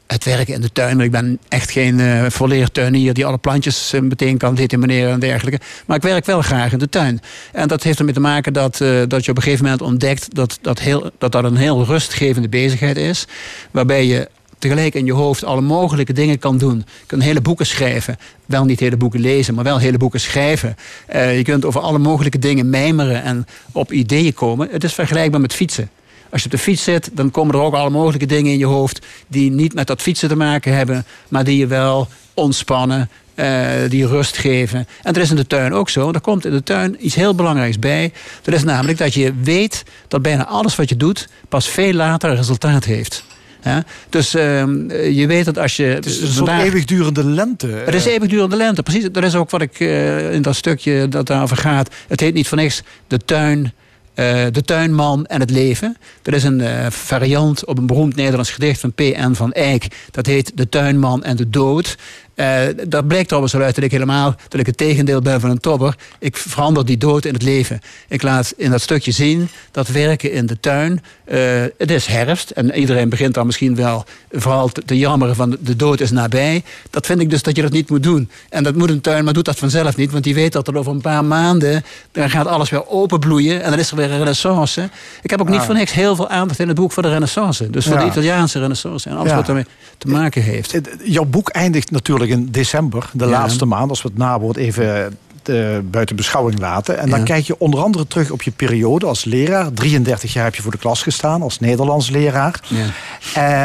het 0.08 0.24
werken 0.24 0.54
in 0.54 0.62
de 0.62 0.72
tuin, 0.72 1.00
ik 1.00 1.12
ben 1.12 1.40
echt 1.48 1.72
geen 1.72 2.00
eh 2.00 2.26
volleerd 2.30 2.74
tuinier 2.74 3.14
die 3.14 3.26
alle 3.26 3.38
plantjes 3.38 3.94
eh, 3.94 4.02
meteen 4.02 4.38
kan 4.38 4.56
determineren 4.56 5.12
en 5.12 5.20
dergelijke. 5.20 5.60
Maar 5.86 5.98
ik 5.98 6.04
werk 6.04 6.26
wel 6.26 6.42
graag 6.42 6.72
in 6.72 6.80
de 6.80 6.90
tuin. 6.90 7.22
En 7.52 7.68
dat 7.68 7.84
heeft 7.84 8.00
ermee 8.00 8.14
te 8.14 8.20
maken 8.20 8.54
dat, 8.54 8.78
dat 9.08 9.26
je 9.26 9.32
op 9.32 9.38
een 9.38 9.44
gegeven 9.44 9.64
moment 9.64 9.82
ontdekt 9.82 10.36
dat 10.36 10.60
dat, 10.62 10.80
heel, 10.80 11.12
dat 11.18 11.32
dat 11.32 11.44
een 11.44 11.56
heel 11.56 11.86
rustgevende 11.86 12.50
bezigheid 12.50 12.98
is. 12.98 13.26
Waarbij 13.72 14.06
je 14.06 14.30
tegelijk 14.60 14.94
in 14.94 15.06
je 15.06 15.14
hoofd 15.14 15.44
alle 15.44 15.62
mogelijke 15.62 16.14
dingen 16.14 16.40
kan 16.40 16.58
doen. 16.58 16.78
Je 16.78 17.06
kunt 17.06 17.24
hele 17.24 17.42
boeken 17.42 17.66
schrijven. 17.66 18.18
Wel 18.46 18.66
niet 18.66 18.80
hele 18.80 18.98
boeken 18.98 19.20
lezen, 19.20 19.54
maar 19.54 19.64
wel 19.64 19.78
hele 19.78 19.98
boeken 19.98 20.20
schrijven. 20.20 20.76
Eh, 21.06 21.38
je 21.38 21.44
kunt 21.44 21.66
over 21.66 21.82
alle 21.82 21.98
mogelijke 21.98 22.40
dingen 22.40 22.70
mijmeren 22.70 23.24
en 23.24 23.46
op 23.72 23.92
ideeën 23.92 24.34
komen. 24.34 24.68
Het 24.72 24.84
is 24.84 24.94
vergelijkbaar 24.94 25.42
met 25.42 25.54
fietsen. 25.54 25.90
Als 26.30 26.42
je 26.42 26.46
op 26.46 26.52
de 26.52 26.64
fiets 26.64 26.84
zit, 26.84 27.10
dan 27.14 27.32
komen 27.32 27.56
er 27.56 27.62
ook 27.62 27.74
alle 27.74 27.90
mogelijke 27.90 28.26
dingen 28.26 28.52
in 28.52 28.58
je 28.58 28.66
hoofd... 28.66 29.06
die 29.28 29.52
niet 29.52 29.74
met 29.74 29.88
dat 29.88 30.02
fietsen 30.02 30.30
te 30.30 30.36
maken 30.36 30.76
hebben... 30.76 31.06
maar 31.28 31.44
die 31.44 31.58
je 31.58 31.68
wel 31.68 32.08
ontspannen, 32.34 33.10
eh, 33.36 33.70
die 33.90 34.08
rust 34.08 34.38
geven. 34.38 34.88
En 35.04 35.14
dat 35.14 35.24
is 35.24 35.30
in 35.30 35.36
de 35.36 35.48
tuin 35.48 35.74
ook 35.74 35.90
zo. 35.90 36.12
Er 36.12 36.22
komt 36.22 36.46
in 36.46 36.52
de 36.52 36.64
tuin 36.64 37.06
iets 37.06 37.16
heel 37.16 37.36
belangrijks 37.36 37.80
bij. 37.80 38.14
Dat 38.42 38.54
is 38.54 38.64
namelijk 38.64 38.98
dat 38.98 39.14
je 39.14 39.34
weet 39.42 39.84
dat 40.08 40.22
bijna 40.22 40.46
alles 40.46 40.76
wat 40.76 40.90
je 40.90 40.98
doet... 40.98 41.28
pas 41.50 41.68
veel 41.68 41.94
later 41.94 42.36
resultaat 42.36 42.84
heeft. 42.84 43.24
Ja? 43.68 43.84
Dus 44.10 44.34
ehm, 44.34 44.92
je 44.92 45.28
weet 45.28 45.46
dat 45.46 45.58
als 45.58 45.76
je... 45.76 45.84
Het 45.84 46.06
is 46.06 46.22
een 46.22 46.28
soort 46.28 46.50
eeuwigdurende 46.50 47.24
lente. 47.24 47.68
Het 47.68 47.94
is 47.94 48.06
eeuwigdurende 48.06 48.56
lente, 48.56 48.84
precies. 48.84 49.08
Dat 49.12 49.24
is 49.24 49.36
ook 49.36 49.50
wat 49.50 49.62
ik 49.62 49.80
eh, 49.80 50.34
in 50.34 50.42
dat 50.42 50.56
stukje 50.56 51.08
dat 51.08 51.28
daarover 51.28 51.58
gaat. 51.58 51.90
Het 52.08 52.20
heet 52.20 52.34
niet 52.34 52.48
voor 52.48 52.58
niks 52.58 52.84
de 53.08 53.18
tuin, 53.18 53.74
eh, 54.14 54.46
de 54.52 54.62
tuinman 54.62 55.26
en 55.26 55.40
het 55.40 55.50
leven. 55.50 55.98
Dat 56.22 56.34
is 56.34 56.44
een 56.44 56.62
eh, 56.62 56.86
variant 56.90 57.66
op 57.66 57.78
een 57.78 57.88
beroemd 57.88 58.16
Nederlands 58.16 58.52
gedicht 58.52 58.80
van 58.80 58.94
P.N. 58.94 59.34
van 59.34 59.52
Eyck. 59.52 59.88
Dat 60.12 60.26
heet 60.26 60.52
De 60.56 60.70
tuinman 60.70 61.24
en 61.24 61.36
de 61.36 61.50
dood. 61.50 61.98
Eh, 62.38 62.60
dat 62.88 63.08
blijkt 63.08 63.28
trouwens 63.28 63.54
wel 63.54 63.62
uit 63.64 63.76
dat 63.76 63.84
ik 63.84 63.92
helemaal, 63.92 64.36
dat 64.48 64.60
ik 64.60 64.66
het 64.66 64.78
tegendeel 64.78 65.22
ben 65.22 65.40
van 65.40 65.50
een 65.50 65.60
tobber. 65.60 65.96
Ik 66.20 66.38
verander 66.38 66.86
die 66.86 66.98
dood 66.98 67.26
in 67.26 67.34
het 67.34 67.44
leven. 67.44 67.80
Ik 68.08 68.22
laat 68.22 68.54
in 68.58 68.72
dat 68.72 68.82
stukje 68.82 69.12
zien 69.12 69.50
dat 69.72 69.88
werken 69.88 70.32
in 70.32 70.46
de 70.46 70.60
tuin. 70.60 71.02
eh, 71.26 71.38
het 71.78 71.92
is 71.92 72.06
herfst 72.06 72.50
en 72.50 72.72
iedereen 72.74 73.10
begint 73.10 73.34
dan 73.34 73.46
misschien 73.46 73.76
wel 73.76 74.06
vooral 74.32 74.68
te, 74.70 74.82
te 74.86 74.98
jammeren 74.98 75.36
van 75.36 75.58
de 75.60 75.76
dood 75.76 76.00
is 76.00 76.12
nabij. 76.12 76.64
Dat 76.90 77.06
vind 77.06 77.20
ik 77.20 77.30
dus 77.30 77.44
dat 77.44 77.56
je 77.56 77.62
dat 77.62 77.72
niet 77.72 77.90
moet 77.90 78.04
doen. 78.04 78.30
En 78.50 78.64
dat 78.64 78.76
moet 78.76 78.90
een 78.90 79.02
tuinman 79.02 79.34
doet 79.34 79.46
dat 79.46 79.58
vanzelf 79.58 79.96
niet, 79.96 80.12
want 80.12 80.24
die 80.24 80.34
weet 80.36 80.54
dat 80.54 80.68
er 80.68 80.78
over 80.78 80.92
een 80.92 81.02
paar 81.02 81.26
maanden 81.26 81.84
dan 82.12 82.30
gaat 82.30 82.48
alles 82.48 82.70
weer 82.70 82.88
openbloeien 82.88 83.64
en 83.64 83.70
dan 83.70 83.80
is 83.80 83.90
er 83.92 83.96
weer 83.98 84.12
een 84.12 84.18
renaissance. 84.18 84.90
Ik 85.22 85.30
heb 85.30 85.42
ook 85.42 85.50
niet 85.50 85.60
Ah. 85.60 85.66
voor 85.66 85.76
niks 85.76 85.92
heel 85.94 86.16
veel 86.16 86.30
aandacht 86.30 86.60
in 86.60 86.68
het 86.68 86.78
boek 86.78 86.92
voor 86.92 87.04
de 87.04 87.10
renaissance. 87.10 87.70
Dus 87.70 87.86
voor 87.86 87.94
Ja. 87.96 88.00
de 88.04 88.10
Italiaanse 88.10 88.60
renaissance 88.60 89.10
en 89.10 89.16
alles 89.16 89.30
Ja. 89.30 89.36
wat 89.36 89.46
daarmee 89.46 89.66
te 89.98 90.08
maken 90.08 90.42
heeft. 90.42 90.80
Jouw 91.04 91.26
boek 91.26 91.50
eindigt 91.50 91.92
natuurlijk 91.92 92.27
in 92.30 92.52
december, 92.52 93.10
de 93.14 93.24
Ja. 93.26 93.30
laatste 93.32 93.66
maand, 93.66 93.90
als 93.90 94.02
we 94.02 94.08
het 94.10 94.18
nawoord 94.18 94.58
even 94.58 95.18
eh, 95.44 95.78
buiten 95.84 96.16
beschouwing 96.16 96.60
laten. 96.60 96.98
En 97.00 97.10
dan 97.10 97.20
Ja. 97.20 97.26
kijk 97.26 97.46
je 97.46 97.60
onder 97.60 97.80
andere 97.82 98.08
terug 98.08 98.32
op 98.32 98.42
je 98.42 98.52
periode 98.52 99.06
als 99.06 99.24
leraar. 99.26 99.74
33 99.74 100.34
jaar 100.34 100.44
heb 100.44 100.56
je 100.56 100.62
voor 100.62 100.72
de 100.72 100.78
klas 100.78 101.02
gestaan 101.04 101.42
als 101.42 101.60
Nederlands 101.60 102.10
leraar. 102.10 102.60
Ja. 102.68 102.88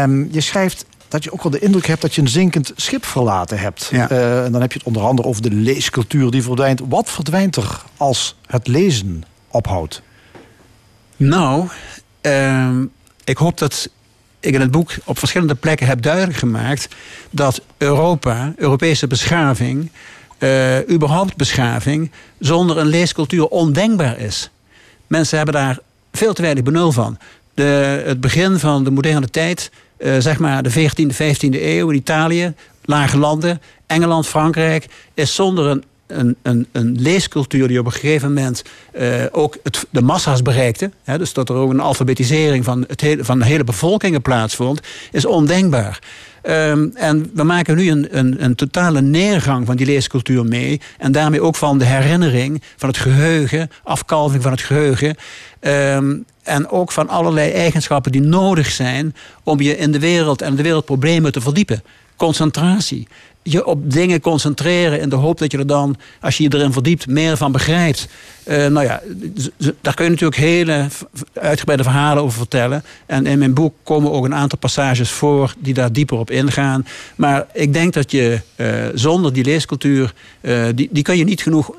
Ehm, 0.02 0.24
je 0.32 0.40
schrijft 0.40 0.84
dat 1.08 1.24
je 1.24 1.32
ook 1.32 1.42
wel 1.42 1.52
de 1.52 1.58
indruk 1.58 1.86
hebt 1.86 2.02
dat 2.02 2.14
je 2.14 2.20
een 2.20 2.28
zinkend 2.28 2.72
schip 2.76 3.04
verlaten 3.04 3.58
hebt. 3.58 3.88
Ja. 3.92 4.08
Eh, 4.10 4.44
en 4.44 4.52
dan 4.52 4.60
heb 4.60 4.72
je 4.72 4.78
het 4.78 4.86
onder 4.86 5.02
andere 5.02 5.28
over 5.28 5.42
de 5.42 5.50
leescultuur 5.50 6.30
die 6.30 6.42
verdwijnt. 6.42 6.80
Wat 6.88 7.10
verdwijnt 7.10 7.56
er 7.56 7.82
als 7.96 8.36
het 8.46 8.66
lezen 8.68 9.24
ophoudt? 9.48 10.02
Nou, 11.16 11.68
ehm, 12.20 12.84
ik 13.24 13.36
hoop 13.36 13.58
dat 13.58 13.88
ik 14.42 14.54
in 14.54 14.60
het 14.60 14.70
boek 14.70 14.90
op 15.04 15.18
verschillende 15.18 15.54
plekken 15.54 15.86
heb 15.86 16.02
duidelijk 16.02 16.38
gemaakt 16.38 16.88
dat 17.30 17.62
Europa, 17.78 18.52
Europese 18.56 19.06
beschaving, 19.06 19.90
eh, 20.38 20.90
überhaupt 20.90 21.36
beschaving, 21.36 22.10
zonder 22.38 22.78
een 22.78 22.86
leescultuur 22.86 23.46
ondenkbaar 23.46 24.18
is. 24.18 24.50
Mensen 25.06 25.36
hebben 25.36 25.54
daar 25.54 25.78
veel 26.12 26.32
te 26.32 26.42
weinig 26.42 26.64
benul 26.64 26.92
van. 26.92 27.18
De, 27.54 28.02
het 28.06 28.20
begin 28.20 28.58
van 28.58 28.84
de 28.84 28.90
moderne 28.90 29.30
tijd, 29.30 29.70
eh, 29.96 30.12
zeg 30.18 30.38
maar 30.38 30.62
de 30.62 30.70
14e, 30.70 31.14
15e 31.14 31.66
eeuw 31.66 31.90
in 31.90 31.96
Italië, 31.96 32.54
lage 32.84 33.18
landen, 33.18 33.60
Engeland, 33.86 34.26
Frankrijk, 34.26 34.86
is 35.14 35.34
zonder 35.34 35.66
een, 35.66 35.84
een, 36.18 36.66
een, 36.72 36.96
leescultuur 37.00 37.68
die 37.68 37.78
op 37.78 37.86
een 37.86 37.92
gegeven 37.92 38.28
moment 38.28 38.62
eh, 38.92 39.24
ook 39.30 39.56
het, 39.62 39.86
de 39.90 40.02
massa's 40.02 40.42
bereikte. 40.42 40.90
Hè, 41.04 41.18
dus 41.18 41.32
dat 41.32 41.48
er 41.48 41.54
ook 41.54 41.70
een 41.70 41.80
alfabetisering 41.80 42.64
van, 42.64 42.84
het 42.88 43.00
hele, 43.00 43.24
van 43.24 43.38
de 43.38 43.44
hele 43.44 43.64
bevolkingen 43.64 44.22
plaatsvond, 44.22 44.80
is 45.12 45.24
ondenkbaar. 45.24 45.98
Ehm, 46.42 46.88
en 46.94 47.30
we 47.34 47.42
maken 47.42 47.76
nu 47.76 47.90
een, 47.90 48.18
een, 48.18 48.44
een 48.44 48.54
totale 48.54 49.00
neergang 49.00 49.66
van 49.66 49.76
die 49.76 49.86
leescultuur 49.86 50.44
mee. 50.44 50.80
En 50.98 51.12
daarmee 51.12 51.40
ook 51.40 51.56
van 51.56 51.78
de 51.78 51.84
herinnering, 51.84 52.62
van 52.76 52.88
het 52.88 52.98
geheugen, 52.98 53.70
afkalving 53.82 54.42
van 54.42 54.52
het 54.52 54.60
geheugen. 54.60 55.16
Ehm, 55.60 56.14
en 56.42 56.68
ook 56.68 56.92
van 56.92 57.08
allerlei 57.08 57.50
eigenschappen 57.50 58.12
die 58.12 58.20
nodig 58.20 58.70
zijn 58.70 59.14
om 59.42 59.60
je 59.60 59.76
in 59.76 59.92
de 59.92 59.98
wereld 59.98 60.42
en 60.42 60.54
de 60.54 60.62
wereldproblemen 60.62 61.32
te 61.32 61.40
verdiepen. 61.40 61.82
Concentratie. 62.16 63.08
Je 63.42 63.66
op 63.66 63.92
dingen 63.92 64.20
concentreren 64.20 65.00
in 65.00 65.08
de 65.08 65.16
hoop 65.16 65.38
dat 65.38 65.52
je 65.52 65.58
er 65.58 65.66
dan, 65.66 65.96
als 66.20 66.36
je 66.36 66.42
je 66.42 66.54
erin 66.54 66.72
verdiept, 66.72 67.06
meer 67.06 67.36
van 67.36 67.52
begrijpt. 67.52 68.08
Eh, 68.44 68.66
nou 68.66 68.86
ja, 68.86 69.02
daar 69.80 69.94
kun 69.94 70.04
je 70.04 70.10
natuurlijk 70.10 70.40
hele 70.40 70.86
uitgebreide 71.32 71.84
verhalen 71.84 72.22
over 72.22 72.38
vertellen. 72.38 72.84
En 73.06 73.26
in 73.26 73.38
mijn 73.38 73.54
boek 73.54 73.74
komen 73.82 74.12
ook 74.12 74.24
een 74.24 74.34
aantal 74.34 74.58
passages 74.58 75.10
voor 75.10 75.54
die 75.58 75.74
daar 75.74 75.92
dieper 75.92 76.18
op 76.18 76.30
ingaan. 76.30 76.86
Maar 77.16 77.46
ik 77.52 77.72
denk 77.72 77.92
dat 77.92 78.10
je 78.10 78.40
eh, 78.56 78.68
zonder 78.94 79.32
die 79.32 79.44
leescultuur, 79.44 80.12
eh, 80.40 80.64
die, 80.74 80.88
die 80.92 81.02
kun 81.02 81.16
je 81.16 81.24
niet 81.24 81.42
genoeg 81.42 81.72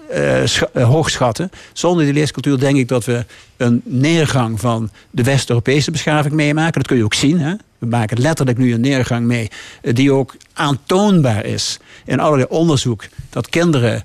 scha- 0.46 0.70
hoog 0.74 1.10
schatten. 1.10 1.52
Zonder 1.74 2.06
die 2.06 2.14
leescultuur 2.14 2.60
denk 2.60 2.78
ik 2.78 2.88
dat 2.88 3.06
we 3.06 3.26
een 3.58 3.82
neergang 3.86 4.60
van 4.60 4.90
de 5.12 5.24
West-Europese 5.24 5.92
beschaving 5.92 6.34
meemaken. 6.34 6.74
Dat 6.74 6.88
kun 6.88 6.98
je 6.98 7.04
ook 7.04 7.14
zien. 7.14 7.40
Hè? 7.40 7.54
We 7.78 7.86
maken 7.86 8.20
letterlijk 8.20 8.58
nu 8.58 8.74
een 8.74 8.82
neergang 8.82 9.26
mee, 9.26 9.50
die 9.82 10.12
ook 10.12 10.36
aantoonbaar 10.54 11.46
is 11.46 11.80
in 12.06 12.20
allerlei 12.20 12.48
onderzoek. 12.50 13.04
Dat 13.30 13.50
kinderen 13.50 14.04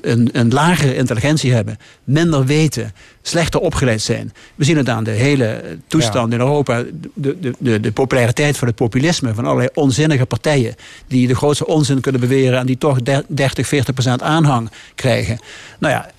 een, 0.00 0.28
een 0.32 0.50
lagere 0.50 0.96
intelligentie 0.96 1.52
hebben, 1.52 1.76
minder 2.04 2.44
weten, 2.44 2.92
slechter 3.22 3.60
opgeleid 3.60 4.02
zijn. 4.02 4.32
We 4.54 4.64
zien 4.64 4.76
het 4.76 4.88
aan 4.88 5.04
de 5.04 5.10
hele 5.10 5.78
toestand 5.86 6.32
in 6.32 6.40
Europa, 6.40 6.82
de, 7.14 7.36
de, 7.40 7.54
de, 7.58 7.80
de 7.80 7.92
populariteit 7.92 8.56
van 8.56 8.68
het 8.68 8.76
populisme, 8.76 9.34
van 9.34 9.44
allerlei 9.44 9.68
onzinnige 9.74 10.26
partijen, 10.26 10.74
die 11.06 11.26
de 11.26 11.34
grootste 11.34 11.66
onzin 11.66 12.00
kunnen 12.00 12.20
beweren 12.20 12.58
en 12.58 12.66
die 12.66 12.78
toch 12.78 12.98
30, 13.28 13.66
40 13.66 13.94
procent 13.94 14.22
aanhang 14.22 14.70
krijgen. 14.94 15.38
Nou 15.78 15.92
ja, 15.92 16.10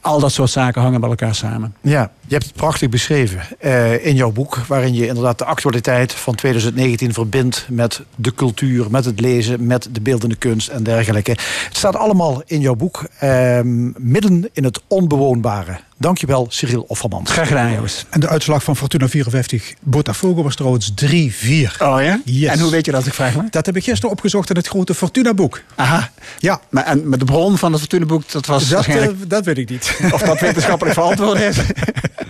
al 0.00 0.20
dat 0.20 0.32
soort 0.32 0.50
zaken 0.50 0.82
hangen 0.82 1.00
met 1.00 1.10
elkaar 1.10 1.34
samen. 1.34 1.74
Ja, 1.80 2.10
je 2.28 2.34
hebt 2.34 2.44
het 2.44 2.54
prachtig 2.54 2.88
beschreven 2.88 3.40
eh, 3.58 4.06
in 4.06 4.14
jouw 4.14 4.30
boek, 4.30 4.56
waarin 4.66 4.94
je 4.94 5.06
inderdaad 5.06 5.38
de 5.38 5.44
actualiteit 5.44 6.12
van 6.12 6.34
2019 6.34 7.12
verbindt 7.12 7.66
met 7.70 8.00
de 8.16 8.34
cultuur, 8.34 8.86
met 8.90 9.04
het 9.04 9.20
lezen, 9.20 9.66
met 9.66 9.88
de 9.92 10.00
beeldende 10.00 10.36
kunst 10.36 10.68
en 10.68 10.82
dergelijke. 10.82 11.30
Het 11.30 11.76
staat 11.76 11.96
allemaal 11.96 12.42
in 12.46 12.60
jouw 12.60 12.74
boek, 12.74 13.04
ehm, 13.18 13.90
midden 14.10 14.48
in 14.52 14.64
het 14.64 14.80
onbewoonbare. 14.86 15.78
Dankjewel, 16.00 16.46
Cyril 16.50 16.84
Offermans. 16.88 17.30
Graag 17.30 17.48
gedaan, 17.48 17.72
jongens. 17.72 18.06
En 18.10 18.20
de 18.20 18.28
uitslag 18.28 18.62
van 18.62 18.76
Fortuna 18.76 19.08
54 19.08 19.74
Botafogo 19.80 20.42
was 20.42 20.54
trouwens 20.56 20.92
3-4. 20.94 21.76
Oh 21.82 22.02
ja? 22.02 22.20
Yes. 22.24 22.50
En 22.50 22.58
hoe 22.60 22.70
weet 22.70 22.86
je 22.86 22.92
dat, 22.92 23.06
ik 23.06 23.14
vraag 23.14 23.36
me? 23.36 23.42
Dat 23.50 23.66
heb 23.66 23.76
ik 23.76 23.84
gisteren 23.84 24.10
opgezocht 24.10 24.50
in 24.50 24.56
het 24.56 24.68
grote 24.68 24.94
Fortuna-boek. 24.94 25.62
Aha. 25.74 26.10
Ja. 26.38 26.60
Maar 26.68 26.84
en 26.84 27.08
met 27.08 27.18
de 27.18 27.24
bron 27.24 27.58
van 27.58 27.70
het 27.72 27.80
Fortuna-boek, 27.80 28.30
dat 28.30 28.46
was 28.46 28.62
Dat, 28.62 28.70
waarschijnlijk... 28.72 29.10
eh, 29.22 29.28
dat 29.28 29.44
weet 29.44 29.58
ik 29.58 29.68
niet. 29.70 29.98
Of 30.12 30.22
dat 30.22 30.40
wetenschappelijk 30.40 30.94
verantwoord 30.96 31.40
is. 31.40 31.56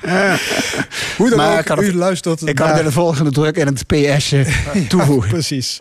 Hoe 1.16 1.28
dan 1.28 1.38
Maar 1.38 1.58
ook, 1.58 1.68
het- 1.68 1.80
u 1.80 1.94
luistert 1.94 2.46
Ik 2.48 2.54
kan 2.54 2.68
naar- 2.68 2.82
de 2.84 2.92
volgende 2.92 3.30
druk 3.30 3.56
in 3.56 3.66
het 3.66 3.86
PS'je 3.86 4.44
toevoegen. 4.88 5.30
Precies. 5.30 5.80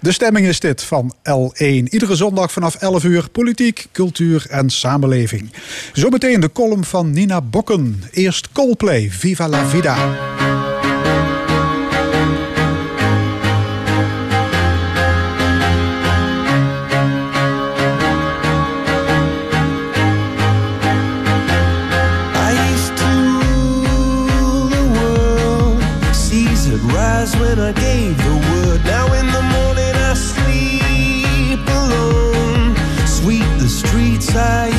De 0.00 0.12
stemming 0.12 0.46
is 0.46 0.60
dit 0.60 0.82
van 0.82 1.14
L1. 1.30 1.64
Iedere 1.84 2.16
zondag 2.16 2.52
vanaf 2.52 2.74
11 2.74 3.04
uur 3.04 3.28
politiek, 3.32 3.86
cultuur 3.92 4.46
en 4.50 4.70
samenleving. 4.70 5.52
Zometeen 5.92 6.40
de 6.40 6.52
column 6.52 6.84
van 6.84 7.10
Nina 7.10 7.40
Bokken. 7.40 8.02
Eerst 8.10 8.48
Coldplay, 8.52 9.08
Viva 9.10 9.48
la 9.48 9.64
Vida. 9.66 9.96
When 27.54 27.60
I 27.60 27.72
gave 27.72 28.16
the 28.16 28.36
word. 28.48 28.80
Now 28.84 29.12
in 29.12 29.26
the 29.26 29.42
morning 29.56 29.94
I 30.10 30.14
sleep 30.14 31.60
alone. 31.68 32.74
Sweep 33.06 33.48
the 33.58 33.68
streets 33.68 34.34
I 34.34 34.71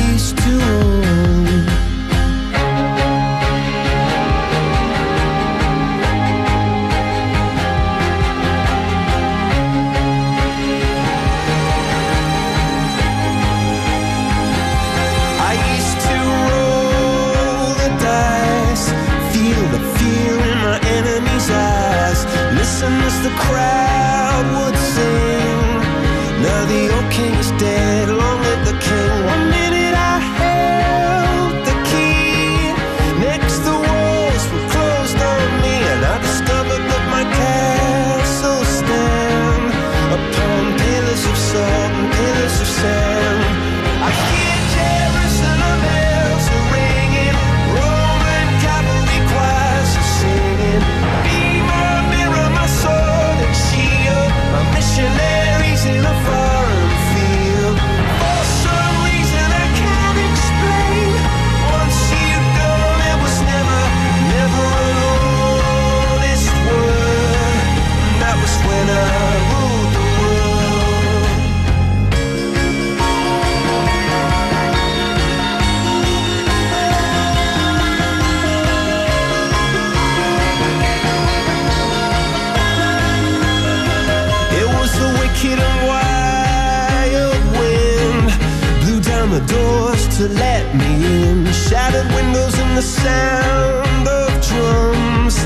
the 89.34 89.46
doors 89.52 90.16
to 90.16 90.28
let 90.28 90.64
me 90.76 90.90
in. 91.22 91.44
Shattered 91.52 92.06
windows 92.14 92.56
and 92.56 92.76
the 92.76 92.82
sound 92.82 94.06
of 94.06 94.30
drums. 94.48 95.36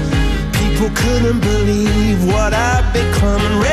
People 0.61 0.91
couldn't 0.95 1.41
believe 1.41 2.19
what 2.27 2.53
I'd 2.53 2.91
become. 2.93 3.41
And 3.41 3.69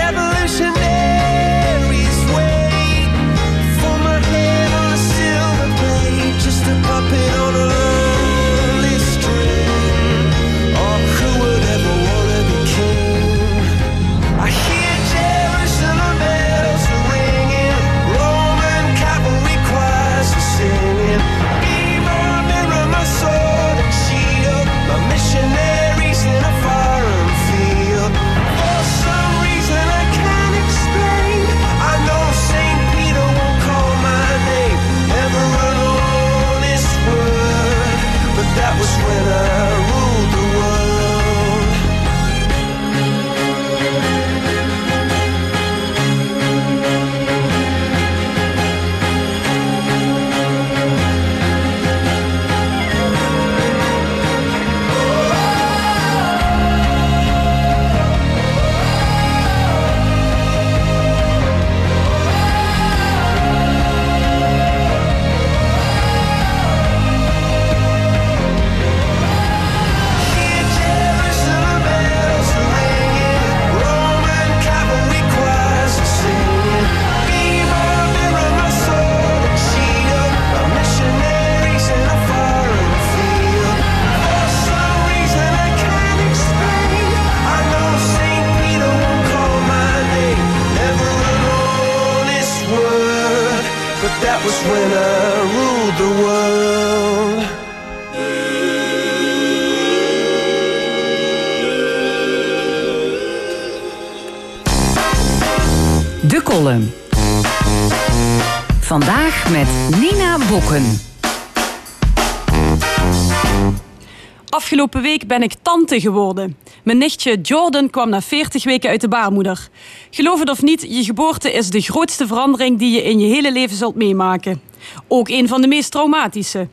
ben 115.23 115.41
ik 115.41 115.53
tante 115.61 115.99
geworden. 115.99 116.57
Mijn 116.83 116.97
nichtje 116.97 117.41
Jordan 117.41 117.89
kwam 117.89 118.09
na 118.09 118.21
40 118.21 118.63
weken 118.63 118.89
uit 118.89 119.01
de 119.01 119.07
baarmoeder. 119.07 119.69
Geloof 120.09 120.39
het 120.39 120.49
of 120.49 120.61
niet, 120.61 120.81
je 120.81 121.03
geboorte 121.03 121.51
is 121.51 121.69
de 121.69 121.81
grootste 121.81 122.27
verandering 122.27 122.79
die 122.79 122.91
je 122.91 123.03
in 123.03 123.19
je 123.19 123.27
hele 123.27 123.51
leven 123.51 123.77
zult 123.77 123.95
meemaken. 123.95 124.61
Ook 125.07 125.29
een 125.29 125.47
van 125.47 125.61
de 125.61 125.67
meest 125.67 125.91
traumatische. 125.91 126.67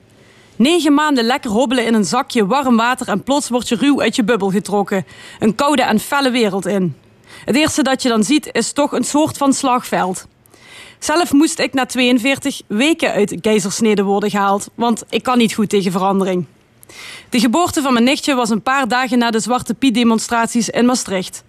Negen 0.57 0.95
maanden 0.95 1.25
lekker 1.25 1.51
hobbelen 1.51 1.87
in 1.87 1.95
een 1.95 2.05
zakje 2.05 2.47
warm 2.47 2.77
water 2.77 3.09
en 3.09 3.23
plots 3.23 3.49
word 3.49 3.69
je 3.69 3.77
ruw 3.77 4.01
uit 4.01 4.17
je 4.17 4.25
bubbel 4.25 4.51
getrokken. 4.51 5.07
Een 5.39 5.55
koude 5.55 5.83
en 5.83 6.01
felle 6.01 6.31
wereld 6.31 6.67
in. 6.67 6.97
Het 7.45 7.57
eerste 7.57 7.83
dat 7.83 8.03
je 8.03 8.09
dan 8.09 8.25
ziet 8.25 8.49
is 8.53 8.73
toch 8.73 8.93
een 8.93 9.05
soort 9.05 9.37
van 9.37 9.53
slagveld. 9.53 10.27
Zelf 10.99 11.33
moest 11.33 11.59
ik 11.59 11.73
na 11.73 11.87
42 11.87 12.61
weken 12.67 13.13
uit 13.13 13.41
keizersnede 13.41 14.03
worden 14.03 14.31
gehaald, 14.31 14.69
want 14.75 15.05
ik 15.09 15.23
kan 15.23 15.39
niet 15.39 15.55
goed 15.55 15.69
tegen 15.69 15.93
verandering. 15.93 16.47
De 17.29 17.41
geboorte 17.41 17.83
van 17.83 17.93
mijn 17.93 18.05
nichtje 18.05 18.35
was 18.35 18.51
een 18.51 18.63
paar 18.63 18.89
dagen 18.89 19.19
na 19.19 19.31
de 19.31 19.41
Zwarte 19.41 19.75
Piet-demonstraties 19.75 20.69
in 20.69 20.87
Maastricht. 20.87 21.45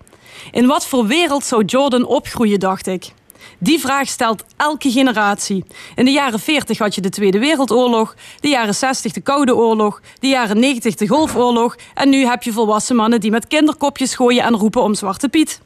In 0.51 0.67
wat 0.67 0.85
voor 0.85 1.07
wereld 1.07 1.45
zou 1.45 1.65
Jordan 1.65 2.05
opgroeien, 2.05 2.59
dacht 2.59 2.87
ik. 2.87 3.11
Die 3.57 3.79
vraag 3.79 4.07
stelt 4.07 4.43
elke 4.57 4.91
generatie. 4.91 5.63
In 5.95 6.05
de 6.05 6.11
jaren 6.11 6.39
40 6.39 6.77
had 6.77 6.95
je 6.95 7.01
de 7.01 7.09
Tweede 7.09 7.39
Wereldoorlog, 7.39 8.15
de 8.39 8.47
jaren 8.47 8.75
60 8.75 9.11
de 9.11 9.21
Koude 9.21 9.55
Oorlog, 9.55 10.01
de 10.19 10.27
jaren 10.27 10.59
90 10.59 10.95
de 10.95 11.07
Golfoorlog 11.07 11.75
en 11.93 12.09
nu 12.09 12.25
heb 12.25 12.43
je 12.43 12.51
volwassen 12.51 12.95
mannen 12.95 13.21
die 13.21 13.31
met 13.31 13.47
kinderkopjes 13.47 14.15
gooien 14.15 14.43
en 14.43 14.55
roepen 14.55 14.81
om 14.81 14.95
Zwarte 14.95 15.29
Piet. 15.29 15.61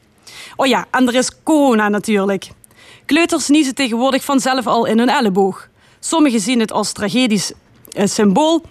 Oh 0.56 0.66
ja, 0.66 0.86
en 0.90 1.08
er 1.08 1.14
is 1.14 1.42
corona 1.42 1.88
natuurlijk. 1.88 2.48
Kleuters 3.06 3.48
niezen 3.48 3.74
tegenwoordig 3.74 4.24
vanzelf 4.24 4.66
al 4.66 4.86
in 4.86 4.98
hun 4.98 5.08
elleboog. 5.08 5.68
Sommigen 6.00 6.40
zien 6.40 6.60
het 6.60 6.72
als 6.72 6.92
tragedisch 6.92 7.52
eh, 7.90 8.06
symbool, 8.06 8.62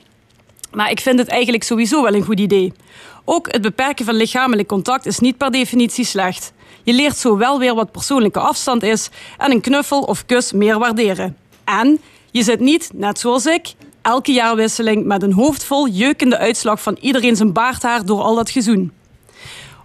maar 0.71 0.91
ik 0.91 0.99
vind 0.99 1.19
het 1.19 1.27
eigenlijk 1.27 1.63
sowieso 1.63 2.03
wel 2.03 2.13
een 2.13 2.23
goed 2.23 2.39
idee. 2.39 2.73
Ook 3.25 3.51
het 3.51 3.61
beperken 3.61 4.05
van 4.05 4.15
lichamelijk 4.15 4.67
contact 4.67 5.05
is 5.05 5.19
niet 5.19 5.37
per 5.37 5.51
definitie 5.51 6.05
slecht. 6.05 6.53
Je 6.83 6.93
leert 6.93 7.17
zo 7.17 7.37
wel 7.37 7.59
weer 7.59 7.75
wat 7.75 7.91
persoonlijke 7.91 8.39
afstand 8.39 8.83
is 8.83 9.09
en 9.37 9.51
een 9.51 9.61
knuffel 9.61 10.01
of 10.01 10.25
kus 10.25 10.51
meer 10.51 10.79
waarderen. 10.79 11.37
En 11.63 11.99
je 12.31 12.43
zit 12.43 12.59
niet, 12.59 12.89
net 12.93 13.19
zoals 13.19 13.45
ik, 13.45 13.73
elke 14.01 14.31
jaarwisseling 14.31 15.05
met 15.05 15.23
een 15.23 15.33
hoofd 15.33 15.63
vol 15.63 15.87
jeukende 15.87 16.37
uitslag 16.37 16.81
van 16.81 16.97
iedereen 17.01 17.35
zijn 17.35 17.53
baardhaar 17.53 18.05
door 18.05 18.21
al 18.21 18.35
dat 18.35 18.49
gezoen. 18.49 18.91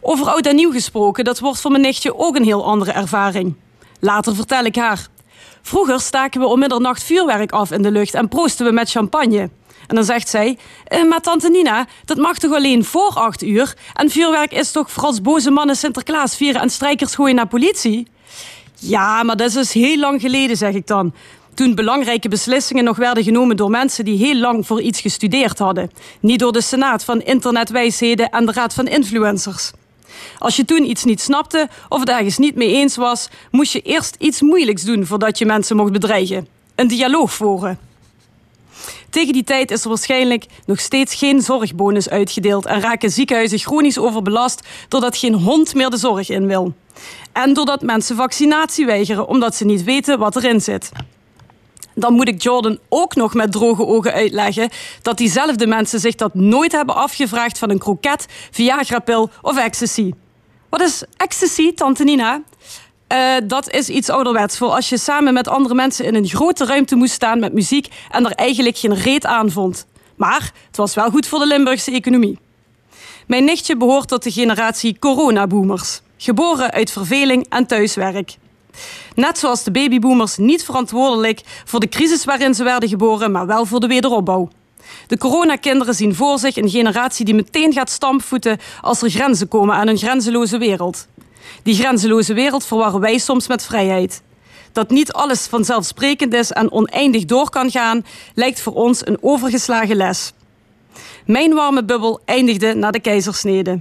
Over 0.00 0.26
oud 0.26 0.46
en 0.46 0.54
nieuw 0.54 0.72
gesproken, 0.72 1.24
dat 1.24 1.38
wordt 1.38 1.60
voor 1.60 1.70
mijn 1.70 1.82
nichtje 1.82 2.18
ook 2.18 2.36
een 2.36 2.44
heel 2.44 2.64
andere 2.64 2.92
ervaring. 2.92 3.54
Later 4.00 4.34
vertel 4.34 4.64
ik 4.64 4.76
haar. 4.76 5.06
Vroeger 5.62 6.00
staken 6.00 6.40
we 6.40 6.46
om 6.46 6.58
middernacht 6.58 7.02
vuurwerk 7.02 7.52
af 7.52 7.70
in 7.70 7.82
de 7.82 7.90
lucht 7.90 8.14
en 8.14 8.28
proosten 8.28 8.66
we 8.66 8.72
met 8.72 8.90
champagne. 8.90 9.50
En 9.86 9.94
dan 9.94 10.04
zegt 10.04 10.28
zij, 10.28 10.58
eh, 10.84 11.08
maar 11.08 11.20
tante 11.20 11.50
Nina, 11.50 11.86
dat 12.04 12.16
mag 12.16 12.38
toch 12.38 12.52
alleen 12.52 12.84
voor 12.84 13.12
acht 13.14 13.42
uur? 13.42 13.74
En 13.94 14.10
vuurwerk 14.10 14.52
is 14.52 14.70
toch 14.70 14.90
voor 14.90 15.02
als 15.02 15.20
boze 15.20 15.50
mannen 15.50 15.76
Sinterklaas 15.76 16.36
vieren 16.36 16.60
en 16.60 16.70
strijkers 16.70 17.14
gooien 17.14 17.34
naar 17.34 17.46
politie? 17.46 18.06
Ja, 18.74 19.22
maar 19.22 19.36
dat 19.36 19.48
is 19.48 19.54
dus 19.54 19.72
heel 19.72 19.98
lang 19.98 20.20
geleden, 20.20 20.56
zeg 20.56 20.74
ik 20.74 20.86
dan. 20.86 21.14
Toen 21.54 21.74
belangrijke 21.74 22.28
beslissingen 22.28 22.84
nog 22.84 22.96
werden 22.96 23.24
genomen 23.24 23.56
door 23.56 23.70
mensen 23.70 24.04
die 24.04 24.16
heel 24.16 24.36
lang 24.36 24.66
voor 24.66 24.80
iets 24.80 25.00
gestudeerd 25.00 25.58
hadden. 25.58 25.90
Niet 26.20 26.38
door 26.38 26.52
de 26.52 26.60
Senaat 26.60 27.04
van 27.04 27.20
Internetwijsheden 27.20 28.30
en 28.30 28.46
de 28.46 28.52
Raad 28.52 28.74
van 28.74 28.86
Influencers. 28.86 29.70
Als 30.38 30.56
je 30.56 30.64
toen 30.64 30.90
iets 30.90 31.04
niet 31.04 31.20
snapte 31.20 31.68
of 31.88 32.00
het 32.00 32.08
ergens 32.08 32.38
niet 32.38 32.54
mee 32.54 32.72
eens 32.72 32.96
was, 32.96 33.28
moest 33.50 33.72
je 33.72 33.80
eerst 33.80 34.16
iets 34.18 34.40
moeilijks 34.40 34.82
doen 34.82 35.06
voordat 35.06 35.38
je 35.38 35.46
mensen 35.46 35.76
mocht 35.76 35.92
bedreigen. 35.92 36.48
Een 36.74 36.88
dialoog 36.88 37.32
voeren. 37.32 37.78
Tegen 39.12 39.32
die 39.32 39.44
tijd 39.44 39.70
is 39.70 39.82
er 39.82 39.88
waarschijnlijk 39.88 40.46
nog 40.66 40.80
steeds 40.80 41.14
geen 41.14 41.40
zorgbonus 41.40 42.08
uitgedeeld 42.08 42.66
en 42.66 42.80
raken 42.80 43.10
ziekenhuizen 43.10 43.58
chronisch 43.58 43.98
overbelast 43.98 44.66
doordat 44.88 45.16
geen 45.16 45.34
hond 45.34 45.74
meer 45.74 45.90
de 45.90 45.96
zorg 45.96 46.28
in 46.28 46.46
wil. 46.46 46.74
En 47.32 47.52
doordat 47.52 47.82
mensen 47.82 48.16
vaccinatie 48.16 48.86
weigeren 48.86 49.28
omdat 49.28 49.54
ze 49.54 49.64
niet 49.64 49.84
weten 49.84 50.18
wat 50.18 50.36
erin 50.36 50.60
zit. 50.60 50.90
Dan 51.94 52.12
moet 52.12 52.28
ik 52.28 52.42
Jordan 52.42 52.78
ook 52.88 53.14
nog 53.14 53.34
met 53.34 53.52
droge 53.52 53.86
ogen 53.86 54.12
uitleggen 54.12 54.70
dat 55.02 55.18
diezelfde 55.18 55.66
mensen 55.66 56.00
zich 56.00 56.14
dat 56.14 56.34
nooit 56.34 56.72
hebben 56.72 56.94
afgevraagd 56.94 57.58
van 57.58 57.70
een 57.70 57.78
kroket, 57.78 58.26
Viagra-pil 58.50 59.30
of 59.42 59.58
ecstasy. 59.58 60.12
Wat 60.68 60.80
is 60.80 61.04
ecstasy, 61.16 61.74
tante 61.74 62.04
Nina? 62.04 62.42
Eh, 63.12 63.36
dat 63.44 63.70
is 63.70 63.88
iets 63.88 64.08
ouderwets 64.08 64.58
voor 64.58 64.68
als 64.68 64.88
je 64.88 64.98
samen 64.98 65.32
met 65.32 65.48
andere 65.48 65.74
mensen 65.74 66.04
in 66.04 66.14
een 66.14 66.28
grote 66.28 66.64
ruimte 66.64 66.96
moest 66.96 67.12
staan 67.12 67.38
met 67.38 67.52
muziek 67.52 67.88
en 68.10 68.24
er 68.24 68.32
eigenlijk 68.32 68.76
geen 68.78 68.94
reet 68.94 69.26
aan 69.26 69.50
vond. 69.50 69.86
Maar 70.16 70.52
het 70.66 70.76
was 70.76 70.94
wel 70.94 71.10
goed 71.10 71.26
voor 71.26 71.38
de 71.38 71.46
Limburgse 71.46 71.90
economie. 71.90 72.38
Mijn 73.26 73.44
nichtje 73.44 73.76
behoort 73.76 74.08
tot 74.08 74.22
de 74.22 74.30
generatie 74.30 74.98
coronaboomers, 74.98 76.00
geboren 76.16 76.70
uit 76.70 76.90
verveling 76.90 77.46
en 77.48 77.66
thuiswerk. 77.66 78.36
Net 79.14 79.38
zoals 79.38 79.62
de 79.62 79.70
babyboomers 79.70 80.36
niet 80.36 80.64
verantwoordelijk 80.64 81.40
voor 81.64 81.80
de 81.80 81.88
crisis 81.88 82.24
waarin 82.24 82.54
ze 82.54 82.64
werden 82.64 82.88
geboren, 82.88 83.30
maar 83.30 83.46
wel 83.46 83.66
voor 83.66 83.80
de 83.80 83.86
wederopbouw. 83.86 84.48
De 85.06 85.18
coronakinderen 85.18 85.94
zien 85.94 86.14
voor 86.14 86.38
zich 86.38 86.56
een 86.56 86.70
generatie 86.70 87.24
die 87.24 87.34
meteen 87.34 87.72
gaat 87.72 87.90
stampvoeten 87.90 88.58
als 88.80 89.02
er 89.02 89.10
grenzen 89.10 89.48
komen 89.48 89.74
aan 89.74 89.88
een 89.88 89.98
grenzeloze 89.98 90.58
wereld. 90.58 91.06
Die 91.62 91.74
grenzeloze 91.74 92.34
wereld 92.34 92.64
verwarren 92.64 93.00
wij 93.00 93.18
soms 93.18 93.48
met 93.48 93.64
vrijheid. 93.64 94.22
Dat 94.72 94.90
niet 94.90 95.12
alles 95.12 95.46
vanzelfsprekend 95.46 96.34
is 96.34 96.52
en 96.52 96.72
oneindig 96.72 97.24
door 97.24 97.50
kan 97.50 97.70
gaan, 97.70 98.04
lijkt 98.34 98.60
voor 98.60 98.74
ons 98.74 99.06
een 99.06 99.18
overgeslagen 99.20 99.96
les. 99.96 100.32
Mijn 101.26 101.54
warme 101.54 101.84
bubbel 101.84 102.20
eindigde 102.24 102.74
na 102.74 102.90
de 102.90 103.00
keizersnede. 103.00 103.80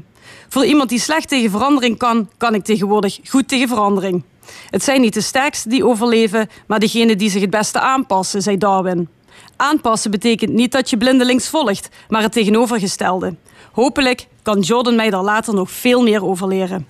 Voor 0.49 0.65
iemand 0.65 0.89
die 0.89 0.99
slecht 0.99 1.27
tegen 1.27 1.51
verandering 1.51 1.97
kan, 1.97 2.29
kan 2.37 2.53
ik 2.53 2.63
tegenwoordig 2.63 3.19
goed 3.23 3.47
tegen 3.47 3.67
verandering. 3.67 4.23
Het 4.69 4.83
zijn 4.83 5.01
niet 5.01 5.13
de 5.13 5.21
sterksten 5.21 5.69
die 5.69 5.85
overleven, 5.85 6.49
maar 6.67 6.79
degenen 6.79 7.17
die 7.17 7.29
zich 7.29 7.41
het 7.41 7.49
beste 7.49 7.79
aanpassen, 7.79 8.41
zei 8.41 8.57
Darwin. 8.57 9.09
Aanpassen 9.55 10.11
betekent 10.11 10.51
niet 10.51 10.71
dat 10.71 10.89
je 10.89 10.97
blindelings 10.97 11.49
volgt, 11.49 11.89
maar 12.09 12.21
het 12.21 12.31
tegenovergestelde. 12.31 13.35
Hopelijk 13.71 14.27
kan 14.41 14.59
Jordan 14.59 14.95
mij 14.95 15.09
daar 15.09 15.23
later 15.23 15.53
nog 15.53 15.71
veel 15.71 16.01
meer 16.01 16.25
over 16.25 16.47
leren. 16.47 16.87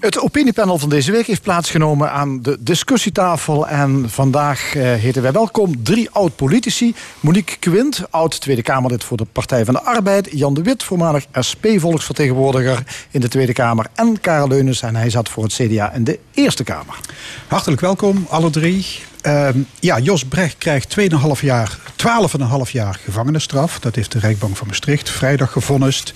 Het 0.00 0.20
opiniepanel 0.20 0.78
van 0.78 0.88
deze 0.88 1.12
week 1.12 1.26
heeft 1.26 1.42
plaatsgenomen 1.42 2.12
aan 2.12 2.42
de 2.42 2.56
discussietafel. 2.60 3.68
En 3.68 4.10
vandaag 4.10 4.74
eh, 4.74 4.82
heten 4.82 5.22
wij 5.22 5.32
welkom 5.32 5.82
drie 5.82 6.10
oud-politici. 6.10 6.94
Monique 7.20 7.56
Quint, 7.58 8.02
oud 8.10 8.40
Tweede 8.40 8.62
Kamerlid 8.62 9.04
voor 9.04 9.16
de 9.16 9.26
Partij 9.32 9.64
van 9.64 9.74
de 9.74 9.82
Arbeid. 9.82 10.28
Jan 10.32 10.54
de 10.54 10.62
Wit, 10.62 10.82
voormalig 10.82 11.26
SP-volksvertegenwoordiger 11.32 13.06
in 13.10 13.20
de 13.20 13.28
Tweede 13.28 13.52
Kamer. 13.52 13.86
En 13.94 14.20
Karel 14.20 14.48
Leunis, 14.48 14.82
en 14.82 14.96
hij 14.96 15.10
zat 15.10 15.28
voor 15.28 15.42
het 15.42 15.52
CDA 15.52 15.92
in 15.92 16.04
de 16.04 16.18
Eerste 16.34 16.64
Kamer. 16.64 16.98
Hartelijk 17.46 17.80
welkom, 17.80 18.26
alle 18.28 18.50
drie. 18.50 18.86
Ehm, 19.20 19.58
ja, 19.80 19.98
Jos 19.98 20.24
Brecht 20.24 20.58
krijgt 20.58 20.90
2,5 20.90 21.40
jaar, 21.40 21.78
12,5 21.96 22.70
jaar 22.70 23.00
gevangenisstraf. 23.04 23.80
Dat 23.80 23.94
heeft 23.94 24.12
de 24.12 24.18
Rijkbank 24.18 24.56
van 24.56 24.66
Maastricht 24.66 25.10
vrijdag 25.10 25.52
gevonnist. 25.52 26.12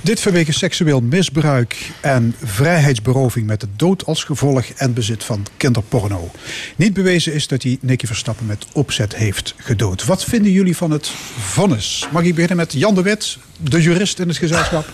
Dit 0.00 0.20
vanwege 0.20 0.52
seksueel 0.52 1.00
misbruik 1.00 1.90
en 2.00 2.34
vrijheidsberoving 2.44 3.46
met 3.46 3.60
de 3.60 3.68
dood 3.76 4.06
als 4.06 4.24
gevolg 4.24 4.64
en 4.76 4.94
bezit 4.94 5.24
van 5.24 5.46
kinderporno. 5.56 6.30
Niet 6.76 6.92
bewezen 6.92 7.32
is 7.32 7.46
dat 7.46 7.62
hij 7.62 7.78
Nicky 7.80 8.06
Verstappen 8.06 8.46
met 8.46 8.66
opzet 8.72 9.16
heeft 9.16 9.54
gedood. 9.56 10.04
Wat 10.04 10.24
vinden 10.24 10.52
jullie 10.52 10.76
van 10.76 10.90
het 10.90 11.10
vonnis? 11.38 12.08
Mag 12.12 12.22
ik 12.22 12.34
beginnen 12.34 12.56
met 12.56 12.72
Jan 12.72 12.94
de 12.94 13.02
Wit, 13.02 13.38
de 13.56 13.82
jurist 13.82 14.18
in 14.18 14.28
het 14.28 14.36
gezelschap? 14.36 14.88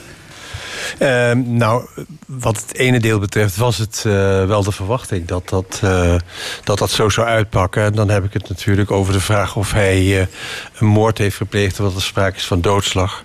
Ehm, 0.99 1.57
nou, 1.57 1.87
wat 2.27 2.61
het 2.61 2.75
ene 2.75 3.01
deel 3.01 3.19
betreft 3.19 3.57
was 3.57 3.79
het 3.79 4.03
eh, 4.07 4.13
wel 4.45 4.63
de 4.63 4.73
verwachting 4.73 5.27
dat 5.27 5.49
dat, 5.49 5.81
eh, 5.83 6.15
dat 6.65 6.79
dat 6.79 6.91
zo 6.91 7.09
zou 7.09 7.27
uitpakken. 7.27 7.83
En 7.83 7.93
dan 7.93 8.09
heb 8.09 8.25
ik 8.25 8.33
het 8.33 8.49
natuurlijk 8.49 8.91
over 8.91 9.13
de 9.13 9.21
vraag 9.21 9.57
of 9.57 9.73
hij 9.73 10.21
eh, 10.21 10.27
een 10.79 10.87
moord 10.87 11.19
heeft 11.19 11.37
gepleegd... 11.37 11.79
wat 11.79 11.95
er 11.95 12.03
sprake 12.03 12.37
is 12.37 12.47
van 12.47 12.61
doodslag. 12.61 13.23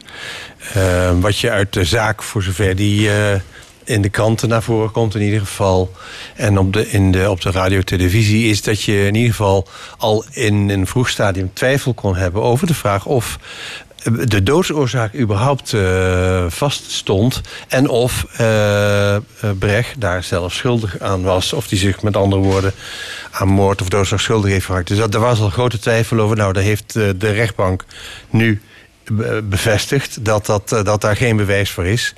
Ehm, 0.74 1.20
wat 1.20 1.40
je 1.40 1.50
uit 1.50 1.74
de 1.74 1.86
zaak, 1.86 2.24
voor 2.24 2.44
zover 2.44 2.76
die 2.76 3.10
in 3.84 4.02
de 4.02 4.10
kranten 4.10 4.50
naar 4.50 4.64
voren 4.64 4.92
komt 4.92 5.16
in 5.16 5.22
ieder 5.22 5.40
geval... 5.40 5.92
en 6.36 6.58
op 6.58 6.74
de, 6.74 6.90
in 6.90 7.12
de, 7.12 7.30
op 7.30 7.42
de 7.42 7.52
radio-televisie... 7.52 8.50
is 8.50 8.62
dat 8.62 8.82
je 8.82 9.06
in 9.06 9.16
ieder 9.16 9.32
geval 9.32 9.68
al 9.98 10.26
in 10.32 10.70
een 10.70 10.88
vroeg 10.88 11.10
stadium 11.10 11.52
twijfel 11.54 11.94
kon 11.94 12.16
hebben... 12.16 12.42
over 12.42 12.68
de 12.68 12.74
vraag 12.74 13.06
of 13.06 13.40
de 14.04 14.44
doodsoorzaak 14.44 15.16
überhaupt 15.16 15.72
uh, 15.72 16.46
vaststond. 16.50 17.42
En 17.68 17.90
of 17.90 18.26
uh, 18.42 19.18
Brecht 19.60 20.02
daar 20.02 20.24
zelf 20.24 20.54
schuldig 20.54 21.00
aan 21.00 21.24
was. 21.24 21.54
Of 21.54 21.68
die 21.68 21.80
zich 21.80 22.02
met 22.02 22.18
andere 22.18 22.42
woorden 22.42 22.74
aan 23.32 23.48
moord 23.48 23.82
of 23.82 23.90
doodslag 23.90 24.22
schuldig 24.22 24.52
heeft 24.52 24.66
gemaakt. 24.66 24.88
Dus 24.88 24.98
daar 24.98 25.22
was 25.22 25.40
al 25.40 25.50
grote 25.50 25.80
twijfel 25.80 26.20
over. 26.20 26.36
Nou, 26.38 26.54
daar 26.54 26.64
heeft 26.64 26.94
de 26.94 27.32
rechtbank 27.32 27.86
nu 28.30 28.62
bevestigd 29.44 30.26
dat, 30.26 30.46
dat, 30.46 30.70
dat 30.70 31.02
daar 31.02 31.16
geen 31.16 31.38
bewijs 31.38 31.72
voor 31.72 31.86
is. 31.86 32.14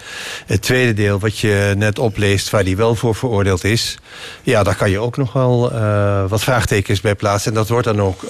Het 0.45 0.61
tweede 0.61 0.93
deel 0.93 1.19
wat 1.19 1.39
je 1.39 1.73
net 1.77 1.99
opleest, 1.99 2.49
waar 2.49 2.63
die 2.63 2.75
wel 2.75 2.95
voor 2.95 3.15
veroordeeld 3.15 3.63
is... 3.63 3.97
ja, 4.43 4.63
daar 4.63 4.75
kan 4.75 4.89
je 4.89 4.99
ook 4.99 5.17
nog 5.17 5.33
wel 5.33 5.73
uh, 5.73 6.25
wat 6.27 6.43
vraagtekens 6.43 7.01
bij 7.01 7.15
plaatsen. 7.15 7.51
En 7.51 7.57
dat 7.57 7.69
wordt 7.69 7.85
dan 7.85 8.01
ook 8.01 8.25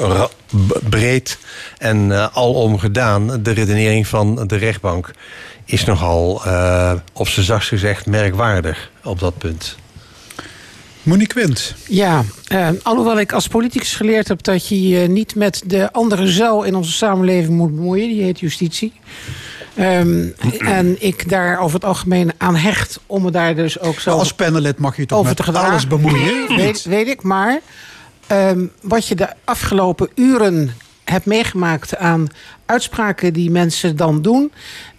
breed 0.90 1.38
en 1.78 2.10
uh, 2.10 2.28
alom 2.34 2.80
gedaan. 2.80 3.44
De 3.44 3.52
redenering 3.52 4.08
van 4.08 4.48
de 4.48 4.56
rechtbank 4.56 5.12
is 5.66 5.86
nogal, 5.86 6.42
uh, 6.46 6.94
op 7.14 7.28
zijn 7.28 7.46
zachtst 7.46 7.70
gezegd, 7.70 8.06
merkwaardig 8.06 8.92
op 9.04 9.20
dat 9.20 9.38
punt. 9.38 9.76
Monique 11.06 11.34
Quint. 11.34 11.76
Ja, 11.88 12.24
uh, 12.52 12.70
alhoewel 12.84 13.20
ik 13.20 13.32
als 13.32 13.48
politicus 13.48 13.96
geleerd 13.96 14.28
heb 14.28 14.44
dat 14.44 14.68
je 14.68 14.88
je 14.88 15.08
niet 15.08 15.36
met 15.36 15.62
de 15.66 15.92
andere 15.92 16.28
zuil 16.28 16.64
in 16.64 16.76
onze 16.76 16.92
samenleving 16.92 17.58
moet 17.58 17.76
bemoeien, 17.76 18.08
die 18.08 18.24
heet 18.24 18.40
justitie. 18.40 18.94
Um, 19.80 20.34
en 20.60 20.96
ik 21.00 21.30
daar 21.30 21.60
over 21.60 21.76
het 21.76 21.86
algemeen 21.86 22.32
aan 22.38 22.56
hecht 22.56 23.00
om 23.06 23.24
me 23.24 23.32
daar 23.32 23.56
dus 23.56 23.80
ook 23.80 24.00
zo. 24.00 24.10
Als 24.10 24.34
panelid 24.34 24.78
mag 24.78 24.98
je 24.98 25.06
toch 25.06 25.20
over 25.20 25.36
met 25.46 25.56
alles 25.56 25.88
bemoeien? 25.88 26.56
weet, 26.56 26.84
weet 26.84 27.08
ik, 27.08 27.24
maar 27.24 27.60
um, 28.32 28.72
wat 28.82 29.08
je 29.08 29.16
de 29.16 29.28
afgelopen 29.44 30.10
uren 30.16 30.74
hebt 31.06 31.26
meegemaakt 31.26 31.98
aan 31.98 32.28
uitspraken 32.66 33.34
die 33.34 33.52
mensen 33.52 33.96
dan 33.96 34.22
doen. 34.22 34.52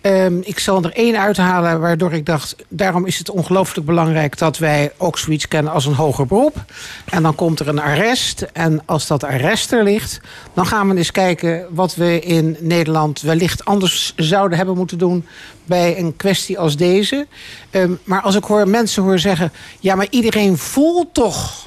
Um, 0.03 0.41
ik 0.45 0.59
zal 0.59 0.83
er 0.83 0.93
één 0.93 1.21
uithalen 1.21 1.81
waardoor 1.81 2.13
ik 2.13 2.27
dacht... 2.27 2.57
daarom 2.69 3.07
is 3.07 3.19
het 3.19 3.31
ongelooflijk 3.31 3.87
belangrijk 3.87 4.39
dat 4.39 4.59
wij 4.59 4.93
ook 4.97 5.19
zoiets 5.19 5.49
kennen 5.49 5.73
als 5.73 5.87
een 5.87 5.95
hoger 5.95 6.27
beroep. 6.27 6.65
En 7.05 7.23
dan 7.23 7.35
komt 7.35 7.61
er 7.61 7.69
een 7.69 7.81
arrest. 7.81 8.47
En 8.53 8.83
als 8.85 9.07
dat 9.07 9.25
arrest 9.25 9.73
er 9.73 9.85
ligt... 9.85 10.21
dan 10.55 10.67
gaan 10.67 10.89
we 10.89 10.97
eens 10.97 11.11
kijken 11.11 11.67
wat 11.71 11.95
we 11.95 12.21
in 12.21 12.57
Nederland 12.61 13.21
wellicht 13.21 13.65
anders 13.65 14.13
zouden 14.17 14.57
hebben 14.57 14.77
moeten 14.77 14.99
doen... 14.99 15.27
bij 15.65 15.99
een 15.99 16.17
kwestie 16.17 16.59
als 16.59 16.77
deze. 16.77 17.27
Um, 17.71 17.99
maar 18.05 18.21
als 18.21 18.35
ik 18.35 18.45
hoor 18.45 18.69
mensen 18.69 19.03
hoor 19.03 19.19
zeggen... 19.19 19.53
ja, 19.81 19.95
maar 19.95 20.09
iedereen 20.11 20.59
voelt 20.59 21.15
toch 21.15 21.67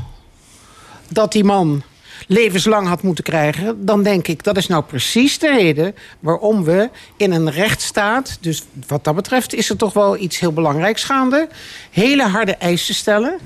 dat 1.10 1.32
die 1.32 1.44
man 1.44 1.84
levenslang 2.31 2.88
had 2.88 3.01
moeten 3.01 3.23
krijgen... 3.23 3.85
dan 3.85 4.03
denk 4.03 4.27
ik, 4.27 4.43
dat 4.43 4.57
is 4.57 4.68
nou 4.68 4.84
precies 4.84 5.39
de 5.39 5.49
reden 5.49 5.95
waarom 6.19 6.64
we 6.64 6.89
in 7.18 7.31
een 7.31 7.51
rechtsstaat... 7.51 8.38
dus 8.41 8.64
wat 8.88 9.03
dat 9.03 9.15
betreft 9.15 9.53
is 9.53 9.69
er 9.69 9.76
toch 9.76 9.93
wel 9.93 10.18
iets 10.18 10.39
heel 10.39 10.53
belangrijks 10.53 11.03
gaande... 11.03 11.47
hele 11.91 12.23
harde 12.23 12.56
eisen 12.56 12.95
stellen 12.95 13.39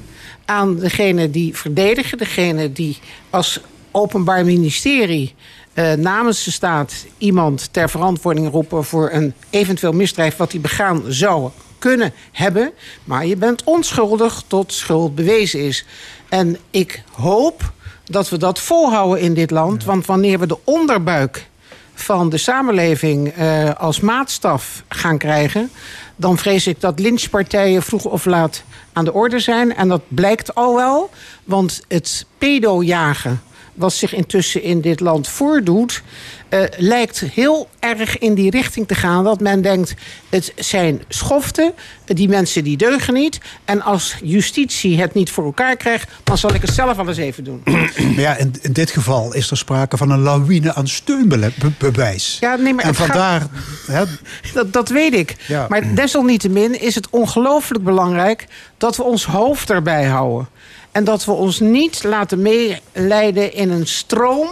aan 0.46 0.80
degene 0.80 1.30
die 1.30 1.58
verdedigen... 1.58 2.18
degene 2.18 2.72
die 2.72 3.00
als 3.30 3.60
openbaar 3.92 4.46
ministerie... 4.46 5.36
Uh, 5.74 5.94
namens 5.94 6.44
de 6.44 6.52
staat 6.52 7.06
iemand 7.18 7.74
ter 7.74 7.90
verantwoording 7.90 8.52
roepen... 8.52 8.84
voor 8.84 9.12
een 9.12 9.34
eventueel 9.50 9.94
misdrijf 9.94 10.36
wat 10.36 10.52
hij 10.52 10.62
begaan 10.62 11.04
zou 11.08 11.50
kunnen 11.80 12.14
hebben. 12.32 12.72
Maar 13.04 13.26
je 13.26 13.36
bent 13.36 13.64
onschuldig 13.64 14.44
tot 14.48 14.74
schuld 14.74 15.16
bewezen 15.16 15.60
is. 15.60 15.86
En 16.30 16.58
ik 16.72 17.04
hoop 17.12 17.74
dat 18.14 18.30
we 18.30 18.38
dat 18.38 18.60
volhouden 18.60 19.20
in 19.20 19.34
dit 19.34 19.52
land. 19.52 19.84
Want 19.84 20.06
wanneer 20.06 20.40
we 20.40 20.48
de 20.48 20.58
onderbuik 20.64 21.48
van 21.94 22.30
de 22.30 22.38
samenleving 22.38 23.38
uh, 23.38 23.70
als 23.74 24.00
maatstaf 24.00 24.84
gaan 24.88 25.18
krijgen... 25.18 25.70
dan 26.16 26.38
vrees 26.38 26.68
ik 26.68 26.82
dat 26.82 27.00
lynchpartijen 27.00 27.84
vroeg 27.84 28.06
of 28.06 28.26
laat 28.26 28.64
aan 28.94 29.06
de 29.06 29.14
orde 29.14 29.40
zijn. 29.40 29.76
En 29.76 29.88
dat 29.88 30.02
blijkt 30.08 30.56
al 30.56 30.76
wel, 30.76 31.10
want 31.44 31.84
het 31.88 32.26
pedojagen 32.38 33.42
wat 33.74 33.94
zich 33.94 34.14
intussen 34.14 34.64
in 34.64 34.82
dit 34.82 35.00
land 35.00 35.28
voordoet... 35.28 36.02
Uh, 36.50 36.64
lijkt 36.78 37.20
heel 37.20 37.70
erg 37.80 38.18
in 38.18 38.34
die 38.34 38.50
richting 38.50 38.88
te 38.88 38.96
gaan. 38.96 39.24
Dat 39.24 39.40
men 39.40 39.62
denkt, 39.62 39.94
het 40.30 40.54
zijn 40.56 41.02
schoften, 41.08 41.74
die 42.06 42.30
mensen 42.30 42.64
die 42.64 42.78
deugen 42.78 43.14
niet. 43.14 43.40
En 43.66 43.82
als 43.82 44.16
justitie 44.24 45.02
het 45.02 45.14
niet 45.14 45.32
voor 45.32 45.46
elkaar 45.46 45.76
krijgt... 45.76 46.12
dan 46.24 46.38
zal 46.38 46.54
ik 46.54 46.62
het 46.62 46.74
zelf 46.74 46.98
eens 46.98 47.18
even 47.18 47.44
doen. 47.44 47.62
Maar 47.66 47.92
ja, 48.16 48.36
in, 48.36 48.54
in 48.62 48.74
dit 48.74 48.92
geval 48.92 49.34
is 49.34 49.52
er 49.52 49.58
sprake 49.58 49.98
van 49.98 50.10
een 50.10 50.22
lawine 50.22 50.74
aan 50.74 50.88
steunbewijs. 50.88 52.38
Ja, 52.40 52.56
nee, 52.56 52.74
maar 52.74 52.86
en 52.86 52.96
vandaar... 52.96 53.48
Gaat... 53.86 54.10
Dat, 54.54 54.74
dat 54.74 54.90
weet 54.90 55.14
ik. 55.14 55.36
Ja. 55.48 55.66
Maar 55.70 55.96
desalniettemin 55.96 56.82
is 56.82 56.96
het 56.96 57.10
ongelooflijk 57.10 57.84
belangrijk... 57.84 58.48
dat 58.78 58.96
we 58.96 59.04
ons 59.04 59.26
hoofd 59.26 59.70
erbij 59.70 60.06
houden. 60.06 60.48
En 60.94 61.04
dat 61.04 61.26
we 61.26 61.32
ons 61.32 61.60
niet 61.60 62.04
laten 62.04 62.42
meeleiden 62.42 63.54
in 63.54 63.70
een 63.70 63.88
stroom 63.88 64.48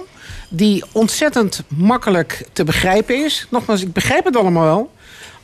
die 0.50 0.84
ontzettend 0.92 1.64
makkelijk 1.68 2.48
te 2.54 2.64
begrijpen 2.64 3.24
is. 3.24 3.48
Nogmaals, 3.50 3.82
ik 3.82 3.94
begrijp 3.94 4.26
het 4.26 4.36
allemaal 4.36 4.64
wel. 4.64 4.92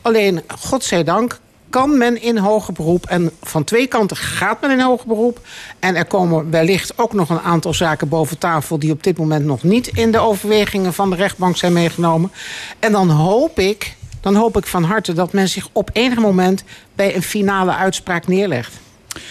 Alleen, 0.02 0.42
godzijdank, 0.48 1.38
kan 1.70 1.98
men 1.98 2.22
in 2.22 2.38
hoger 2.38 2.72
beroep. 2.72 3.06
En 3.06 3.30
van 3.42 3.64
twee 3.64 3.86
kanten 3.86 4.16
gaat 4.16 4.60
men 4.60 4.70
in 4.70 4.80
hoger 4.80 5.06
beroep. 5.06 5.40
En 5.78 5.96
er 5.96 6.04
komen 6.04 6.50
wellicht 6.50 6.98
ook 6.98 7.12
nog 7.12 7.30
een 7.30 7.40
aantal 7.40 7.74
zaken 7.74 8.08
boven 8.08 8.38
tafel... 8.38 8.78
die 8.78 8.92
op 8.92 9.02
dit 9.02 9.18
moment 9.18 9.44
nog 9.44 9.62
niet 9.62 9.86
in 9.86 10.12
de 10.12 10.18
overwegingen 10.18 10.94
van 10.94 11.10
de 11.10 11.16
rechtbank 11.16 11.56
zijn 11.56 11.72
meegenomen. 11.72 12.32
En 12.78 12.92
dan 12.92 13.10
hoop 13.10 13.58
ik, 13.58 13.96
dan 14.20 14.34
hoop 14.34 14.56
ik 14.56 14.66
van 14.66 14.84
harte 14.84 15.12
dat 15.12 15.32
men 15.32 15.48
zich 15.48 15.68
op 15.72 15.90
enig 15.92 16.18
moment... 16.18 16.64
bij 16.94 17.14
een 17.14 17.22
finale 17.22 17.74
uitspraak 17.74 18.26
neerlegt. 18.26 18.72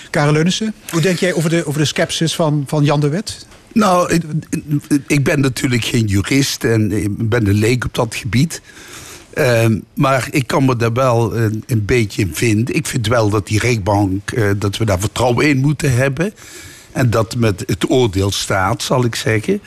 Karel 0.10 0.34
Leunissen, 0.34 0.74
hoe 0.90 1.02
denk 1.02 1.20
jij 1.20 1.34
over 1.34 1.50
de, 1.50 1.66
over 1.66 1.80
de 1.80 1.86
skepsis 1.86 2.36
van, 2.36 2.64
van 2.68 2.84
Jan 2.84 3.00
de 3.00 3.10
Wet? 3.10 3.46
Nou, 3.74 4.14
ik, 4.14 4.24
ik 5.08 5.24
ben 5.24 5.40
natuurlijk 5.40 5.86
geen 5.86 6.06
jurist 6.06 6.64
en 6.64 6.92
ik 6.92 7.30
ben 7.30 7.48
een 7.48 7.54
leek 7.54 7.86
op 7.86 7.94
dat 7.96 8.16
gebied. 8.16 8.62
Ehm, 9.34 9.80
maar 9.94 10.28
ik 10.32 10.48
kan 10.48 10.66
me 10.66 10.76
daar 10.76 10.94
wel 10.94 11.36
een, 11.36 11.64
een 11.68 11.86
beetje 11.86 12.22
in 12.22 12.36
vinden. 12.36 12.76
Ik 12.76 12.86
vind 12.86 13.08
wel 13.08 13.30
dat 13.30 13.48
die 13.48 13.60
rechtbank, 13.60 14.32
eh, 14.32 14.50
dat 14.58 14.78
we 14.78 14.86
daar 14.86 15.00
vertrouwen 15.00 15.48
in 15.48 15.58
moeten 15.58 15.94
hebben. 15.94 16.34
En 16.92 17.10
dat 17.10 17.36
met 17.36 17.64
het 17.68 17.90
oordeel 17.90 18.32
staat, 18.32 18.84
zal 18.84 19.04
ik 19.04 19.16
zeggen. 19.16 19.62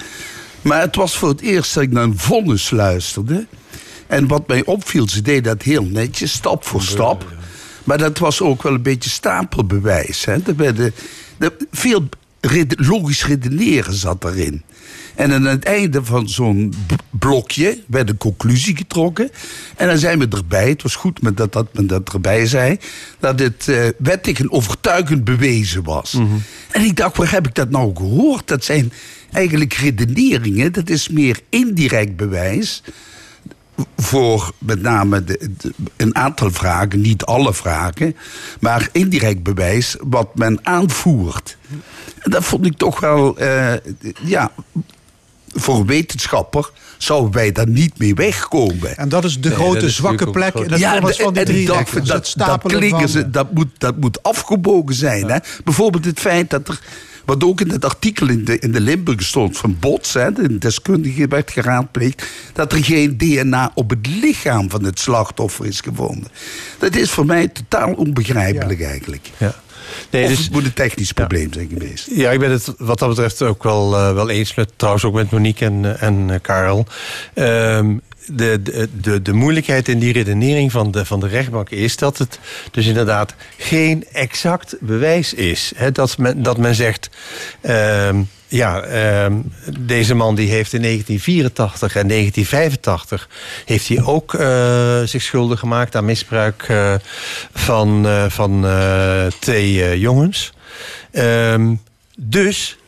Maar 0.62 0.80
het 0.80 0.97
was 0.97 1.16
voor 1.16 1.28
het 1.28 1.40
eerst 1.40 1.74
dat 1.74 1.82
ik 1.82 1.92
naar 1.92 2.02
een 2.02 2.18
vonnis 2.18 2.70
luisterde. 2.70 3.47
En 4.06 4.26
wat 4.26 4.48
mij 4.48 4.64
opviel, 4.64 5.09
ze 5.09 5.22
deden 5.22 5.42
dat 5.42 5.62
heel 5.62 5.84
netjes, 5.84 6.32
stap 6.32 6.64
voor 6.64 6.82
stap. 6.82 7.24
Maar 7.85 7.98
dat 7.98 8.19
was 8.19 8.40
ook 8.40 8.62
wel 8.62 8.74
een 8.74 8.82
beetje 8.82 9.11
stapelbewijs. 9.11 10.24
Hè. 10.24 10.32
Er 10.32 10.57
werden, 10.57 10.94
er, 11.39 11.52
veel 11.73 12.09
logisch 12.77 13.27
redeneren 13.27 13.94
zat 13.94 14.24
erin. 14.24 14.62
En 15.15 15.32
aan 15.32 15.44
het 15.44 15.65
einde 15.65 16.05
van 16.05 16.28
zo'n 16.28 16.74
blokje 17.11 17.82
werd 17.86 18.09
een 18.09 18.16
conclusie 18.16 18.77
getrokken. 18.77 19.31
En 19.77 19.86
dan 19.86 19.98
zijn 19.98 20.19
we 20.19 20.28
erbij, 20.28 20.69
het 20.69 20.82
was 20.82 20.94
goed 20.94 21.23
met 21.23 21.36
dat, 21.36 21.52
dat 21.52 21.74
men 21.74 21.86
dat 21.86 22.12
erbij 22.12 22.47
zei... 22.47 22.78
dat 23.19 23.39
het 23.39 23.69
eh, 23.69 23.82
wettig 23.98 24.40
en 24.40 24.51
overtuigend 24.51 25.24
bewezen 25.24 25.82
was. 25.82 26.19
En 26.70 26.82
ik 26.82 26.97
dacht, 26.97 27.16
waar 27.16 27.31
heb 27.31 27.47
ik 27.47 27.55
dat 27.55 27.70
nou 27.70 27.97
gehoord? 27.97 28.48
Dat 28.48 28.65
zijn 28.65 28.93
eigenlijk 29.32 29.73
redeneringen, 29.73 30.73
dat 30.73 30.90
is 30.90 31.09
meer 31.09 31.40
indirect 31.48 32.16
bewijs 32.16 32.82
voor 33.97 34.52
met 34.59 34.82
name 34.82 35.24
de, 35.24 35.51
de- 35.59 35.73
een 35.97 36.16
aantal 36.16 36.51
vragen, 36.51 37.01
niet 37.01 37.24
alle 37.24 37.55
vragen, 37.55 38.16
maar 38.61 38.89
indirect 38.93 39.43
bewijs 39.43 39.97
wat 40.01 40.28
men 40.35 40.59
aanvoert. 40.62 41.57
En 42.19 42.31
dat 42.31 42.44
vond 42.44 42.66
ik 42.66 42.77
toch 42.77 43.01
wel, 43.01 43.39
eh, 43.39 43.73
ja, 44.24 44.51
voor 45.48 45.77
een 45.77 45.86
wetenschapper 45.86 46.70
zouden 46.98 47.32
wij 47.32 47.52
daar 47.52 47.69
niet 47.69 47.98
mee 47.98 48.15
wegkomen. 48.15 48.97
En 48.97 49.09
dat 49.09 49.24
is 49.24 49.40
de 49.40 49.51
grote 49.51 49.90
zwakke 49.90 50.31
plek 50.31 50.55
in 50.55 50.70
het 50.70 50.81
de- 51.16 51.23
van 51.24 51.35
die 51.35 51.44
drie 51.44 51.66
dat, 51.66 52.07
dat, 52.07 52.27
stapelen 52.27 52.77
klinken 52.77 53.01
van- 53.01 53.09
ze, 53.09 53.31
dat, 53.31 53.52
moet, 53.52 53.69
dat 53.78 53.97
moet 53.97 54.23
afgebogen 54.23 54.94
zijn. 54.94 55.31
Hè? 55.31 55.39
Bijvoorbeeld 55.65 56.05
het 56.05 56.20
feit 56.20 56.51
dat 56.51 56.69
er, 56.69 56.81
wat 57.24 57.44
ook 57.44 57.60
in 57.60 57.70
het 57.70 57.84
artikel 57.84 58.28
in 58.28 58.44
de, 58.44 58.59
in 58.59 58.72
de 58.72 58.80
Limburg 58.80 59.22
stond 59.22 59.59
van 59.59 59.76
Bots, 59.80 60.12
hè, 60.12 60.32
de 60.32 60.59
deskundige 60.59 61.28
werd 61.28 61.51
geraadpleegd, 61.51 62.26
dat 62.52 62.72
er 62.72 62.84
geen 62.84 63.16
DNA 63.16 63.70
op 63.74 63.90
het 63.90 64.06
lichaam 64.06 64.70
van 64.70 64.84
het 64.84 64.98
slachtoffer 64.98 65.66
is 65.66 65.80
gevonden. 65.80 66.30
Dat 66.78 66.97
is 66.97 67.10
voor 67.10 67.26
mij 67.26 67.48
totaal 67.48 67.92
onbegrijpelijk 67.92 68.82
eigenlijk. 68.82 69.30
Ja. 69.36 69.55
Nee, 70.10 70.28
dus- 70.28 70.38
het 70.38 70.51
moet 70.51 70.64
een 70.64 70.72
technisch 70.72 71.12
probleem 71.12 71.52
zijn 71.52 71.68
geweest. 71.68 72.09
Ja, 72.10 72.30
ik 72.30 72.38
ben 72.38 72.51
het 72.51 72.74
wat 72.78 72.98
dat 72.98 73.09
betreft 73.09 73.42
ook 73.42 73.62
wel, 73.62 73.97
eh, 73.97 74.14
wel 74.14 74.30
eens 74.30 74.55
met, 74.55 74.72
trouwens 74.76 75.05
ook 75.05 75.14
met 75.14 75.30
Monique 75.30 75.66
en, 75.66 75.84
eh, 75.84 76.02
en 76.02 76.30
eh, 76.30 76.40
Karel. 76.42 76.86
Ehm, 77.34 77.97
de, 78.26 78.62
de, 79.01 79.22
de, 79.22 79.32
moeilijkheid 79.32 79.88
in 79.88 79.98
die 79.98 80.12
redenering 80.12 80.72
van 80.72 80.90
de, 80.90 81.05
van 81.05 81.20
de 81.20 81.28
rechtbank 81.28 81.70
is 81.70 81.97
dat 81.97 82.18
het 82.18 82.38
dus 82.70 82.86
inderdaad 82.86 83.34
geen 83.56 84.05
exact 84.12 84.76
bewijs 84.80 85.34
is. 85.34 85.72
Hè, 85.76 85.92
dat, 85.92 86.18
men, 86.18 86.42
dat 86.42 86.59
men 86.59 86.74
zegt, 86.74 87.10
ehm, 87.60 88.22
ja, 88.48 88.80
ehm, 88.82 89.40
deze 89.80 90.14
man 90.14 90.34
die 90.34 90.51
heeft 90.51 90.72
in 90.72 90.80
1984 90.80 91.97
en 91.97 92.06
1985 92.06 93.28
heeft 93.64 93.88
hij 93.88 94.02
ook 94.02 94.34
eh, 94.34 95.02
zich 95.02 95.22
schuldig 95.22 95.59
gemaakt 95.59 95.97
aan 95.97 96.05
misbruik 96.05 96.64
eh, 96.68 96.94
van, 97.52 98.06
eh, 98.06 98.24
van 98.28 98.66
twee 99.38 99.98
jongens. 99.98 100.52
Ehm, 101.10 101.74
dus, 102.16 102.78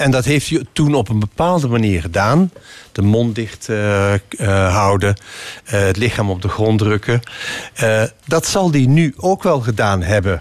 en 0.00 0.10
dat 0.10 0.24
heeft 0.24 0.48
hij 0.48 0.64
toen 0.72 0.94
op 0.94 1.08
een 1.08 1.18
bepaalde 1.18 1.68
manier 1.68 2.00
gedaan. 2.00 2.50
De 2.92 3.02
mond 3.02 3.34
dicht 3.34 3.68
eh, 3.68 4.14
eh, 4.14 4.20
houden, 4.72 5.16
eh, 5.64 5.80
het 5.80 5.96
lichaam 5.96 6.30
op 6.30 6.42
de 6.42 6.48
grond 6.48 6.78
drukken. 6.78 7.20
Dat 8.26 8.46
zal 8.46 8.70
hij 8.70 8.86
nu 8.86 9.14
ook 9.16 9.42
wel 9.42 9.60
gedaan 9.60 10.02
hebben. 10.02 10.40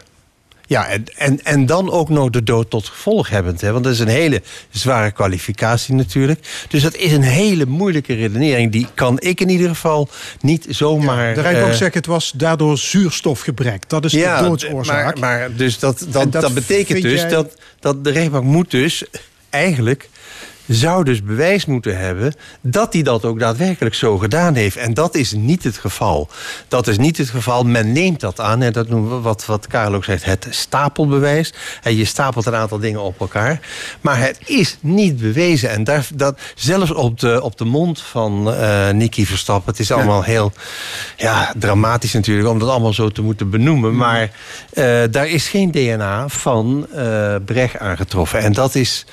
Ja, 0.70 0.88
en, 0.88 1.04
en, 1.18 1.44
en 1.44 1.66
dan 1.66 1.92
ook 1.92 2.10
nog 2.10 2.30
de 2.30 2.44
dood 2.44 2.70
tot 2.70 2.88
gevolg 2.88 3.30
hebbend. 3.30 3.62
Hè? 3.62 3.72
Want 3.72 3.84
dat 3.84 3.94
is 3.94 4.00
een 4.00 4.08
hele 4.08 4.42
zware 4.70 5.12
kwalificatie 5.12 5.94
natuurlijk. 5.94 6.66
Dus 6.68 6.82
dat 6.82 6.96
is 6.96 7.12
een 7.12 7.22
hele 7.22 7.66
moeilijke 7.66 8.14
redenering. 8.14 8.72
Die 8.72 8.88
kan 8.94 9.20
ik 9.20 9.42
in 9.42 9.50
ieder 9.50 9.70
geval 9.70 10.10
niet 10.42 10.66
zomaar... 10.70 11.34
De 11.34 11.42
eh, 11.42 11.72
zegt 11.72 11.94
het 11.94 12.06
was 12.06 12.32
daardoor 12.36 12.78
zuurstofgebrek. 12.78 13.90
Dat 13.90 14.06
is 14.06 14.12
ja, 14.12 14.42
de 14.42 14.48
doodsoorzaak. 14.48 15.20
Maar, 15.20 15.40
maar 15.40 15.56
dus 15.56 15.80
dat, 15.80 16.06
dat, 16.10 16.32
dat, 16.32 16.42
dat 16.42 16.54
betekent 16.54 17.02
dus 17.02 17.22
jij- 17.22 17.30
dat, 17.30 17.56
dat 17.80 18.04
de 18.04 18.12
rechtbank 18.12 18.44
moet 18.44 18.72
dus 18.72 19.04
eigenlijk 19.50 20.10
zou 20.70 21.04
dus 21.04 21.24
bewijs 21.24 21.66
moeten 21.66 21.98
hebben 21.98 22.34
dat 22.62 22.94
hij 22.94 23.02
dat 23.02 23.26
ook 23.26 23.40
daadwerkelijk 23.40 23.96
zo 23.96 24.18
gedaan 24.18 24.56
heeft. 24.56 24.78
En 24.78 24.94
dat 24.94 25.16
is 25.16 25.32
niet 25.32 25.64
het 25.64 25.78
geval. 25.78 26.30
Dat 26.68 26.88
is 26.88 26.98
niet 26.98 27.18
het 27.18 27.30
geval. 27.30 27.64
Men 27.64 27.92
neemt 27.92 28.20
dat 28.20 28.40
aan. 28.40 28.62
En 28.62 28.74
dat 28.74 28.90
noemen 28.90 29.10
we 29.10 29.22
wat, 29.22 29.46
wat 29.46 29.68
Karel 29.68 29.94
ook 29.94 30.04
zegt, 30.04 30.26
het 30.26 30.48
stapelbewijs. 30.50 31.54
En 31.84 31.96
je 31.96 32.06
stapelt 32.06 32.46
een 32.46 32.56
aantal 32.56 32.80
dingen 32.80 33.02
op 33.02 33.20
elkaar. 33.20 33.60
Maar 34.02 34.20
het 34.20 34.40
is 34.46 34.78
niet 34.80 35.18
bewezen. 35.18 35.70
En 35.70 35.84
daar, 35.84 36.08
dat, 36.14 36.40
zelfs 36.56 36.92
op 36.92 37.20
de, 37.20 37.42
op 37.42 37.58
de 37.58 37.66
mond 37.66 38.02
van 38.02 38.54
eh 38.54 38.90
Nicky 38.90 39.26
Verstappen. 39.26 39.72
Het 39.72 39.80
is 39.80 39.92
allemaal 39.92 40.24
heel 40.24 40.52
ja, 41.18 41.54
dramatisch 41.58 42.14
natuurlijk 42.14 42.48
om 42.48 42.60
dat 42.60 42.70
allemaal 42.70 42.94
zo 42.94 43.10
te 43.10 43.22
moeten 43.22 43.50
benoemen. 43.50 43.96
Maar 43.96 44.32
eh, 44.74 45.02
daar 45.12 45.28
is 45.28 45.48
geen 45.48 45.72
DNA 45.72 46.28
van 46.28 46.88
eh 46.96 47.36
Brecht 47.46 47.78
aangetroffen. 47.78 48.40
En 48.40 48.54
dat 48.54 48.76
is 48.76 49.06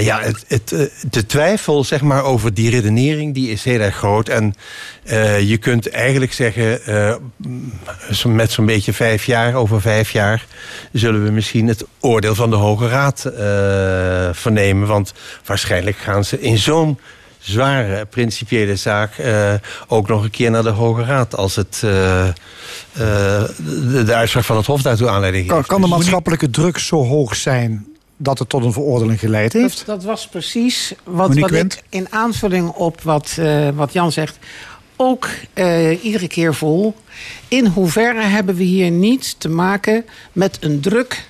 ja, 0.00 0.20
het, 0.20 0.41
het, 0.48 0.72
eh, 0.72 0.80
de 1.10 1.26
twijfel 1.26 1.84
zeg 1.84 2.00
maar, 2.00 2.24
over 2.24 2.54
die 2.54 2.70
redenering 2.70 3.34
die 3.34 3.50
is 3.50 3.64
heel 3.64 3.80
erg 3.80 3.96
groot. 3.96 4.28
En 4.28 4.54
eh, 5.04 5.40
je 5.40 5.56
kunt 5.56 5.90
eigenlijk 5.90 6.32
zeggen, 6.32 6.84
eh, 6.86 7.14
met 8.26 8.50
zo'n 8.50 8.66
beetje 8.66 8.92
vijf 8.92 9.24
jaar, 9.24 9.54
over 9.54 9.80
vijf 9.80 10.10
jaar, 10.10 10.46
zullen 10.92 11.24
we 11.24 11.30
misschien 11.30 11.68
het 11.68 11.84
oordeel 12.00 12.34
van 12.34 12.50
de 12.50 12.56
Hoge 12.56 12.88
Raad 12.88 13.20
vernemen. 14.36 14.88
Want 14.88 15.12
waarschijnlijk 15.44 15.96
gaan 15.96 16.24
ze 16.24 16.40
in 16.40 16.58
zo'n 16.58 16.98
zware 17.38 18.06
principiële 18.06 18.76
zaak 18.76 19.10
ook 19.88 20.08
nog 20.08 20.22
een 20.22 20.30
keer 20.30 20.50
naar 20.50 20.62
de 20.62 20.68
Hoge 20.68 21.04
Raad 21.04 21.36
als 21.36 21.56
het 21.56 21.76
de, 21.80 22.32
de 24.04 24.14
uitspraak 24.14 24.44
van 24.44 24.56
het 24.56 24.66
Hof 24.66 24.82
daartoe 24.82 25.08
aanleiding 25.08 25.50
geeft. 25.50 25.66
kan 25.66 25.80
de 25.80 25.86
Dus- 25.86 25.96
maatschappelijke 25.96 26.50
druk 26.50 26.78
zo 26.78 27.04
hoog 27.04 27.36
zijn 27.36 27.91
dat 28.16 28.38
het 28.38 28.48
tot 28.48 28.64
een 28.64 28.72
veroordeling 28.72 29.18
geleid 29.18 29.52
heeft? 29.52 29.76
Dat, 29.76 29.86
dat 29.86 30.04
was 30.04 30.28
precies 30.28 30.94
wat, 31.04 31.38
wat 31.38 31.50
ik 31.50 31.82
in 31.88 32.06
aanvulling 32.10 32.68
op 32.68 33.00
wat, 33.00 33.36
eh, 33.38 33.68
wat 33.74 33.92
Jan 33.92 34.12
zegt... 34.12 34.38
ook 34.96 35.28
eh, 35.52 36.04
iedere 36.04 36.28
keer 36.28 36.54
vol. 36.54 36.94
In 37.48 37.66
hoeverre 37.66 38.22
hebben 38.22 38.54
we 38.54 38.62
hier 38.62 38.90
niet 38.90 39.40
te 39.40 39.48
maken 39.48 40.04
met 40.32 40.56
een 40.60 40.80
druk... 40.80 41.28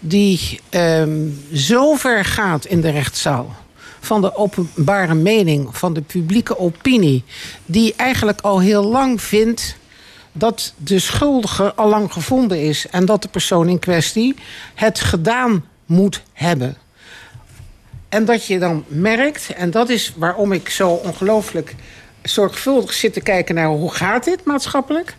die 0.00 0.60
ehm, 0.68 1.28
zo 1.54 1.94
ver 1.94 2.24
gaat 2.24 2.64
in 2.64 2.80
de 2.80 2.90
rechtszaal... 2.90 3.56
van 4.00 4.20
de 4.20 4.36
openbare 4.36 5.14
mening, 5.14 5.76
van 5.76 5.92
de 5.92 6.00
publieke 6.00 6.58
opinie... 6.58 7.24
die 7.66 7.94
eigenlijk 7.96 8.40
al 8.40 8.60
heel 8.60 8.84
lang 8.84 9.22
vindt 9.22 9.76
dat 10.32 10.74
de 10.76 10.98
schuldige 10.98 11.74
al 11.74 11.88
lang 11.88 12.12
gevonden 12.12 12.62
is... 12.62 12.86
en 12.90 13.04
dat 13.04 13.22
de 13.22 13.28
persoon 13.28 13.68
in 13.68 13.78
kwestie 13.78 14.34
het 14.74 15.00
gedaan 15.00 15.64
moet 15.88 16.22
hebben. 16.32 16.76
En 18.08 18.24
dat 18.24 18.46
je 18.46 18.58
dan 18.58 18.84
merkt, 18.86 19.52
en 19.56 19.70
dat 19.70 19.88
is 19.88 20.12
waarom 20.16 20.52
ik 20.52 20.68
zo 20.68 20.88
ongelooflijk 20.88 21.74
zorgvuldig 22.22 22.92
zit 22.92 23.12
te 23.12 23.20
kijken 23.20 23.54
naar 23.54 23.66
hoe 23.66 23.92
gaat 23.92 24.24
dit 24.24 24.44
maatschappelijk. 24.44 25.16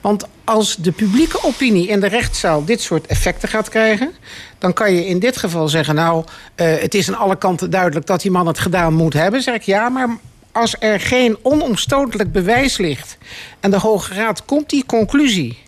Want 0.00 0.26
als 0.44 0.76
de 0.76 0.92
publieke 0.92 1.42
opinie 1.42 1.88
in 1.88 2.00
de 2.00 2.06
rechtszaal 2.06 2.64
dit 2.64 2.80
soort 2.80 3.06
effecten 3.06 3.48
gaat 3.48 3.68
krijgen, 3.68 4.12
dan 4.58 4.72
kan 4.72 4.92
je 4.92 5.06
in 5.06 5.18
dit 5.18 5.36
geval 5.36 5.68
zeggen: 5.68 5.94
Nou, 5.94 6.24
eh, 6.54 6.76
het 6.80 6.94
is 6.94 7.08
aan 7.08 7.18
alle 7.18 7.36
kanten 7.36 7.70
duidelijk 7.70 8.06
dat 8.06 8.20
die 8.20 8.30
man 8.30 8.46
het 8.46 8.58
gedaan 8.58 8.94
moet 8.94 9.12
hebben. 9.12 9.42
Zeg 9.42 9.54
ik 9.54 9.62
ja, 9.62 9.88
maar 9.88 10.18
als 10.52 10.76
er 10.78 11.00
geen 11.00 11.36
onomstotelijk 11.42 12.32
bewijs 12.32 12.76
ligt 12.76 13.16
en 13.60 13.70
de 13.70 13.78
Hoge 13.78 14.14
Raad 14.14 14.44
komt 14.44 14.70
die 14.70 14.86
conclusie, 14.86 15.58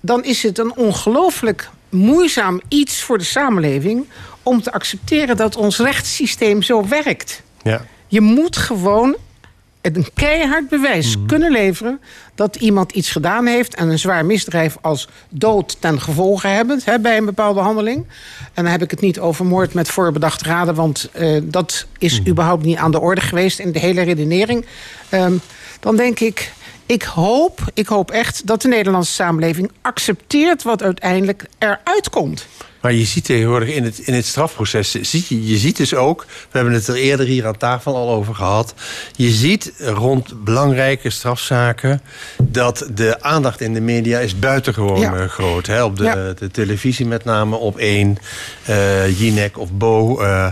dan 0.00 0.24
is 0.24 0.42
het 0.42 0.58
een 0.58 0.76
ongelooflijk 0.76 1.70
moeizaam 1.94 2.60
iets 2.68 3.02
voor 3.02 3.18
de 3.18 3.24
samenleving 3.24 4.06
om 4.42 4.62
te 4.62 4.72
accepteren 4.72 5.36
dat 5.36 5.56
ons 5.56 5.78
rechtssysteem 5.78 6.62
zo 6.62 6.88
werkt. 6.88 7.42
Ja. 7.62 7.84
Je 8.08 8.20
moet 8.20 8.56
gewoon 8.56 9.16
een 9.92 10.06
keihard 10.14 10.68
bewijs 10.68 11.16
kunnen 11.26 11.50
leveren 11.50 12.00
dat 12.34 12.56
iemand 12.56 12.92
iets 12.92 13.10
gedaan 13.10 13.46
heeft 13.46 13.74
en 13.74 13.88
een 13.88 13.98
zwaar 13.98 14.26
misdrijf 14.26 14.76
als 14.80 15.08
dood 15.28 15.76
ten 15.80 16.00
gevolge 16.00 16.46
hebben 16.46 16.80
hè, 16.84 16.98
bij 16.98 17.16
een 17.16 17.24
bepaalde 17.24 17.60
handeling. 17.60 18.06
En 18.54 18.62
dan 18.62 18.72
heb 18.72 18.82
ik 18.82 18.90
het 18.90 19.00
niet 19.00 19.18
over 19.18 19.44
moord 19.44 19.74
met 19.74 19.88
voorbedacht 19.88 20.42
raden, 20.42 20.74
want 20.74 21.08
eh, 21.12 21.40
dat 21.42 21.86
is 21.98 22.20
überhaupt 22.28 22.64
niet 22.64 22.76
aan 22.76 22.90
de 22.90 23.00
orde 23.00 23.20
geweest 23.20 23.58
in 23.58 23.72
de 23.72 23.78
hele 23.78 24.02
redenering. 24.02 24.66
Ehm, 25.08 25.34
dan 25.80 25.96
denk 25.96 26.20
ik, 26.20 26.52
ik 26.86 27.02
hoop, 27.02 27.60
ik 27.74 27.86
hoop 27.86 28.10
echt 28.10 28.46
dat 28.46 28.62
de 28.62 28.68
Nederlandse 28.68 29.12
samenleving 29.12 29.70
accepteert 29.82 30.62
wat 30.62 30.82
uiteindelijk 30.82 31.44
eruit 31.58 32.10
komt. 32.10 32.46
Maar 32.80 32.92
je 32.92 33.04
ziet 33.04 33.24
tegenwoordig 33.24 33.68
in 33.68 33.84
het, 33.84 33.98
in 33.98 34.14
het 34.14 34.26
strafproces, 34.26 34.90
zie 35.00 35.24
je, 35.28 35.46
je 35.46 35.56
ziet 35.56 35.76
dus 35.76 35.94
ook, 35.94 36.26
we 36.28 36.56
hebben 36.58 36.74
het 36.74 36.86
er 36.88 36.94
eerder 36.94 37.26
hier 37.26 37.46
aan 37.46 37.56
tafel 37.56 37.96
al 37.96 38.08
over 38.10 38.34
gehad, 38.34 38.74
je 39.16 39.30
ziet 39.30 39.72
rond 39.78 40.44
belangrijke 40.44 41.10
strafzaken 41.10 42.00
dat 42.42 42.86
de 42.94 43.22
aandacht 43.22 43.60
in 43.60 43.74
de 43.74 43.80
media 43.80 44.18
is 44.18 44.38
buitengewoon 44.38 45.00
Ja. 45.00 45.14
eh, 45.14 45.28
groot. 45.28 45.66
Hè? 45.66 45.84
Op 45.84 45.96
de, 45.96 46.04
Ja. 46.04 46.14
de 46.32 46.50
televisie 46.50 47.06
met 47.06 47.24
name, 47.24 47.56
op 47.56 47.76
één, 47.78 48.18
Jinek 49.16 49.58
of 49.58 49.72
Bo. 49.72 50.20
eh, 50.20 50.46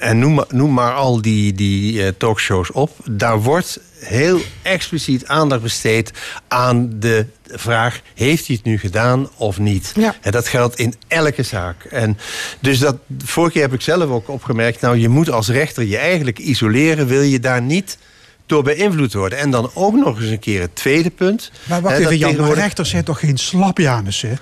en 0.00 0.18
noem, 0.18 0.34
maar, 0.34 0.46
noem 0.48 0.72
maar 0.72 0.92
al 0.94 1.22
die, 1.22 1.52
die 1.52 2.16
talkshows 2.16 2.72
op. 2.72 2.90
Daar 3.10 3.42
wordt 3.42 3.80
heel 4.00 4.40
expliciet 4.62 5.26
aandacht 5.26 5.62
besteed 5.62 6.12
aan 6.48 6.90
de 7.00 7.26
vraag... 7.46 8.00
heeft 8.14 8.46
hij 8.46 8.56
het 8.56 8.64
nu 8.64 8.78
gedaan 8.78 9.28
of 9.36 9.58
niet? 9.58 9.92
En 10.20 10.32
dat 10.32 10.48
geldt 10.48 10.78
in 10.78 10.94
elke 11.08 11.42
zaak. 11.42 11.84
En 11.84 12.18
dus 12.60 12.78
dat, 12.78 12.96
vorige 13.24 13.52
keer 13.52 13.62
heb 13.62 13.72
ik 13.72 13.80
zelf 13.80 14.10
ook 14.10 14.28
opgemerkt... 14.28 14.80
nou, 14.80 14.96
je 14.96 15.08
moet 15.08 15.30
als 15.30 15.48
rechter 15.48 15.84
je 15.84 15.96
eigenlijk 15.98 16.38
isoleren... 16.38 17.06
wil 17.06 17.22
je 17.22 17.40
daar 17.40 17.62
niet 17.62 17.98
door 18.50 18.62
beïnvloed 18.62 19.12
worden. 19.12 19.38
En 19.38 19.50
dan 19.50 19.70
ook 19.74 19.94
nog 19.94 20.20
eens 20.20 20.30
een 20.30 20.38
keer 20.38 20.60
het 20.60 20.74
tweede 20.74 21.10
punt. 21.10 21.50
Maar 21.64 21.80
wacht 21.80 21.96
hè, 21.96 22.00
even, 22.00 22.16
Jan, 22.18 22.30
tegenwoordig- 22.30 22.62
rechters 22.62 22.90
zijn 22.90 23.04
toch 23.04 23.18
geen 23.20 23.36
slapjanus, 23.36 24.20
hè? 24.20 24.32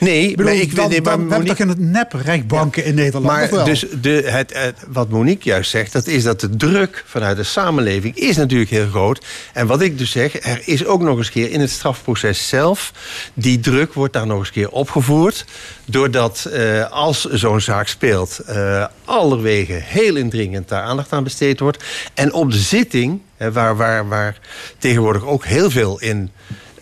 Nee, 0.00 0.22
Ik 0.30 0.36
bedoel, 0.36 0.52
maar 0.52 0.60
ik 0.62 0.74
dan, 0.74 0.88
nee, 0.88 1.00
maar 1.02 1.16
dan, 1.16 1.26
we 1.26 1.32
hebben 1.34 1.56
toch 1.56 1.66
Monique- 1.66 1.80
in 1.82 1.92
het 1.94 2.12
nep-rechtbanken 2.12 2.84
in 2.84 2.94
Nederland, 2.94 3.24
maar 3.24 3.50
wel? 3.50 3.64
dus 3.64 3.84
de, 4.00 4.22
het, 4.26 4.52
het- 4.54 4.74
wat 4.88 5.08
Monique 5.08 5.48
juist 5.48 5.70
zegt, 5.70 5.92
dat 5.92 6.06
is 6.06 6.22
dat 6.22 6.40
de 6.40 6.56
druk 6.56 7.04
vanuit 7.06 7.36
de 7.36 7.42
samenleving 7.42 8.16
is 8.16 8.36
natuurlijk 8.36 8.70
heel 8.70 8.88
groot. 8.88 9.24
En 9.52 9.66
wat 9.66 9.80
ik 9.80 9.98
dus 9.98 10.10
zeg, 10.10 10.44
er 10.44 10.60
is 10.64 10.84
ook 10.86 11.02
nog 11.02 11.18
eens 11.18 11.30
keer 11.30 11.50
in 11.50 11.60
het 11.60 11.70
strafproces 11.70 12.48
zelf, 12.48 12.92
die 13.34 13.60
druk 13.60 13.92
wordt 13.94 14.12
daar 14.12 14.26
nog 14.26 14.38
eens 14.38 14.50
keer 14.50 14.70
opgevoerd. 14.70 15.44
Doordat 15.84 16.44
eh, 16.44 16.90
als 16.90 17.24
zo'n 17.24 17.60
zaak 17.60 17.88
speelt, 17.88 18.38
eh 18.38 18.84
allerwege 19.04 19.72
heel 19.84 20.16
indringend 20.16 20.68
daar 20.68 20.82
aandacht 20.82 21.12
aan 21.12 21.24
besteed 21.24 21.60
wordt. 21.60 21.84
En 22.14 22.32
op 22.32 22.50
de 22.50 22.58
zitting, 22.58 23.20
waar, 23.38 23.76
waar, 23.76 24.08
waar 24.08 24.38
tegenwoordig 24.78 25.24
ook 25.24 25.44
heel 25.44 25.70
veel 25.70 26.00
in 26.00 26.30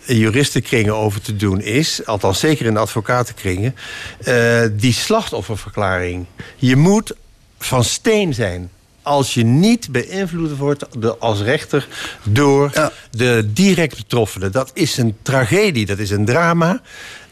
juristenkringen 0.05 0.95
over 0.95 1.21
te 1.21 1.35
doen 1.35 1.61
is, 1.61 2.05
althans 2.05 2.39
zeker 2.39 2.65
in 2.65 2.73
de 2.73 2.79
advocatenkringen, 2.79 3.75
eh, 4.23 4.61
die 4.71 4.93
slachtofferverklaring. 4.93 6.25
Je 6.55 6.75
moet 6.75 7.13
van 7.59 7.83
steen 7.83 8.33
zijn. 8.33 8.69
Als 9.01 9.33
je 9.33 9.43
niet 9.43 9.91
beïnvloed 9.91 10.57
wordt 10.57 10.85
als 11.19 11.41
rechter 11.41 11.87
door 12.23 12.91
de 13.11 13.49
direct 13.53 13.95
betroffenen. 13.95 14.51
Dat 14.51 14.71
is 14.73 14.97
een 14.97 15.15
tragedie, 15.21 15.85
dat 15.85 15.97
is 15.97 16.09
een 16.09 16.25
drama. 16.25 16.81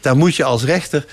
Daar 0.00 0.16
moet 0.16 0.36
je 0.36 0.44
als 0.44 0.64
rechter 0.64 1.06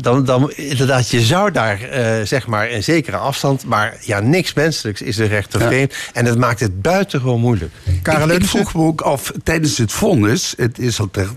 dan, 0.00 0.24
dan 0.24 0.52
inderdaad, 0.52 1.10
je 1.10 1.20
zou 1.20 1.50
daar 1.50 1.82
eh, 1.82 2.26
zeg 2.26 2.46
maar 2.46 2.70
een 2.70 2.82
zekere 2.82 3.16
afstand, 3.16 3.64
maar 3.64 3.96
ja, 4.00 4.20
niks 4.20 4.54
menselijks 4.54 5.02
is 5.02 5.16
de 5.16 5.24
rechter 5.24 5.60
Ja. 5.60 5.66
vreemd. 5.66 5.94
En 6.12 6.24
dat 6.24 6.38
maakt 6.38 6.60
het 6.60 6.82
buitengewoon 6.82 7.40
moeilijk. 7.40 7.72
Ik, 7.84 8.08
ik 8.08 8.44
vroeg 8.44 8.74
me 8.74 8.82
ook 8.82 9.00
af, 9.00 9.32
tijdens 9.42 9.78
het 9.78 9.92
vonnis... 9.92 10.54
het 10.56 10.78
is 10.78 11.00
al 11.00 11.08
ter, 11.10 11.28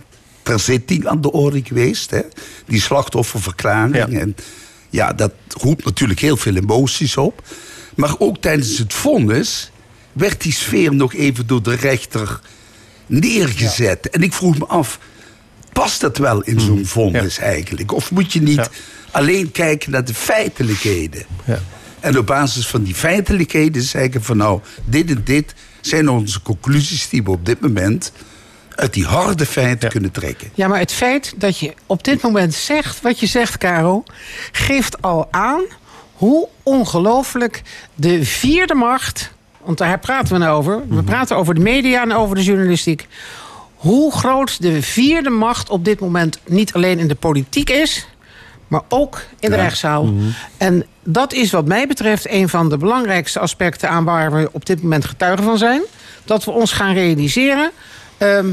ter 0.43 0.59
zitting 0.59 1.07
aan 1.07 1.21
de 1.21 1.31
orde 1.31 1.61
geweest... 1.63 2.11
Hè, 2.11 2.21
die 2.65 2.81
slachtofferverklaring. 2.81 4.19
En 4.19 4.35
ja, 4.89 5.13
dat 5.13 5.33
roept 5.47 5.85
natuurlijk 5.85 6.19
heel 6.19 6.37
veel 6.37 6.55
emoties 6.55 7.17
op. 7.17 7.41
Maar 7.95 8.15
ook 8.17 8.37
tijdens 8.37 8.77
het 8.77 8.93
vonnis... 8.93 9.71
werd 10.13 10.41
die 10.41 10.53
sfeer 10.53 10.95
nog 10.95 11.13
even 11.13 11.47
door 11.47 11.63
de 11.63 11.75
rechter 11.75 12.39
neergezet. 13.05 14.09
En 14.09 14.21
ik 14.21 14.33
vroeg 14.33 14.57
me 14.57 14.65
af, 14.65 14.99
past 15.79 16.01
dat 16.01 16.17
wel 16.17 16.41
in 16.41 16.59
zo'n 16.59 16.85
vonnis 16.85 17.37
eigenlijk? 17.37 17.93
Of 17.93 18.11
moet 18.11 18.33
je 18.33 18.41
niet 18.41 18.69
alleen 19.11 19.51
kijken 19.51 19.91
naar 19.91 20.05
de 20.05 20.13
feitelijkheden? 20.13 21.25
En 21.99 22.17
op 22.17 22.25
basis 22.25 22.67
van 22.67 22.83
die 22.83 22.95
feitelijkheden 22.95 23.81
zeggen 23.81 24.23
van 24.23 24.37
nou, 24.37 24.59
dit 24.85 25.09
en 25.09 25.21
dit 25.23 25.53
zijn 25.81 26.09
onze 26.09 26.41
conclusies 26.41 27.09
die 27.09 27.23
we 27.23 27.31
op 27.31 27.45
dit 27.45 27.61
moment 27.61 28.11
uit 28.75 28.93
die 28.93 29.05
harde 29.05 29.45
feiten 29.45 29.89
kunnen 29.89 30.11
trekken. 30.11 30.49
Ja, 30.53 30.67
maar 30.67 30.79
het 30.79 30.91
feit 30.91 31.33
dat 31.35 31.59
je 31.59 31.73
op 31.85 32.03
dit 32.03 32.21
moment 32.21 32.53
zegt 32.53 33.01
wat 33.01 33.19
je 33.19 33.25
zegt, 33.25 33.57
Caro, 33.57 34.03
geeft 34.51 35.01
al 35.01 35.27
aan 35.31 35.61
hoe 36.13 36.47
ongelooflijk 36.63 37.61
de 37.95 38.25
vierde 38.25 38.73
macht, 38.73 39.31
want 39.63 39.77
daar 39.77 39.99
praten 39.99 40.33
we 40.33 40.39
nou 40.39 40.57
over, 40.57 40.87
we 40.87 41.03
praten 41.03 41.37
over 41.37 41.53
de 41.53 41.61
media 41.61 42.01
en 42.01 42.13
over 42.13 42.35
de 42.35 42.43
journalistiek, 42.43 43.07
hoe 43.77 44.11
groot 44.11 44.61
de 44.61 44.81
vierde 44.81 45.29
macht 45.29 45.69
op 45.69 45.85
dit 45.85 45.99
moment 45.99 46.39
niet 46.45 46.73
alleen 46.73 46.99
in 46.99 47.07
de 47.07 47.15
politiek 47.15 47.69
is, 47.69 48.07
maar 48.67 48.81
ook 48.89 49.21
in 49.39 49.49
de 49.49 49.55
Ja. 49.55 49.61
rechtszaal. 49.61 50.09
En 50.57 50.85
dat 51.03 51.33
is 51.33 51.51
wat 51.51 51.65
mij 51.65 51.87
betreft 51.87 52.29
een 52.29 52.49
van 52.49 52.69
de 52.69 52.77
belangrijkste 52.77 53.39
aspecten 53.39 53.89
aan 53.89 54.03
waar 54.03 54.31
we 54.31 54.49
op 54.51 54.65
dit 54.65 54.81
moment 54.81 55.05
getuigen 55.05 55.43
van 55.45 55.57
zijn. 55.57 55.81
Dat 56.25 56.43
we 56.43 56.51
ons 56.51 56.71
gaan 56.71 56.93
realiseren. 56.93 57.71
ehm, 58.17 58.47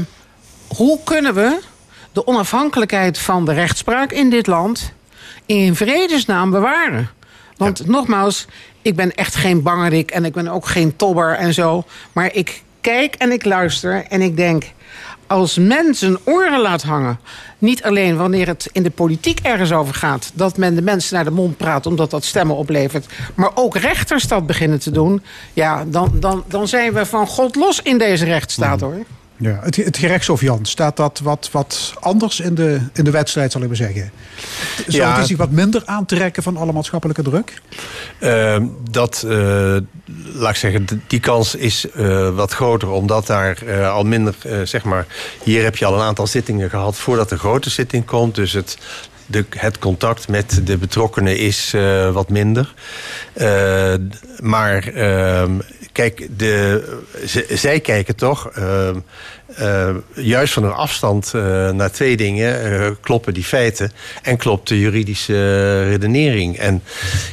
hoe 0.67 0.99
kunnen 1.03 1.33
we 1.33 1.59
de 2.11 2.27
onafhankelijkheid 2.27 3.17
van 3.19 3.45
de 3.45 3.53
rechtspraak 3.53 4.11
in 4.11 4.29
dit 4.29 4.47
land 4.47 4.91
in 5.45 5.75
vredesnaam 5.75 6.51
bewaren? 6.51 7.09
Want 7.57 7.87
nogmaals, 7.87 8.45
ik 8.81 8.95
ben 8.95 9.15
echt 9.15 9.35
geen 9.35 9.61
bangerik 9.61 10.11
en 10.11 10.25
ik 10.25 10.33
ben 10.33 10.47
ook 10.47 10.65
geen 10.67 10.95
tobber 10.95 11.33
en 11.35 11.53
zo. 11.53 11.83
Maar 12.11 12.33
ik 12.33 12.63
kijk 12.81 13.15
en 13.15 13.31
ik 13.31 13.45
luister 13.45 14.05
en 14.09 14.21
ik 14.21 14.37
denk... 14.37 14.63
als 15.27 15.57
men 15.57 15.95
zijn 15.95 16.17
oren 16.23 16.61
laat 16.61 16.83
hangen... 16.83 17.19
niet 17.57 17.83
alleen 17.83 18.17
wanneer 18.17 18.47
het 18.47 18.69
in 18.71 18.83
de 18.83 18.89
politiek 18.89 19.39
ergens 19.39 19.71
over 19.71 19.93
gaat... 19.93 20.31
dat 20.33 20.57
men 20.57 20.75
de 20.75 20.81
mensen 20.81 21.15
naar 21.15 21.23
de 21.23 21.31
mond 21.31 21.57
praat 21.57 21.85
omdat 21.85 22.11
dat 22.11 22.23
stemmen 22.23 22.55
oplevert... 22.55 23.05
maar 23.35 23.51
ook 23.53 23.75
rechters 23.77 24.27
dat 24.27 24.45
beginnen 24.45 24.79
te 24.79 24.91
doen... 24.91 25.23
ja, 25.53 25.85
dan, 25.87 26.11
dan, 26.13 26.43
dan 26.47 26.67
zijn 26.67 26.93
we 26.93 27.05
van 27.05 27.27
God 27.27 27.55
los 27.55 27.81
in 27.81 27.97
deze 27.97 28.25
rechtsstaat, 28.25 28.81
hoor. 28.81 29.05
Ja, 29.37 29.59
het, 29.63 29.75
het 29.75 29.97
gerechtshof, 29.97 30.41
Jan, 30.41 30.65
staat 30.65 30.97
dat 30.97 31.19
wat, 31.23 31.49
wat 31.51 31.93
anders 31.99 32.39
in 32.39 32.55
de, 32.55 32.79
in 32.93 33.03
de 33.03 33.11
wedstrijd, 33.11 33.51
zal 33.51 33.61
ik 33.61 33.67
maar 33.67 33.75
zeggen? 33.75 34.11
Zou 34.87 35.03
Ja. 35.03 35.17
het 35.17 35.27
zich 35.27 35.37
wat 35.37 35.51
minder 35.51 35.81
aantrekken 35.85 36.43
van 36.43 36.57
alle 36.57 36.71
maatschappelijke 36.71 37.21
druk? 37.23 37.61
Ehm, 38.19 38.65
dat, 38.91 39.23
eh, 39.27 39.75
laat 40.33 40.49
ik 40.49 40.55
zeggen, 40.55 40.87
die 41.07 41.19
kans 41.19 41.55
is 41.55 41.89
eh, 41.91 42.35
wat 42.35 42.51
groter, 42.53 42.89
omdat 42.89 43.27
daar 43.27 43.61
eh, 43.65 43.93
al 43.93 44.03
minder, 44.03 44.35
zeg 44.63 44.83
maar, 44.83 45.05
hier 45.43 45.63
heb 45.63 45.77
je 45.77 45.85
al 45.85 45.93
een 45.93 46.05
aantal 46.05 46.27
zittingen 46.27 46.69
gehad 46.69 46.95
voordat 46.95 47.29
de 47.29 47.37
grote 47.37 47.69
zitting 47.69 48.05
komt. 48.05 48.35
Dus 48.35 48.51
het, 48.53 48.77
de, 49.25 49.45
het 49.49 49.79
contact 49.79 50.27
met 50.27 50.61
de 50.63 50.77
betrokkenen 50.77 51.37
is 51.37 51.73
wat 52.11 52.29
minder. 52.29 52.73
Maar 54.39 54.87
ehm, 54.87 55.59
kijk, 55.95 56.27
de, 56.37 56.83
zij 57.49 57.79
kijken 57.79 58.15
toch. 58.15 58.49
ehm, 58.49 58.99
eh, 59.55 59.95
juist 60.13 60.53
van 60.53 60.63
een 60.63 60.73
afstand 60.73 61.31
eh, 61.33 61.69
naar 61.69 61.91
twee 61.91 62.17
dingen 62.17 62.63
eh, 62.63 62.91
kloppen 63.01 63.33
die 63.33 63.43
feiten 63.43 63.91
en 64.21 64.37
klopt 64.37 64.67
de 64.67 64.79
juridische 64.79 65.83
redenering. 65.83 66.57
En 66.57 66.83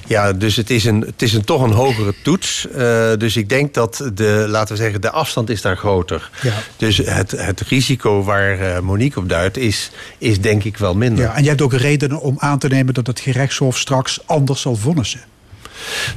ja, 0.07 0.33
dus 0.33 0.57
het 0.57 0.71
is, 0.71 0.85
een, 0.85 1.01
het 1.01 1.23
is 1.23 1.33
een, 1.33 1.45
toch 1.45 1.63
een 1.63 1.71
hogere 1.73 2.15
toets. 2.23 2.69
Eh, 2.69 3.13
dus 3.19 3.37
ik 3.37 3.49
denk 3.49 3.75
dat 3.75 4.11
de, 4.15 4.47
laten 4.49 4.75
we 4.77 4.83
zeggen, 4.83 5.01
de 5.01 5.11
afstand 5.11 5.51
is 5.51 5.63
daar 5.63 5.77
groter. 5.77 6.31
Ja. 6.43 6.55
Dus 6.77 6.97
het, 6.97 7.31
het 7.31 7.61
risico 7.61 8.23
waar 8.23 8.85
Monique 8.85 9.21
op 9.21 9.29
duidt, 9.29 9.57
is, 9.57 9.91
is 10.19 10.41
denk 10.41 10.65
ik 10.65 10.77
wel 10.77 10.95
minder. 10.95 11.25
Ja, 11.25 11.37
en 11.37 11.43
je 11.43 11.49
hebt 11.49 11.63
ook 11.63 11.75
redenen 11.75 12.21
om 12.21 12.35
aan 12.39 12.59
te 12.59 12.69
nemen 12.69 12.95
dat 12.95 13.07
het 13.07 13.21
gerechtshof 13.21 13.79
straks 13.79 14.21
anders 14.27 14.61
zal 14.61 14.77
vonnissen. 14.77 15.21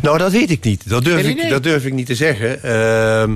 Nou, 0.01 0.17
dat 0.17 0.31
weet 0.31 0.49
ik 0.51 0.63
niet. 0.63 0.89
Dat 0.89 1.03
durf, 1.03 1.25
ik, 1.25 1.49
dat 1.49 1.63
durf 1.63 1.85
ik 1.85 1.93
niet 1.93 2.05
te 2.05 2.15
zeggen. 2.15 2.63
Ehm, 2.63 3.35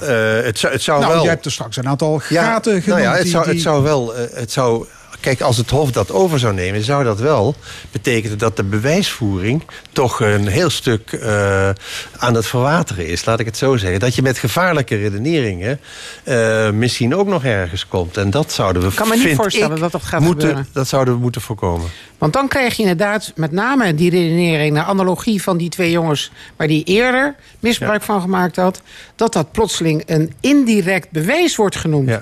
eh, 0.00 0.44
het, 0.44 0.58
zou, 0.58 0.72
het 0.72 0.82
zou 0.82 1.00
nou, 1.00 1.12
wel... 1.12 1.22
je 1.22 1.28
hebt 1.28 1.44
er 1.44 1.52
straks 1.52 1.76
een 1.76 1.88
aantal 1.88 2.18
gaten 2.18 2.34
Ja, 2.74 2.80
genoemd. 2.80 2.86
nou 2.86 3.00
ja, 3.00 3.12
het 3.12 3.22
die- 3.22 3.30
zou, 3.30 3.44
die- 3.44 3.52
het 3.52 3.62
zou 3.62 3.82
wel... 3.82 4.14
eh, 4.14 4.24
het 4.38 4.52
zou, 4.52 4.86
kijk, 5.20 5.40
als 5.40 5.56
het 5.56 5.70
Hof 5.70 5.90
dat 5.90 6.12
over 6.12 6.38
zou 6.38 6.54
nemen... 6.54 6.82
zou 6.82 7.04
dat 7.04 7.20
wel 7.20 7.54
betekenen 7.90 8.38
dat 8.38 8.56
de 8.56 8.64
bewijsvoering... 8.64 9.62
toch 9.92 10.20
een 10.20 10.46
heel 10.46 10.70
stuk 10.70 11.12
eh, 11.12 11.70
aan 12.16 12.34
het 12.34 12.46
verwateren 12.46 13.06
is. 13.06 13.24
Laat 13.24 13.40
ik 13.40 13.46
het 13.46 13.56
zo 13.56 13.76
zeggen. 13.76 14.00
Dat 14.00 14.14
je 14.14 14.22
met 14.22 14.38
gevaarlijke 14.38 14.96
redeneringen... 14.96 15.80
eh, 16.24 16.70
misschien 16.70 17.14
ook 17.14 17.26
nog 17.26 17.44
ergens 17.44 17.88
komt. 17.88 18.16
En 18.16 18.30
dat 18.30 18.52
zouden 18.52 18.82
we, 18.82 18.88
Ik 18.88 18.94
kan 18.94 19.08
me 19.08 19.16
niet 19.16 19.36
voorstellen 19.36 19.74
ik, 19.74 19.82
dat 19.82 19.92
dat 19.92 20.02
gaat 20.02 20.20
moeten, 20.20 20.48
gebeuren. 20.48 20.70
Dat 20.72 20.88
zouden 20.88 21.14
we 21.14 21.20
moeten 21.20 21.40
voorkomen. 21.40 21.88
Want 22.18 22.32
dan 22.32 22.48
krijg 22.48 22.76
je 22.76 22.82
inderdaad 22.82 23.32
met 23.34 23.52
name 23.52 23.94
die 23.94 24.10
redenering... 24.10 24.74
naar 24.74 24.84
analogie 24.84 25.42
van 25.42 25.56
die 25.56 25.68
twee 25.68 25.90
jongens... 25.90 26.32
waar 26.56 26.66
die 26.66 26.84
eerder 26.84 27.34
misbruik 27.60 28.02
van 28.02 28.20
gemaakt 28.20 28.56
had... 28.56 28.80
dat 29.16 29.32
dat 29.32 29.52
plotseling 29.52 30.02
een 30.06 30.32
indirect 30.40 31.10
bewijs 31.10 31.56
wordt 31.56 31.76
genoemd. 31.76 32.18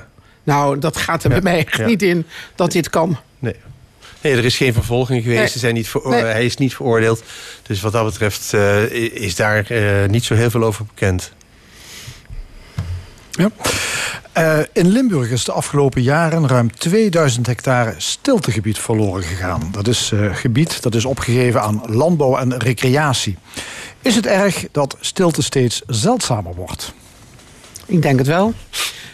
Nou, 0.48 0.78
dat 0.78 0.96
gaat 0.96 1.24
er 1.24 1.30
bij 1.30 1.40
mij 1.40 1.58
echt 1.58 1.76
Ja. 1.76 1.86
niet 1.86 2.02
in 2.02 2.26
dat 2.54 2.72
dit 2.72 2.90
kan. 2.90 3.18
Nee. 3.38 3.56
Nee, 4.20 4.36
er 4.36 4.44
is 4.44 4.56
geen 4.56 4.72
vervolging 4.72 5.22
geweest. 5.22 5.40
Nee. 5.40 5.48
Ze 5.48 5.58
zijn 5.58 5.74
niet 5.74 5.94
Nee. 6.04 6.22
Hij 6.22 6.44
is 6.44 6.56
niet 6.56 6.74
veroordeeld. 6.74 7.22
Dus 7.62 7.80
wat 7.80 7.92
dat 7.92 8.04
betreft 8.04 8.52
eh, 8.52 8.82
is 9.12 9.36
daar 9.36 9.70
eh, 9.70 10.08
niet 10.08 10.24
zo 10.24 10.34
heel 10.34 10.50
veel 10.50 10.62
over 10.62 10.84
bekend. 10.84 11.32
Ja. 13.30 13.50
Eh, 14.32 14.58
in 14.72 14.88
Limburg 14.88 15.30
is 15.30 15.44
de 15.44 15.52
afgelopen 15.52 16.02
jaren 16.02 16.48
ruim 16.48 16.76
2000 16.76 17.46
hectare 17.46 17.94
stiltegebied 17.96 18.78
verloren 18.78 19.22
gegaan. 19.22 19.68
Dat 19.70 19.88
is 19.88 20.10
uh, 20.14 20.36
gebied 20.36 20.82
dat 20.82 20.94
is 20.94 21.04
opgegeven 21.04 21.62
aan 21.62 21.82
landbouw 21.86 22.36
en 22.36 22.58
recreatie. 22.58 23.36
Is 24.02 24.14
het 24.14 24.26
erg 24.26 24.66
dat 24.72 24.96
stilte 25.00 25.42
steeds 25.42 25.82
zeldzamer 25.86 26.54
wordt? 26.54 26.92
Ik 27.86 28.02
denk 28.02 28.18
het 28.18 28.26
wel. 28.26 28.54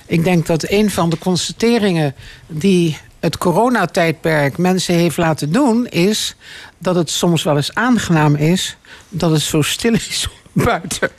Ik 0.06 0.24
denk 0.24 0.46
dat 0.46 0.70
een 0.70 0.90
van 0.90 1.10
de 1.10 1.18
constateringen 1.18 2.14
die 2.46 2.98
het 3.20 3.38
coronatijdperk 3.38 4.58
mensen 4.58 4.94
heeft 4.94 5.16
laten 5.16 5.52
doen, 5.52 5.86
is 5.86 6.36
dat 6.78 6.94
het 6.94 7.10
soms 7.10 7.42
wel 7.42 7.56
eens 7.56 7.74
aangenaam 7.74 8.34
is 8.34 8.76
dat 9.08 9.30
het 9.30 9.40
zo 9.40 9.62
stil 9.62 9.92
is 9.92 10.28
buiten. 10.52 11.10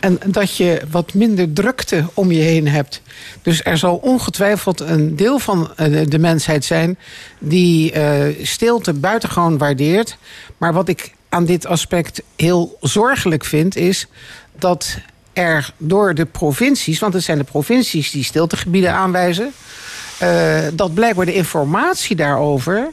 En 0.00 0.18
dat 0.26 0.56
je 0.56 0.82
wat 0.90 1.14
minder 1.14 1.52
drukte 1.52 2.04
om 2.14 2.32
je 2.32 2.40
heen 2.40 2.68
hebt. 2.68 3.02
Dus 3.42 3.64
er 3.64 3.78
zal 3.78 3.96
ongetwijfeld 3.96 4.80
een 4.80 5.16
deel 5.16 5.38
van 5.38 5.72
eh, 5.76 6.06
de 6.08 6.18
mensheid 6.18 6.64
zijn 6.64 6.98
die 7.38 7.94
uh, 7.94 8.24
stilte 8.42 8.92
buitengewoon 8.92 9.58
waardeert. 9.58 10.16
Maar 10.58 10.72
wat 10.72 10.88
ik 10.88 11.12
aan 11.28 11.44
dit 11.44 11.66
aspect 11.66 12.22
heel 12.36 12.76
zorgelijk 12.80 13.44
vind, 13.44 13.76
is 13.76 14.06
dat 14.58 14.98
er 15.32 15.72
door 15.76 16.14
de 16.14 16.24
provincies, 16.24 16.98
want 16.98 17.14
het 17.14 17.22
zijn 17.22 17.38
de 17.38 17.44
provincies 17.44 18.10
die 18.10 18.24
stiltegebieden 18.24 18.92
aanwijzen, 18.92 19.52
uh, 20.22 20.58
dat 20.72 20.94
blijkbaar 20.94 21.26
de 21.26 21.34
informatie 21.34 22.16
daarover 22.16 22.90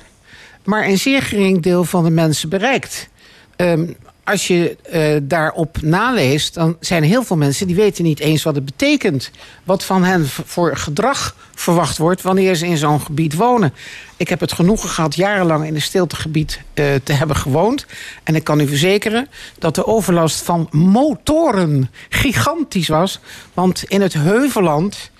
maar 0.69 0.85
een 0.85 0.97
zeer 0.97 1.21
gering 1.21 1.61
deel 1.61 1.83
van 1.83 2.03
de 2.03 2.09
mensen 2.09 2.49
bereikt. 2.49 3.09
Um, 3.55 3.95
als 4.29 4.47
je 4.47 4.77
uh, 4.93 5.17
daarop 5.23 5.81
naleest, 5.81 6.53
dan 6.53 6.77
zijn 6.79 7.03
heel 7.03 7.23
veel 7.23 7.37
mensen 7.37 7.67
die 7.67 7.75
weten 7.75 8.03
niet 8.03 8.19
eens 8.19 8.43
wat 8.43 8.55
het 8.55 8.65
betekent. 8.65 9.31
Wat 9.63 9.83
van 9.83 10.03
hen 10.03 10.27
voor 10.27 10.77
gedrag 10.77 11.35
verwacht 11.55 11.97
wordt 11.97 12.21
wanneer 12.21 12.55
ze 12.55 12.67
in 12.67 12.77
zo'n 12.77 13.01
gebied 13.01 13.35
wonen. 13.35 13.73
Ik 14.17 14.29
heb 14.29 14.39
het 14.39 14.53
genoegen 14.53 14.89
gehad 14.89 15.15
jarenlang 15.15 15.65
in 15.65 15.75
een 15.75 15.81
stiltegebied 15.81 16.59
uh, 16.73 16.85
te 17.03 17.13
hebben 17.13 17.35
gewoond. 17.35 17.85
En 18.23 18.35
ik 18.35 18.43
kan 18.43 18.59
u 18.59 18.67
verzekeren 18.67 19.27
dat 19.59 19.75
de 19.75 19.85
overlast 19.85 20.41
van 20.41 20.67
motoren 20.71 21.89
gigantisch 22.09 22.87
was. 22.87 23.19
Want 23.53 23.83
in 23.83 24.01
het 24.01 24.13
Heuvelland 24.13 25.11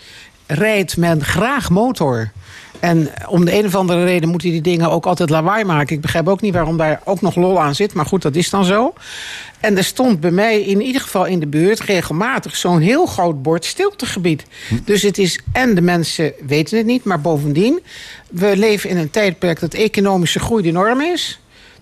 rijdt 0.47 0.97
men 0.97 1.23
graag 1.23 1.69
motor. 1.69 2.31
En 2.79 3.09
om 3.27 3.45
de 3.45 3.53
een 3.53 3.65
of 3.65 3.75
andere 3.75 4.03
reden 4.03 4.29
moeten 4.29 4.49
die 4.49 4.61
dingen 4.61 4.91
ook 4.91 5.05
altijd 5.05 5.29
lawaai 5.29 5.63
maken. 5.63 5.95
Ik 5.95 6.01
begrijp 6.01 6.27
ook 6.27 6.41
niet 6.41 6.53
waarom 6.53 6.77
daar 6.77 7.01
ook 7.05 7.21
nog 7.21 7.35
lol 7.35 7.61
aan 7.61 7.75
zit. 7.75 7.93
Maar 7.93 8.05
goed, 8.05 8.21
dat 8.21 8.35
is 8.35 8.49
dan 8.49 8.65
zo. 8.65 8.93
En 9.59 9.77
er 9.77 9.83
stond 9.83 10.19
bij 10.19 10.31
mij 10.31 10.61
in 10.61 10.81
ieder 10.81 11.01
geval 11.01 11.25
in 11.25 11.39
de 11.39 11.47
buurt 11.47 11.79
regelmatig 11.79 12.55
zo'n 12.55 12.79
heel 12.79 13.05
groot 13.05 13.41
bord 13.41 13.65
stiltegebied. 13.65 14.45
Hm. 14.67 14.75
Dus 14.85 15.01
het 15.01 15.17
is, 15.17 15.39
en 15.51 15.75
de 15.75 15.81
mensen 15.81 16.33
weten 16.47 16.77
het 16.77 16.85
niet, 16.85 17.03
maar 17.03 17.21
bovendien, 17.21 17.79
we 18.29 18.57
leven 18.57 18.89
in 18.89 18.97
een 18.97 19.09
tijdperk 19.09 19.59
dat 19.59 19.73
economische 19.73 20.39
groei 20.39 20.63
de 20.63 20.71
norm 20.71 21.01
is. 21.01 21.39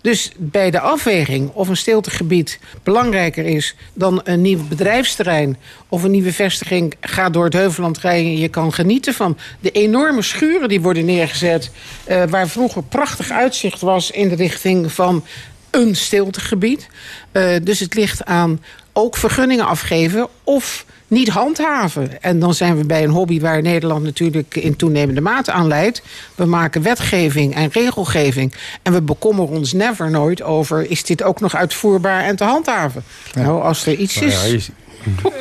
Dus 0.08 0.32
bij 0.38 0.72
de 0.72 0.80
afweging 0.80 1.52
of 1.54 1.68
een 1.68 1.78
stiltegebied 1.78 2.60
belangrijker 2.84 3.46
is 3.46 3.76
dan 3.94 4.22
een 4.24 4.42
nieuw 4.42 4.68
bedrijfsterrein 4.68 5.58
of 5.90 6.04
een 6.04 6.12
nieuwe 6.12 6.34
vestiging, 6.34 6.94
ga 7.00 7.30
door 7.30 7.44
het 7.44 7.54
Heuveland 7.54 7.98
rijden 7.98 8.32
en 8.32 8.38
je 8.38 8.48
kan 8.48 8.74
genieten 8.74 9.14
van 9.14 9.38
de 9.60 9.72
enorme 9.72 10.22
schuren 10.22 10.70
die 10.70 10.82
worden 10.82 11.06
neergezet, 11.06 11.72
uh, 12.10 12.24
waar 12.30 12.48
vroeger 12.48 12.84
prachtig 12.84 13.32
uitzicht 13.32 13.82
was 13.82 14.12
in 14.12 14.30
de 14.30 14.36
richting 14.36 14.92
van 14.92 15.26
een 15.70 15.96
stiltegebied. 15.96 16.88
Uh, 17.32 17.56
dus 17.64 17.80
het 17.80 17.94
ligt 17.94 18.26
aan 18.26 18.64
ook 18.94 19.18
vergunningen 19.18 19.66
afgeven 19.66 20.28
of 20.44 20.86
niet 21.08 21.30
handhaven. 21.30 22.22
En 22.22 22.40
dan 22.40 22.54
zijn 22.54 22.78
we 22.78 22.86
bij 22.86 23.04
een 23.04 23.10
hobby 23.10 23.40
waar 23.40 23.62
Nederland 23.62 24.04
natuurlijk 24.04 24.56
in 24.56 24.76
toenemende 24.76 25.22
mate 25.22 25.52
aan 25.52 25.68
leidt. 25.68 26.02
We 26.36 26.46
maken 26.46 26.82
wetgeving 26.82 27.56
en 27.56 27.70
regelgeving. 27.72 28.54
En 28.82 28.94
we 28.94 29.02
bekommeren 29.02 29.58
ons 29.58 29.74
never 29.74 30.12
nooit 30.12 30.42
over... 30.42 30.90
is 30.90 31.04
dit 31.04 31.24
ook 31.24 31.40
nog 31.40 31.56
uitvoerbaar 31.56 32.24
en 32.24 32.36
te 32.36 32.44
handhaven? 32.44 33.04
Ja. 33.34 33.42
Nou, 33.42 33.62
als 33.62 33.86
er 33.86 33.96
iets 33.96 34.22
is... 34.22 34.70
Nou, 35.04 35.36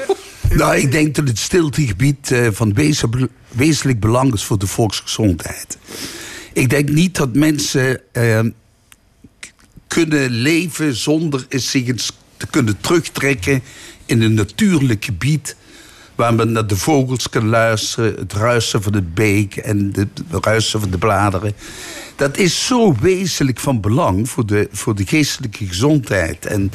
ja, 0.48 0.55
nou, 0.64 0.76
ik 0.76 0.93
denk 0.93 1.14
dat 1.14 1.28
het 1.28 1.38
stiltegebied 1.38 2.30
uh, 2.30 2.48
van 2.51 2.74
wezenlijk 3.48 4.01
belang 4.01 4.32
is 4.34 4.44
voor 4.44 4.59
de 4.59 4.66
volksgezondheid. 4.66 5.78
Ik 6.52 6.70
denk 6.70 6.88
niet 6.88 7.16
dat 7.16 7.34
mensen 7.34 8.01
uh, 8.12 8.40
kunnen 9.86 10.30
leven 10.30 10.97
zonder 10.97 11.47
zich 11.48 11.86
eens 11.86 12.12
te 12.36 12.47
kunnen 12.47 12.80
terugtrekken 12.80 13.62
in 14.07 14.23
een 14.23 14.35
natuurlijk 14.35 15.05
gebied 15.05 15.57
waar 16.15 16.35
men 16.35 16.53
naar 16.53 16.66
de 16.66 16.77
vogels 16.77 17.28
kan 17.28 17.49
luisteren, 17.49 18.15
het 18.19 18.33
ruisen 18.33 18.83
van 18.83 18.95
het 18.95 19.15
beek 19.15 19.57
en 19.57 19.93
het 19.95 20.45
ruisen 20.45 20.81
van 20.81 20.91
de 20.91 20.99
bladeren. 20.99 21.53
Dat 22.16 22.37
is 22.37 22.66
zo 22.66 22.95
wezenlijk 23.01 23.61
van 23.61 23.81
belang 23.81 24.28
voor 24.28 24.47
de, 24.47 24.69
voor 24.73 24.95
de 24.95 25.07
geestelijke 25.07 25.66
gezondheid 25.66 26.47
en 26.47 26.70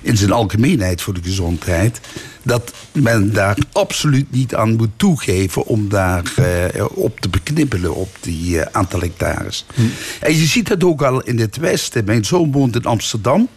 in 0.00 0.16
zijn 0.16 0.32
algemeenheid 0.32 1.02
voor 1.02 1.14
de 1.14 1.22
gezondheid, 1.22 2.00
dat 2.42 2.72
men 2.92 3.32
daar 3.32 3.58
absoluut 3.72 4.30
niet 4.30 4.54
aan 4.54 4.76
moet 4.76 4.90
toegeven 4.96 5.64
om 5.64 5.88
daar 5.88 6.34
uh, 6.38 6.84
op 6.94 7.20
te 7.20 7.28
beknibbelen 7.28 7.94
op 7.94 8.16
die 8.20 8.54
uh, 8.54 8.62
aantal 8.72 9.00
hectares. 9.00 9.64
Hm. 9.74 9.82
En 10.20 10.36
je 10.36 10.46
ziet 10.46 10.68
dat 10.68 10.84
ook 10.84 11.02
al 11.02 11.20
in 11.20 11.38
het 11.38 11.56
Westen. 11.56 12.04
Mijn 12.04 12.24
zoon 12.24 12.52
woont 12.52 12.76
in 12.76 12.84
Amsterdam. 12.84 13.48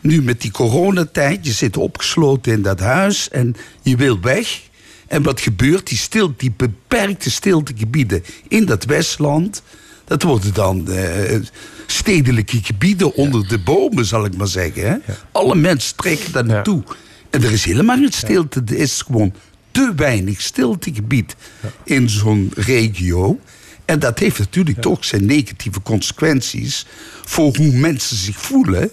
Nu 0.00 0.22
met 0.22 0.40
die 0.40 0.50
coronatijd, 0.50 1.46
je 1.46 1.52
zit 1.52 1.76
opgesloten 1.76 2.52
in 2.52 2.62
dat 2.62 2.80
huis 2.80 3.28
en 3.28 3.56
je 3.82 3.96
wil 3.96 4.20
weg. 4.20 4.60
En 5.08 5.22
wat 5.22 5.40
gebeurt? 5.40 5.88
Die, 5.88 5.98
stil, 5.98 6.34
die 6.36 6.52
beperkte 6.56 7.30
stiltegebieden 7.30 8.24
in 8.48 8.64
dat 8.64 8.84
Westland... 8.84 9.62
dat 10.04 10.22
worden 10.22 10.54
dan 10.54 10.86
uh, 10.88 11.40
stedelijke 11.86 12.58
gebieden 12.62 13.14
onder 13.14 13.48
de 13.48 13.58
bomen, 13.58 14.04
zal 14.04 14.24
ik 14.24 14.36
maar 14.36 14.48
zeggen. 14.48 14.82
Hè? 14.82 15.14
Alle 15.32 15.54
mensen 15.54 15.96
trekken 15.96 16.32
daar 16.32 16.44
naartoe. 16.44 16.82
En 17.30 17.42
er 17.42 17.52
is 17.52 17.64
helemaal 17.64 17.96
geen 17.96 18.12
stilte. 18.12 18.62
Er 18.66 18.76
is 18.76 19.02
gewoon 19.02 19.34
te 19.70 19.92
weinig 19.96 20.40
stiltegebied 20.40 21.36
in 21.84 22.08
zo'n 22.08 22.52
regio. 22.54 23.40
En 23.84 23.98
dat 23.98 24.18
heeft 24.18 24.38
natuurlijk 24.38 24.80
toch 24.80 25.04
zijn 25.04 25.26
negatieve 25.26 25.82
consequenties... 25.82 26.86
voor 27.24 27.56
hoe 27.56 27.72
mensen 27.72 28.16
zich 28.16 28.40
voelen 28.40 28.90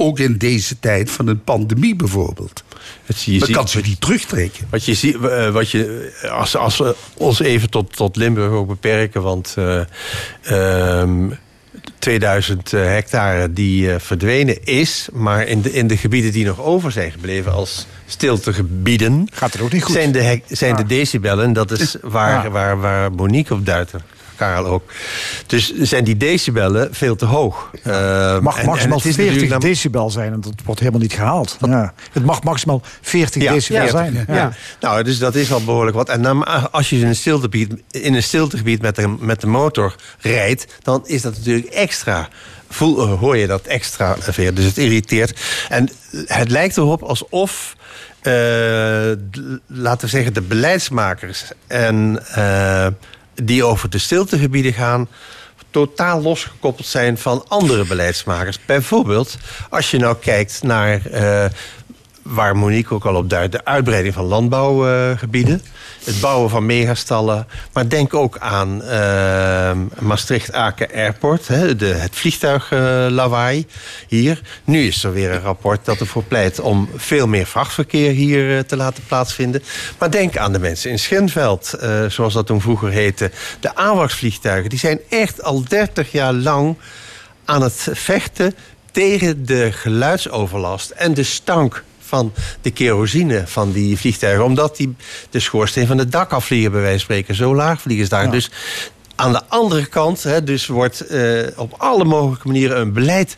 ook 0.00 0.18
in 0.18 0.38
deze 0.38 0.78
tijd 0.78 1.10
van 1.10 1.26
een 1.26 1.44
pandemie 1.44 1.96
bijvoorbeeld. 1.96 2.62
Het, 3.04 3.22
je 3.22 3.38
Dan 3.38 3.50
kan 3.50 3.68
ze 3.68 3.80
niet 3.80 4.00
terugtrekken. 4.00 4.66
Wat 4.70 4.84
je 4.84 4.94
ziet, 4.94 5.14
uh, 5.14 5.50
wat 5.50 5.70
je, 5.70 6.12
als, 6.30 6.56
als 6.56 6.78
we 6.78 6.96
ons 7.16 7.40
even 7.40 7.70
tot, 7.70 7.96
tot 7.96 8.16
Limburg 8.16 8.50
ook 8.50 8.68
beperken, 8.68 9.22
want 9.22 9.54
uh, 9.58 9.80
um, 10.50 11.38
2000 11.98 12.70
hectare 12.70 13.52
die 13.52 13.86
uh, 13.86 13.94
verdwenen 13.98 14.64
is, 14.64 15.08
maar 15.12 15.46
in 15.46 15.62
de, 15.62 15.72
in 15.72 15.86
de 15.86 15.96
gebieden 15.96 16.32
die 16.32 16.44
nog 16.44 16.60
over 16.60 16.92
zijn 16.92 17.10
gebleven 17.10 17.52
als 17.52 17.86
stiltegebieden, 18.06 19.28
gaat 19.32 19.52
het 19.52 19.62
ook 19.62 19.72
niet 19.72 19.82
goed. 19.82 19.94
Zijn 19.94 20.12
de, 20.12 20.40
zijn 20.48 20.76
de 20.76 20.86
decibellen, 20.86 21.52
dat 21.52 21.70
is 21.70 21.96
waar, 22.02 22.44
ja. 22.44 22.50
waar, 22.50 22.80
waar 22.80 23.12
Monique 23.12 23.54
op 23.54 23.66
duidt. 23.66 23.92
Karel 24.40 24.66
ook. 24.66 24.92
Dus 25.46 25.74
zijn 25.74 26.04
die 26.04 26.16
decibellen 26.16 26.88
veel 26.94 27.16
te 27.16 27.24
hoog. 27.24 27.70
Uh, 27.86 27.92
mag 28.38 28.58
en, 28.58 28.66
maximaal 28.66 29.00
en 29.02 29.12
40 29.12 29.58
decibel 29.58 30.10
zijn 30.10 30.32
en 30.32 30.40
dat 30.40 30.52
wordt 30.64 30.80
helemaal 30.80 31.00
niet 31.00 31.12
gehaald. 31.12 31.56
Ja. 31.60 31.92
Het 32.12 32.24
mag 32.24 32.42
maximaal 32.42 32.82
40 33.00 33.42
ja, 33.42 33.52
decibel 33.52 33.88
40. 33.88 34.00
zijn. 34.00 34.36
Ja. 34.36 34.52
Nou, 34.80 35.02
dus 35.02 35.18
dat 35.18 35.34
is 35.34 35.52
al 35.52 35.64
behoorlijk 35.64 35.96
wat. 35.96 36.08
En 36.08 36.22
dan, 36.22 36.72
als 36.72 36.90
je 36.90 36.98
in 36.98 37.06
een 37.06 37.16
stiltegebied, 37.16 37.74
in 37.90 38.14
een 38.14 38.22
stiltegebied 38.22 38.82
met, 38.82 38.96
de, 38.96 39.16
met 39.18 39.40
de 39.40 39.46
motor 39.46 39.94
rijdt, 40.18 40.66
dan 40.82 41.02
is 41.06 41.22
dat 41.22 41.36
natuurlijk 41.36 41.66
extra 41.66 42.28
voel, 42.68 43.06
hoor 43.06 43.36
je 43.36 43.46
dat 43.46 43.66
extra 43.66 44.16
veel. 44.18 44.54
Dus 44.54 44.64
het 44.64 44.78
irriteert. 44.78 45.40
En 45.68 45.88
het 46.26 46.50
lijkt 46.50 46.76
erop 46.76 47.02
alsof. 47.02 47.76
Uh, 48.22 48.32
laten 49.66 50.00
we 50.00 50.06
zeggen, 50.08 50.32
de 50.32 50.40
beleidsmakers 50.40 51.44
en 51.66 52.22
uh, 52.36 52.86
die 53.44 53.64
over 53.64 53.90
de 53.90 53.98
stiltegebieden 53.98 54.72
gaan 54.72 55.08
totaal 55.70 56.22
losgekoppeld 56.22 56.86
zijn 56.86 57.18
van 57.18 57.44
andere 57.48 57.84
beleidsmakers. 57.84 58.58
Bijvoorbeeld, 58.66 59.36
als 59.70 59.90
je 59.90 59.98
nou 59.98 60.16
kijkt 60.20 60.62
naar 60.62 61.00
uh, 61.12 61.44
waar 62.22 62.56
Monique 62.56 62.94
ook 62.94 63.04
al 63.04 63.14
op 63.14 63.30
duidt, 63.30 63.52
de 63.52 63.64
uitbreiding 63.64 64.14
van 64.14 64.24
landbouwgebieden. 64.24 65.62
het 66.04 66.20
bouwen 66.20 66.50
van 66.50 66.66
megastallen. 66.66 67.46
Maar 67.72 67.88
denk 67.88 68.14
ook 68.14 68.38
aan 68.38 68.82
uh, 68.82 69.72
Maastricht-Aken 69.98 70.88
Airport, 70.94 71.48
hè, 71.48 71.76
de, 71.76 71.86
het 71.86 72.16
vliegtuiglawaai 72.16 73.66
hier. 74.08 74.40
Nu 74.64 74.86
is 74.86 75.04
er 75.04 75.12
weer 75.12 75.30
een 75.30 75.40
rapport 75.40 75.84
dat 75.84 76.00
ervoor 76.00 76.24
pleit 76.24 76.60
om 76.60 76.88
veel 76.96 77.26
meer 77.26 77.46
vrachtverkeer 77.46 78.10
hier 78.10 78.56
uh, 78.56 78.58
te 78.58 78.76
laten 78.76 79.02
plaatsvinden. 79.06 79.62
Maar 79.98 80.10
denk 80.10 80.36
aan 80.36 80.52
de 80.52 80.58
mensen 80.58 80.90
in 80.90 80.98
Schenveld, 80.98 81.74
uh, 81.82 82.06
zoals 82.06 82.34
dat 82.34 82.46
toen 82.46 82.60
vroeger 82.60 82.90
heette. 82.90 83.30
De 83.60 83.74
AWACS-vliegtuigen, 83.74 84.70
die 84.70 84.78
zijn 84.78 85.00
echt 85.08 85.42
al 85.42 85.64
30 85.64 86.12
jaar 86.12 86.32
lang 86.32 86.76
aan 87.44 87.62
het 87.62 87.88
vechten 87.92 88.54
tegen 88.92 89.46
de 89.46 89.72
geluidsoverlast 89.72 90.90
en 90.90 91.14
de 91.14 91.22
stank 91.22 91.84
van 92.10 92.32
de 92.60 92.70
kerosine 92.70 93.42
van 93.46 93.72
die 93.72 93.98
vliegtuigen. 93.98 94.44
Omdat 94.44 94.76
die 94.76 94.94
de 95.30 95.40
schoorsteen 95.40 95.86
van 95.86 95.98
het 95.98 96.12
dak 96.12 96.32
afvliegen, 96.32 96.70
bij 96.72 96.80
wijze 96.80 96.96
van 96.96 97.04
spreken. 97.04 97.34
Zo 97.34 97.54
laag 97.54 97.80
vliegen 97.80 98.04
ze 98.04 98.10
daar. 98.10 98.30
Dus 98.30 98.50
aan 99.14 99.32
de 99.32 99.42
andere 99.48 99.86
kant, 99.86 100.22
hè, 100.22 100.44
dus 100.44 100.66
wordt 100.66 101.00
eh, 101.00 101.46
op 101.56 101.74
alle 101.76 102.04
mogelijke 102.04 102.46
manieren 102.46 102.80
een 102.80 102.92
beleid 102.92 103.36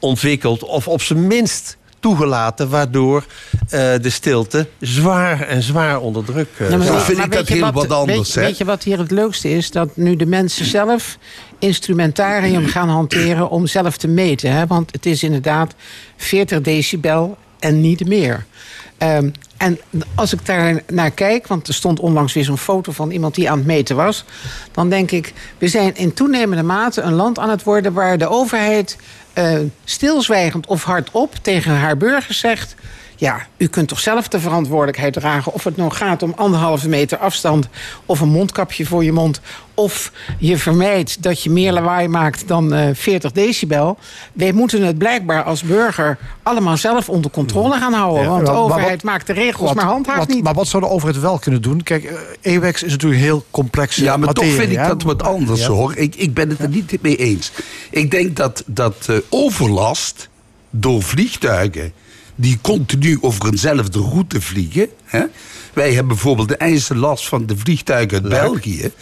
ontwikkeld. 0.00 0.62
Of 0.64 0.88
op 0.88 1.02
zijn 1.02 1.26
minst 1.26 1.76
toegelaten, 2.00 2.68
waardoor 2.68 3.24
eh, 3.68 3.80
de 4.00 4.10
stilte 4.10 4.66
zwaar 4.80 5.40
en 5.40 5.62
zwaar 5.62 6.00
onder 6.00 6.24
druk 6.24 6.48
uh, 6.52 6.68
Nou, 6.68 6.70
maar 6.78 6.86
Dan 6.86 6.96
weet- 6.96 7.04
vind 7.04 7.16
maar 7.18 7.26
ik 7.26 7.32
dat 7.32 7.48
heel 7.48 7.60
wat- 7.60 7.74
wat 7.86 7.90
anders, 7.98 8.34
Weet, 8.34 8.44
weet 8.44 8.58
je 8.58 8.64
wat 8.64 8.82
hier 8.82 8.98
het 8.98 9.10
leukste 9.10 9.50
is? 9.50 9.70
Dat 9.70 9.96
nu 9.96 10.16
de 10.16 10.26
mensen 10.26 10.64
zelf 10.64 11.18
instrumentarium 11.58 12.66
gaan 12.66 12.88
hanteren 12.88 13.50
om 13.50 13.66
zelf 13.66 13.96
te 13.96 14.08
meten. 14.08 14.52
Hè? 14.52 14.66
Want 14.66 14.92
het 14.92 15.06
is 15.06 15.22
inderdaad 15.22 15.74
40 16.16 16.60
decibel 16.60 17.36
en 17.60 17.80
niet 17.80 18.06
meer. 18.06 18.44
Ehm, 18.98 19.30
en 19.56 19.78
als 20.14 20.32
ik 20.32 20.46
daar 20.46 20.82
naar 20.86 21.10
kijk, 21.10 21.46
want 21.46 21.68
er 21.68 21.74
stond 21.74 22.00
onlangs 22.00 22.32
weer 22.32 22.44
zo'n 22.44 22.58
foto 22.58 22.92
van 22.92 23.10
iemand 23.10 23.34
die 23.34 23.50
aan 23.50 23.58
het 23.58 23.66
meten 23.66 23.96
was. 23.96 24.24
Dan 24.72 24.88
denk 24.88 25.10
ik, 25.10 25.32
we 25.58 25.68
zijn 25.68 25.96
in 25.96 26.14
toenemende 26.14 26.62
mate 26.62 27.00
een 27.00 27.12
land 27.12 27.38
aan 27.38 27.50
het 27.50 27.62
worden 27.62 27.92
waar 27.92 28.18
de 28.18 28.28
overheid 28.28 28.96
eh, 29.32 29.58
stilzwijgend 29.84 30.66
of 30.66 30.84
hardop 30.84 31.34
tegen 31.42 31.72
haar 31.72 31.96
burgers 31.96 32.38
zegt. 32.38 32.74
Ja, 33.20 33.46
u 33.56 33.66
kunt 33.66 33.88
toch 33.88 34.00
zelf 34.00 34.28
de 34.28 34.40
verantwoordelijkheid 34.40 35.12
dragen. 35.12 35.52
Of 35.52 35.64
het 35.64 35.76
nou 35.76 35.90
gaat 35.90 36.22
om 36.22 36.32
anderhalve 36.36 36.88
meter 36.88 37.18
afstand. 37.18 37.68
Of 38.06 38.20
een 38.20 38.28
mondkapje 38.28 38.86
voor 38.86 39.04
je 39.04 39.12
mond. 39.12 39.40
Of 39.74 40.12
je 40.38 40.58
vermijdt 40.58 41.22
dat 41.22 41.42
je 41.42 41.50
meer 41.50 41.72
lawaai 41.72 42.08
maakt 42.08 42.48
dan 42.48 42.72
eh 42.74 42.88
40 42.94 43.32
decibel. 43.32 43.98
Wij 44.32 44.52
moeten 44.52 44.82
het 44.82 44.98
blijkbaar 44.98 45.42
als 45.42 45.62
burger 45.62 46.18
allemaal 46.42 46.76
zelf 46.76 47.08
onder 47.08 47.30
controle 47.30 47.74
gaan 47.78 47.92
houden. 47.92 48.28
Want 48.28 48.46
de 48.46 48.52
wat- 48.52 48.60
overheid 48.60 49.02
maakt 49.02 49.26
de 49.26 49.32
regels, 49.32 49.66
Wat- 49.68 49.74
maar 49.74 49.84
handhaaft 49.84 50.18
wat- 50.18 50.28
niet. 50.28 50.42
Maar 50.42 50.54
wat 50.54 50.66
zou 50.68 50.82
de 50.82 50.88
overheid 50.88 51.20
wel 51.20 51.38
kunnen 51.38 51.62
doen? 51.62 51.82
Kijk, 51.82 52.04
eh, 52.04 52.52
EWEX 52.54 52.82
is 52.82 52.90
natuurlijk 52.90 53.20
een 53.20 53.26
heel 53.26 53.44
complexe 53.50 54.02
Ja, 54.04 54.16
maar 54.16 54.26
materie. 54.26 54.50
toch 54.50 54.58
vind 54.60 54.72
ik 54.78 54.84
dat 54.86 55.02
wat 55.02 55.22
anders 55.22 55.60
Ja. 55.60 55.68
hoor. 55.68 55.96
Ik, 55.96 56.14
ik 56.16 56.34
ben 56.34 56.48
het 56.48 56.58
er 56.58 56.68
niet 56.68 57.02
mee 57.02 57.16
eens. 57.16 57.52
Ik 57.90 58.10
denk 58.10 58.36
dat, 58.36 58.62
dat 58.66 59.06
eh, 59.08 59.16
overlast 59.28 60.28
door 60.70 61.02
vliegtuigen 61.02 61.92
die 62.40 62.58
continu 62.60 63.18
over 63.20 63.46
eenzelfde 63.46 63.98
route 63.98 64.40
vliegen. 64.40 64.88
Hè? 65.04 65.24
Wij 65.72 65.88
hebben 65.88 66.08
bijvoorbeeld 66.08 66.48
de 66.48 66.56
ijzerlast 66.56 67.28
van 67.28 67.46
de 67.46 67.56
vliegtuigen 67.56 68.22
uit 68.22 68.28
België. 68.28 68.92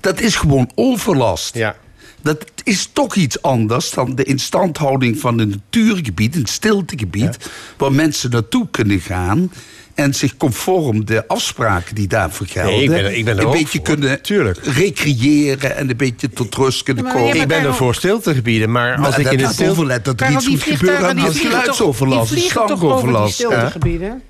Dat 0.00 0.20
is 0.20 0.36
gewoon 0.36 0.70
overlast. 0.74 1.54
Ja. 1.54 1.76
Dat 2.22 2.44
is 2.64 2.90
toch 2.92 3.14
iets 3.14 3.42
anders 3.42 3.90
dan 3.90 4.14
de 4.14 4.24
instandhouding 4.24 5.18
van 5.18 5.38
een 5.38 5.48
natuurgebied, 5.48 6.36
een 6.36 6.46
stiltegebied, 6.46 7.38
waar 7.76 7.92
mensen 7.92 8.30
naartoe 8.30 8.68
kunnen 8.70 9.00
gaan 9.00 9.50
en 9.94 10.14
zich 10.14 10.36
conform 10.36 11.04
de 11.04 11.28
afspraken 11.28 11.94
die 11.94 12.06
daarvoor 12.08 12.46
gelden, 12.46 12.72
Nee, 12.72 12.82
ik 12.82 12.88
ben 12.90 13.16
ik 13.18 13.24
ben 13.24 13.38
er 13.38 13.44
een 13.44 13.50
beetje 13.50 13.78
voor. 13.78 13.86
kunnen 13.86 14.18
recreëren 14.62 15.76
en 15.76 15.90
een 15.90 15.96
beetje 15.96 16.30
tot 16.30 16.54
rust 16.54 16.82
kunnen 16.82 17.04
maar 17.04 17.12
komen. 17.12 17.34
ja, 17.36 17.42
Ik 17.42 17.48
ben 17.48 17.64
er 17.64 17.74
voor 17.74 17.94
stiltegebieden, 17.94 18.70
maar 18.70 18.98
Maar 18.98 19.06
als 19.06 19.16
ik 19.18 19.24
dat 19.24 19.32
in 19.32 19.38
de 19.38 19.44
gaat 19.44 19.52
stilte... 19.54 19.70
overlet 19.72 20.04
dat 20.04 20.20
er 20.20 20.30
iets 20.30 20.44
die 20.44 20.50
moet 20.50 20.62
gebeuren 20.62 21.08
aan 21.08 21.16
die 21.16 21.30
die 21.30 21.40
geluidsoverlast, 21.40 22.34
die 22.34 22.42
stankoverlast. 22.42 23.38
hè? 23.38 23.44
stiltegebieden? 23.44 24.22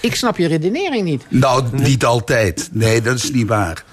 Ik 0.00 0.14
snap 0.14 0.36
je 0.38 0.46
redenering 0.46 1.04
niet. 1.04 1.24
Nou, 1.28 1.64
niet 1.72 2.04
altijd. 2.04 2.68
Nee, 2.72 3.00
dat 3.02 3.16
is 3.16 3.30
niet 3.30 3.48
waar. 3.48 3.84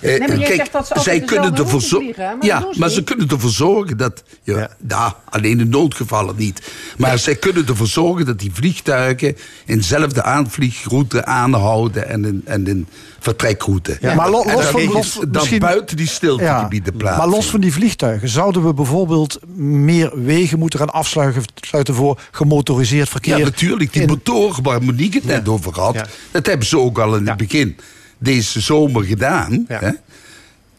Eh, 0.00 0.18
maar 0.18 0.28
jij 0.28 0.38
kijk, 0.38 0.54
zegt 0.54 0.72
dat 0.72 0.86
ze 0.86 0.94
zij 1.00 1.20
kunnen 1.20 1.50
ervoor 1.50 1.66
route 1.66 1.86
zo- 1.86 1.98
vliegen, 1.98 2.22
hè? 2.22 2.28
Maar 2.28 2.38
dat 2.40 2.48
Ja, 2.48 2.72
ze 2.72 2.78
maar 2.78 2.88
ze 2.90 3.02
kunnen 3.04 3.28
ervoor 3.28 3.50
zorgen 3.50 3.96
dat. 3.96 4.22
Ja, 4.42 4.70
nou, 4.78 5.12
alleen 5.24 5.60
in 5.60 5.68
noodgevallen 5.68 6.34
niet. 6.36 6.62
Maar 6.96 7.18
zij 7.18 7.34
kunnen 7.36 7.66
ervoor 7.66 7.86
zorgen 7.86 8.26
dat 8.26 8.38
die 8.38 8.50
vliegtuigen 8.52 9.36
eenzelfde 9.66 10.22
aanvliegroute 10.22 11.24
aanhouden 11.24 12.08
en 12.08 12.24
een, 12.24 12.42
en 12.44 12.68
een 12.68 12.86
vertrekroute. 13.20 13.98
Ja, 14.00 14.14
maar 14.14 14.30
los 14.30 14.46
van- 14.66 14.84
los- 14.92 15.18
dan 15.28 15.46
buiten 15.58 15.96
die 15.96 16.08
stiltegebieden 16.08 16.96
plaatsen. 16.96 17.18
Maar 17.28 17.36
los 17.36 17.46
van 17.46 17.60
die 17.60 17.72
vliegtuigen, 17.72 18.28
zouden 18.28 18.66
we 18.66 18.74
bijvoorbeeld 18.74 19.38
meer 19.56 20.10
wegen 20.24 20.58
moeten 20.58 20.78
gaan 20.78 20.90
afsluiten 20.90 21.42
sluiten 21.60 21.94
voor 21.94 22.20
gemotoriseerd 22.30 23.08
verkeer? 23.08 23.38
Ja, 23.38 23.44
natuurlijk. 23.44 23.92
Die 23.92 24.02
in- 24.02 24.08
motoren 24.08 24.62
waar 24.62 24.82
Monique 24.82 25.18
het 25.18 25.26
net 25.26 25.48
over 25.48 25.80
had, 25.80 25.96
dat 26.30 26.46
hebben 26.46 26.66
ze 26.66 26.78
ook 26.78 26.98
al 26.98 27.16
in 27.16 27.26
het 27.26 27.36
begin 27.36 27.76
deze 28.18 28.60
zomer 28.60 29.04
gedaan. 29.04 29.64
Ja, 29.68 29.78
hè? 29.78 29.90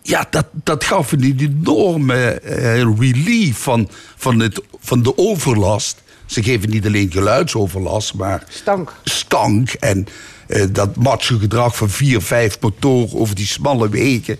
ja 0.02 0.28
dat, 0.30 0.46
dat 0.64 0.84
gaf 0.84 1.12
een 1.12 1.36
enorme 1.38 2.30
eh, 2.32 2.82
relief 2.82 3.58
van, 3.58 3.90
van, 4.16 4.40
het, 4.40 4.62
van 4.80 5.04
de 5.04 5.18
overlast. 5.18 6.02
Ze 6.26 6.44
geven 6.44 6.70
niet 6.70 6.86
alleen 6.86 7.12
geluidsoverlast, 7.12 8.14
maar 8.14 8.44
stank, 8.50 8.94
stank 9.04 9.70
en 9.70 10.08
eh, 10.48 10.66
dat 10.72 10.96
macho 10.96 11.38
gedrag 11.38 11.76
van 11.76 11.90
vier, 11.90 12.22
vijf 12.22 12.60
motoren 12.60 13.20
over 13.20 13.36
die 13.36 13.46
smalle 13.46 13.90
wegen. 13.90 14.38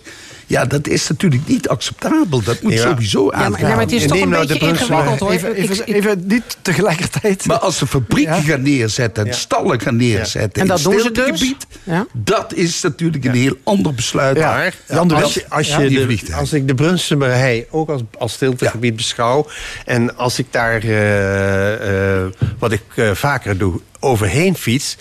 Ja, 0.50 0.64
dat 0.64 0.88
is 0.88 1.08
natuurlijk 1.08 1.42
niet 1.46 1.68
acceptabel. 1.68 2.42
Dat 2.42 2.62
moet 2.62 2.72
Ja. 2.72 2.80
sowieso 2.82 3.24
Ja, 3.24 3.26
maar- 3.30 3.36
aangepakt 3.44 3.60
ja, 3.62 3.68
maar 3.68 3.80
het 3.80 3.92
is 3.92 4.06
toch 4.06 4.20
een 4.20 4.28
nou 4.28 4.46
beetje 4.46 4.66
ingewikkeld, 4.68 5.20
hoor. 5.20 5.30
Even- 5.30 5.54
even- 5.84 6.22
niet 6.26 6.56
tegelijkertijd. 6.62 7.46
Maar 7.46 7.58
als 7.58 7.78
ze 7.78 7.86
fabrieken 7.86 8.42
gaan 8.42 8.62
neerzetten 8.62 9.26
en 9.26 9.34
stallen 9.34 9.80
gaan 9.80 9.96
neerzetten... 9.96 10.62
En 10.62 10.68
dat 10.68 10.78
in 10.78 10.84
doen 10.84 10.92
ze 10.92 10.98
stiltegebied, 11.00 11.66
Dat 12.12 12.54
is 12.54 12.80
natuurlijk 12.80 13.24
een 13.24 13.34
heel 13.34 13.56
ander 13.64 13.94
besluit. 13.94 14.38
Maar 14.38 14.74
als, 15.14 15.34
je, 15.34 15.44
als, 15.48 15.66
je 15.76 15.88
de- 15.88 16.04
vliegtuig. 16.04 16.38
als 16.38 16.52
ik 16.52 16.68
de 16.68 16.74
Brunsumerhei 16.74 17.66
ook 17.70 17.88
als, 17.88 18.02
als 18.18 18.32
stiltegebied 18.32 18.96
beschouw... 18.96 19.46
en 19.84 20.16
als 20.16 20.38
ik 20.38 20.46
daar, 20.50 20.82
eh, 20.82 22.22
eh, 22.24 22.30
wat 22.58 22.72
ik 22.72 22.82
eh, 22.94 23.10
vaker 23.14 23.58
doe, 23.58 23.80
overheen 24.00 24.56
fiets... 24.56 24.96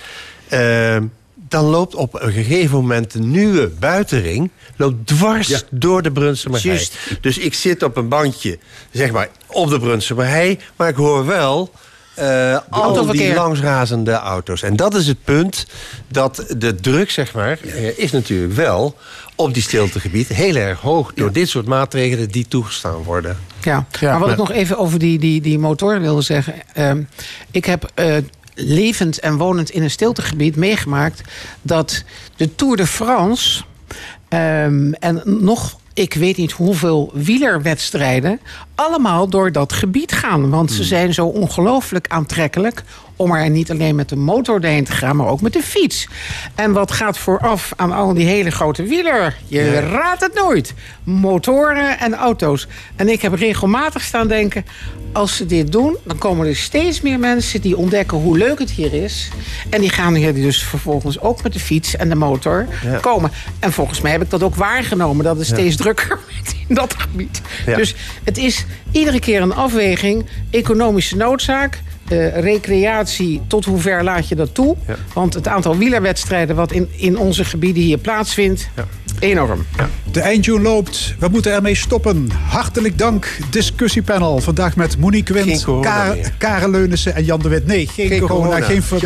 dan 1.49 1.65
loopt 1.65 1.95
op 1.95 2.21
een 2.21 2.31
gegeven 2.31 2.75
moment 2.77 3.11
de 3.11 3.19
nieuwe 3.19 3.67
buitenring... 3.79 4.51
loopt 4.75 5.07
dwars 5.07 5.63
door 5.69 6.01
de 6.01 6.11
Brunsumerhei. 6.11 6.73
Juist. 6.73 6.97
Dus 7.21 7.37
ik 7.37 7.53
zit 7.53 7.83
op 7.83 7.97
een 7.97 8.07
bandje, 8.07 8.59
zeg 8.91 9.11
maar, 9.11 9.29
op 9.47 9.69
de 9.69 9.79
Brunsumerhei... 9.79 10.59
maar 10.75 10.89
ik 10.89 10.95
hoor 10.95 11.25
wel... 11.25 11.71
eh, 12.15 12.53
al 12.53 12.61
die 12.69 12.81
autoverkeer. 12.81 13.35
langsrazende 13.35 14.11
auto's. 14.11 14.61
En 14.61 14.75
dat 14.75 14.95
is 14.95 15.07
het 15.07 15.23
punt 15.23 15.65
dat 16.07 16.45
de 16.57 16.75
druk, 16.75 17.11
zeg 17.11 17.33
maar, 17.33 17.59
eh, 17.61 17.97
is 17.97 18.11
natuurlijk 18.11 18.53
wel 18.53 18.95
op 19.35 19.53
die 19.53 19.63
stiltegebied 19.63 20.27
heel 20.27 20.55
erg 20.55 20.79
hoog 20.79 21.11
door 21.15 21.31
dit 21.31 21.49
soort 21.49 21.65
maatregelen 21.65 22.29
die 22.29 22.45
toegestaan 22.47 23.03
worden. 23.03 23.37
Ja, 23.63 23.85
maar 24.01 24.19
wat 24.19 24.29
ik 24.29 24.37
nog 24.37 24.51
even 24.51 24.77
over 24.77 24.99
die, 24.99 25.19
die, 25.19 25.41
die 25.41 25.59
motor 25.59 26.01
wilde 26.01 26.21
zeggen. 26.21 26.53
ehm, 26.73 27.03
ik 27.51 27.65
heb 27.65 27.91
eh, 27.93 28.15
levend 28.59 29.19
en 29.19 29.37
wonend 29.37 29.69
in 29.69 29.83
een 29.83 29.91
stiltegebied 29.91 30.55
meegemaakt... 30.55 31.21
dat 31.61 32.03
de 32.35 32.55
Tour 32.55 32.77
de 32.77 32.87
France 32.87 33.63
ehm, 34.27 34.91
en 34.91 35.21
nog... 35.25 35.79
Ik 35.93 36.13
weet 36.13 36.37
niet 36.37 36.51
hoeveel 36.51 37.11
wielerwedstrijden 37.13 38.39
allemaal 38.79 39.27
door 39.29 39.51
dat 39.51 39.73
gebied 39.73 40.11
gaan. 40.11 40.49
Want 40.49 40.71
ze 40.71 40.83
zijn 40.83 41.13
zo 41.13 41.25
ongelooflijk 41.25 42.05
aantrekkelijk 42.07 42.83
om 43.15 43.31
er 43.31 43.49
niet 43.49 43.71
alleen 43.71 43.95
met 43.95 44.09
de 44.09 44.15
motor 44.15 44.61
heen 44.65 44.83
te 44.83 44.91
gaan, 44.91 45.15
maar 45.15 45.27
ook 45.27 45.41
met 45.41 45.53
de 45.53 45.61
fiets. 45.61 46.07
En 46.55 46.71
wat 46.71 46.91
gaat 46.91 47.17
vooraf 47.17 47.71
aan 47.75 47.91
al 47.91 48.13
die 48.13 48.25
hele 48.25 48.51
grote 48.51 48.83
wieler? 48.83 49.37
Je 49.47 49.61
Ja. 49.63 49.79
raadt 49.79 50.21
het 50.21 50.33
nooit. 50.33 50.73
Motoren 51.03 51.99
en 51.99 52.13
auto's. 52.15 52.67
En 52.95 53.09
ik 53.09 53.21
heb 53.21 53.33
regelmatig 53.33 54.03
staan 54.03 54.27
denken... 54.27 54.65
als 55.13 55.35
ze 55.35 55.45
dit 55.45 55.71
doen, 55.71 55.97
dan 56.03 56.17
komen 56.17 56.47
er 56.47 56.55
steeds 56.55 57.01
meer 57.01 57.19
mensen... 57.19 57.61
die 57.61 57.77
ontdekken 57.77 58.17
hoe 58.17 58.37
leuk 58.37 58.59
het 58.59 58.71
hier 58.71 58.93
is. 58.93 59.29
En 59.69 59.81
die 59.81 59.89
gaan 59.89 60.13
hier 60.13 60.33
dus 60.33 60.63
vervolgens 60.63 61.19
ook 61.19 61.43
met 61.43 61.53
de 61.53 61.59
fiets 61.59 61.95
en 61.95 62.09
de 62.09 62.15
motor 62.15 62.67
Ja. 62.83 62.97
komen. 62.99 63.31
En 63.59 63.71
volgens 63.71 64.01
mij 64.01 64.11
heb 64.11 64.21
ik 64.21 64.29
dat 64.29 64.43
ook 64.43 64.55
waargenomen... 64.55 65.23
dat 65.25 65.37
het 65.37 65.47
Ja. 65.47 65.53
steeds 65.53 65.75
drukker 65.75 66.07
wordt 66.35 66.55
in 66.67 66.75
dat 66.75 66.93
gebied. 66.97 67.41
Dus 67.65 67.95
het 68.23 68.37
is 68.37 68.65
iedere 68.91 69.19
keer 69.19 69.41
een 69.41 69.53
afweging. 69.53 70.25
Economische 70.49 71.15
noodzaak... 71.15 71.79
eh, 72.07 72.39
recreatie, 72.39 73.41
tot 73.47 73.65
hoe 73.65 73.79
ver 73.79 74.03
laat 74.03 74.27
je 74.27 74.35
dat 74.35 74.53
toe? 74.53 74.75
Want 75.13 75.33
het 75.33 75.47
aantal 75.47 75.77
wielerwedstrijden... 75.77 76.55
wat 76.55 76.71
in, 76.71 76.89
in 76.91 77.17
onze 77.17 77.45
gebieden 77.45 77.83
hier 77.83 77.97
plaatsvindt, 77.97 78.69
enorm. 79.19 79.65
De 80.11 80.19
eindtune 80.21 80.61
loopt. 80.61 81.15
We 81.19 81.27
moeten 81.31 81.51
ermee 81.53 81.75
stoppen. 81.75 82.29
Hartelijk 82.47 82.97
dank, 82.97 83.37
discussiepanel. 83.49 84.39
Vandaag 84.39 84.75
met 84.75 84.97
Monique 84.97 85.33
Geen 85.33 85.45
Wind, 85.45 85.63
corona 85.63 85.95
Kar- 86.05 86.15
meer. 86.15 86.31
Karel 86.37 86.69
Leunissen 86.69 87.15
en 87.15 87.23
Jan 87.23 87.39
de 87.39 87.49
Wit. 87.49 87.65
Nee, 87.65 87.87
geen, 87.87 88.07
Geen 88.07 88.19
corona, 88.19 88.45
corona. 88.45 88.65
geen 88.65 88.83
va- 88.83 88.97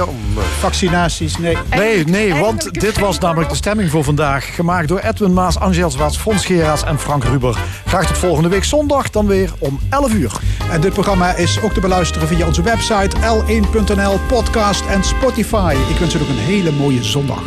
vaccinaties. 0.59 1.37
Nee. 1.37 1.57
Nee, 1.75 2.03
nee, 2.05 2.33
want 2.33 2.73
dit 2.81 2.99
was 2.99 3.19
namelijk 3.19 3.49
de 3.49 3.55
stemming 3.55 3.89
voor 3.89 4.03
vandaag. 4.03 4.55
Gemaakt 4.55 4.87
door 4.87 4.99
Edwin 4.99 5.33
Maas, 5.33 5.59
Angel 5.59 5.91
Zwarts, 5.91 6.17
Fons 6.17 6.45
Geraas 6.45 6.83
en 6.83 6.99
Frank 6.99 7.23
Ruber. 7.23 7.57
Graag 7.85 8.07
tot 8.07 8.17
volgende 8.17 8.49
week 8.49 8.63
zondag, 8.63 9.09
dan 9.09 9.27
weer 9.27 9.49
om 9.59 9.79
11 9.89 10.13
uur. 10.13 10.31
En 10.71 10.81
dit 10.81 10.93
programma 10.93 11.35
is 11.35 11.61
ook 11.61 11.73
te 11.73 11.79
beluisteren 11.79 12.27
via 12.27 12.45
onze 12.47 12.61
website 12.61 13.15
l1.nl, 13.17 14.19
podcast 14.27 14.85
en 14.85 15.03
Spotify. 15.03 15.75
Ik 15.89 15.97
wens 15.97 16.15
u 16.15 16.19
nog 16.19 16.29
een 16.29 16.35
hele 16.37 16.71
mooie 16.71 17.03
zondag. 17.03 17.43